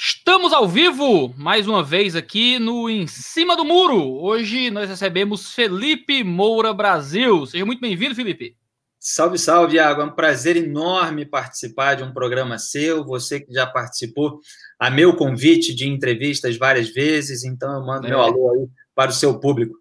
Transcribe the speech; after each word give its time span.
Estamos 0.00 0.52
ao 0.52 0.68
vivo 0.68 1.34
mais 1.36 1.66
uma 1.66 1.82
vez 1.82 2.14
aqui 2.14 2.60
no 2.60 2.88
Em 2.88 3.08
Cima 3.08 3.56
do 3.56 3.64
Muro. 3.64 4.00
Hoje 4.22 4.70
nós 4.70 4.88
recebemos 4.88 5.52
Felipe 5.52 6.22
Moura 6.22 6.72
Brasil. 6.72 7.44
Seja 7.46 7.66
muito 7.66 7.80
bem-vindo, 7.80 8.14
Felipe. 8.14 8.56
Salve, 8.96 9.36
salve, 9.38 9.74
Iago. 9.74 10.00
É 10.00 10.04
um 10.04 10.14
prazer 10.14 10.56
enorme 10.56 11.26
participar 11.26 11.96
de 11.96 12.04
um 12.04 12.12
programa 12.12 12.60
seu. 12.60 13.04
Você 13.06 13.40
que 13.40 13.52
já 13.52 13.66
participou 13.66 14.38
a 14.78 14.88
meu 14.88 15.16
convite 15.16 15.74
de 15.74 15.88
entrevistas 15.88 16.56
várias 16.56 16.90
vezes, 16.90 17.42
então 17.42 17.74
eu 17.74 17.84
mando 17.84 18.06
é. 18.06 18.10
meu 18.10 18.20
alô 18.20 18.52
aí 18.52 18.68
para 18.94 19.10
o 19.10 19.14
seu 19.14 19.40
público. 19.40 19.74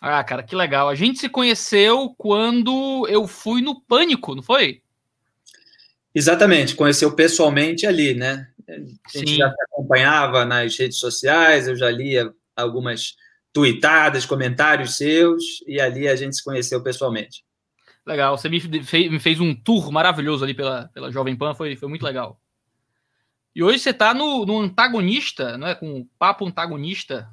Ah, 0.00 0.24
cara, 0.24 0.42
que 0.42 0.56
legal. 0.56 0.88
A 0.88 0.94
gente 0.94 1.18
se 1.18 1.28
conheceu 1.28 2.14
quando 2.16 3.06
eu 3.10 3.26
fui 3.26 3.60
no 3.60 3.78
Pânico, 3.82 4.34
não 4.34 4.42
foi? 4.42 4.80
Exatamente, 6.14 6.76
conheceu 6.76 7.12
pessoalmente 7.12 7.86
ali, 7.86 8.14
né? 8.14 8.48
A 8.68 9.18
gente 9.18 9.30
Sim. 9.30 9.36
já 9.36 9.50
se 9.50 9.62
acompanhava 9.62 10.44
nas 10.44 10.76
redes 10.76 10.98
sociais, 10.98 11.68
eu 11.68 11.76
já 11.76 11.90
lia 11.90 12.32
algumas 12.56 13.14
tuitadas, 13.52 14.26
comentários 14.26 14.96
seus, 14.96 15.42
e 15.66 15.80
ali 15.80 16.08
a 16.08 16.16
gente 16.16 16.36
se 16.36 16.42
conheceu 16.42 16.82
pessoalmente. 16.82 17.44
Legal, 18.06 18.36
você 18.36 18.48
me 18.48 18.60
fez, 18.60 19.10
me 19.10 19.18
fez 19.18 19.40
um 19.40 19.54
tour 19.54 19.90
maravilhoso 19.90 20.44
ali 20.44 20.52
pela, 20.52 20.90
pela 20.92 21.10
Jovem 21.10 21.36
Pan, 21.36 21.54
foi, 21.54 21.76
foi 21.76 21.88
muito 21.88 22.04
legal. 22.04 22.40
E 23.54 23.62
hoje 23.62 23.78
você 23.78 23.90
está 23.90 24.12
no, 24.12 24.44
no 24.44 24.60
antagonista, 24.60 25.56
não 25.56 25.68
é? 25.68 25.74
Com 25.74 26.00
o 26.00 26.06
papo 26.18 26.44
antagonista. 26.44 27.28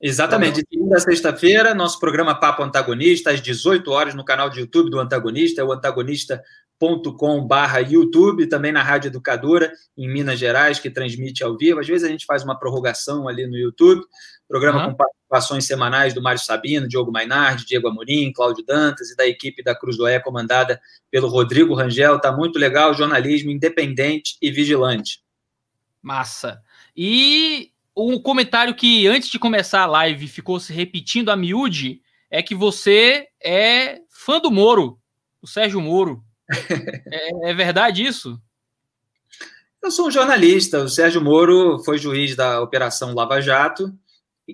Exatamente, 0.00 0.62
de 0.62 0.68
segunda 0.68 0.96
a 0.96 1.00
sexta-feira, 1.00 1.74
nosso 1.74 2.00
programa 2.00 2.34
Papo 2.34 2.60
Antagonista, 2.62 3.30
às 3.30 3.40
18 3.40 3.88
horas, 3.88 4.14
no 4.14 4.24
canal 4.24 4.50
de 4.50 4.58
YouTube 4.58 4.90
do 4.90 4.98
Antagonista, 4.98 5.60
é 5.60 5.64
o 5.64 5.70
Antagonista 5.70 6.42
barra 7.46 7.78
YouTube, 7.78 8.48
também 8.48 8.72
na 8.72 8.82
Rádio 8.82 9.08
Educadora, 9.08 9.72
em 9.96 10.12
Minas 10.12 10.38
Gerais, 10.38 10.80
que 10.80 10.90
transmite 10.90 11.44
ao 11.44 11.56
vivo. 11.56 11.80
Às 11.80 11.86
vezes 11.86 12.06
a 12.06 12.10
gente 12.10 12.26
faz 12.26 12.42
uma 12.42 12.58
prorrogação 12.58 13.28
ali 13.28 13.46
no 13.46 13.56
YouTube, 13.56 14.02
programa 14.48 14.84
uhum. 14.84 14.90
com 14.90 14.96
participações 14.96 15.64
semanais 15.64 16.12
do 16.12 16.20
Mário 16.20 16.40
Sabino, 16.40 16.88
Diogo 16.88 17.12
Mainardi, 17.12 17.64
Diego 17.64 17.88
Amorim, 17.88 18.32
Cláudio 18.32 18.64
Dantas 18.64 19.10
e 19.10 19.16
da 19.16 19.26
equipe 19.26 19.62
da 19.62 19.74
Cruzoé, 19.74 20.18
comandada 20.18 20.80
pelo 21.10 21.28
Rodrigo 21.28 21.74
Rangel. 21.74 22.16
Está 22.16 22.32
muito 22.32 22.58
legal, 22.58 22.92
jornalismo 22.94 23.50
independente 23.50 24.36
e 24.42 24.50
vigilante. 24.50 25.22
Massa. 26.02 26.60
E 26.96 27.70
um 27.96 28.18
comentário 28.18 28.74
que 28.74 29.06
antes 29.06 29.28
de 29.28 29.38
começar 29.38 29.82
a 29.82 29.86
live 29.86 30.26
ficou 30.26 30.58
se 30.58 30.72
repetindo 30.72 31.30
a 31.30 31.36
miúde 31.36 32.02
é 32.30 32.42
que 32.42 32.54
você 32.54 33.28
é 33.42 34.00
fã 34.08 34.40
do 34.40 34.50
Moro, 34.50 34.98
o 35.40 35.46
Sérgio 35.46 35.80
Moro 35.80 36.22
é, 36.50 37.50
é 37.50 37.54
verdade 37.54 38.04
isso? 38.04 38.40
Eu 39.82 39.90
sou 39.90 40.06
um 40.06 40.10
jornalista. 40.10 40.82
O 40.82 40.88
Sérgio 40.88 41.20
Moro 41.20 41.82
foi 41.84 41.98
juiz 41.98 42.36
da 42.36 42.60
Operação 42.60 43.14
Lava 43.14 43.40
Jato, 43.40 43.92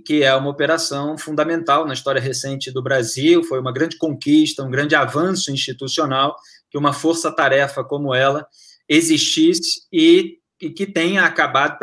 que 0.04 0.22
é 0.22 0.34
uma 0.34 0.50
operação 0.50 1.18
fundamental 1.18 1.86
na 1.86 1.92
história 1.92 2.20
recente 2.20 2.70
do 2.70 2.82
Brasil. 2.82 3.42
Foi 3.44 3.60
uma 3.60 3.72
grande 3.72 3.98
conquista, 3.98 4.62
um 4.62 4.70
grande 4.70 4.94
avanço 4.94 5.50
institucional 5.50 6.36
que 6.70 6.78
uma 6.78 6.92
força-tarefa 6.92 7.84
como 7.84 8.14
ela 8.14 8.46
existisse 8.88 9.82
e, 9.92 10.38
e 10.60 10.70
que 10.70 10.86
tenha 10.86 11.24
acabado 11.24 11.78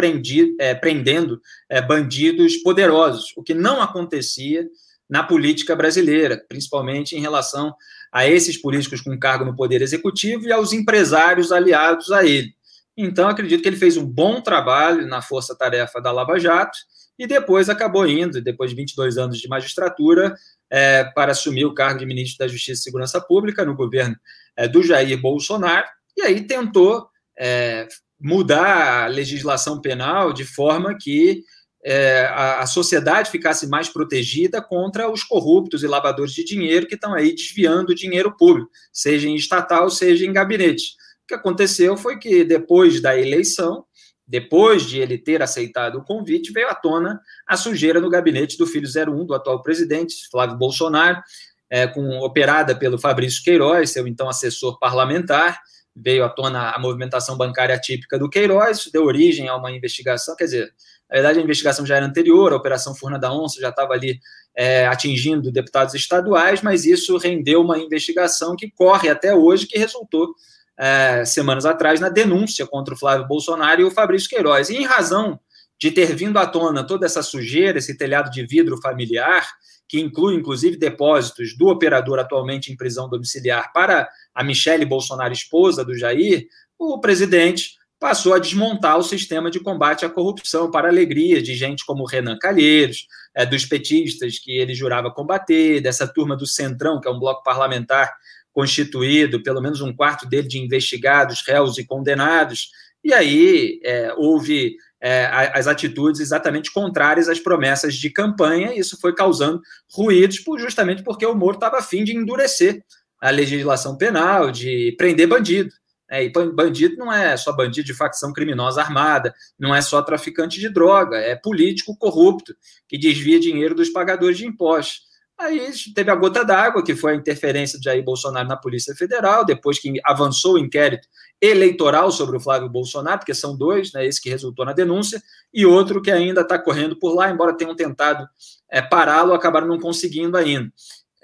é, 0.59 0.73
prendendo 0.73 1.39
é, 1.69 1.81
bandidos 1.81 2.57
poderosos, 2.57 3.31
o 3.37 3.43
que 3.43 3.53
não 3.53 3.81
acontecia 3.81 4.67
na 5.07 5.23
política 5.23 5.75
brasileira, 5.75 6.43
principalmente 6.49 7.15
em 7.15 7.21
relação 7.21 7.75
a 8.15 8.25
esses 8.25 8.55
políticos 8.55 9.01
com 9.01 9.19
cargo 9.19 9.43
no 9.43 9.53
Poder 9.53 9.81
Executivo 9.81 10.45
e 10.45 10.51
aos 10.53 10.71
empresários 10.71 11.51
aliados 11.51 12.13
a 12.13 12.25
ele. 12.25 12.55
Então, 12.95 13.27
acredito 13.27 13.61
que 13.61 13.67
ele 13.67 13.75
fez 13.75 13.97
um 13.97 14.05
bom 14.05 14.39
trabalho 14.39 15.05
na 15.05 15.21
força-tarefa 15.21 15.99
da 15.99 16.13
Lava 16.13 16.39
Jato 16.39 16.77
e 17.19 17.27
depois 17.27 17.67
acabou 17.67 18.07
indo, 18.07 18.41
depois 18.41 18.69
de 18.69 18.77
22 18.77 19.17
anos 19.17 19.37
de 19.37 19.49
magistratura, 19.49 20.33
é, 20.71 21.03
para 21.13 21.33
assumir 21.33 21.65
o 21.65 21.73
cargo 21.73 21.99
de 21.99 22.05
ministro 22.05 22.37
da 22.37 22.47
Justiça 22.47 22.79
e 22.79 22.83
Segurança 22.83 23.19
Pública 23.19 23.65
no 23.65 23.75
governo 23.75 24.15
é, 24.55 24.65
do 24.65 24.81
Jair 24.81 25.19
Bolsonaro, 25.19 25.85
e 26.15 26.21
aí 26.21 26.47
tentou 26.47 27.09
é, 27.37 27.85
mudar 28.17 29.03
a 29.03 29.07
legislação 29.07 29.81
penal 29.81 30.31
de 30.31 30.45
forma 30.45 30.97
que 30.97 31.43
é, 31.87 32.25
a, 32.25 32.61
a, 32.61 32.65
sociedade 32.65 33.29
ficasse 33.29 33.67
mais 33.67 33.87
protegida 33.87 34.59
contra 34.59 35.07
os 35.07 35.23
corruptos 35.23 35.83
e 35.83 35.87
lavadores 35.87 36.33
de 36.33 36.43
dinheiro 36.43 36.87
que 36.87 36.95
estão 36.95 37.13
aí 37.13 37.35
desviando 37.35 37.93
dinheiro 37.93 38.35
público, 38.35 38.71
seja 38.91 39.29
em 39.29 39.35
estatal, 39.35 39.87
seja 39.91 40.25
em 40.25 40.33
gabinete. 40.33 40.95
O 41.23 41.27
que 41.27 41.35
aconteceu 41.35 41.95
foi 41.95 42.17
que 42.17 42.43
depois 42.43 42.99
da 42.99 43.15
eleição, 43.15 43.85
depois 44.27 44.83
de 44.83 44.99
ele 44.99 45.15
ter 45.15 45.43
aceitado 45.43 45.97
o 45.97 46.03
convite, 46.03 46.51
veio 46.51 46.69
à 46.69 46.73
tona 46.73 47.21
a 47.47 47.55
sujeira 47.55 48.01
no 48.01 48.09
gabinete 48.09 48.57
do 48.57 48.65
filho 48.65 48.89
01 48.89 49.23
do 49.23 49.35
atual 49.35 49.61
presidente, 49.61 50.27
Flávio 50.31 50.57
Bolsonaro, 50.57 51.21
é, 51.69 51.85
com, 51.85 52.17
operada 52.21 52.75
pelo 52.75 52.97
Fabrício 52.97 53.43
Queiroz, 53.43 53.91
seu 53.91 54.07
então 54.07 54.27
assessor 54.27 54.79
parlamentar, 54.79 55.59
veio 55.95 56.25
à 56.25 56.29
tona 56.29 56.71
a 56.71 56.79
movimentação 56.79 57.37
bancária 57.37 57.79
típica 57.79 58.17
do 58.17 58.27
Queiroz, 58.27 58.89
deu 58.91 59.05
origem 59.05 59.47
a 59.47 59.55
uma 59.55 59.71
investigação, 59.71 60.35
quer 60.35 60.45
dizer, 60.45 60.73
na 61.09 61.15
verdade, 61.15 61.39
a 61.39 61.41
investigação 61.43 61.85
já 61.85 61.97
era 61.97 62.05
anterior, 62.05 62.51
a 62.51 62.55
Operação 62.55 62.95
Furna 62.95 63.19
da 63.19 63.31
Onça 63.31 63.61
já 63.61 63.69
estava 63.69 63.93
ali 63.93 64.19
é, 64.55 64.87
atingindo 64.87 65.51
deputados 65.51 65.93
estaduais, 65.93 66.61
mas 66.61 66.85
isso 66.85 67.17
rendeu 67.17 67.61
uma 67.61 67.77
investigação 67.77 68.55
que 68.55 68.71
corre 68.71 69.09
até 69.09 69.33
hoje, 69.35 69.67
que 69.67 69.77
resultou 69.77 70.33
é, 70.77 71.23
semanas 71.25 71.65
atrás 71.65 71.99
na 71.99 72.09
denúncia 72.09 72.65
contra 72.65 72.93
o 72.93 72.97
Flávio 72.97 73.27
Bolsonaro 73.27 73.81
e 73.81 73.83
o 73.83 73.91
Fabrício 73.91 74.29
Queiroz. 74.29 74.69
E 74.69 74.77
em 74.77 74.85
razão 74.85 75.39
de 75.79 75.91
ter 75.91 76.15
vindo 76.15 76.39
à 76.39 76.47
tona 76.47 76.85
toda 76.85 77.05
essa 77.05 77.21
sujeira, 77.21 77.77
esse 77.77 77.97
telhado 77.97 78.31
de 78.31 78.45
vidro 78.45 78.77
familiar, 78.81 79.47
que 79.87 79.99
inclui 79.99 80.35
inclusive 80.35 80.77
depósitos 80.77 81.55
do 81.55 81.67
operador 81.67 82.17
atualmente 82.17 82.71
em 82.71 82.77
prisão 82.77 83.07
domiciliar 83.07 83.71
para 83.71 84.09
a 84.33 84.43
Michele 84.43 84.85
Bolsonaro, 84.85 85.33
esposa 85.33 85.85
do 85.85 85.95
Jair, 85.95 86.47
o 86.77 86.99
presidente 86.99 87.75
passou 87.99 88.33
a 88.33 88.39
desmontar 88.39 88.97
o 88.97 89.03
sistema 89.03 89.49
de 89.49 89.59
combate 89.59 90.05
à 90.05 90.09
corrupção 90.09 90.69
para 90.69 90.89
alegria 90.89 91.41
de 91.41 91.55
gente 91.55 91.85
como 91.85 92.05
Renan 92.05 92.37
Calheiros, 92.37 93.07
é, 93.33 93.45
dos 93.45 93.65
petistas 93.65 94.37
que 94.39 94.51
ele 94.51 94.73
jurava 94.73 95.11
combater, 95.11 95.81
dessa 95.81 96.07
turma 96.07 96.35
do 96.35 96.45
Centrão, 96.45 96.99
que 96.99 97.07
é 97.07 97.11
um 97.11 97.19
bloco 97.19 97.43
parlamentar 97.43 98.13
constituído, 98.51 99.43
pelo 99.43 99.61
menos 99.61 99.81
um 99.81 99.93
quarto 99.93 100.27
dele 100.27 100.47
de 100.47 100.59
investigados, 100.59 101.43
réus 101.45 101.77
e 101.77 101.85
condenados. 101.85 102.69
E 103.03 103.13
aí 103.13 103.79
é, 103.83 104.13
houve 104.15 104.77
é, 105.01 105.25
as 105.53 105.67
atitudes 105.67 106.21
exatamente 106.21 106.71
contrárias 106.71 107.27
às 107.27 107.39
promessas 107.39 107.95
de 107.95 108.09
campanha, 108.09 108.73
e 108.73 108.79
isso 108.79 108.97
foi 108.99 109.13
causando 109.13 109.61
ruídos, 109.91 110.39
por, 110.39 110.59
justamente 110.59 111.03
porque 111.03 111.25
o 111.25 111.35
Moro 111.35 111.55
estava 111.55 111.77
afim 111.77 112.03
de 112.03 112.15
endurecer 112.15 112.81
a 113.21 113.29
legislação 113.29 113.97
penal, 113.97 114.51
de 114.51 114.95
prender 114.97 115.27
bandido. 115.27 115.69
É, 116.09 116.23
e 116.23 116.29
bandido 116.29 116.97
não 116.97 117.11
é 117.11 117.35
só 117.35 117.51
bandido 117.51 117.87
de 117.87 117.93
facção 117.93 118.31
criminosa 118.31 118.81
armada, 118.81 119.33
não 119.57 119.73
é 119.73 119.81
só 119.81 120.01
traficante 120.01 120.59
de 120.59 120.69
droga, 120.69 121.17
é 121.17 121.35
político 121.35 121.97
corrupto 121.97 122.55
que 122.87 122.97
desvia 122.97 123.39
dinheiro 123.39 123.73
dos 123.73 123.89
pagadores 123.89 124.37
de 124.37 124.45
impostos. 124.45 125.05
Aí 125.37 125.69
teve 125.93 126.09
a 126.09 126.15
gota 126.15 126.45
d'água, 126.45 126.83
que 126.83 126.95
foi 126.95 127.11
a 127.11 127.15
interferência 127.15 127.77
de 127.77 127.83
Jair 127.83 128.03
Bolsonaro 128.03 128.47
na 128.47 128.55
Polícia 128.55 128.95
Federal, 128.95 129.43
depois 129.43 129.77
que 129.77 129.99
avançou 130.05 130.53
o 130.53 130.57
inquérito 130.57 131.07
eleitoral 131.41 132.09
sobre 132.09 132.37
o 132.37 132.39
Flávio 132.39 132.69
Bolsonaro, 132.69 133.19
porque 133.19 133.33
são 133.33 133.57
dois, 133.57 133.91
né, 133.91 134.05
esse 134.05 134.21
que 134.21 134.29
resultou 134.29 134.65
na 134.65 134.71
denúncia, 134.71 135.21
e 135.53 135.65
outro 135.65 136.01
que 136.01 136.09
ainda 136.09 136.41
está 136.41 136.57
correndo 136.57 136.97
por 136.97 137.13
lá, 137.13 137.29
embora 137.29 137.57
tenham 137.57 137.75
tentado 137.75 138.25
é, 138.71 138.81
pará-lo, 138.81 139.33
acabaram 139.33 139.67
não 139.67 139.79
conseguindo 139.79 140.37
ainda. 140.37 140.71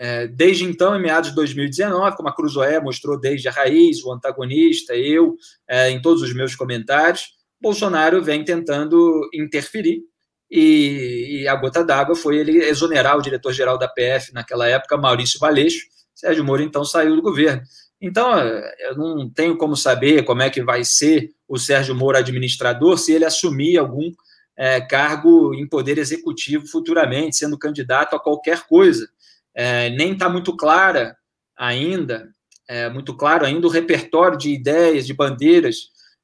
É, 0.03 0.25
desde 0.25 0.63
então, 0.63 0.95
em 0.95 0.99
meados 0.99 1.29
de 1.29 1.35
2019, 1.35 2.17
como 2.17 2.27
a 2.27 2.33
Cruzoé 2.35 2.79
mostrou 2.79 3.19
desde 3.19 3.47
a 3.47 3.51
raiz, 3.51 4.03
o 4.03 4.11
antagonista, 4.11 4.95
eu, 4.95 5.35
é, 5.69 5.91
em 5.91 6.01
todos 6.01 6.23
os 6.23 6.33
meus 6.33 6.55
comentários, 6.55 7.35
Bolsonaro 7.61 8.19
vem 8.19 8.43
tentando 8.43 9.29
interferir 9.31 10.01
e, 10.49 11.41
e 11.43 11.47
a 11.47 11.53
gota 11.53 11.83
d'água 11.83 12.15
foi 12.15 12.37
ele 12.37 12.63
exonerar 12.63 13.15
o 13.15 13.21
diretor-geral 13.21 13.77
da 13.77 13.87
PF 13.87 14.33
naquela 14.33 14.67
época, 14.67 14.97
Maurício 14.97 15.39
Valeixo. 15.39 15.85
Sérgio 16.15 16.43
Moro, 16.43 16.63
então, 16.63 16.83
saiu 16.83 17.15
do 17.15 17.21
governo. 17.21 17.61
Então, 18.01 18.35
eu 18.79 18.97
não 18.97 19.29
tenho 19.29 19.55
como 19.55 19.75
saber 19.75 20.23
como 20.23 20.41
é 20.41 20.49
que 20.49 20.63
vai 20.63 20.83
ser 20.83 21.29
o 21.47 21.59
Sérgio 21.59 21.93
Moro 21.93 22.17
administrador 22.17 22.97
se 22.97 23.13
ele 23.13 23.25
assumir 23.25 23.77
algum 23.77 24.11
é, 24.57 24.81
cargo 24.81 25.53
em 25.53 25.67
poder 25.67 25.99
executivo 25.99 26.65
futuramente, 26.65 27.37
sendo 27.37 27.55
candidato 27.55 28.15
a 28.15 28.19
qualquer 28.19 28.65
coisa 28.65 29.07
é, 29.55 29.89
nem 29.89 30.13
está 30.13 30.29
muito 30.29 30.55
clara 30.55 31.15
ainda, 31.57 32.29
é, 32.69 32.89
muito 32.89 33.15
claro 33.15 33.45
ainda 33.45 33.67
o 33.67 33.69
repertório 33.69 34.37
de 34.37 34.49
ideias, 34.49 35.05
de 35.05 35.13
bandeiras 35.13 35.75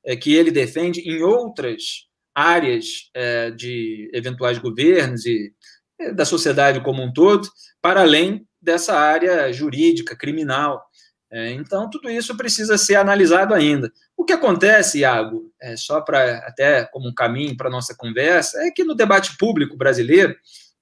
é, 0.06 0.16
que 0.16 0.34
ele 0.34 0.50
defende 0.50 1.02
em 1.02 1.22
outras 1.22 2.08
áreas 2.34 3.10
é, 3.14 3.52
de 3.52 4.10
eventuais 4.14 4.58
governos 4.58 5.26
e 5.26 5.52
é, 6.00 6.14
da 6.14 6.24
sociedade 6.24 6.82
como 6.82 7.04
um 7.04 7.12
todo, 7.12 7.50
para 7.82 8.02
além 8.02 8.48
dessa 8.62 8.98
área 8.98 9.52
jurídica, 9.52 10.16
criminal. 10.16 10.82
É, 11.30 11.52
então, 11.52 11.90
tudo 11.90 12.10
isso 12.10 12.38
precisa 12.38 12.78
ser 12.78 12.96
analisado 12.96 13.54
ainda. 13.54 13.92
O 14.16 14.24
que 14.24 14.32
acontece, 14.32 15.00
Iago, 15.00 15.52
só 15.76 16.00
para 16.00 16.38
até 16.48 16.86
como 16.86 17.10
um 17.10 17.14
caminho 17.14 17.58
para 17.58 17.68
a 17.68 17.72
nossa 17.72 17.94
conversa, 17.98 18.58
é 18.66 18.72
que 18.72 18.84
no 18.84 18.96
debate 18.96 19.36
público 19.38 19.76
brasileiro 19.76 20.36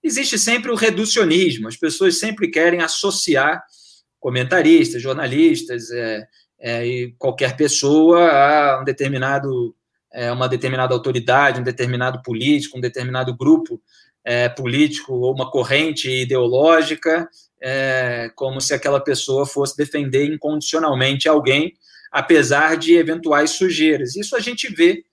existe 0.06 0.38
sempre 0.38 0.72
o 0.72 0.76
reducionismo. 0.76 1.68
As 1.68 1.76
pessoas 1.76 2.20
sempre 2.20 2.50
querem 2.50 2.82
associar 2.82 3.64
comentaristas, 4.20 5.02
jornalistas 5.02 5.90
é, 5.92 6.28
é, 6.60 6.88
e 6.88 7.12
qualquer 7.18 7.56
pessoa 7.56 8.30
a 8.30 8.82
um 8.82 8.84
determinado, 8.84 9.76
é, 10.14 10.32
uma 10.32 10.48
determinada 10.48 10.94
autoridade, 10.94 11.60
um 11.60 11.64
determinado 11.64 12.22
político, 12.22 12.78
um 12.78 12.82
determinado 12.82 13.36
grupo 13.36 13.82
é, 14.24 14.50
político 14.50 15.14
ou 15.14 15.34
uma 15.34 15.50
corrente 15.50 16.10
ideológica 16.10 17.30
é, 17.62 18.30
como 18.36 18.62
se 18.62 18.74
aquela 18.74 19.00
pessoa 19.00 19.46
fosse 19.46 19.76
defender 19.76 20.26
incondicionalmente 20.26 21.28
alguém, 21.28 21.74
apesar 22.12 22.78
de 22.78 22.96
eventuais 22.96 23.52
sujeiras. 23.52 24.16
Isso 24.16 24.36
a 24.36 24.40
gente 24.40 24.72
vê 24.72 25.04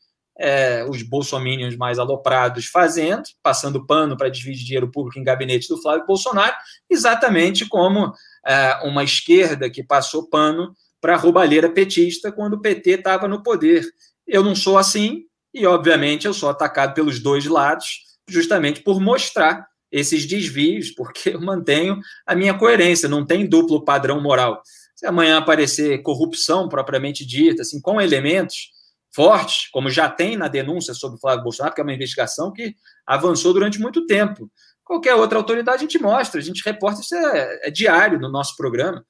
é, 0.43 0.85
os 0.89 1.03
bolsominions 1.03 1.77
mais 1.77 2.01
aloprados 2.01 2.67
fazendo, 2.67 3.23
passando 3.41 3.87
pano 3.87 4.17
para 4.17 4.29
dividir 4.29 4.65
dinheiro 4.65 4.91
público 4.91 5.21
em 5.21 5.23
gabinete 5.23 5.69
do 5.69 5.81
Flávio 5.81 6.05
Bolsonaro, 6.05 6.57
exatamente 6.91 7.65
como 7.69 8.13
é, 8.45 8.81
uma 8.83 9.05
esquerda 9.05 9.71
que 9.71 9.85
passou 9.85 10.29
pano 10.29 10.75
para 11.01 11.15
a 11.15 11.17
roubalheira 11.17 11.71
petista 11.71 12.33
quando 12.33 12.55
o 12.55 12.61
PT 12.61 12.91
estava 12.91 13.29
no 13.29 13.41
poder. 13.41 13.87
Eu 14.27 14.43
não 14.43 14.57
sou 14.57 14.77
assim, 14.77 15.23
e 15.55 15.65
obviamente 15.65 16.27
eu 16.27 16.35
sou 16.35 16.49
atacado 16.49 16.93
pelos 16.93 17.21
dois 17.21 17.47
lados, 17.47 18.01
justamente 18.29 18.81
por 18.81 19.01
mostrar 19.01 19.65
esses 19.93 20.27
desvios, 20.27 20.91
porque 20.91 21.31
eu 21.31 21.41
mantenho 21.41 22.01
a 22.27 22.35
minha 22.35 22.55
coerência, 22.55 23.09
não 23.09 23.25
tem 23.25 23.47
duplo 23.47 23.85
padrão 23.85 24.21
moral. 24.21 24.61
Se 24.97 25.07
amanhã 25.07 25.39
aparecer 25.39 26.03
corrupção 26.03 26.69
propriamente 26.69 27.25
dita, 27.25 27.63
assim, 27.63 27.81
com 27.81 28.01
elementos 28.01 28.82
fortes, 29.15 29.69
como 29.71 29.91
já 29.91 30.09
tem 30.09 30.37
na 30.37 30.49
denúncia 30.49 30.95
sobre 30.95 31.21
Flávio 31.21 31.45
Bolsonaro, 31.45 31.75
que 31.75 31.81
é 31.81 31.85
uma 31.85 31.93
investigação 31.93 32.53
que 32.53 32.75
avançou 33.07 33.53
durante 33.53 33.81
muito 33.81 34.07
tempo. 34.07 34.51
Qualquer 34.85 35.15
outra 35.15 35.39
autoridade 35.39 35.79
a 35.79 35.81
gente 35.81 35.99
mostra, 35.99 36.41
a 36.41 36.45
gente 36.45 36.63
reporta, 36.65 37.01
isso 37.01 37.15
é, 37.15 37.69
é 37.69 37.71
diário 37.71 38.19
no 38.19 38.31
nosso 38.31 38.57
programa. 38.57 39.05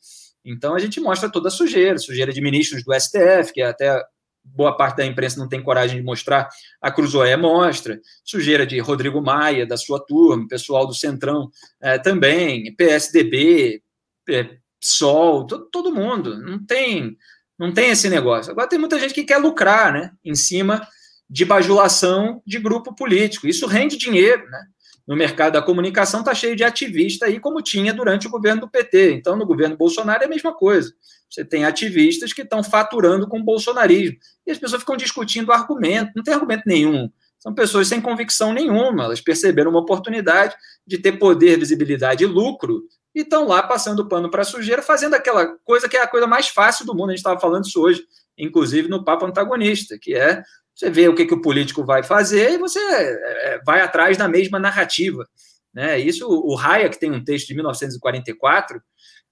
Então 0.44 0.74
a 0.74 0.78
gente 0.78 1.00
mostra 1.00 1.30
toda 1.30 1.48
a 1.48 1.52
sujeira, 1.52 1.98
sujeira 1.98 2.32
de 2.32 2.40
ministros 2.40 2.84
do 2.84 2.92
STF, 2.92 3.52
que 3.52 3.62
até 3.62 4.02
boa 4.44 4.76
parte 4.76 4.96
da 4.96 5.06
imprensa 5.06 5.38
não 5.38 5.48
tem 5.48 5.62
coragem 5.62 5.98
de 5.98 6.02
mostrar, 6.02 6.48
a 6.80 6.90
Cruzoé 6.90 7.36
mostra, 7.36 8.00
sujeira 8.24 8.66
de 8.66 8.78
Rodrigo 8.80 9.22
Maia, 9.22 9.66
da 9.66 9.76
sua 9.76 10.04
turma, 10.04 10.48
pessoal 10.48 10.86
do 10.86 10.94
Centrão 10.94 11.48
é, 11.80 11.98
também, 11.98 12.74
PSDB, 12.74 13.82
é, 14.28 14.56
PSOL, 14.80 15.46
todo, 15.46 15.68
todo 15.70 15.94
mundo, 15.94 16.38
não 16.40 16.64
tem, 16.64 17.16
não 17.58 17.72
tem 17.72 17.90
esse 17.90 18.08
negócio. 18.08 18.50
Agora 18.52 18.68
tem 18.68 18.78
muita 18.78 18.98
gente 18.98 19.14
que 19.14 19.24
quer 19.24 19.38
lucrar, 19.38 19.92
né, 19.92 20.10
em 20.24 20.34
cima 20.34 20.86
de 21.28 21.44
bajulação 21.44 22.42
de 22.46 22.58
grupo 22.58 22.94
político, 22.94 23.46
isso 23.46 23.66
rende 23.66 23.96
dinheiro, 23.96 24.48
né, 24.50 24.60
no 25.06 25.16
mercado 25.16 25.54
da 25.54 25.62
comunicação 25.62 26.20
está 26.20 26.34
cheio 26.34 26.54
de 26.54 26.62
ativista 26.62 27.26
aí, 27.26 27.40
como 27.40 27.60
tinha 27.60 27.92
durante 27.92 28.26
o 28.26 28.30
governo 28.30 28.62
do 28.62 28.70
PT. 28.70 29.12
Então, 29.14 29.36
no 29.36 29.44
governo 29.44 29.76
Bolsonaro 29.76 30.22
é 30.22 30.26
a 30.26 30.28
mesma 30.28 30.54
coisa. 30.54 30.92
Você 31.28 31.44
tem 31.44 31.64
ativistas 31.64 32.32
que 32.32 32.42
estão 32.42 32.62
faturando 32.62 33.26
com 33.26 33.40
o 33.40 33.44
bolsonarismo. 33.44 34.16
E 34.46 34.50
as 34.50 34.58
pessoas 34.58 34.82
ficam 34.82 34.96
discutindo 34.96 35.50
argumento, 35.50 36.12
não 36.14 36.22
tem 36.22 36.34
argumento 36.34 36.62
nenhum. 36.66 37.10
São 37.38 37.52
pessoas 37.52 37.88
sem 37.88 38.00
convicção 38.00 38.52
nenhuma. 38.52 39.04
Elas 39.04 39.20
perceberam 39.20 39.70
uma 39.70 39.80
oportunidade 39.80 40.54
de 40.86 40.98
ter 40.98 41.12
poder, 41.12 41.58
visibilidade 41.58 42.22
e 42.22 42.26
lucro 42.26 42.84
estão 43.20 43.46
lá 43.46 43.62
passando 43.62 44.08
pano 44.08 44.30
para 44.30 44.42
a 44.42 44.44
sujeira, 44.44 44.82
fazendo 44.82 45.14
aquela 45.14 45.46
coisa 45.64 45.88
que 45.88 45.96
é 45.96 46.02
a 46.02 46.08
coisa 46.08 46.26
mais 46.26 46.48
fácil 46.48 46.86
do 46.86 46.94
mundo. 46.94 47.10
A 47.10 47.12
gente 47.12 47.18
estava 47.18 47.38
falando 47.38 47.64
isso 47.64 47.80
hoje, 47.80 48.04
inclusive 48.38 48.88
no 48.88 49.04
Papo 49.04 49.26
Antagonista, 49.26 49.98
que 50.00 50.14
é 50.14 50.42
você 50.74 50.90
vê 50.90 51.08
o 51.08 51.14
que, 51.14 51.26
que 51.26 51.34
o 51.34 51.42
político 51.42 51.84
vai 51.84 52.02
fazer 52.02 52.52
e 52.52 52.58
você 52.58 52.78
é, 52.80 53.60
vai 53.64 53.80
atrás 53.82 54.16
da 54.16 54.26
mesma 54.26 54.58
narrativa. 54.58 55.28
Né? 55.72 55.98
Isso, 55.98 56.26
o 56.28 56.58
Hayek 56.58 56.98
tem 56.98 57.12
um 57.12 57.22
texto 57.22 57.48
de 57.48 57.54
1944 57.54 58.80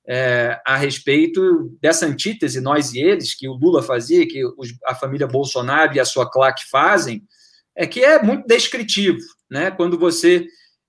é, 0.07 0.61
a 0.67 0.77
respeito 0.77 1.77
dessa 1.81 2.07
antítese, 2.07 2.61
nós 2.61 2.93
e 2.93 3.01
eles, 3.01 3.35
que 3.35 3.49
o 3.49 3.55
Lula 3.55 3.83
fazia, 3.83 4.27
que 4.27 4.45
os, 4.57 4.75
a 4.85 4.95
família 4.95 5.27
Bolsonaro 5.27 5.95
e 5.95 6.01
a 6.01 6.05
sua 6.05 6.31
claque 6.31 6.69
fazem, 6.69 7.23
é 7.77 7.87
que 7.87 8.03
é 8.03 8.23
muito 8.23 8.47
descritivo. 8.47 9.19
Né? 9.51 9.71
Quando 9.71 9.99
você 9.99 10.47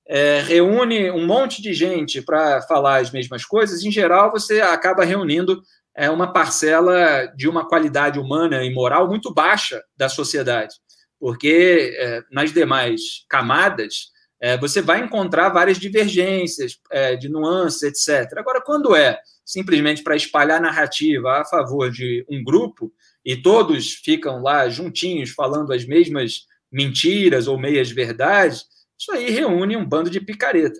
é, 0.08 0.42
reúne 0.42 1.12
um 1.12 1.26
monte 1.26 1.62
de 1.62 1.74
gente 1.74 2.22
para 2.22 2.62
falar 2.64 3.02
as 3.02 3.12
mesmas 3.12 3.46
coisas, 3.46 3.84
em 3.84 3.92
geral 3.92 4.32
você 4.32 4.62
acaba 4.62 5.06
reunindo 5.06 5.62
é 5.96 6.10
uma 6.10 6.32
parcela 6.32 7.26
de 7.36 7.50
uma 7.50 7.68
qualidade 7.68 8.18
humana 8.18 8.64
e 8.64 8.74
moral 8.74 9.08
muito 9.08 9.34
baixa 9.34 9.84
da 9.96 10.08
sociedade, 10.08 10.76
porque 11.20 11.94
é, 11.98 12.22
nas 12.32 12.54
demais 12.54 13.26
camadas 13.30 14.12
é, 14.42 14.58
você 14.58 14.82
vai 14.82 15.04
encontrar 15.04 15.50
várias 15.50 15.78
divergências 15.78 16.78
é, 16.92 17.16
de 17.16 17.30
nuances, 17.30 17.84
etc. 17.84 18.38
Agora, 18.38 18.62
quando 18.62 18.96
é 18.96 19.20
simplesmente 19.46 20.02
para 20.02 20.16
espalhar 20.16 20.62
narrativa 20.62 21.42
a 21.42 21.46
favor 21.46 21.92
de 21.92 22.26
um 22.30 22.44
grupo 22.44 22.92
e 23.24 23.36
todos 23.36 23.94
ficam 23.94 24.42
lá 24.42 24.68
juntinhos 24.70 25.30
falando 25.30 25.74
as 25.74 25.86
mesmas 25.86 26.46
mentiras 26.72 27.48
ou 27.48 27.60
meias 27.60 27.92
verdades, 27.92 28.66
isso 29.02 29.12
aí 29.12 29.32
reúne 29.32 29.76
um 29.76 29.84
bando 29.84 30.12
de 30.12 30.22
picareta. 30.22 30.80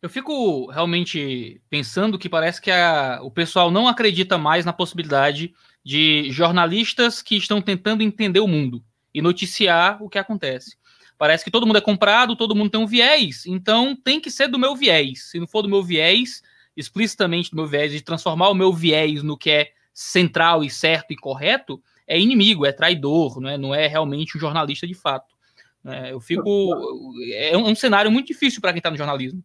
Eu 0.00 0.08
fico 0.08 0.70
realmente 0.70 1.60
pensando 1.68 2.18
que 2.18 2.26
parece 2.26 2.58
que 2.58 2.70
a, 2.70 3.20
o 3.22 3.30
pessoal 3.30 3.70
não 3.70 3.86
acredita 3.86 4.38
mais 4.38 4.64
na 4.64 4.72
possibilidade 4.72 5.54
de 5.84 6.30
jornalistas 6.30 7.20
que 7.20 7.36
estão 7.36 7.60
tentando 7.60 8.02
entender 8.02 8.40
o 8.40 8.48
mundo 8.48 8.82
e 9.12 9.20
noticiar 9.20 10.02
o 10.02 10.08
que 10.08 10.18
acontece. 10.18 10.78
Parece 11.18 11.44
que 11.44 11.50
todo 11.50 11.66
mundo 11.66 11.76
é 11.76 11.82
comprado, 11.82 12.34
todo 12.34 12.56
mundo 12.56 12.70
tem 12.70 12.80
um 12.80 12.86
viés, 12.86 13.44
então 13.44 13.94
tem 13.94 14.18
que 14.18 14.30
ser 14.30 14.48
do 14.48 14.58
meu 14.58 14.74
viés. 14.74 15.30
Se 15.30 15.38
não 15.38 15.46
for 15.46 15.60
do 15.60 15.68
meu 15.68 15.82
viés, 15.82 16.42
explicitamente 16.74 17.50
do 17.50 17.56
meu 17.56 17.66
viés, 17.66 17.92
de 17.92 18.00
transformar 18.00 18.48
o 18.48 18.54
meu 18.54 18.72
viés 18.72 19.22
no 19.22 19.36
que 19.36 19.50
é 19.50 19.72
central 19.92 20.64
e 20.64 20.70
certo 20.70 21.12
e 21.12 21.16
correto, 21.16 21.82
é 22.06 22.18
inimigo, 22.18 22.64
é 22.64 22.72
traidor, 22.72 23.38
não 23.38 23.50
é, 23.50 23.58
não 23.58 23.74
é 23.74 23.86
realmente 23.86 24.36
um 24.36 24.40
jornalista 24.40 24.86
de 24.86 24.94
fato. 24.94 25.33
É, 25.86 26.12
eu 26.12 26.20
fico. 26.20 26.72
É 27.32 27.56
um, 27.56 27.68
é 27.68 27.74
cenário 27.74 28.10
muito 28.10 28.28
difícil 28.28 28.60
para 28.60 28.72
quem 28.72 28.78
está 28.78 28.90
no 28.90 28.96
jornalismo. 28.96 29.42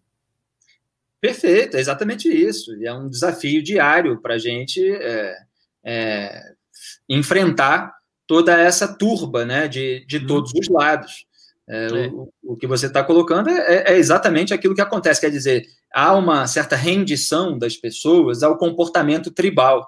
Perfeito, 1.20 1.76
é 1.76 1.80
exatamente 1.80 2.30
isso. 2.30 2.76
E 2.78 2.88
é 2.88 2.94
um 2.94 3.10
desafio 3.10 3.62
diário 3.62 4.22
para 4.22 4.36
a 4.36 4.38
gente 4.38 4.82
é, 4.90 5.36
é, 5.84 6.42
enfrentar 7.10 7.94
toda 8.26 8.58
essa 8.58 8.88
turba 8.88 9.46
né, 9.46 9.68
de, 9.68 10.06
de 10.06 10.18
uhum. 10.18 10.28
todos 10.28 10.54
os 10.54 10.70
lados. 10.70 11.26
É, 11.68 11.86
é. 11.86 12.08
o, 12.08 12.32
o, 12.42 12.56
que 12.56 12.66
você 12.66 12.88
está 12.88 13.04
colocando 13.04 13.50
é, 13.50 13.84
é, 13.88 13.98
exatamente 13.98 14.54
aquilo 14.54 14.74
que 14.74 14.82
acontece. 14.82 15.20
Quer 15.20 15.30
dizer, 15.30 15.66
há 15.94 16.16
uma 16.16 16.48
certa 16.48 16.76
rendição 16.76 17.58
das 17.58 17.76
pessoas 17.76 18.42
ao 18.42 18.58
comportamento 18.58 19.30
tribal. 19.30 19.88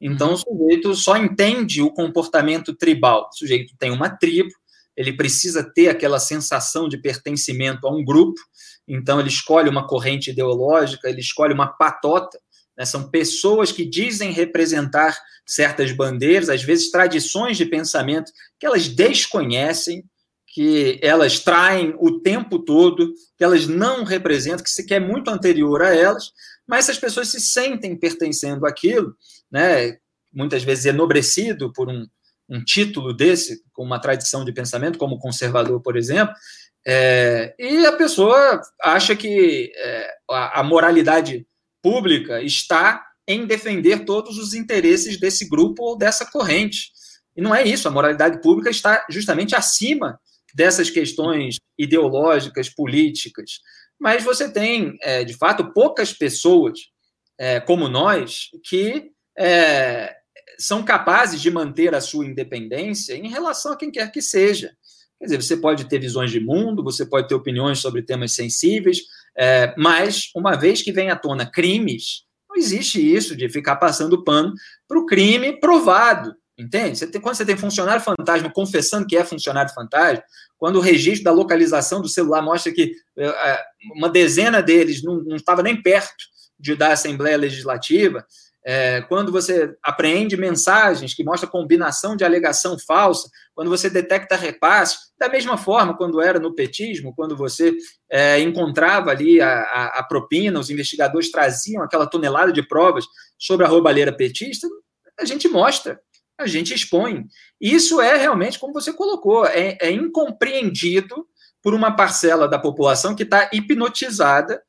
Então, 0.00 0.28
uhum. 0.28 0.34
o 0.34 0.36
sujeito 0.36 0.94
só 0.94 1.16
entende 1.16 1.80
o 1.80 1.90
comportamento 1.90 2.74
tribal. 2.74 3.30
O 3.32 3.36
sujeito 3.36 3.74
tem 3.78 3.90
uma 3.90 4.10
tribo, 4.10 4.50
ele 4.96 5.12
precisa 5.12 5.62
ter 5.62 5.88
aquela 5.88 6.18
sensação 6.18 6.88
de 6.88 6.96
pertencimento 6.96 7.86
a 7.86 7.90
um 7.90 8.04
grupo, 8.04 8.40
então 8.88 9.20
ele 9.20 9.28
escolhe 9.28 9.68
uma 9.68 9.86
corrente 9.86 10.30
ideológica, 10.30 11.08
ele 11.08 11.20
escolhe 11.20 11.52
uma 11.52 11.66
patota, 11.66 12.38
né? 12.76 12.84
são 12.84 13.10
pessoas 13.10 13.70
que 13.72 13.84
dizem 13.84 14.32
representar 14.32 15.18
certas 15.44 15.92
bandeiras, 15.92 16.48
às 16.48 16.62
vezes 16.62 16.90
tradições 16.90 17.56
de 17.56 17.66
pensamento 17.66 18.32
que 18.58 18.66
elas 18.66 18.88
desconhecem, 18.88 20.04
que 20.46 20.98
elas 21.02 21.40
traem 21.40 21.94
o 21.98 22.20
tempo 22.20 22.58
todo, 22.58 23.12
que 23.36 23.44
elas 23.44 23.66
não 23.66 24.04
representam, 24.04 24.64
que 24.64 24.70
sequer 24.70 25.02
é 25.02 25.04
muito 25.04 25.30
anterior 25.30 25.82
a 25.82 25.94
elas, 25.94 26.32
mas 26.66 26.86
essas 26.86 26.98
pessoas 26.98 27.28
se 27.28 27.40
sentem 27.40 27.96
pertencendo 27.96 28.66
àquilo, 28.66 29.14
né? 29.50 29.98
muitas 30.32 30.62
vezes 30.62 30.86
enobrecido 30.86 31.72
por 31.72 31.88
um, 31.88 32.06
um 32.48 32.62
título 32.62 33.12
desse, 33.12 33.62
com 33.72 33.82
uma 33.82 34.00
tradição 34.00 34.44
de 34.44 34.52
pensamento, 34.52 34.98
como 34.98 35.18
conservador, 35.18 35.80
por 35.80 35.96
exemplo, 35.96 36.34
é, 36.86 37.52
e 37.58 37.84
a 37.84 37.92
pessoa 37.92 38.60
acha 38.80 39.16
que 39.16 39.72
é, 39.74 40.14
a, 40.30 40.60
a, 40.60 40.62
moralidade 40.62 41.44
pública 41.82 42.40
está 42.40 43.04
em 43.26 43.44
defender 43.44 44.04
todos 44.04 44.38
os 44.38 44.54
interesses 44.54 45.18
desse 45.18 45.48
grupo 45.48 45.82
ou 45.82 45.98
dessa 45.98 46.24
corrente. 46.24 46.92
E 47.36 47.42
não 47.42 47.52
é 47.52 47.66
isso, 47.66 47.88
a 47.88 47.90
moralidade 47.90 48.40
pública 48.40 48.70
está 48.70 49.04
justamente 49.10 49.56
acima 49.56 50.18
dessas 50.54 50.88
questões 50.88 51.56
ideológicas, 51.76 52.68
políticas. 52.68 53.58
Mas 53.98 54.22
você 54.22 54.48
tem, 54.48 54.96
é, 55.02 55.24
de 55.24 55.34
fato, 55.34 55.72
poucas 55.72 56.12
pessoas 56.12 56.78
é, 57.36 57.58
como 57.58 57.88
nós 57.88 58.48
que 58.64 59.10
é, 59.36 60.15
são 60.58 60.84
capazes 60.84 61.40
de 61.40 61.50
manter 61.50 61.94
a 61.94 62.00
sua 62.00 62.26
independência 62.26 63.14
em 63.14 63.28
relação 63.28 63.72
a 63.72 63.76
quem 63.76 63.90
quer 63.90 64.10
que 64.10 64.22
seja. 64.22 64.72
Quer 65.18 65.26
dizer, 65.26 65.42
você 65.42 65.56
pode 65.56 65.88
ter 65.88 65.98
visões 65.98 66.30
de 66.30 66.40
mundo, 66.40 66.84
você 66.84 67.06
pode 67.06 67.28
ter 67.28 67.34
opiniões 67.34 67.78
sobre 67.78 68.02
temas 68.02 68.32
sensíveis, 68.32 68.98
é, 69.36 69.74
mas 69.76 70.30
uma 70.34 70.54
vez 70.54 70.82
que 70.82 70.92
vem 70.92 71.10
à 71.10 71.16
tona 71.16 71.50
crimes, 71.50 72.24
não 72.48 72.56
existe 72.56 73.00
isso 73.00 73.36
de 73.36 73.48
ficar 73.48 73.76
passando 73.76 74.22
pano 74.24 74.52
para 74.86 74.98
o 74.98 75.06
crime 75.06 75.58
provado. 75.58 76.34
Entende? 76.58 76.96
Você 76.96 77.06
tem, 77.06 77.20
quando 77.20 77.34
você 77.34 77.44
tem 77.44 77.56
funcionário 77.56 78.02
fantasma 78.02 78.50
confessando 78.50 79.06
que 79.06 79.16
é 79.16 79.22
funcionário 79.22 79.74
fantasma, 79.74 80.24
quando 80.56 80.76
o 80.76 80.80
registro 80.80 81.24
da 81.24 81.32
localização 81.32 82.00
do 82.00 82.08
celular 82.08 82.40
mostra 82.40 82.72
que 82.72 82.92
uh, 83.18 83.94
uma 83.94 84.08
dezena 84.08 84.62
deles 84.62 85.02
não, 85.02 85.22
não 85.22 85.36
estava 85.36 85.62
nem 85.62 85.80
perto 85.82 86.24
de 86.58 86.74
dar 86.74 86.92
Assembleia 86.92 87.36
Legislativa, 87.36 88.24
é, 88.68 89.00
quando 89.02 89.30
você 89.30 89.76
apreende 89.80 90.36
mensagens 90.36 91.14
que 91.14 91.22
mostram 91.22 91.48
combinação 91.48 92.16
de 92.16 92.24
alegação 92.24 92.76
falsa, 92.76 93.30
quando 93.54 93.70
você 93.70 93.88
detecta 93.88 94.34
repasse, 94.34 94.96
da 95.16 95.28
mesma 95.28 95.56
forma 95.56 95.96
quando 95.96 96.20
era 96.20 96.40
no 96.40 96.52
petismo, 96.52 97.14
quando 97.14 97.36
você 97.36 97.72
é, 98.10 98.40
encontrava 98.40 99.12
ali 99.12 99.40
a, 99.40 99.62
a, 99.62 99.86
a, 100.00 100.02
propina, 100.02 100.58
os 100.58 100.68
investigadores 100.68 101.30
traziam 101.30 101.80
aquela 101.80 102.08
tonelada 102.08 102.52
de 102.52 102.66
provas 102.66 103.04
sobre 103.38 103.64
a 103.64 103.68
roubalheira 103.68 104.12
petista, 104.12 104.66
a 105.16 105.24
gente 105.24 105.48
mostra, 105.48 106.00
a 106.36 106.48
gente 106.48 106.74
expõe. 106.74 107.24
Isso 107.60 108.00
é 108.00 108.16
realmente, 108.16 108.58
como 108.58 108.72
você 108.72 108.92
colocou, 108.92 109.46
é, 109.46 109.78
é 109.80 109.92
incompreendido 109.92 111.24
por 111.62 111.72
uma 111.72 111.94
parcela 111.94 112.48
da 112.48 112.58
população 112.58 113.14
que 113.14 113.22
está 113.22 113.48
hipnotizada 113.52 114.60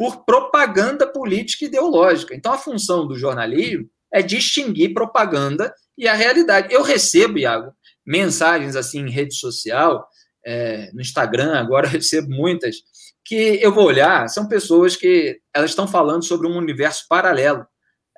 por 0.00 0.24
propaganda 0.24 1.06
política 1.06 1.66
e 1.66 1.68
ideológica. 1.68 2.34
Então, 2.34 2.54
a 2.54 2.56
função 2.56 3.06
do 3.06 3.18
jornalismo 3.18 3.86
é 4.10 4.22
distinguir 4.22 4.94
propaganda 4.94 5.74
e 5.96 6.08
a 6.08 6.14
realidade. 6.14 6.72
Eu 6.72 6.80
recebo, 6.80 7.36
Iago, 7.36 7.70
mensagens 8.06 8.76
assim 8.76 9.00
em 9.00 9.10
rede 9.10 9.34
social, 9.34 10.08
é, 10.42 10.90
no 10.94 11.02
Instagram, 11.02 11.52
agora 11.52 11.86
recebo 11.86 12.30
muitas, 12.30 12.76
que 13.22 13.58
eu 13.60 13.74
vou 13.74 13.84
olhar, 13.84 14.26
são 14.30 14.48
pessoas 14.48 14.96
que 14.96 15.38
elas 15.52 15.72
estão 15.72 15.86
falando 15.86 16.24
sobre 16.24 16.46
um 16.46 16.56
universo 16.56 17.04
paralelo. 17.06 17.66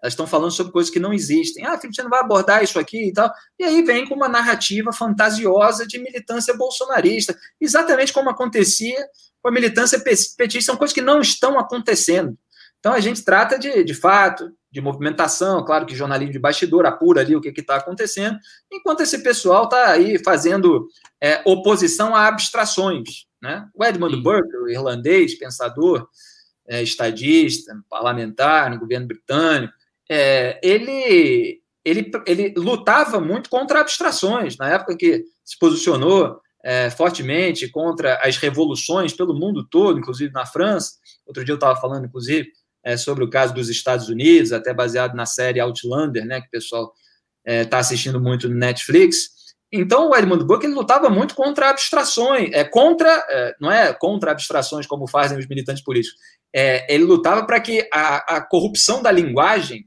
Elas 0.01 0.13
estão 0.13 0.27
falando 0.27 0.53
sobre 0.53 0.73
coisas 0.73 0.93
que 0.93 1.01
não 1.01 1.13
existem. 1.13 1.65
Ah, 1.67 1.77
Felipe, 1.77 1.97
você 1.97 2.03
não 2.05 2.11
vai 2.11 2.21
abordar 2.21 2.63
isso 2.63 2.79
aqui 2.79 3.09
e 3.09 3.13
tal. 3.13 3.29
E 3.59 3.65
aí 3.65 3.83
vem 3.83 4.07
com 4.07 4.15
uma 4.15 4.29
narrativa 4.29 4.93
fantasiosa 4.93 5.85
de 5.85 5.99
militância 5.99 6.57
bolsonarista, 6.57 7.37
exatamente 7.61 8.13
como 8.13 8.31
acontecia 8.31 9.05
com 9.43 9.49
a 9.49 9.53
militância 9.53 9.99
petista, 10.01 10.73
são 10.73 10.77
coisas 10.77 10.95
que 10.95 11.03
não 11.03 11.21
estão 11.21 11.59
acontecendo. 11.59 12.39
Então 12.79 12.93
a 12.93 13.01
gente 13.01 13.25
trata 13.25 13.59
de, 13.59 13.85
de 13.85 13.95
fato, 13.95 14.53
de 14.71 14.81
movimentação, 14.81 15.65
claro 15.65 15.87
que 15.87 15.95
jornalismo 15.95 16.33
de 16.33 16.39
bastidor 16.39 16.87
apura 16.87 17.21
ali 17.21 17.37
o 17.37 17.41
que 17.41 17.49
está 17.49 17.77
acontecendo, 17.77 18.39
enquanto 18.73 19.03
esse 19.03 19.23
pessoal 19.23 19.65
está 19.65 19.91
aí 19.91 20.19
fazendo 20.25 20.89
é, 21.21 21.43
oposição 21.45 22.15
a 22.15 22.27
abstrações. 22.27 23.27
Né? 23.41 23.69
O 23.75 23.85
Edmund 23.85 24.17
Sim. 24.17 24.23
Burke, 24.23 24.57
o 24.57 24.69
irlandês, 24.69 25.39
pensador, 25.39 26.09
é, 26.69 26.83
estadista, 26.83 27.73
parlamentar 27.89 28.71
no 28.71 28.79
governo 28.79 29.07
britânico, 29.07 29.73
é, 30.11 30.61
ele, 30.63 31.61
ele, 31.85 32.11
ele 32.27 32.55
lutava 32.57 33.21
muito 33.21 33.49
contra 33.49 33.81
abstrações. 33.81 34.57
Na 34.57 34.69
época 34.69 34.97
que 34.97 35.25
se 35.45 35.59
posicionou 35.59 36.41
é, 36.65 36.91
fortemente 36.91 37.69
contra 37.69 38.17
as 38.23 38.37
revoluções 38.37 39.13
pelo 39.13 39.35
mundo 39.35 39.67
todo, 39.69 39.99
inclusive 39.99 40.33
na 40.33 40.47
França. 40.47 40.93
Outro 41.27 41.45
dia 41.45 41.53
eu 41.53 41.57
estava 41.57 41.81
falando, 41.81 42.07
inclusive, 42.07 42.49
é, 42.85 42.97
sobre 42.97 43.25
o 43.25 43.31
caso 43.31 43.55
dos 43.55 43.69
Estados 43.69 44.09
Unidos, 44.09 44.53
até 44.53 44.73
baseado 44.73 45.15
na 45.15 45.27
série 45.27 45.61
Outlander, 45.61 46.25
né, 46.25 46.41
que 46.41 46.49
o 46.49 46.51
pessoal 46.51 46.93
está 47.45 47.79
é, 47.79 47.81
assistindo 47.81 48.21
muito 48.21 48.49
no 48.49 48.57
Netflix. 48.57 49.33
Então, 49.73 50.11
o 50.11 50.17
Edmund 50.17 50.45
Burke 50.45 50.67
ele 50.67 50.75
lutava 50.75 51.09
muito 51.09 51.35
contra 51.35 51.71
abstrações, 51.71 52.51
é, 52.53 52.63
contra, 52.63 53.09
é, 53.31 53.57
não 53.61 53.71
é 53.71 53.93
contra 53.95 54.31
abstrações 54.31 54.87
como 54.87 55.09
fazem 55.09 55.39
os 55.39 55.47
militantes 55.47 55.83
políticos, 55.83 56.19
é, 56.55 56.93
ele 56.93 57.05
lutava 57.05 57.47
para 57.47 57.59
que 57.59 57.89
a, 57.91 58.37
a, 58.37 58.41
corrupção 58.43 59.03
da 59.03 59.11
linguagem 59.11 59.87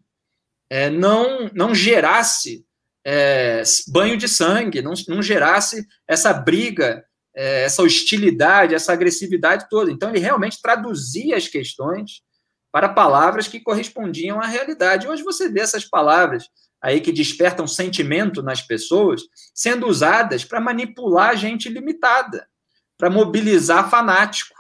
é, 0.67 0.89
não, 0.89 1.51
não 1.53 1.75
gerasse 1.75 2.65
é, 3.05 3.61
banho 3.87 4.17
de 4.17 4.27
sangue, 4.27 4.81
não, 4.81 4.93
não 5.07 5.21
gerasse 5.21 5.87
essa 6.07 6.33
briga, 6.33 7.05
é, 7.35 7.63
essa 7.63 7.83
hostilidade, 7.83 8.73
essa 8.73 8.91
agressividade 8.91 9.67
toda. 9.69 9.91
Então, 9.91 10.09
ele 10.09 10.19
realmente 10.19 10.61
traduzia 10.61 11.37
as 11.37 11.47
questões 11.47 12.23
para 12.71 12.89
palavras 12.89 13.47
que 13.47 13.59
correspondiam 13.59 14.41
à 14.41 14.47
realidade. 14.47 15.07
Hoje 15.07 15.23
você 15.23 15.47
vê 15.47 15.61
essas 15.61 15.85
palavras 15.85 16.49
aí 16.81 16.99
que 16.99 17.11
despertam 17.11 17.67
sentimento 17.67 18.41
nas 18.41 18.61
pessoas 18.61 19.21
sendo 19.53 19.87
usadas 19.87 20.43
para 20.43 20.59
manipular 20.59 21.37
gente 21.37 21.69
limitada, 21.69 22.47
para 22.97 23.09
mobilizar 23.09 23.89
fanático. 23.89 24.53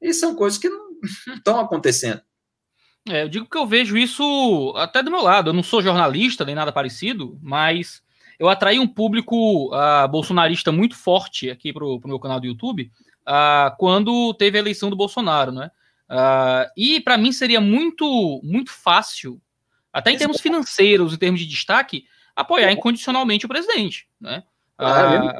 E 0.00 0.14
são 0.14 0.34
coisas 0.34 0.58
que 0.58 0.68
não 0.68 0.90
estão 1.36 1.60
acontecendo. 1.60 2.22
É, 3.08 3.22
eu 3.22 3.28
digo 3.28 3.46
que 3.46 3.56
eu 3.56 3.66
vejo 3.66 3.96
isso 3.96 4.74
até 4.76 5.02
do 5.02 5.10
meu 5.10 5.22
lado. 5.22 5.50
Eu 5.50 5.54
não 5.54 5.62
sou 5.62 5.82
jornalista 5.82 6.44
nem 6.44 6.54
nada 6.54 6.72
parecido, 6.72 7.38
mas 7.42 8.02
eu 8.38 8.48
atraí 8.48 8.78
um 8.78 8.86
público 8.86 9.74
uh, 9.74 10.08
bolsonarista 10.08 10.70
muito 10.70 10.96
forte 10.96 11.50
aqui 11.50 11.72
para 11.72 11.84
o 11.84 12.00
meu 12.04 12.18
canal 12.18 12.40
do 12.40 12.46
YouTube 12.46 12.90
uh, 13.22 13.76
quando 13.78 14.34
teve 14.34 14.58
a 14.58 14.60
eleição 14.60 14.90
do 14.90 14.96
Bolsonaro, 14.96 15.52
né? 15.52 15.70
Uh, 16.08 16.66
e 16.76 17.00
para 17.00 17.16
mim 17.16 17.30
seria 17.32 17.60
muito, 17.60 18.40
muito 18.42 18.72
fácil, 18.72 19.40
até 19.92 20.10
em 20.10 20.18
termos 20.18 20.40
financeiros, 20.40 21.14
em 21.14 21.16
termos 21.16 21.40
de 21.40 21.46
destaque, 21.46 22.04
apoiar 22.34 22.72
incondicionalmente 22.72 23.46
o 23.46 23.48
presidente, 23.48 24.08
né? 24.20 24.42
Ah, 24.76 25.38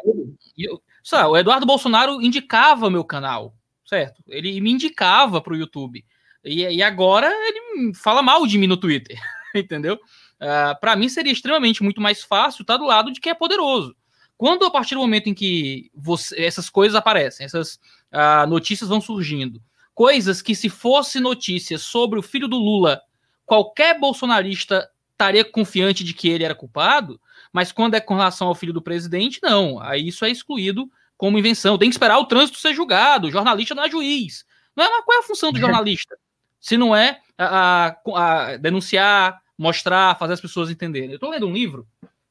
eu, 0.57 0.83
sabe, 1.03 1.29
o 1.31 1.37
Eduardo 1.37 1.65
Bolsonaro 1.65 2.21
indicava 2.21 2.91
meu 2.91 3.03
canal, 3.03 3.55
certo? 3.87 4.23
Ele 4.29 4.61
me 4.61 4.71
indicava 4.71 5.41
para 5.41 5.55
o 5.55 5.57
YouTube. 5.57 6.05
E, 6.45 6.63
e 6.63 6.83
agora 6.83 7.31
ele 7.31 7.93
fala 7.95 8.23
mal 8.23 8.47
de 8.47 8.59
mim 8.59 8.67
no 8.67 8.77
Twitter, 8.77 9.19
entendeu? 9.55 9.95
Uh, 9.95 10.71
ah, 10.73 10.79
para 10.81 10.97
mim 10.97 11.09
seria 11.09 11.33
extremamente 11.33 11.83
muito 11.83 12.01
mais 12.01 12.23
fácil 12.23 12.63
estar 12.63 12.79
do 12.79 12.87
lado 12.87 13.13
de 13.13 13.21
quem 13.21 13.31
é 13.31 13.35
poderoso. 13.35 13.95
Quando 14.39 14.65
a 14.65 14.71
partir 14.71 14.95
do 14.95 15.03
momento 15.03 15.29
em 15.29 15.35
que 15.35 15.91
você, 15.95 16.43
essas 16.43 16.71
coisas 16.71 16.97
aparecem, 16.97 17.45
essas 17.45 17.75
uh, 18.11 18.49
notícias 18.49 18.89
vão 18.89 19.01
surgindo, 19.01 19.61
coisas 19.95 20.41
que 20.41 20.55
se 20.55 20.71
fosse 20.71 21.21
notícias 21.21 21.83
sobre 21.83 22.19
o 22.19 22.23
filho 22.23 22.49
do 22.49 22.57
Lula, 22.57 23.03
qualquer 23.45 24.01
bolsonarista 24.01 24.89
estaria 25.13 25.45
confiante 25.45 26.03
de 26.03 26.15
que 26.15 26.31
ele 26.31 26.43
era 26.43 26.55
culpado, 26.55 27.21
mas 27.53 27.71
quando 27.71 27.97
é 27.97 28.01
com 28.01 28.15
relação 28.15 28.49
ao 28.49 28.55
filho 28.55 28.73
do 28.73 28.81
presidente, 28.81 29.41
não. 29.43 29.79
Aí 29.79 30.09
isso 30.09 30.25
é 30.25 30.31
excluído 30.31 30.91
como 31.19 31.39
invenção. 31.39 31.77
Tem 31.77 31.91
que 31.91 31.95
esperar 31.95 32.19
o 32.19 32.25
trânsito 32.25 32.59
ser 32.59 32.73
julgado. 32.73 33.29
O 33.29 33.31
jornalista 33.31 33.75
não 33.75 33.85
é 33.85 33.91
juiz. 33.91 34.47
Não 34.75 34.83
é, 34.83 34.89
mas 34.89 35.05
qual 35.05 35.19
é 35.19 35.21
a 35.21 35.27
função 35.27 35.53
do 35.53 35.59
jornalista? 35.61 36.17
Se 36.61 36.77
não 36.77 36.95
é 36.95 37.21
a, 37.37 37.87
a, 37.89 38.53
a 38.53 38.57
denunciar, 38.57 39.41
mostrar, 39.57 40.19
fazer 40.19 40.35
as 40.35 40.41
pessoas 40.41 40.71
entenderem. 40.71 41.11
Eu 41.11 41.15
estou 41.17 41.31
lendo 41.31 41.47
um 41.47 41.53
livro, 41.53 41.87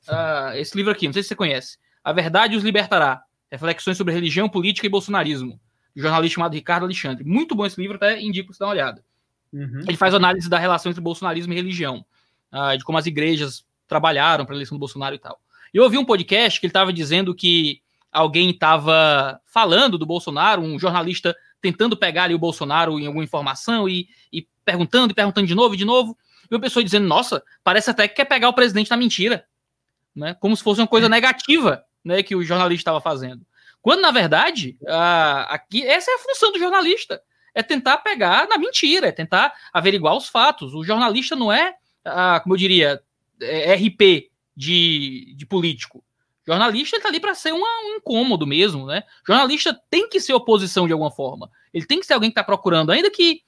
uh, 0.07 0.55
esse 0.55 0.75
livro 0.77 0.91
aqui, 0.91 1.07
não 1.07 1.13
sei 1.13 1.23
se 1.23 1.29
você 1.29 1.35
conhece, 1.35 1.77
A 2.03 2.13
Verdade 2.13 2.55
os 2.55 2.63
Libertará, 2.63 3.23
Reflexões 3.51 3.97
sobre 3.97 4.13
Religião, 4.13 4.47
Política 4.47 4.85
e 4.85 4.89
Bolsonarismo, 4.89 5.59
um 5.95 6.01
jornalista 6.01 6.35
chamado 6.35 6.53
Ricardo 6.53 6.83
Alexandre. 6.83 7.23
Muito 7.23 7.55
bom 7.55 7.65
esse 7.65 7.81
livro, 7.81 7.97
até 7.97 8.21
indico 8.21 8.53
você 8.53 8.59
dar 8.59 8.67
uma 8.67 8.73
olhada. 8.73 9.03
Uhum. 9.51 9.81
Ele 9.87 9.97
faz 9.97 10.13
análise 10.13 10.47
da 10.47 10.59
relação 10.59 10.91
entre 10.91 11.01
bolsonarismo 11.01 11.51
e 11.51 11.55
religião, 11.55 12.05
uh, 12.53 12.77
de 12.77 12.83
como 12.83 12.97
as 12.97 13.07
igrejas 13.07 13.65
trabalharam 13.87 14.45
para 14.45 14.53
a 14.53 14.57
eleição 14.57 14.77
do 14.77 14.79
Bolsonaro 14.79 15.15
e 15.15 15.19
tal. 15.19 15.39
E 15.73 15.77
eu 15.77 15.83
ouvi 15.83 15.97
um 15.97 16.05
podcast 16.05 16.59
que 16.59 16.67
ele 16.67 16.69
estava 16.69 16.93
dizendo 16.93 17.33
que 17.33 17.81
alguém 18.11 18.49
estava 18.51 19.39
falando 19.45 19.97
do 19.97 20.05
Bolsonaro, 20.05 20.61
um 20.61 20.79
jornalista 20.79 21.35
tentando 21.61 21.97
pegar 21.97 22.23
ali 22.23 22.33
o 22.33 22.39
Bolsonaro 22.39 22.99
em 22.99 23.05
alguma 23.05 23.23
informação 23.23 23.87
e, 23.87 24.07
e 24.31 24.47
perguntando 24.63 25.11
e 25.11 25.15
perguntando 25.15 25.47
de 25.47 25.55
novo 25.55 25.73
e 25.73 25.77
de 25.77 25.85
novo. 25.85 26.17
E 26.49 26.53
uma 26.53 26.61
pessoa 26.61 26.83
dizendo, 26.83 27.07
nossa, 27.07 27.43
parece 27.63 27.89
até 27.89 28.07
que 28.07 28.15
quer 28.15 28.25
pegar 28.25 28.49
o 28.49 28.53
presidente 28.53 28.89
na 28.89 28.97
mentira. 28.97 29.45
Né? 30.15 30.33
Como 30.35 30.55
se 30.55 30.63
fosse 30.63 30.81
uma 30.81 30.87
coisa 30.87 31.07
negativa 31.07 31.83
né, 32.03 32.23
que 32.23 32.35
o 32.35 32.43
jornalista 32.43 32.81
estava 32.81 33.01
fazendo. 33.01 33.45
Quando, 33.81 34.01
na 34.01 34.11
verdade, 34.11 34.77
aqui 35.47 35.85
essa 35.85 36.11
é 36.11 36.15
a 36.15 36.19
função 36.19 36.51
do 36.51 36.59
jornalista. 36.59 37.21
É 37.53 37.63
tentar 37.63 37.97
pegar 37.97 38.47
na 38.47 38.57
mentira, 38.57 39.07
é 39.07 39.11
tentar 39.11 39.53
averiguar 39.73 40.15
os 40.15 40.27
fatos. 40.27 40.73
O 40.73 40.83
jornalista 40.83 41.35
não 41.35 41.51
é, 41.51 41.73
como 42.43 42.55
eu 42.55 42.57
diria, 42.57 43.01
é 43.41 43.73
RP 43.75 44.29
de, 44.55 45.33
de 45.35 45.45
político. 45.45 46.03
Jornalista 46.49 46.97
está 46.97 47.09
ali 47.09 47.19
para 47.19 47.35
ser 47.35 47.53
uma, 47.53 47.67
um 47.85 47.97
incômodo 47.97 48.47
mesmo, 48.47 48.87
né? 48.87 49.03
Jornalista 49.25 49.79
tem 49.89 50.09
que 50.09 50.19
ser 50.19 50.33
oposição 50.33 50.87
de 50.87 50.93
alguma 50.93 51.11
forma. 51.11 51.49
Ele 51.71 51.85
tem 51.85 51.99
que 51.99 52.05
ser 52.07 52.13
alguém 52.13 52.31
que 52.31 52.33
está 52.33 52.43
procurando, 52.43 52.91
ainda 52.91 53.11
que 53.11 53.43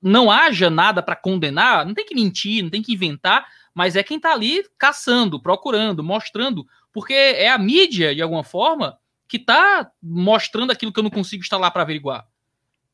não 0.00 0.30
haja 0.30 0.70
nada 0.70 1.02
para 1.02 1.16
condenar, 1.16 1.84
não 1.84 1.94
tem 1.94 2.06
que 2.06 2.14
mentir, 2.14 2.62
não 2.62 2.70
tem 2.70 2.82
que 2.82 2.92
inventar, 2.92 3.44
mas 3.74 3.96
é 3.96 4.02
quem 4.02 4.18
está 4.18 4.32
ali 4.32 4.64
caçando, 4.78 5.40
procurando, 5.40 6.04
mostrando, 6.04 6.64
porque 6.92 7.12
é 7.12 7.48
a 7.48 7.58
mídia, 7.58 8.14
de 8.14 8.22
alguma 8.22 8.44
forma, 8.44 8.96
que 9.26 9.36
está 9.36 9.90
mostrando 10.00 10.70
aquilo 10.70 10.92
que 10.92 10.98
eu 11.00 11.02
não 11.02 11.10
consigo 11.10 11.42
estar 11.42 11.56
lá 11.56 11.70
para 11.70 11.82
averiguar. 11.82 12.24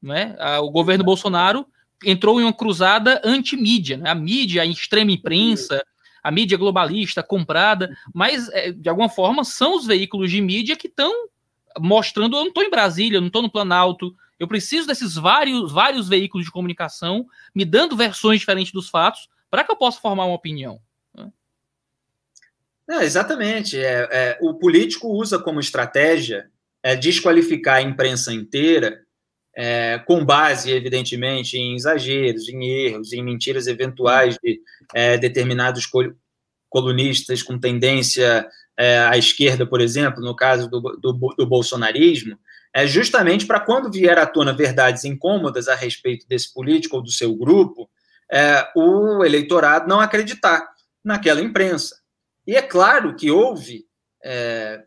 Né? 0.00 0.37
O 0.62 0.71
governo 0.71 1.05
Bolsonaro 1.05 1.67
entrou 2.02 2.40
em 2.40 2.45
uma 2.45 2.52
cruzada 2.52 3.21
anti-mídia, 3.23 3.99
né? 3.99 4.09
a 4.09 4.14
mídia, 4.14 4.62
a 4.62 4.67
extrema 4.67 5.12
imprensa, 5.12 5.85
a 6.23 6.31
mídia 6.31 6.59
globalista 6.59 7.23
comprada, 7.23 7.97
mas 8.15 8.49
é, 8.50 8.73
de 8.73 8.89
alguma 8.89 9.09
forma 9.09 9.45
são 9.45 9.77
os 9.77 9.87
veículos 9.87 10.31
de 10.31 10.41
mídia 10.41 10.77
que 10.77 10.87
estão 10.87 11.12
mostrando. 11.79 12.37
Eu 12.37 12.41
não 12.41 12.49
estou 12.49 12.62
em 12.62 12.71
Brasília, 12.71 13.17
eu 13.17 13.21
não 13.21 13.29
estou 13.29 13.43
no 13.43 13.50
Planalto. 13.50 14.15
Eu 14.39 14.49
preciso 14.49 14.87
desses 14.87 15.15
vários, 15.15 15.73
vários 15.73 16.09
veículos 16.09 16.47
de 16.47 16.53
comunicação 16.53 17.27
me 17.55 17.65
dando 17.65 17.97
versões 17.97 18.41
diferentes 18.41 18.73
dos 18.73 18.89
fatos 18.89 19.29
para 19.50 19.65
que 19.65 19.71
eu 19.71 19.77
possa 19.77 20.00
formar 20.00 20.25
uma 20.25 20.35
opinião. 20.35 20.81
Não, 22.91 23.00
exatamente. 23.03 23.79
É, 23.79 24.09
é, 24.11 24.39
o 24.41 24.55
político 24.55 25.07
usa 25.07 25.39
como 25.39 25.61
estratégia 25.61 26.50
é, 26.83 26.97
desqualificar 26.97 27.77
a 27.77 27.83
imprensa 27.83 28.33
inteira, 28.33 29.05
é, 29.62 29.99
com 29.99 30.25
base, 30.25 30.71
evidentemente, 30.71 31.59
em 31.59 31.75
exageros, 31.75 32.49
em 32.49 32.64
erros, 32.64 33.12
em 33.12 33.23
mentiras 33.23 33.67
eventuais 33.67 34.38
de 34.43 34.59
é, 34.95 35.19
determinados 35.19 35.87
colunistas 36.71 37.43
com 37.43 37.59
tendência 37.59 38.49
é, 38.75 39.00
à 39.00 39.19
esquerda, 39.19 39.67
por 39.67 39.83
exemplo, 39.83 40.25
no 40.25 40.35
caso 40.35 40.67
do, 40.71 40.81
do, 40.81 41.12
do 41.12 41.47
bolsonarismo, 41.47 42.38
é 42.75 42.87
justamente 42.87 43.45
para 43.45 43.61
quando 43.61 43.93
vier 43.93 44.19
à 44.19 44.25
tona 44.25 44.55
verdades 44.55 45.05
incômodas 45.05 45.69
a 45.69 45.75
respeito 45.75 46.26
desse 46.26 46.55
político 46.55 46.97
ou 46.97 47.02
do 47.02 47.11
seu 47.11 47.37
grupo, 47.37 47.90
é, 48.33 48.67
o 48.75 49.23
eleitorado 49.23 49.87
não 49.87 50.00
acreditar 50.00 50.71
naquela 51.05 51.43
imprensa. 51.43 51.97
E 52.47 52.57
é 52.57 52.62
claro 52.62 53.14
que 53.14 53.31
houve 53.31 53.85
é, 54.25 54.83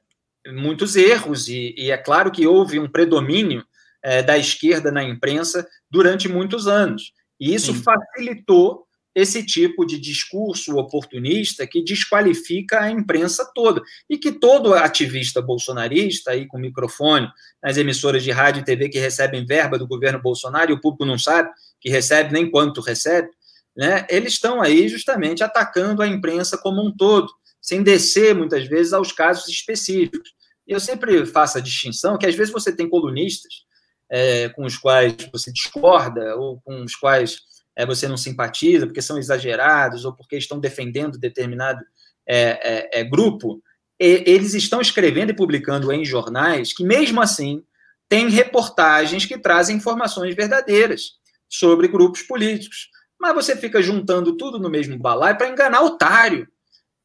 muitos 0.52 0.96
erros, 0.96 1.48
e, 1.48 1.76
e, 1.78 1.92
é 1.92 1.98
claro 1.98 2.32
que 2.32 2.48
houve 2.48 2.80
um 2.80 2.90
predomínio 2.90 3.64
é, 4.04 4.22
da 4.22 4.38
esquerda 4.38 4.92
na 4.92 5.04
imprensa 5.04 5.68
durante 5.90 6.28
muitos 6.28 6.68
anos. 6.68 7.14
E 7.40 7.54
isso 7.54 7.74
Sim. 7.74 7.82
facilitou 7.82 8.86
esse 9.16 9.46
tipo 9.46 9.86
de 9.86 10.00
discurso 10.00 10.76
oportunista 10.76 11.68
que 11.68 11.84
desqualifica 11.84 12.82
a 12.82 12.92
imprensa 12.92 13.50
toda 13.54 13.82
e 14.10 14.18
que 14.18 14.32
todo 14.32 14.74
ativista 14.74 15.42
bolsonarista 15.42 16.32
aí 16.32 16.48
com 16.48 16.58
microfone 16.58 17.28
nas 17.62 17.78
emissoras 17.78 18.24
de 18.24 18.32
rádio 18.32 18.62
e 18.62 18.66
TV 18.66 18.90
que 18.90 19.00
recebem 19.00 19.46
verba 19.46 19.78
do 19.78 19.88
governo 19.88 20.22
Bolsonaro 20.22 20.72
e 20.72 20.74
o 20.74 20.82
público 20.82 21.06
não 21.06 21.18
sabe 21.18 21.52
que 21.80 21.90
recebe 21.90 22.34
nem 22.34 22.50
quanto 22.50 22.82
recebe, 22.82 23.30
né? 23.76 24.06
Eles 24.10 24.34
estão 24.34 24.62
aí 24.62 24.88
justamente 24.88 25.44
atacando 25.44 26.02
a 26.02 26.08
imprensa 26.08 26.58
como 26.58 26.82
um 26.82 26.96
todo, 26.96 27.32
sem 27.62 27.84
descer 27.84 28.34
muitas 28.34 28.68
vezes 28.68 28.94
aos 28.94 29.12
casos 29.12 29.48
específicos. 29.48 30.34
E 30.66 30.72
eu 30.72 30.80
sempre 30.80 31.26
faço 31.26 31.58
a 31.58 31.62
distinção 31.62 32.18
que 32.18 32.26
às 32.26 32.36
vezes 32.36 32.54
você 32.54 32.76
tem 32.76 32.90
colunistas 32.90 33.64
é, 34.10 34.50
com 34.50 34.66
os 34.66 34.78
quais 34.78 35.16
você 35.32 35.52
discorda 35.52 36.36
ou 36.36 36.62
com 36.62 36.84
os 36.84 36.96
quais 36.96 37.38
é, 37.76 37.86
você 37.86 38.08
não 38.08 38.18
simpatiza, 38.18 38.86
porque 38.86 39.02
são 39.02 39.18
exagerados 39.18 40.06
ou 40.06 40.14
porque 40.14 40.38
estão 40.38 40.60
defendendo 40.60 41.18
determinado 41.18 41.84
é, 42.28 42.98
é, 42.98 43.00
é 43.02 43.04
grupo, 43.04 43.62
e, 44.00 44.24
eles 44.26 44.54
estão 44.54 44.82
escrevendo 44.82 45.32
e 45.32 45.36
publicando 45.36 45.92
em 45.92 46.06
jornais 46.06 46.74
que, 46.74 46.84
mesmo 46.84 47.22
assim, 47.22 47.64
têm 48.08 48.30
reportagens 48.30 49.26
que 49.26 49.38
trazem 49.38 49.78
informações 49.78 50.36
verdadeiras 50.36 51.14
sobre 51.50 51.88
grupos 51.88 52.22
políticos. 52.22 52.90
Mas 53.20 53.34
você 53.34 53.56
fica 53.56 53.82
juntando 53.82 54.36
tudo 54.36 54.60
no 54.60 54.70
mesmo 54.70 54.98
balaio 54.98 55.38
para 55.38 55.50
enganar 55.50 55.82
otário. 55.82 56.48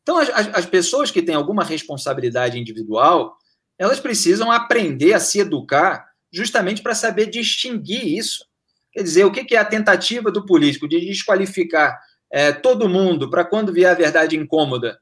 Então, 0.03 0.19
as, 0.19 0.31
as 0.31 0.67
pessoas 0.67 1.11
que 1.11 1.23
têm 1.23 1.35
alguma 1.35 1.63
responsabilidade 1.63 2.59
individual, 2.59 3.37
elas 3.79 4.01
precisam 4.01 4.51
aprender 4.51 5.13
a 5.13 5.21
se 5.21 5.39
educar 5.39 6.08
justamente 6.33 6.83
para 6.83 6.95
saber 6.95 7.27
distinguir 7.27 8.19
isso. 8.19 8.45
Quer 8.93 9.03
dizer, 9.03 9.25
o 9.25 9.33
que 9.33 9.55
é 9.55 9.59
a 9.59 9.65
tentativa 9.65 10.31
do 10.31 10.45
político 10.45 10.89
de 10.89 11.01
desqualificar 11.01 11.99
é, 12.31 12.53
todo 12.53 12.89
mundo 12.89 13.31
para 13.31 13.45
quando 13.45 13.73
vier 13.73 13.91
a 13.91 13.95
verdade 13.95 14.37
incômoda 14.37 14.99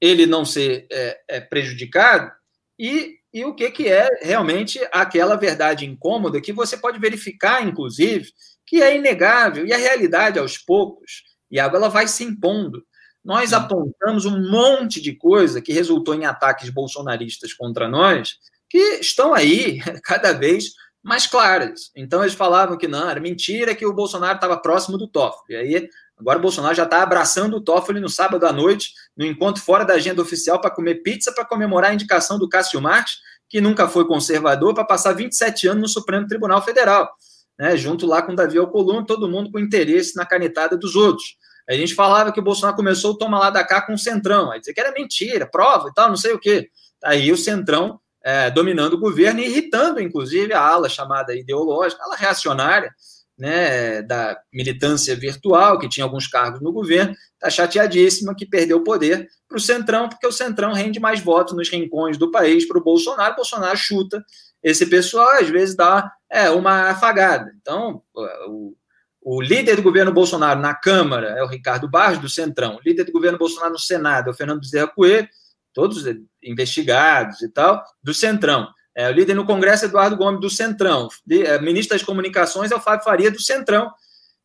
ele 0.00 0.26
não 0.26 0.44
ser 0.44 0.86
é, 0.90 1.20
é, 1.28 1.40
prejudicado 1.40 2.30
e, 2.78 3.16
e 3.32 3.44
o 3.44 3.54
que, 3.54 3.70
que 3.70 3.88
é 3.88 4.08
realmente 4.22 4.80
aquela 4.92 5.36
verdade 5.36 5.86
incômoda 5.86 6.40
que 6.40 6.52
você 6.52 6.76
pode 6.76 6.98
verificar, 6.98 7.66
inclusive, 7.66 8.30
que 8.66 8.82
é 8.82 8.96
inegável 8.96 9.66
e 9.66 9.72
a 9.72 9.78
realidade 9.78 10.38
aos 10.38 10.58
poucos, 10.58 11.22
e 11.50 11.58
ela 11.58 11.88
vai 11.88 12.08
se 12.08 12.24
impondo. 12.24 12.84
Nós 13.24 13.52
apontamos 13.52 14.24
um 14.24 14.50
monte 14.50 15.00
de 15.00 15.14
coisa 15.14 15.60
que 15.60 15.72
resultou 15.72 16.14
em 16.14 16.24
ataques 16.24 16.70
bolsonaristas 16.70 17.52
contra 17.52 17.88
nós, 17.88 18.38
que 18.76 19.00
estão 19.00 19.32
aí 19.32 19.80
cada 20.04 20.32
vez 20.32 20.72
mais 21.02 21.26
claras. 21.26 21.90
Então 21.96 22.22
eles 22.22 22.34
falavam 22.34 22.76
que 22.76 22.86
não, 22.86 23.08
era 23.08 23.20
mentira 23.20 23.74
que 23.74 23.86
o 23.86 23.92
Bolsonaro 23.92 24.34
estava 24.34 24.56
próximo 24.58 24.98
do 24.98 25.08
Toffoli. 25.08 25.54
E 25.54 25.56
aí 25.56 25.88
agora 26.18 26.38
o 26.38 26.42
Bolsonaro 26.42 26.74
já 26.74 26.84
está 26.84 27.02
abraçando 27.02 27.56
o 27.56 27.60
Toffoli 27.60 28.00
no 28.00 28.08
sábado 28.08 28.44
à 28.44 28.52
noite, 28.52 28.92
no 29.16 29.24
encontro 29.24 29.62
fora 29.62 29.84
da 29.84 29.94
agenda 29.94 30.20
oficial 30.20 30.60
para 30.60 30.70
comer 30.70 30.96
pizza 30.96 31.32
para 31.32 31.44
comemorar 31.44 31.90
a 31.90 31.94
indicação 31.94 32.38
do 32.38 32.48
Cássio 32.48 32.80
Marques, 32.82 33.14
que 33.48 33.60
nunca 33.60 33.88
foi 33.88 34.06
conservador, 34.06 34.74
para 34.74 34.84
passar 34.84 35.12
27 35.12 35.68
anos 35.68 35.82
no 35.82 35.88
Supremo 35.88 36.26
Tribunal 36.26 36.60
Federal, 36.62 37.08
né, 37.56 37.76
junto 37.76 38.04
lá 38.04 38.20
com 38.20 38.34
Davi 38.34 38.58
Alcolumbre, 38.58 39.06
todo 39.06 39.28
mundo 39.28 39.52
com 39.52 39.58
interesse 39.60 40.16
na 40.16 40.26
canetada 40.26 40.76
dos 40.76 40.96
outros. 40.96 41.36
A 41.68 41.74
gente 41.74 41.94
falava 41.94 42.32
que 42.32 42.40
o 42.40 42.42
Bolsonaro 42.42 42.76
começou 42.76 43.12
o 43.12 43.18
toma 43.18 43.38
lá 43.38 43.50
da 43.50 43.62
cá 43.64 43.80
com 43.80 43.94
o 43.94 43.98
Centrão, 43.98 44.50
aí 44.50 44.58
dizer 44.58 44.74
que 44.74 44.80
era 44.80 44.92
mentira, 44.92 45.46
prova 45.46 45.88
e 45.88 45.94
tal, 45.94 46.08
não 46.08 46.16
sei 46.16 46.32
o 46.32 46.38
quê. 46.38 46.68
Aí 47.04 47.30
o 47.30 47.36
Centrão 47.36 48.00
é, 48.26 48.50
dominando 48.50 48.94
o 48.94 48.98
governo 48.98 49.38
e 49.38 49.46
irritando, 49.46 50.00
inclusive, 50.00 50.52
a 50.52 50.60
ala 50.60 50.88
chamada 50.88 51.32
ideológica, 51.32 52.02
ala 52.02 52.16
reacionária, 52.16 52.92
né, 53.38 54.02
da 54.02 54.36
militância 54.52 55.14
virtual, 55.14 55.78
que 55.78 55.88
tinha 55.88 56.02
alguns 56.02 56.26
cargos 56.26 56.60
no 56.60 56.72
governo, 56.72 57.14
está 57.34 57.48
chateadíssima 57.48 58.34
que 58.34 58.44
perdeu 58.44 58.78
o 58.78 58.82
poder 58.82 59.28
para 59.46 59.56
o 59.56 59.60
Centrão, 59.60 60.08
porque 60.08 60.26
o 60.26 60.32
Centrão 60.32 60.72
rende 60.72 60.98
mais 60.98 61.20
votos 61.20 61.54
nos 61.54 61.70
rincões 61.70 62.18
do 62.18 62.28
país 62.28 62.66
para 62.66 62.78
o 62.78 62.82
Bolsonaro, 62.82 63.36
Bolsonaro 63.36 63.76
chuta 63.76 64.24
esse 64.60 64.86
pessoal, 64.86 65.38
às 65.40 65.48
vezes 65.48 65.76
dá 65.76 66.10
é, 66.28 66.50
uma 66.50 66.90
afagada. 66.90 67.52
Então, 67.60 68.02
o, 68.48 68.74
o 69.22 69.40
líder 69.40 69.76
do 69.76 69.82
governo 69.82 70.12
Bolsonaro 70.12 70.58
na 70.58 70.74
Câmara 70.74 71.28
é 71.28 71.44
o 71.44 71.48
Ricardo 71.48 71.88
Barros, 71.88 72.18
do 72.18 72.28
Centrão, 72.28 72.74
o 72.74 72.80
líder 72.84 73.04
do 73.04 73.12
governo 73.12 73.38
Bolsonaro 73.38 73.74
no 73.74 73.78
Senado 73.78 74.30
é 74.30 74.32
o 74.32 74.36
Fernando 74.36 74.62
Bezerra 74.62 74.88
Coelho, 74.88 75.28
todos 75.76 76.04
investigados 76.42 77.42
e 77.42 77.50
tal, 77.50 77.84
do 78.02 78.14
Centrão. 78.14 78.66
É, 78.96 79.10
o 79.10 79.12
líder 79.12 79.34
no 79.34 79.44
Congresso, 79.44 79.84
Eduardo 79.84 80.16
Gomes, 80.16 80.40
do 80.40 80.48
Centrão. 80.48 81.06
De, 81.26 81.42
é, 81.42 81.60
ministro 81.60 81.94
das 81.94 82.02
Comunicações 82.02 82.70
é 82.70 82.74
o 82.74 82.80
Fábio 82.80 83.04
Faria, 83.04 83.30
do 83.30 83.42
Centrão. 83.42 83.92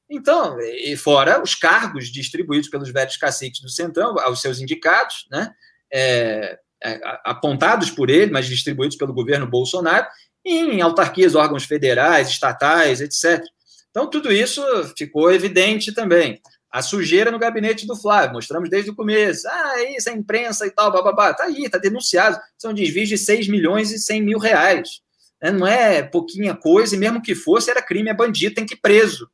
Então, 0.10 0.60
e 0.60 0.98
fora 0.98 1.42
os 1.42 1.56
cargos 1.56 2.12
distribuídos 2.12 2.68
pelos 2.68 2.92
velhos 2.92 3.16
caciques 3.16 3.62
do 3.62 3.70
Centrão, 3.70 4.20
aos 4.20 4.42
seus 4.42 4.60
indicados, 4.60 5.26
né, 5.32 5.50
é, 5.90 6.60
é 6.84 7.00
apontados 7.24 7.90
por 7.90 8.10
ele, 8.10 8.30
mas 8.30 8.46
distribuídos 8.46 8.98
pelo 8.98 9.14
governo 9.14 9.48
Bolsonaro, 9.48 10.06
em 10.46 10.82
autarquias, 10.82 11.34
órgãos 11.34 11.64
federais, 11.64 12.28
estatais, 12.28 13.00
etc. 13.00 13.42
Então, 13.90 14.10
tudo 14.10 14.30
isso 14.34 14.62
ficou 14.98 15.32
evidente 15.32 15.94
também 15.94 16.42
a 16.72 16.82
sujeira 16.82 17.30
no 17.30 17.38
gabinete 17.38 17.86
do 17.86 17.96
Flávio, 17.96 18.34
mostramos 18.34 18.70
desde 18.70 18.92
o 18.92 18.96
começo. 18.96 19.48
Ah, 19.48 19.84
isso, 19.98 20.10
a 20.10 20.14
imprensa 20.14 20.66
e 20.66 20.72
tal, 20.72 20.92
bababá. 20.92 21.34
Tá 21.34 21.44
aí, 21.44 21.70
tá 21.70 21.78
denunciado. 21.78 22.40
São 22.58 22.74
desvios 22.74 23.10
de 23.10 23.18
6 23.18 23.50
milhões 23.50 23.92
e 23.92 24.00
100 24.00 24.22
mil 24.22 24.40
reais. 24.40 25.02
É, 25.42 25.52
não 25.52 25.68
é 25.68 26.02
pouquinha 26.02 26.56
coisa, 26.56 26.96
e 26.96 27.00
mesmo 27.00 27.22
que 27.22 27.36
fosse, 27.36 27.70
era 27.70 27.82
crime, 27.82 28.10
é 28.10 28.14
bandido, 28.14 28.56
tem 28.56 28.66
que 28.66 28.76
ir 28.76 28.80
preso. 28.80 29.28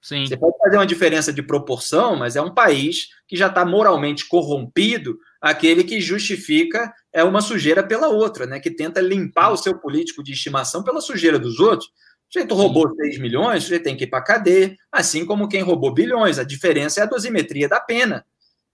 Sim. 0.00 0.26
Você 0.26 0.36
pode 0.36 0.56
fazer 0.58 0.76
uma 0.76 0.86
diferença 0.86 1.32
de 1.32 1.42
proporção, 1.42 2.14
mas 2.14 2.36
é 2.36 2.42
um 2.42 2.52
país 2.52 3.08
que 3.26 3.36
já 3.36 3.46
está 3.46 3.64
moralmente 3.64 4.28
corrompido, 4.28 5.18
aquele 5.40 5.82
que 5.82 5.98
justifica 5.98 6.92
é 7.10 7.24
uma 7.24 7.40
sujeira 7.40 7.82
pela 7.82 8.08
outra, 8.08 8.44
né? 8.44 8.60
Que 8.60 8.70
tenta 8.70 9.00
limpar 9.00 9.50
o 9.50 9.56
seu 9.56 9.78
político 9.78 10.22
de 10.22 10.32
estimação 10.32 10.84
pela 10.84 11.00
sujeira 11.00 11.38
dos 11.38 11.58
outros. 11.58 11.88
Sujeito 12.34 12.56
roubou 12.56 12.92
6 12.96 13.20
milhões, 13.20 13.62
o 13.62 13.62
sujeito 13.62 13.84
tem 13.84 13.96
que 13.96 14.02
ir 14.02 14.06
para 14.08 14.20
cadeia, 14.20 14.76
assim 14.90 15.24
como 15.24 15.48
quem 15.48 15.62
roubou 15.62 15.94
bilhões. 15.94 16.36
A 16.36 16.42
diferença 16.42 16.98
é 16.98 17.04
a 17.04 17.06
dosimetria 17.06 17.68
da 17.68 17.78
pena. 17.78 18.26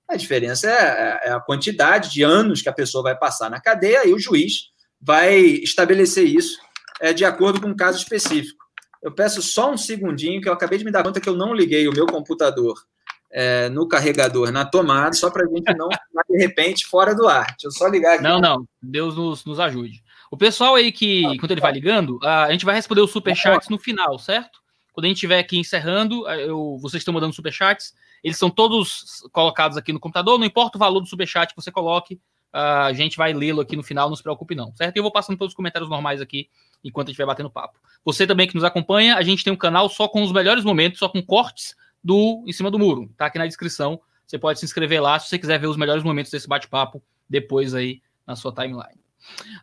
A 0.08 0.16
diferença 0.16 0.66
é, 0.66 0.72
é, 0.72 1.28
é 1.28 1.32
a 1.32 1.40
quantidade 1.40 2.10
de 2.10 2.22
anos 2.22 2.62
que 2.62 2.70
a 2.70 2.72
pessoa 2.72 3.04
vai 3.04 3.14
passar 3.14 3.50
na 3.50 3.60
cadeia 3.60 4.08
e 4.08 4.14
o 4.14 4.18
juiz 4.18 4.70
vai 4.98 5.40
estabelecer 5.40 6.24
isso 6.24 6.58
é, 7.02 7.12
de 7.12 7.22
acordo 7.22 7.60
com 7.60 7.68
um 7.68 7.76
caso 7.76 7.98
específico. 7.98 8.64
Eu 9.02 9.12
peço 9.12 9.42
só 9.42 9.70
um 9.70 9.76
segundinho, 9.76 10.40
que 10.40 10.48
eu 10.48 10.54
acabei 10.54 10.78
de 10.78 10.84
me 10.86 10.90
dar 10.90 11.02
conta 11.02 11.20
que 11.20 11.28
eu 11.28 11.36
não 11.36 11.52
liguei 11.52 11.86
o 11.86 11.92
meu 11.92 12.06
computador 12.06 12.82
é, 13.30 13.68
no 13.68 13.86
carregador, 13.86 14.50
na 14.50 14.64
tomada, 14.64 15.12
só 15.12 15.28
para 15.28 15.44
a 15.44 15.46
gente 15.46 15.76
não 15.76 15.90
ficar, 15.90 16.24
de 16.30 16.38
repente, 16.38 16.86
fora 16.86 17.14
do 17.14 17.28
ar. 17.28 17.48
Deixa 17.48 17.66
eu 17.66 17.72
só 17.72 17.86
ligar 17.88 18.14
aqui. 18.14 18.22
Não, 18.22 18.40
não. 18.40 18.66
Deus 18.80 19.14
nos, 19.16 19.44
nos 19.44 19.60
ajude. 19.60 20.02
O 20.30 20.36
pessoal 20.36 20.76
aí 20.76 20.92
que, 20.92 21.24
enquanto 21.24 21.50
ele 21.50 21.60
vai 21.60 21.72
ligando, 21.72 22.20
a 22.22 22.52
gente 22.52 22.64
vai 22.64 22.74
responder 22.74 23.00
os 23.00 23.10
superchats 23.10 23.68
no 23.68 23.78
final, 23.78 24.18
certo? 24.18 24.60
Quando 24.92 25.06
a 25.06 25.08
gente 25.08 25.16
estiver 25.16 25.38
aqui 25.38 25.58
encerrando, 25.58 26.28
eu, 26.30 26.78
vocês 26.80 27.00
estão 27.00 27.12
mandando 27.12 27.34
superchats, 27.34 27.94
eles 28.22 28.36
são 28.36 28.48
todos 28.48 29.24
colocados 29.32 29.76
aqui 29.76 29.92
no 29.92 29.98
computador, 29.98 30.38
não 30.38 30.46
importa 30.46 30.76
o 30.76 30.78
valor 30.78 31.00
do 31.00 31.06
superchat 31.06 31.52
que 31.52 31.60
você 31.60 31.72
coloque, 31.72 32.20
a 32.52 32.92
gente 32.92 33.16
vai 33.16 33.32
lê-lo 33.32 33.60
aqui 33.60 33.76
no 33.76 33.82
final, 33.82 34.08
não 34.08 34.16
se 34.16 34.22
preocupe 34.22 34.54
não, 34.54 34.74
certo? 34.74 34.96
E 34.96 34.98
eu 34.98 35.02
vou 35.02 35.12
passando 35.12 35.38
pelos 35.38 35.54
comentários 35.54 35.88
normais 35.88 36.20
aqui, 36.20 36.48
enquanto 36.84 37.08
a 37.08 37.10
gente 37.10 37.18
vai 37.18 37.26
batendo 37.26 37.50
papo. 37.50 37.78
Você 38.04 38.26
também 38.26 38.46
que 38.46 38.54
nos 38.54 38.64
acompanha, 38.64 39.16
a 39.16 39.22
gente 39.22 39.42
tem 39.42 39.52
um 39.52 39.56
canal 39.56 39.88
só 39.88 40.06
com 40.06 40.22
os 40.22 40.32
melhores 40.32 40.64
momentos, 40.64 40.98
só 40.98 41.08
com 41.08 41.22
cortes 41.22 41.74
do 42.02 42.44
Em 42.46 42.52
Cima 42.52 42.70
do 42.70 42.78
Muro, 42.78 43.10
tá 43.16 43.26
aqui 43.26 43.38
na 43.38 43.46
descrição, 43.46 44.00
você 44.26 44.38
pode 44.38 44.60
se 44.60 44.64
inscrever 44.64 45.02
lá 45.02 45.18
se 45.18 45.28
você 45.28 45.38
quiser 45.38 45.58
ver 45.58 45.66
os 45.66 45.76
melhores 45.76 46.04
momentos 46.04 46.30
desse 46.30 46.46
bate-papo 46.46 47.02
depois 47.28 47.74
aí 47.74 48.00
na 48.26 48.36
sua 48.36 48.52
timeline. 48.52 48.99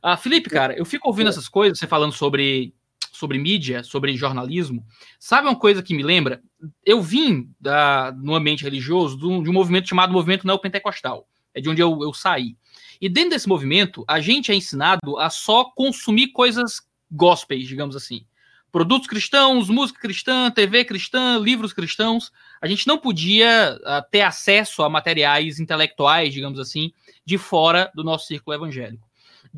Ah, 0.01 0.17
Felipe, 0.17 0.49
cara, 0.49 0.77
eu 0.77 0.85
fico 0.85 1.07
ouvindo 1.07 1.29
essas 1.29 1.47
coisas, 1.47 1.77
você 1.77 1.87
falando 1.87 2.13
sobre, 2.13 2.73
sobre 3.11 3.37
mídia, 3.37 3.83
sobre 3.83 4.15
jornalismo, 4.15 4.85
sabe 5.19 5.47
uma 5.47 5.57
coisa 5.57 5.83
que 5.83 5.95
me 5.95 6.03
lembra? 6.03 6.41
Eu 6.85 7.01
vim 7.01 7.49
da, 7.59 8.11
no 8.17 8.35
ambiente 8.35 8.63
religioso 8.63 9.17
de 9.17 9.25
um, 9.25 9.43
de 9.43 9.49
um 9.49 9.53
movimento 9.53 9.89
chamado 9.89 10.13
Movimento 10.13 10.45
Neopentecostal. 10.45 11.27
É 11.53 11.61
de 11.61 11.69
onde 11.69 11.81
eu, 11.81 11.99
eu 12.01 12.13
saí. 12.13 12.55
E 13.01 13.09
dentro 13.09 13.31
desse 13.31 13.49
movimento, 13.49 14.05
a 14.07 14.19
gente 14.19 14.51
é 14.51 14.55
ensinado 14.55 15.17
a 15.17 15.29
só 15.29 15.65
consumir 15.65 16.27
coisas 16.27 16.81
gospels, 17.11 17.67
digamos 17.67 17.95
assim. 17.95 18.25
Produtos 18.71 19.07
cristãos, 19.07 19.69
música 19.69 19.99
cristã, 19.99 20.51
TV 20.51 20.83
cristã, 20.83 21.39
livros 21.39 21.73
cristãos. 21.73 22.31
A 22.61 22.67
gente 22.67 22.85
não 22.85 22.97
podia 22.97 23.75
uh, 23.81 24.07
ter 24.11 24.21
acesso 24.21 24.83
a 24.83 24.89
materiais 24.89 25.59
intelectuais, 25.59 26.33
digamos 26.33 26.59
assim, 26.59 26.91
de 27.25 27.37
fora 27.37 27.91
do 27.95 28.03
nosso 28.03 28.27
círculo 28.27 28.55
evangélico. 28.55 29.06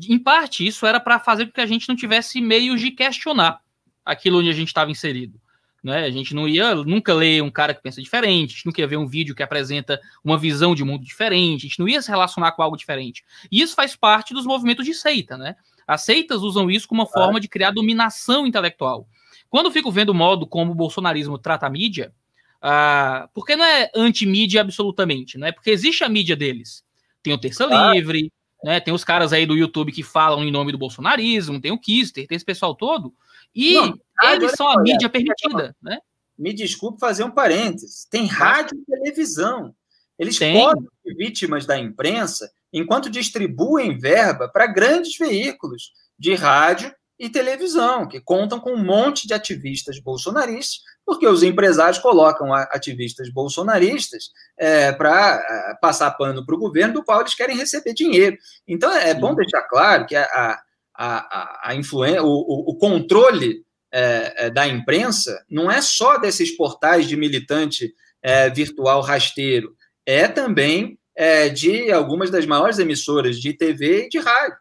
Em 0.08 0.18
parte, 0.18 0.66
isso 0.66 0.86
era 0.86 1.00
para 1.00 1.18
fazer 1.18 1.46
com 1.46 1.52
que 1.52 1.60
a 1.60 1.66
gente 1.66 1.88
não 1.88 1.96
tivesse 1.96 2.40
meios 2.40 2.80
de 2.80 2.90
questionar 2.90 3.60
aquilo 4.04 4.38
onde 4.38 4.48
a 4.48 4.54
gente 4.54 4.68
estava 4.68 4.90
inserido. 4.90 5.40
Né? 5.82 6.04
A 6.04 6.10
gente 6.10 6.34
não 6.34 6.46
ia 6.46 6.74
nunca 6.74 7.14
ler 7.14 7.42
um 7.42 7.50
cara 7.50 7.72
que 7.72 7.82
pensa 7.82 8.02
diferente, 8.02 8.50
a 8.50 8.54
gente 8.56 8.66
nunca 8.66 8.80
ia 8.80 8.86
ver 8.86 8.98
um 8.98 9.06
vídeo 9.06 9.34
que 9.34 9.42
apresenta 9.42 9.98
uma 10.22 10.36
visão 10.36 10.74
de 10.74 10.84
mundo 10.84 11.04
diferente, 11.04 11.66
a 11.66 11.68
gente 11.68 11.80
não 11.80 11.88
ia 11.88 12.02
se 12.02 12.10
relacionar 12.10 12.52
com 12.52 12.62
algo 12.62 12.76
diferente. 12.76 13.24
E 13.50 13.62
isso 13.62 13.74
faz 13.74 13.96
parte 13.96 14.34
dos 14.34 14.44
movimentos 14.44 14.84
de 14.84 14.92
seita, 14.92 15.38
né? 15.38 15.56
As 15.86 16.02
seitas 16.02 16.42
usam 16.42 16.70
isso 16.70 16.86
como 16.86 17.02
uma 17.02 17.08
forma 17.08 17.40
de 17.40 17.48
criar 17.48 17.70
dominação 17.70 18.46
intelectual. 18.46 19.08
Quando 19.48 19.66
eu 19.66 19.72
fico 19.72 19.90
vendo 19.90 20.10
o 20.10 20.14
modo 20.14 20.46
como 20.46 20.70
o 20.70 20.74
bolsonarismo 20.74 21.38
trata 21.38 21.66
a 21.66 21.70
mídia, 21.70 22.12
uh, 22.62 23.28
porque 23.34 23.56
não 23.56 23.64
é 23.64 23.90
anti-mídia 23.96 24.60
absolutamente, 24.60 25.38
não 25.38 25.48
é 25.48 25.52
porque 25.52 25.70
existe 25.70 26.04
a 26.04 26.08
mídia 26.08 26.36
deles. 26.36 26.84
Tem 27.22 27.32
o 27.32 27.38
Terça 27.38 27.66
Livre, 27.66 28.30
né? 28.64 28.80
Tem 28.80 28.92
os 28.92 29.04
caras 29.04 29.32
aí 29.32 29.46
do 29.46 29.56
YouTube 29.56 29.92
que 29.92 30.02
falam 30.02 30.44
em 30.44 30.50
nome 30.50 30.72
do 30.72 30.78
bolsonarismo, 30.78 31.60
tem 31.60 31.72
o 31.72 31.78
Kister, 31.78 32.26
tem 32.26 32.36
esse 32.36 32.44
pessoal 32.44 32.74
todo. 32.74 33.14
E 33.54 33.74
não, 33.74 33.98
eles 34.32 34.52
são 34.52 34.68
a 34.68 34.80
mídia 34.80 35.08
permitida, 35.08 35.74
né? 35.82 35.98
Me 36.38 36.52
desculpe 36.52 36.98
fazer 36.98 37.24
um 37.24 37.30
parênteses. 37.30 38.06
Tem 38.10 38.26
rádio 38.26 38.78
e 38.78 38.84
televisão. 38.90 39.74
Eles 40.18 40.38
tem. 40.38 40.54
podem 40.54 40.84
ser 41.02 41.14
vítimas 41.14 41.66
da 41.66 41.78
imprensa 41.78 42.50
enquanto 42.72 43.10
distribuem 43.10 43.98
verba 43.98 44.48
para 44.48 44.66
grandes 44.66 45.16
veículos 45.18 45.92
de 46.18 46.34
rádio 46.34 46.94
e 47.18 47.28
televisão, 47.28 48.08
que 48.08 48.20
contam 48.20 48.58
com 48.58 48.72
um 48.72 48.84
monte 48.84 49.26
de 49.26 49.34
ativistas 49.34 50.00
bolsonaristas, 50.00 50.80
porque 51.10 51.26
os 51.26 51.42
empresários 51.42 51.98
colocam 51.98 52.54
ativistas 52.54 53.28
bolsonaristas 53.28 54.30
é, 54.56 54.92
para 54.92 55.34
é, 55.34 55.74
passar 55.82 56.12
pano 56.12 56.46
para 56.46 56.54
o 56.54 56.58
governo, 56.58 56.94
do 56.94 57.02
qual 57.02 57.18
eles 57.18 57.34
querem 57.34 57.56
receber 57.56 57.92
dinheiro. 57.92 58.38
Então, 58.66 58.92
é 58.96 59.12
bom 59.12 59.34
deixar 59.34 59.62
claro 59.62 60.06
que 60.06 60.14
a, 60.14 60.60
a, 60.94 61.60
a, 61.64 61.74
influência, 61.74 62.22
o, 62.22 62.28
o, 62.28 62.76
controle 62.76 63.64
é, 63.90 64.46
é, 64.46 64.50
da 64.50 64.68
imprensa 64.68 65.44
não 65.50 65.68
é 65.68 65.82
só 65.82 66.16
desses 66.16 66.56
portais 66.56 67.08
de 67.08 67.16
militante 67.16 67.92
é, 68.22 68.48
virtual 68.48 69.00
rasteiro, 69.00 69.74
é 70.06 70.28
também 70.28 70.96
é, 71.16 71.48
de 71.48 71.90
algumas 71.90 72.30
das 72.30 72.46
maiores 72.46 72.78
emissoras 72.78 73.40
de 73.40 73.52
TV 73.52 74.06
e 74.06 74.08
de 74.10 74.20
rádio. 74.20 74.58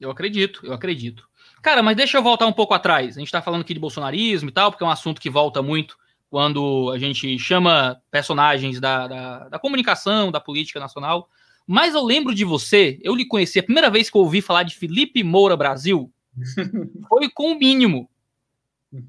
Eu 0.00 0.10
acredito, 0.10 0.64
eu 0.64 0.72
acredito. 0.72 1.28
Cara, 1.68 1.82
mas 1.82 1.98
deixa 1.98 2.16
eu 2.16 2.22
voltar 2.22 2.46
um 2.46 2.52
pouco 2.52 2.72
atrás. 2.72 3.14
A 3.14 3.20
gente 3.20 3.28
está 3.28 3.42
falando 3.42 3.60
aqui 3.60 3.74
de 3.74 3.78
bolsonarismo 3.78 4.48
e 4.48 4.52
tal, 4.52 4.70
porque 4.70 4.82
é 4.82 4.86
um 4.86 4.90
assunto 4.90 5.20
que 5.20 5.28
volta 5.28 5.60
muito 5.60 5.98
quando 6.30 6.90
a 6.90 6.98
gente 6.98 7.38
chama 7.38 8.00
personagens 8.10 8.80
da, 8.80 9.06
da, 9.06 9.48
da 9.50 9.58
comunicação, 9.58 10.32
da 10.32 10.40
política 10.40 10.80
nacional. 10.80 11.28
Mas 11.66 11.94
eu 11.94 12.02
lembro 12.02 12.34
de 12.34 12.42
você, 12.42 12.98
eu 13.02 13.14
lhe 13.14 13.26
conheci, 13.26 13.58
a 13.58 13.62
primeira 13.62 13.90
vez 13.90 14.08
que 14.08 14.16
eu 14.16 14.22
ouvi 14.22 14.40
falar 14.40 14.62
de 14.62 14.76
Felipe 14.76 15.22
Moura 15.22 15.58
Brasil 15.58 16.10
foi 17.06 17.28
com 17.28 17.52
o 17.52 17.58
mínimo. 17.58 18.08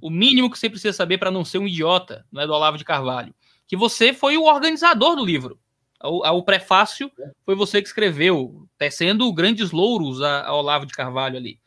O 0.02 0.10
mínimo 0.10 0.52
que 0.52 0.60
você 0.60 0.70
precisa 0.70 0.92
saber 0.92 1.18
para 1.18 1.32
não 1.32 1.46
ser 1.46 1.60
um 1.60 1.68
idiota, 1.68 2.26
não 2.30 2.42
é 2.42 2.46
do 2.46 2.52
Olavo 2.52 2.78
de 2.78 2.84
Carvalho. 2.84 3.34
Que 3.70 3.78
você 3.78 4.12
foi 4.12 4.36
o 4.36 4.44
organizador 4.44 5.16
do 5.16 5.24
livro. 5.24 5.58
O, 6.04 6.28
o 6.28 6.44
prefácio 6.44 7.10
foi 7.46 7.56
você 7.56 7.82
que 7.82 7.88
escreveu, 7.88 8.68
tecendo 8.78 9.32
grandes 9.32 9.72
louros 9.72 10.22
a, 10.22 10.46
a 10.46 10.54
Olavo 10.54 10.86
de 10.86 10.92
Carvalho 10.92 11.38
ali. 11.38 11.58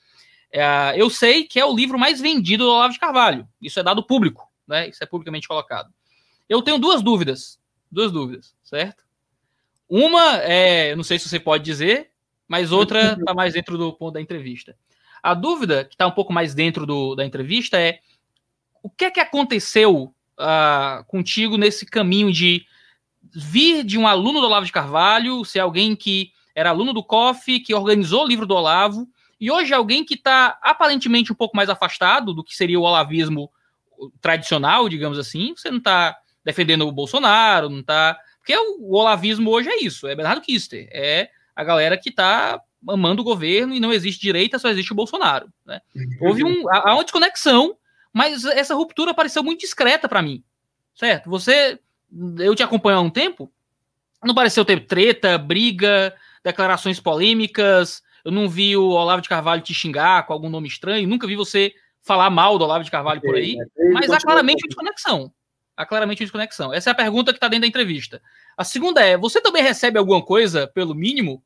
É, 0.52 0.94
eu 0.96 1.08
sei 1.08 1.44
que 1.44 1.58
é 1.58 1.64
o 1.64 1.74
livro 1.74 1.98
mais 1.98 2.20
vendido 2.20 2.64
do 2.64 2.70
Olavo 2.70 2.92
de 2.92 3.00
Carvalho. 3.00 3.48
Isso 3.60 3.80
é 3.80 3.82
dado 3.82 4.02
público, 4.02 4.46
né? 4.68 4.88
Isso 4.88 5.02
é 5.02 5.06
publicamente 5.06 5.48
colocado. 5.48 5.92
Eu 6.48 6.60
tenho 6.60 6.78
duas 6.78 7.00
dúvidas. 7.00 7.58
Duas 7.90 8.12
dúvidas, 8.12 8.54
certo? 8.62 9.02
Uma 9.88 10.36
é, 10.36 10.94
não 10.94 11.02
sei 11.02 11.18
se 11.18 11.28
você 11.28 11.40
pode 11.40 11.64
dizer, 11.64 12.10
mas 12.46 12.72
outra 12.72 13.14
está 13.18 13.34
mais 13.34 13.54
dentro 13.54 13.78
do 13.78 13.92
ponto 13.92 14.14
da 14.14 14.20
entrevista. 14.20 14.76
A 15.22 15.34
dúvida, 15.34 15.84
que 15.84 15.94
está 15.94 16.06
um 16.06 16.12
pouco 16.12 16.32
mais 16.32 16.54
dentro 16.54 16.84
do, 16.84 17.14
da 17.14 17.24
entrevista, 17.24 17.78
é 17.78 18.00
o 18.82 18.90
que 18.90 19.04
é 19.04 19.10
que 19.10 19.20
aconteceu 19.20 20.14
uh, 20.38 21.04
contigo 21.06 21.56
nesse 21.56 21.86
caminho 21.86 22.32
de 22.32 22.66
vir 23.34 23.84
de 23.84 23.98
um 23.98 24.06
aluno 24.06 24.40
do 24.40 24.46
Olavo 24.46 24.66
de 24.66 24.72
Carvalho, 24.72 25.44
ser 25.44 25.60
alguém 25.60 25.94
que 25.94 26.32
era 26.54 26.70
aluno 26.70 26.92
do 26.92 27.04
COF, 27.04 27.60
que 27.60 27.74
organizou 27.74 28.24
o 28.24 28.26
livro 28.26 28.46
do 28.46 28.54
Olavo, 28.54 29.08
e 29.42 29.50
hoje 29.50 29.74
alguém 29.74 30.04
que 30.04 30.14
está 30.14 30.56
aparentemente 30.62 31.32
um 31.32 31.34
pouco 31.34 31.56
mais 31.56 31.68
afastado 31.68 32.32
do 32.32 32.44
que 32.44 32.54
seria 32.54 32.78
o 32.78 32.84
olavismo 32.84 33.50
tradicional, 34.20 34.88
digamos 34.88 35.18
assim. 35.18 35.52
Você 35.56 35.68
não 35.68 35.78
está 35.78 36.16
defendendo 36.44 36.86
o 36.86 36.92
Bolsonaro, 36.92 37.68
não 37.68 37.80
está. 37.80 38.16
Porque 38.38 38.56
o, 38.56 38.94
olavismo 38.94 39.50
hoje 39.50 39.68
é 39.68 39.82
isso, 39.82 40.06
é 40.06 40.14
Bernardo 40.14 40.40
Kister, 40.40 40.88
é 40.92 41.28
a 41.56 41.64
galera 41.64 41.98
que 41.98 42.10
está 42.10 42.60
amando 42.88 43.22
o 43.22 43.24
governo 43.24 43.74
e 43.74 43.80
não 43.80 43.92
existe 43.92 44.20
direita, 44.22 44.60
só 44.60 44.68
existe 44.68 44.92
o 44.92 44.94
Bolsonaro. 44.94 45.52
Né? 45.66 45.80
Houve 46.20 46.44
um, 46.44 46.72
há 46.72 46.94
uma 46.94 47.02
desconexão, 47.02 47.76
mas 48.12 48.44
essa 48.44 48.76
ruptura 48.76 49.12
pareceu 49.12 49.42
muito 49.42 49.62
discreta 49.62 50.08
para 50.08 50.22
mim, 50.22 50.44
certo? 50.94 51.28
Você 51.28 51.80
eu 52.38 52.54
te 52.54 52.62
acompanho 52.62 52.98
há 52.98 53.00
um 53.00 53.10
tempo, 53.10 53.52
não 54.22 54.36
pareceu 54.36 54.64
ter 54.64 54.86
treta, 54.86 55.36
briga, 55.36 56.14
declarações 56.44 57.00
polêmicas. 57.00 58.04
Eu 58.24 58.30
não 58.32 58.48
vi 58.48 58.76
o 58.76 58.88
Olavo 58.90 59.22
de 59.22 59.28
Carvalho 59.28 59.62
te 59.62 59.74
xingar 59.74 60.26
com 60.26 60.32
algum 60.32 60.48
nome 60.48 60.68
estranho. 60.68 61.08
Nunca 61.08 61.26
vi 61.26 61.36
você 61.36 61.72
falar 62.02 62.30
mal 62.30 62.58
do 62.58 62.64
Olavo 62.64 62.84
de 62.84 62.90
Carvalho 62.90 63.20
por 63.20 63.34
aí. 63.34 63.56
Mas 63.92 64.10
há 64.10 64.18
claramente 64.18 64.64
uma 64.64 64.68
desconexão. 64.68 65.32
Há 65.76 65.86
claramente 65.86 66.20
uma 66.20 66.26
desconexão. 66.26 66.72
Essa 66.72 66.90
é 66.90 66.92
a 66.92 66.96
pergunta 66.96 67.32
que 67.32 67.38
está 67.38 67.48
dentro 67.48 67.62
da 67.62 67.68
entrevista. 67.68 68.20
A 68.56 68.64
segunda 68.64 69.00
é: 69.00 69.16
você 69.16 69.40
também 69.40 69.62
recebe 69.62 69.98
alguma 69.98 70.22
coisa 70.22 70.66
pelo 70.68 70.94
mínimo? 70.94 71.42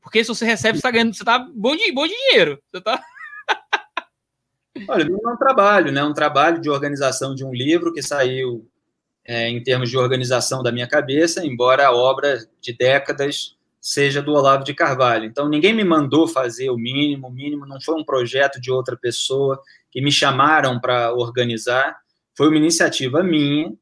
Porque 0.00 0.22
se 0.22 0.28
você 0.28 0.44
recebe, 0.44 0.74
você 0.74 0.80
está 0.80 0.90
ganhando, 0.90 1.14
você 1.14 1.22
está 1.22 1.38
bom 1.38 1.76
de 1.76 1.92
bom 1.92 2.06
de 2.06 2.14
dinheiro. 2.14 2.62
Você 2.70 2.80
tá. 2.80 3.02
Olha, 4.88 5.02
é 5.02 5.28
um 5.28 5.36
trabalho, 5.36 5.92
né? 5.92 6.02
Um 6.04 6.14
trabalho 6.14 6.60
de 6.60 6.70
organização 6.70 7.34
de 7.34 7.44
um 7.44 7.52
livro 7.52 7.92
que 7.92 8.02
saiu 8.02 8.68
é, 9.24 9.48
em 9.48 9.62
termos 9.62 9.90
de 9.90 9.98
organização 9.98 10.62
da 10.62 10.72
minha 10.72 10.86
cabeça, 10.86 11.44
embora 11.44 11.86
a 11.86 11.92
obra 11.92 12.38
de 12.60 12.72
décadas 12.72 13.57
seja 13.80 14.20
do 14.20 14.32
Olavo 14.32 14.64
de 14.64 14.74
Carvalho. 14.74 15.24
Então, 15.24 15.48
ninguém 15.48 15.72
me 15.72 15.84
mandou 15.84 16.26
fazer 16.26 16.70
o 16.70 16.76
mínimo, 16.76 17.28
o 17.28 17.32
mínimo 17.32 17.66
não 17.66 17.80
foi 17.80 17.94
um 17.94 18.04
projeto 18.04 18.60
de 18.60 18.70
outra 18.70 18.96
pessoa 18.96 19.60
que 19.90 20.00
me 20.00 20.10
chamaram 20.10 20.80
para 20.80 21.12
organizar, 21.14 21.96
foi 22.36 22.48
uma 22.48 22.56
iniciativa 22.56 23.22
minha 23.22 23.72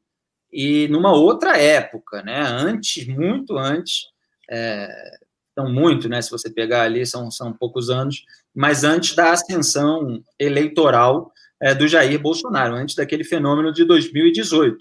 e 0.51 0.87
numa 0.87 1.13
outra 1.13 1.57
época, 1.57 2.21
né? 2.23 2.41
Antes, 2.41 3.07
muito 3.07 3.57
antes, 3.57 4.05
é, 4.49 5.17
então 5.51 5.71
muito, 5.71 6.07
né? 6.07 6.21
Se 6.21 6.31
você 6.31 6.49
pegar 6.49 6.83
ali, 6.83 7.05
são, 7.05 7.29
são 7.29 7.51
poucos 7.51 7.89
anos, 7.89 8.23
mas 8.55 8.83
antes 8.83 9.15
da 9.15 9.31
ascensão 9.31 10.23
eleitoral 10.39 11.31
é, 11.61 11.75
do 11.75 11.87
Jair 11.87 12.19
Bolsonaro, 12.19 12.75
antes 12.75 12.95
daquele 12.95 13.23
fenômeno 13.23 13.73
de 13.73 13.83
2018. 13.83 14.77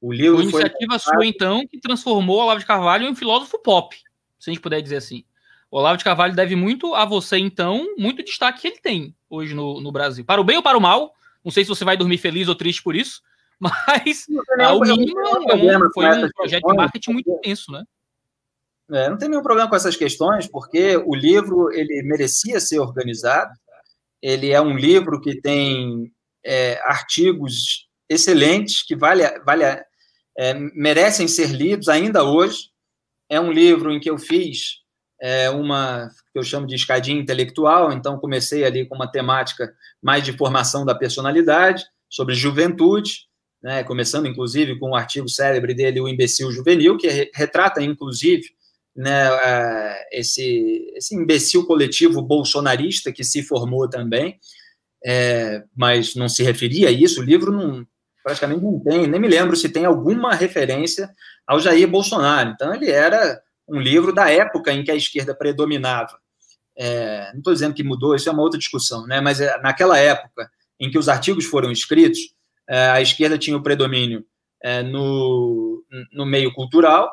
O 0.00 0.12
livro 0.12 0.38
Uma 0.38 0.42
iniciativa 0.42 0.98
foi... 0.98 1.14
sua, 1.14 1.26
então, 1.26 1.66
que 1.66 1.78
transformou 1.78 2.38
o 2.38 2.42
Olavo 2.42 2.58
de 2.58 2.66
Carvalho 2.66 3.06
em 3.06 3.10
um 3.10 3.14
filósofo 3.14 3.58
pop, 3.62 3.96
se 4.42 4.50
a 4.50 4.52
gente 4.52 4.62
puder 4.62 4.82
dizer 4.82 4.96
assim. 4.96 5.24
O 5.70 5.78
Olavo 5.78 5.96
de 5.96 6.02
Carvalho 6.02 6.34
deve 6.34 6.56
muito 6.56 6.96
a 6.96 7.04
você, 7.04 7.38
então, 7.38 7.94
muito 7.96 8.24
destaque 8.24 8.60
que 8.60 8.66
ele 8.66 8.80
tem 8.80 9.14
hoje 9.30 9.54
no, 9.54 9.80
no 9.80 9.92
Brasil. 9.92 10.24
Para 10.24 10.40
o 10.40 10.44
bem 10.44 10.56
ou 10.56 10.62
para 10.62 10.76
o 10.76 10.80
mal, 10.80 11.14
não 11.44 11.52
sei 11.52 11.62
se 11.64 11.68
você 11.68 11.84
vai 11.84 11.96
dormir 11.96 12.18
feliz 12.18 12.48
ou 12.48 12.56
triste 12.56 12.82
por 12.82 12.96
isso, 12.96 13.22
mas 13.60 14.26
ao 14.58 14.80
mínimo 14.80 15.14
foi 15.94 16.06
um 16.06 16.28
projeto 16.34 16.66
de 16.66 16.76
marketing 16.76 17.12
muito 17.12 17.30
intenso, 17.30 17.70
né? 17.70 17.84
É, 18.90 19.08
não 19.08 19.16
tem 19.16 19.28
nenhum 19.28 19.44
problema 19.44 19.70
com 19.70 19.76
essas 19.76 19.96
questões, 19.96 20.48
porque 20.48 20.96
o 20.96 21.14
livro 21.14 21.70
ele 21.72 22.02
merecia 22.02 22.58
ser 22.58 22.80
organizado. 22.80 23.52
Ele 24.20 24.50
é 24.50 24.60
um 24.60 24.76
livro 24.76 25.20
que 25.20 25.40
tem 25.40 26.12
é, 26.44 26.80
artigos 26.84 27.88
excelentes 28.08 28.82
que 28.82 28.96
vale, 28.96 29.22
vale 29.46 29.62
é, 30.36 30.54
merecem 30.74 31.28
ser 31.28 31.50
lidos 31.50 31.88
ainda 31.88 32.24
hoje. 32.24 32.71
É 33.32 33.40
um 33.40 33.50
livro 33.50 33.90
em 33.90 33.98
que 33.98 34.10
eu 34.10 34.18
fiz 34.18 34.82
é, 35.18 35.48
uma 35.48 36.10
que 36.32 36.38
eu 36.38 36.42
chamo 36.42 36.66
de 36.66 36.74
escadinha 36.74 37.18
intelectual, 37.18 37.90
então 37.90 38.18
comecei 38.18 38.62
ali 38.62 38.84
com 38.86 38.94
uma 38.94 39.10
temática 39.10 39.72
mais 40.02 40.22
de 40.22 40.36
formação 40.36 40.84
da 40.84 40.94
personalidade, 40.94 41.82
sobre 42.10 42.34
juventude, 42.34 43.26
né, 43.62 43.84
começando 43.84 44.26
inclusive 44.26 44.78
com 44.78 44.90
um 44.90 44.94
artigo 44.94 45.30
célebre 45.30 45.72
dele, 45.72 45.98
O 45.98 46.08
Imbecil 46.08 46.52
Juvenil, 46.52 46.98
que 46.98 47.30
retrata 47.34 47.80
inclusive 47.80 48.42
né, 48.94 49.30
esse, 50.12 50.92
esse 50.94 51.14
imbecil 51.14 51.64
coletivo 51.64 52.20
bolsonarista 52.20 53.10
que 53.10 53.24
se 53.24 53.42
formou 53.42 53.88
também. 53.88 54.38
é, 55.04 55.64
mas 55.74 56.14
não 56.14 56.28
se 56.28 56.42
referia 56.42 56.88
a 56.88 56.92
isso. 56.92 57.20
O 57.20 57.24
livro 57.24 57.50
não, 57.50 57.86
praticamente 58.22 58.62
não 58.62 58.78
tem, 58.80 59.06
nem 59.06 59.20
me 59.20 59.28
lembro 59.28 59.56
se 59.56 59.68
tem 59.68 59.84
alguma 59.84 60.34
referência 60.34 61.10
ao 61.46 61.58
Jair 61.60 61.88
Bolsonaro. 61.88 62.50
Então, 62.50 62.74
ele 62.74 62.90
era 62.90 63.40
um 63.68 63.80
livro 63.80 64.12
da 64.12 64.30
época 64.30 64.72
em 64.72 64.84
que 64.84 64.90
a 64.90 64.96
esquerda 64.96 65.34
predominava. 65.34 66.18
É, 66.76 67.30
não 67.32 67.38
estou 67.38 67.52
dizendo 67.52 67.74
que 67.74 67.82
mudou, 67.82 68.14
isso 68.14 68.28
é 68.28 68.32
uma 68.32 68.42
outra 68.42 68.58
discussão, 68.58 69.06
né? 69.06 69.20
mas 69.20 69.40
é, 69.40 69.60
naquela 69.60 69.98
época 69.98 70.50
em 70.80 70.90
que 70.90 70.98
os 70.98 71.08
artigos 71.08 71.44
foram 71.44 71.70
escritos, 71.70 72.18
é, 72.68 72.90
a 72.90 73.00
esquerda 73.00 73.38
tinha 73.38 73.56
o 73.56 73.62
predomínio 73.62 74.24
é, 74.62 74.82
no, 74.82 75.84
no 76.12 76.24
meio 76.24 76.52
cultural 76.52 77.10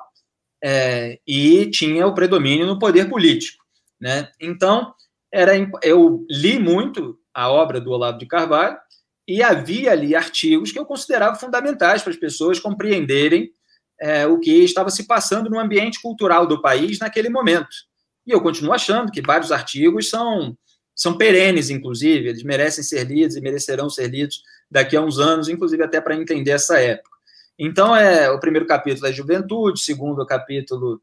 é, 0.63 1.19
e 1.27 1.69
tinha 1.69 2.07
o 2.07 2.13
predomínio 2.13 2.65
no 2.65 2.79
poder 2.79 3.09
político. 3.09 3.63
Né? 3.99 4.29
Então, 4.39 4.93
era, 5.31 5.53
eu 5.83 6.25
li 6.29 6.57
muito 6.57 7.19
a 7.33 7.51
obra 7.51 7.79
do 7.79 7.91
Olavo 7.91 8.17
de 8.17 8.25
Carvalho 8.25 8.77
e 9.29 9.43
havia 9.43 9.91
ali 9.91 10.15
artigos 10.15 10.71
que 10.71 10.79
eu 10.79 10.85
considerava 10.85 11.35
fundamentais 11.35 12.01
para 12.01 12.11
as 12.11 12.17
pessoas 12.17 12.59
compreenderem 12.59 13.51
é, 14.01 14.25
o 14.25 14.39
que 14.39 14.63
estava 14.63 14.89
se 14.89 15.05
passando 15.05 15.51
no 15.51 15.59
ambiente 15.59 16.01
cultural 16.01 16.47
do 16.47 16.59
país 16.59 16.97
naquele 16.97 17.29
momento. 17.29 17.69
E 18.25 18.31
eu 18.31 18.41
continuo 18.41 18.73
achando 18.73 19.11
que 19.11 19.21
vários 19.21 19.51
artigos 19.51 20.09
são, 20.09 20.57
são 20.95 21.15
perenes, 21.15 21.69
inclusive, 21.69 22.29
eles 22.29 22.41
merecem 22.41 22.83
ser 22.83 23.03
lidos 23.03 23.35
e 23.35 23.41
merecerão 23.41 23.87
ser 23.87 24.07
lidos 24.07 24.41
daqui 24.69 24.97
a 24.97 25.01
uns 25.01 25.19
anos, 25.19 25.47
inclusive 25.47 25.83
até 25.83 26.01
para 26.01 26.15
entender 26.15 26.51
essa 26.51 26.79
época. 26.79 27.15
Então, 27.57 27.95
é, 27.95 28.31
o 28.31 28.39
primeiro 28.39 28.65
capítulo 28.65 29.05
é 29.05 29.13
juventude, 29.13 29.79
o 29.79 29.83
segundo 29.83 30.25
capítulo, 30.25 30.99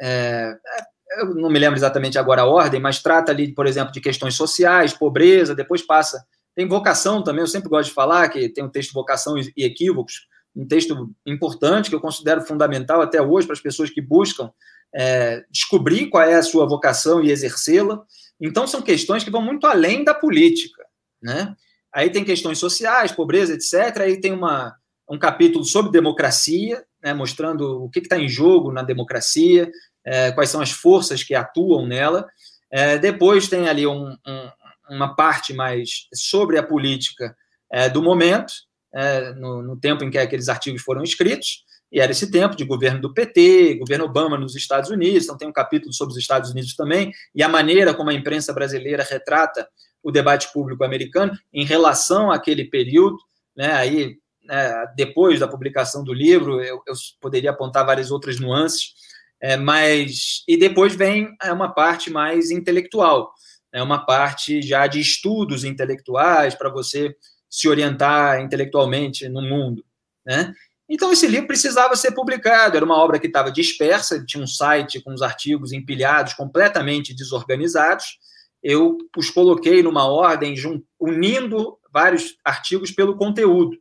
é, 0.00 0.56
é, 0.66 1.20
eu 1.20 1.34
não 1.34 1.50
me 1.50 1.58
lembro 1.58 1.78
exatamente 1.78 2.18
agora 2.18 2.40
a 2.40 2.46
ordem, 2.46 2.80
mas 2.80 3.02
trata 3.02 3.32
ali, 3.32 3.52
por 3.52 3.66
exemplo, 3.66 3.92
de 3.92 4.00
questões 4.00 4.34
sociais, 4.34 4.94
pobreza, 4.94 5.54
depois 5.54 5.82
passa. 5.82 6.24
Tem 6.56 6.66
vocação 6.66 7.22
também, 7.22 7.42
eu 7.42 7.46
sempre 7.46 7.68
gosto 7.68 7.90
de 7.90 7.94
falar 7.94 8.28
que 8.30 8.48
tem 8.48 8.64
um 8.64 8.70
texto 8.70 8.94
vocação 8.94 9.36
e 9.38 9.52
equívocos, 9.62 10.26
um 10.56 10.66
texto 10.66 11.14
importante 11.26 11.90
que 11.90 11.94
eu 11.94 12.00
considero 12.00 12.40
fundamental 12.40 13.02
até 13.02 13.20
hoje 13.20 13.46
para 13.46 13.52
as 13.52 13.60
pessoas 13.60 13.90
que 13.90 14.00
buscam 14.00 14.50
é, 14.94 15.44
descobrir 15.50 16.06
qual 16.06 16.22
é 16.22 16.34
a 16.34 16.42
sua 16.42 16.66
vocação 16.66 17.22
e 17.22 17.30
exercê-la. 17.30 18.02
Então, 18.40 18.66
são 18.66 18.80
questões 18.80 19.22
que 19.22 19.30
vão 19.30 19.42
muito 19.42 19.66
além 19.66 20.02
da 20.02 20.14
política. 20.14 20.82
Né? 21.22 21.54
Aí 21.92 22.08
tem 22.08 22.24
questões 22.24 22.58
sociais, 22.58 23.12
pobreza, 23.12 23.52
etc. 23.52 24.00
Aí 24.00 24.18
tem 24.18 24.32
uma, 24.32 24.74
um 25.10 25.18
capítulo 25.18 25.62
sobre 25.62 25.92
democracia, 25.92 26.82
né, 27.02 27.12
mostrando 27.12 27.84
o 27.84 27.90
que 27.90 27.98
está 27.98 28.18
em 28.18 28.28
jogo 28.28 28.72
na 28.72 28.82
democracia, 28.82 29.70
é, 30.04 30.32
quais 30.32 30.48
são 30.48 30.62
as 30.62 30.70
forças 30.70 31.22
que 31.22 31.34
atuam 31.34 31.86
nela. 31.86 32.26
É, 32.70 32.96
depois 32.96 33.48
tem 33.48 33.68
ali 33.68 33.86
um, 33.86 34.08
um, 34.08 34.50
uma 34.90 35.14
parte 35.14 35.52
mais 35.52 36.06
sobre 36.14 36.58
a 36.58 36.62
política 36.62 37.36
é, 37.70 37.88
do 37.88 38.02
momento, 38.02 38.52
é, 38.94 39.32
no, 39.34 39.62
no, 39.62 39.76
tempo 39.76 40.04
em 40.04 40.10
que 40.10 40.18
aqueles 40.18 40.48
artigos 40.48 40.82
foram 40.82 41.02
escritos, 41.02 41.64
e 41.90 42.00
era 42.00 42.12
esse 42.12 42.30
tempo 42.30 42.56
de 42.56 42.64
governo 42.64 43.00
do 43.00 43.14
PT, 43.14 43.74
governo 43.74 44.04
Obama 44.04 44.36
nos 44.36 44.56
Estados 44.56 44.90
Unidos, 44.90 45.24
então 45.24 45.36
tem 45.36 45.48
um 45.48 45.52
capítulo 45.52 45.92
sobre 45.92 46.12
os 46.12 46.18
Estados 46.18 46.50
Unidos 46.50 46.74
também, 46.74 47.12
e 47.34 47.42
a 47.42 47.48
maneira 47.48 47.94
como 47.94 48.10
a 48.10 48.14
imprensa 48.14 48.52
brasileira 48.52 49.02
retrata 49.02 49.68
o 50.02 50.10
debate 50.10 50.52
público 50.52 50.84
americano 50.84 51.32
em 51.52 51.64
relação 51.64 52.30
àquele 52.30 52.64
período, 52.64 53.16
né, 53.56 53.72
aí, 53.72 54.16
né, 54.44 54.86
depois 54.96 55.40
da 55.40 55.48
publicação 55.48 56.04
do 56.04 56.12
livro, 56.12 56.60
eu, 56.62 56.80
eu, 56.86 56.94
poderia 57.20 57.50
apontar 57.50 57.84
várias 57.84 58.10
outras 58.10 58.38
nuances, 58.38 58.94
é, 59.40 59.56
mas, 59.56 60.44
e 60.48 60.56
depois 60.56 60.94
vem 60.94 61.34
é, 61.42 61.52
uma 61.52 61.68
parte 61.68 62.10
mais 62.10 62.50
intelectual, 62.50 63.32
é 63.76 63.82
uma 63.82 63.98
parte 63.98 64.62
já 64.62 64.86
de 64.86 64.98
estudos 64.98 65.62
intelectuais 65.62 66.54
para 66.54 66.70
você 66.70 67.14
se 67.48 67.68
orientar 67.68 68.40
intelectualmente 68.40 69.28
no 69.28 69.42
mundo, 69.42 69.84
né? 70.24 70.54
Então 70.88 71.12
esse 71.12 71.26
livro 71.26 71.46
precisava 71.46 71.94
ser 71.94 72.12
publicado, 72.12 72.76
era 72.76 72.84
uma 72.84 72.96
obra 72.96 73.18
que 73.18 73.26
estava 73.26 73.52
dispersa, 73.52 74.24
tinha 74.24 74.42
um 74.42 74.46
site 74.46 75.02
com 75.02 75.12
os 75.12 75.20
artigos 75.20 75.72
empilhados, 75.72 76.32
completamente 76.32 77.14
desorganizados. 77.14 78.18
Eu 78.62 78.96
os 79.14 79.28
coloquei 79.28 79.82
numa 79.82 80.06
ordem, 80.06 80.54
unindo 80.98 81.76
vários 81.92 82.38
artigos 82.42 82.90
pelo 82.90 83.16
conteúdo. 83.16 83.76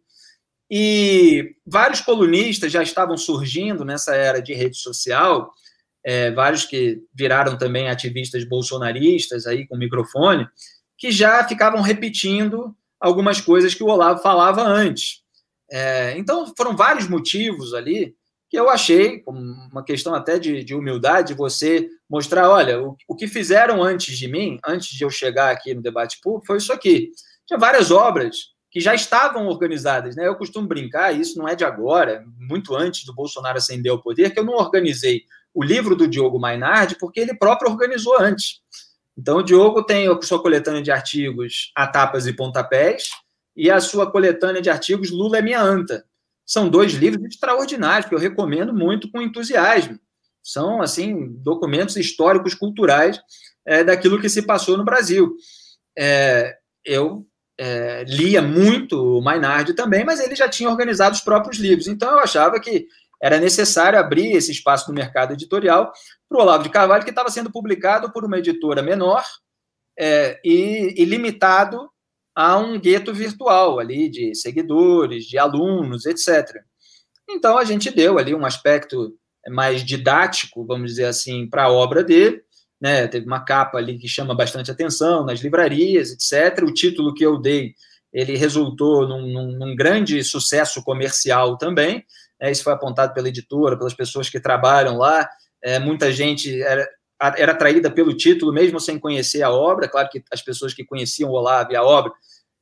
E 0.70 1.56
vários 1.66 2.02
colunistas 2.02 2.70
já 2.70 2.84
estavam 2.84 3.16
surgindo 3.16 3.86
nessa 3.86 4.14
era 4.14 4.42
de 4.42 4.54
rede 4.54 4.78
social, 4.78 5.54
é, 6.06 6.30
vários 6.30 6.66
que 6.66 7.02
viraram 7.16 7.58
também 7.58 7.90
ativistas 7.90 8.44
bolsonaristas 8.44 9.48
aí 9.48 9.66
com 9.66 9.76
microfone, 9.76 10.48
que 10.96 11.12
já 11.12 11.44
ficavam 11.48 11.82
repetindo 11.82 12.76
algumas 13.00 13.42
coisas 13.42 13.74
que 13.74 13.84
o 13.84 13.88
Olavo 13.88 14.22
falava 14.22 14.62
antes. 14.62 15.24
É, 15.70 16.16
então, 16.16 16.54
foram 16.56 16.76
vários 16.76 17.10
motivos 17.10 17.74
ali 17.74 18.16
que 18.48 18.60
eu 18.60 18.70
achei, 18.70 19.24
uma 19.26 19.84
questão 19.84 20.14
até 20.14 20.38
de, 20.38 20.64
de 20.64 20.76
humildade, 20.76 21.34
você 21.34 21.90
mostrar: 22.08 22.50
olha, 22.52 22.80
o, 22.80 22.96
o, 23.08 23.16
que 23.16 23.28
fizeram 23.28 23.84
antes 23.84 24.16
de 24.16 24.28
mim, 24.28 24.60
antes 24.64 24.90
de 24.90 25.04
eu 25.04 25.10
chegar 25.10 25.50
aqui 25.50 25.74
no 25.74 25.82
debate 25.82 26.20
público, 26.22 26.46
foi 26.46 26.58
isso 26.58 26.72
aqui. 26.72 27.10
Tinha 27.48 27.58
várias 27.58 27.90
obras 27.90 28.54
que 28.70 28.80
já 28.80 28.94
estavam 28.94 29.48
organizadas. 29.48 30.16
Né? 30.16 30.28
Eu 30.28 30.36
costumo 30.36 30.68
brincar, 30.68 31.18
isso 31.18 31.40
não 31.40 31.48
é 31.48 31.56
de 31.56 31.66
agora, 31.66 32.24
muito 32.38 32.76
antes 32.76 33.06
do 33.06 33.16
Bolsonaro 33.16 33.58
ascender 33.58 33.92
ao 33.92 34.02
poder, 34.02 34.32
que 34.32 34.40
eu 34.40 34.46
não 34.46 34.54
organizei 34.54 35.24
o 35.56 35.64
livro 35.64 35.96
do 35.96 36.08
Diogo 36.08 36.38
Mainardi, 36.38 36.98
porque 37.00 37.22
ele 37.22 37.34
próprio 37.34 37.72
organizou 37.72 38.20
antes. 38.20 38.60
Então, 39.18 39.38
o 39.38 39.44
Diogo 39.44 39.82
tem 39.82 40.10
a 40.10 40.22
sua 40.22 40.42
coletânea 40.42 40.82
de 40.82 40.92
artigos 40.92 41.72
A 41.74 41.88
Tapas 41.88 42.28
e 42.28 42.34
Pontapés 42.34 43.06
e 43.56 43.72
a 43.72 43.80
sua 43.80 44.12
coletânea 44.12 44.62
de 44.62 44.70
artigos 44.70 45.10
Lula 45.10 45.38
é 45.38 45.42
Minha 45.42 45.62
Anta. 45.62 46.04
São 46.46 46.68
dois 46.68 46.92
livros 46.92 47.26
extraordinários 47.26 48.10
que 48.10 48.14
eu 48.14 48.20
recomendo 48.20 48.74
muito 48.74 49.10
com 49.10 49.22
entusiasmo. 49.22 49.98
São, 50.44 50.82
assim, 50.82 51.30
documentos 51.38 51.96
históricos, 51.96 52.54
culturais 52.54 53.20
é, 53.66 53.84
daquilo 53.84 54.20
que 54.20 54.30
se 54.30 54.42
passou 54.42 54.78
no 54.78 54.84
Brasil. 54.84 55.36
É, 55.98 56.58
eu 56.84 57.26
é, 57.58 58.04
lia 58.04 58.42
muito 58.42 59.18
o 59.18 59.22
Mainardi 59.22 59.74
também, 59.74 60.04
mas 60.04 60.20
ele 60.20 60.36
já 60.36 60.50
tinha 60.50 60.70
organizado 60.70 61.16
os 61.16 61.22
próprios 61.22 61.58
livros. 61.58 61.88
Então, 61.88 62.12
eu 62.12 62.20
achava 62.20 62.60
que 62.60 62.88
era 63.26 63.40
necessário 63.40 63.98
abrir 63.98 64.34
esse 64.34 64.52
espaço 64.52 64.88
no 64.88 64.94
mercado 64.94 65.34
editorial 65.34 65.92
para 66.30 66.38
o 66.38 66.42
Olavo 66.42 66.64
de 66.64 66.70
Carvalho, 66.70 67.04
que 67.04 67.10
estava 67.10 67.32
sendo 67.32 67.52
publicado 67.52 68.14
por 68.14 68.24
uma 68.24 68.38
editora 68.38 68.84
menor 68.84 69.24
é, 69.98 70.40
e, 70.46 70.94
e, 70.96 71.04
limitado 71.06 71.90
a 72.36 72.56
um 72.56 72.80
gueto 72.80 73.12
virtual 73.12 73.80
ali 73.80 74.10
de 74.10 74.36
seguidores, 74.36 75.26
de 75.26 75.40
alunos, 75.40 76.06
etc. 76.06 76.62
Então 77.28 77.58
a 77.58 77.64
gente 77.64 77.90
deu 77.90 78.20
ali 78.20 78.36
um 78.36 78.46
aspecto 78.46 79.18
mais 79.50 79.84
didático, 79.84 80.64
vamos 80.64 80.92
dizer 80.92 81.06
assim, 81.06 81.50
para 81.50 81.64
a 81.64 81.72
obra 81.72 82.04
dele. 82.04 82.44
Né? 82.80 83.08
Teve 83.08 83.26
uma 83.26 83.44
capa 83.44 83.80
ali 83.80 83.98
que 83.98 84.08
chama 84.08 84.36
bastante 84.36 84.70
atenção 84.70 85.26
nas 85.26 85.40
livrarias, 85.40 86.12
etc. 86.12 86.64
O 86.64 86.72
título 86.72 87.12
que 87.12 87.26
eu 87.26 87.40
dei 87.42 87.74
ele 88.14 88.38
resultou 88.38 89.06
num, 89.08 89.28
num, 89.28 89.52
num 89.58 89.76
grande 89.76 90.24
sucesso 90.24 90.84
comercial 90.84 91.58
também. 91.58 92.06
É, 92.40 92.52
isso 92.52 92.64
foi 92.64 92.74
apontado 92.74 93.14
pela 93.14 93.30
editora, 93.30 93.78
pelas 93.78 93.94
pessoas 93.94 94.30
que 94.30 94.40
trabalham 94.40 94.98
lá. 94.98 95.28
É, 95.62 95.80
muita 95.80 96.12
gente 96.12 96.62
era, 96.62 96.88
era 97.38 97.52
atraída 97.52 97.90
pelo 97.90 98.16
título, 98.16 98.54
mesmo 98.54 98.80
sem 98.80 99.00
conhecer 99.00 99.42
a 99.42 99.50
obra. 99.50 99.88
Claro 99.88 100.10
que 100.10 100.24
as 100.32 100.42
pessoas 100.42 100.74
que 100.74 100.86
conheciam 100.86 101.30
o 101.30 101.34
Olavo 101.34 101.72
e 101.72 101.76
a 101.76 101.84
obra 101.84 102.12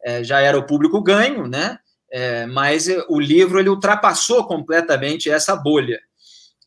é, 0.04 0.24
já 0.24 0.40
era 0.40 0.58
o 0.58 0.66
público 0.66 1.02
ganho, 1.02 1.48
né? 1.48 1.78
É, 2.12 2.46
mas 2.46 2.88
o 3.10 3.20
livro 3.20 3.60
ele 3.60 3.70
ultrapassou 3.70 4.46
completamente 4.46 5.32
essa 5.32 5.56
bolha 5.56 6.00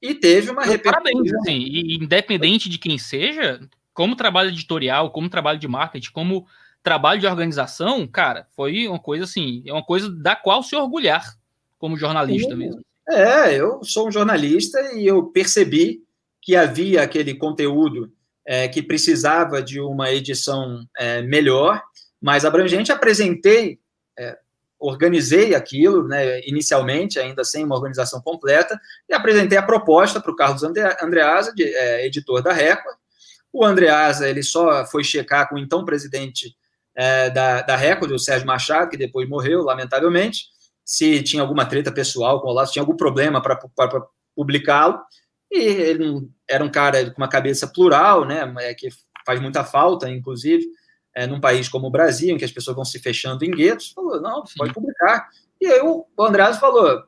e 0.03 0.15
teve 0.15 0.51
uma 0.51 0.65
repercussão. 0.65 1.05
Parabéns, 1.05 1.33
assim, 1.35 1.59
e 1.59 1.97
independente 1.97 2.69
de 2.69 2.79
quem 2.79 2.99
seja, 2.99 3.61
como 3.95 4.17
trabalho 4.17 4.51
editorial, 4.51 5.11
como 5.11 5.29
trabalho 5.29 5.59
de 5.59 5.69
marketing, 5.69 6.11
como 6.11 6.47
trabalho 6.83 7.21
de 7.21 7.27
organização, 7.27 8.07
cara, 8.07 8.47
foi 8.55 8.87
uma 8.87 8.99
coisa 8.99 9.25
assim, 9.25 9.63
é 9.67 9.73
uma 9.73 9.85
coisa 9.85 10.11
da 10.11 10.37
qual 10.37 10.63
se 10.63 10.77
orgulhar 10.77 11.35
como 11.79 11.97
jornalista 11.97 12.51
Sim. 12.51 12.57
mesmo. 12.57 12.81
É, 13.09 13.55
eu 13.55 13.85
sou 13.85 14.09
um 14.09 14.13
jornalista 14.13 14.81
e 14.95 15.07
eu 15.07 15.27
percebi 15.27 16.03
que 16.43 16.57
havia 16.57 17.03
aquele 17.03 17.35
conteúdo 17.35 18.13
é, 18.45 18.69
que 18.69 18.83
precisava 18.83 19.63
de 19.63 19.81
uma 19.81 20.11
edição 20.13 20.85
é, 20.97 21.23
melhor, 21.23 21.83
mais 22.21 22.45
abrangente. 22.45 22.91
Apresentei, 22.91 23.79
é, 24.19 24.37
organizei 24.79 25.55
aquilo, 25.55 26.07
né, 26.07 26.41
inicialmente, 26.47 27.19
ainda 27.19 27.45
sem 27.45 27.65
uma 27.65 27.77
organização 27.77 28.21
completa, 28.21 28.79
e 29.09 29.15
apresentei 29.15 29.57
a 29.57 29.63
proposta 29.63 30.21
para 30.21 30.31
o 30.31 30.37
Carlos 30.37 30.63
Andreasa, 30.65 31.53
de, 31.55 31.65
é, 31.65 32.07
editor 32.07 32.43
da 32.43 32.53
Record. 32.53 32.97
O 33.53 33.65
Andreasa 33.65 34.29
ele 34.29 34.43
só 34.43 34.85
foi 34.87 35.05
checar 35.05 35.49
com 35.49 35.55
o 35.55 35.59
então 35.59 35.85
presidente 35.85 36.57
é, 36.95 37.31
da, 37.31 37.63
da 37.63 37.77
Record, 37.77 38.11
o 38.11 38.19
Sérgio 38.19 38.47
Machado, 38.47 38.91
que 38.91 38.97
depois 38.97 39.29
morreu, 39.29 39.63
lamentavelmente, 39.63 40.56
se 40.87 41.21
tinha 41.21 41.43
alguma 41.43 41.67
treta 41.67 41.91
pessoal 41.91 42.41
com 42.41 42.47
o 42.47 42.51
Olavo, 42.53 42.69
se 42.69 42.75
tinha 42.75 42.83
algum 42.83 42.97
problema 42.97 43.43
para 43.43 43.59
publicá-lo. 44.37 45.01
E 45.51 45.59
ele 45.59 46.31
era 46.49 46.65
um 46.65 46.71
cara 46.71 47.11
com 47.11 47.21
uma 47.21 47.29
cabeça 47.29 47.67
plural, 47.67 48.25
né, 48.25 48.55
é, 48.61 48.73
que 48.73 48.89
faz 49.27 49.41
muita 49.41 49.65
falta, 49.65 50.09
inclusive, 50.09 50.65
é, 51.13 51.27
num 51.27 51.41
país 51.41 51.69
como 51.69 51.89
o 51.89 51.91
Brasil, 51.91 52.35
em 52.35 52.39
que 52.39 52.45
as 52.45 52.53
pessoas 52.53 52.77
vão 52.77 52.85
se 52.85 53.01
fechando 53.01 53.45
em 53.45 53.51
guetos, 53.51 53.91
falou, 53.91 54.21
não, 54.21 54.45
pode 54.57 54.73
publicar. 54.73 55.29
E 55.61 55.67
aí 55.67 55.81
o 55.81 56.07
Andreas 56.21 56.59
falou, 56.59 57.03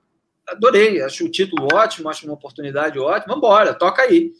adorei, 0.48 1.00
acho 1.02 1.24
o 1.24 1.30
título 1.30 1.68
ótimo, 1.72 2.08
acho 2.08 2.26
uma 2.26 2.34
oportunidade 2.34 2.98
ótima, 2.98 3.36
embora, 3.36 3.74
toca 3.74 4.02
aí. 4.02 4.32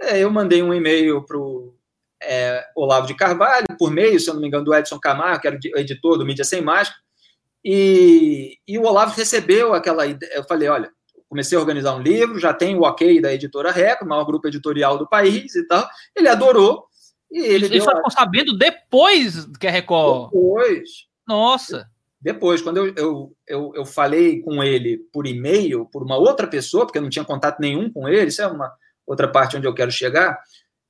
É, 0.00 0.18
eu 0.18 0.30
mandei 0.30 0.62
um 0.62 0.74
e-mail 0.74 1.22
para 1.22 1.38
o 1.38 1.74
é, 2.20 2.66
Olavo 2.74 3.06
de 3.06 3.14
Carvalho, 3.14 3.66
por 3.78 3.90
meio, 3.90 4.18
se 4.18 4.28
eu 4.28 4.34
não 4.34 4.40
me 4.40 4.48
engano, 4.48 4.64
do 4.64 4.74
Edson 4.74 4.98
Camargo, 4.98 5.42
que 5.42 5.46
era 5.46 5.56
o 5.56 5.78
editor 5.78 6.18
do 6.18 6.26
Mídia 6.26 6.44
Sem 6.44 6.60
Máscara, 6.60 6.98
e, 7.64 8.56
e 8.66 8.78
o 8.78 8.84
Olavo 8.84 9.14
recebeu 9.14 9.74
aquela 9.74 10.06
ideia. 10.06 10.32
Eu 10.34 10.44
falei: 10.44 10.68
olha, 10.68 10.90
comecei 11.28 11.56
a 11.56 11.60
organizar 11.60 11.94
um 11.94 12.02
livro, 12.02 12.38
já 12.38 12.52
tem 12.52 12.76
o 12.76 12.82
ok 12.82 13.20
da 13.20 13.32
editora 13.32 13.70
Record, 13.70 14.08
maior 14.08 14.24
grupo 14.24 14.48
editorial 14.48 14.98
do 14.98 15.08
país 15.08 15.54
e 15.54 15.66
tal. 15.66 15.88
Ele 16.16 16.28
adorou. 16.28 16.84
E 17.30 17.38
ele 17.38 17.66
Isso 17.66 17.86
ficou 17.86 18.06
a... 18.06 18.10
sabendo 18.10 18.56
depois 18.58 19.46
que 19.58 19.66
a 19.66 19.70
Record. 19.70 20.32
Depois. 20.32 20.88
Nossa. 21.26 21.88
Depois, 22.20 22.60
quando 22.60 22.78
eu, 22.78 22.94
eu, 22.96 23.36
eu, 23.46 23.72
eu 23.76 23.86
falei 23.86 24.40
com 24.42 24.62
ele 24.62 24.98
por 25.12 25.26
e-mail, 25.26 25.86
por 25.86 26.02
uma 26.02 26.16
outra 26.16 26.46
pessoa, 26.46 26.84
porque 26.84 26.98
eu 26.98 27.02
não 27.02 27.08
tinha 27.08 27.24
contato 27.24 27.60
nenhum 27.60 27.90
com 27.90 28.06
ele, 28.08 28.26
isso 28.26 28.42
é 28.42 28.46
uma 28.46 28.70
outra 29.06 29.26
parte 29.26 29.56
onde 29.56 29.66
eu 29.66 29.72
quero 29.72 29.90
chegar. 29.90 30.38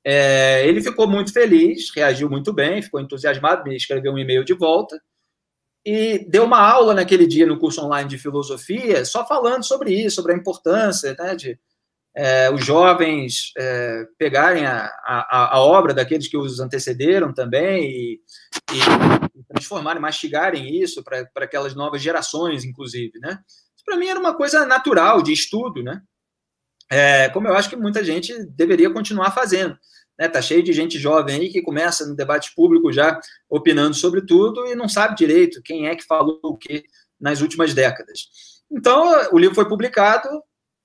É, 0.03 0.67
ele 0.67 0.83
ficou 0.83 1.07
muito 1.07 1.33
feliz, 1.33 1.91
reagiu 1.95 2.29
muito 2.29 2.53
bem, 2.53 2.83
ficou 2.83 3.01
entusiasmado, 3.01 3.63
me 3.63 3.77
escreveu 3.77 4.13
um 4.13 4.19
e-mail 4.19 4.43
de 4.43 4.55
volta 4.55 5.01
e 5.85 6.27
deu 6.29 6.45
uma 6.45 6.61
aula 6.61 6.95
naquele 6.95 7.27
dia 7.27 7.47
no 7.47 7.59
curso 7.59 7.83
online 7.85 8.09
de 8.09 8.19
filosofia, 8.19 9.05
só 9.05 9.27
falando 9.27 9.65
sobre 9.65 9.93
isso, 9.93 10.17
sobre 10.17 10.33
a 10.33 10.37
importância 10.37 11.15
né, 11.19 11.35
de 11.35 11.59
é, 12.15 12.51
os 12.51 12.65
jovens 12.65 13.53
é, 13.57 14.05
pegarem 14.19 14.67
a, 14.67 14.87
a, 15.05 15.57
a, 15.57 15.61
obra 15.61 15.95
daqueles 15.95 16.29
que 16.29 16.37
os 16.37 16.59
antecederam 16.59 17.33
também 17.33 17.89
e, 17.89 18.21
e 18.73 19.45
transformarem, 19.49 20.03
mastigarem 20.03 20.83
isso 20.83 21.05
para 21.05 21.29
aquelas 21.37 21.75
novas 21.75 22.03
gerações, 22.03 22.65
inclusive. 22.65 23.19
Né? 23.21 23.39
Para 23.85 23.97
mim 23.97 24.09
era 24.09 24.19
uma 24.19 24.37
coisa 24.37 24.67
natural 24.67 25.23
de 25.23 25.33
estudo, 25.33 25.83
né? 25.83 26.03
É, 26.93 27.29
como 27.29 27.47
eu 27.47 27.55
acho 27.55 27.71
que 27.71 27.77
muita 27.77 28.03
gente 28.03 28.45
deveria 28.47 28.93
continuar 28.93 29.31
fazendo. 29.31 29.79
Né? 30.21 30.29
Tá 30.29 30.43
cheio 30.43 30.63
de 30.63 30.71
gente 30.75 30.99
jovem 30.99 31.41
aí 31.41 31.49
que 31.49 31.63
começa 31.63 32.07
no 32.07 32.15
debate 32.15 32.55
público 32.55 32.93
já 32.93 33.19
opinando 33.49 33.95
sobre 33.95 34.21
tudo 34.21 34.67
e 34.67 34.75
não 34.75 34.87
sabe 34.87 35.17
direito 35.17 35.63
quem 35.65 35.89
é 35.89 35.97
que 35.97 36.05
falou 36.05 36.39
o 36.45 36.59
que 36.59 36.85
nas 37.19 37.41
últimas 37.41 37.73
décadas. 37.73 38.29
Então, 38.71 39.03
o 39.33 39.39
livro 39.39 39.55
foi 39.55 39.67
publicado, 39.67 40.29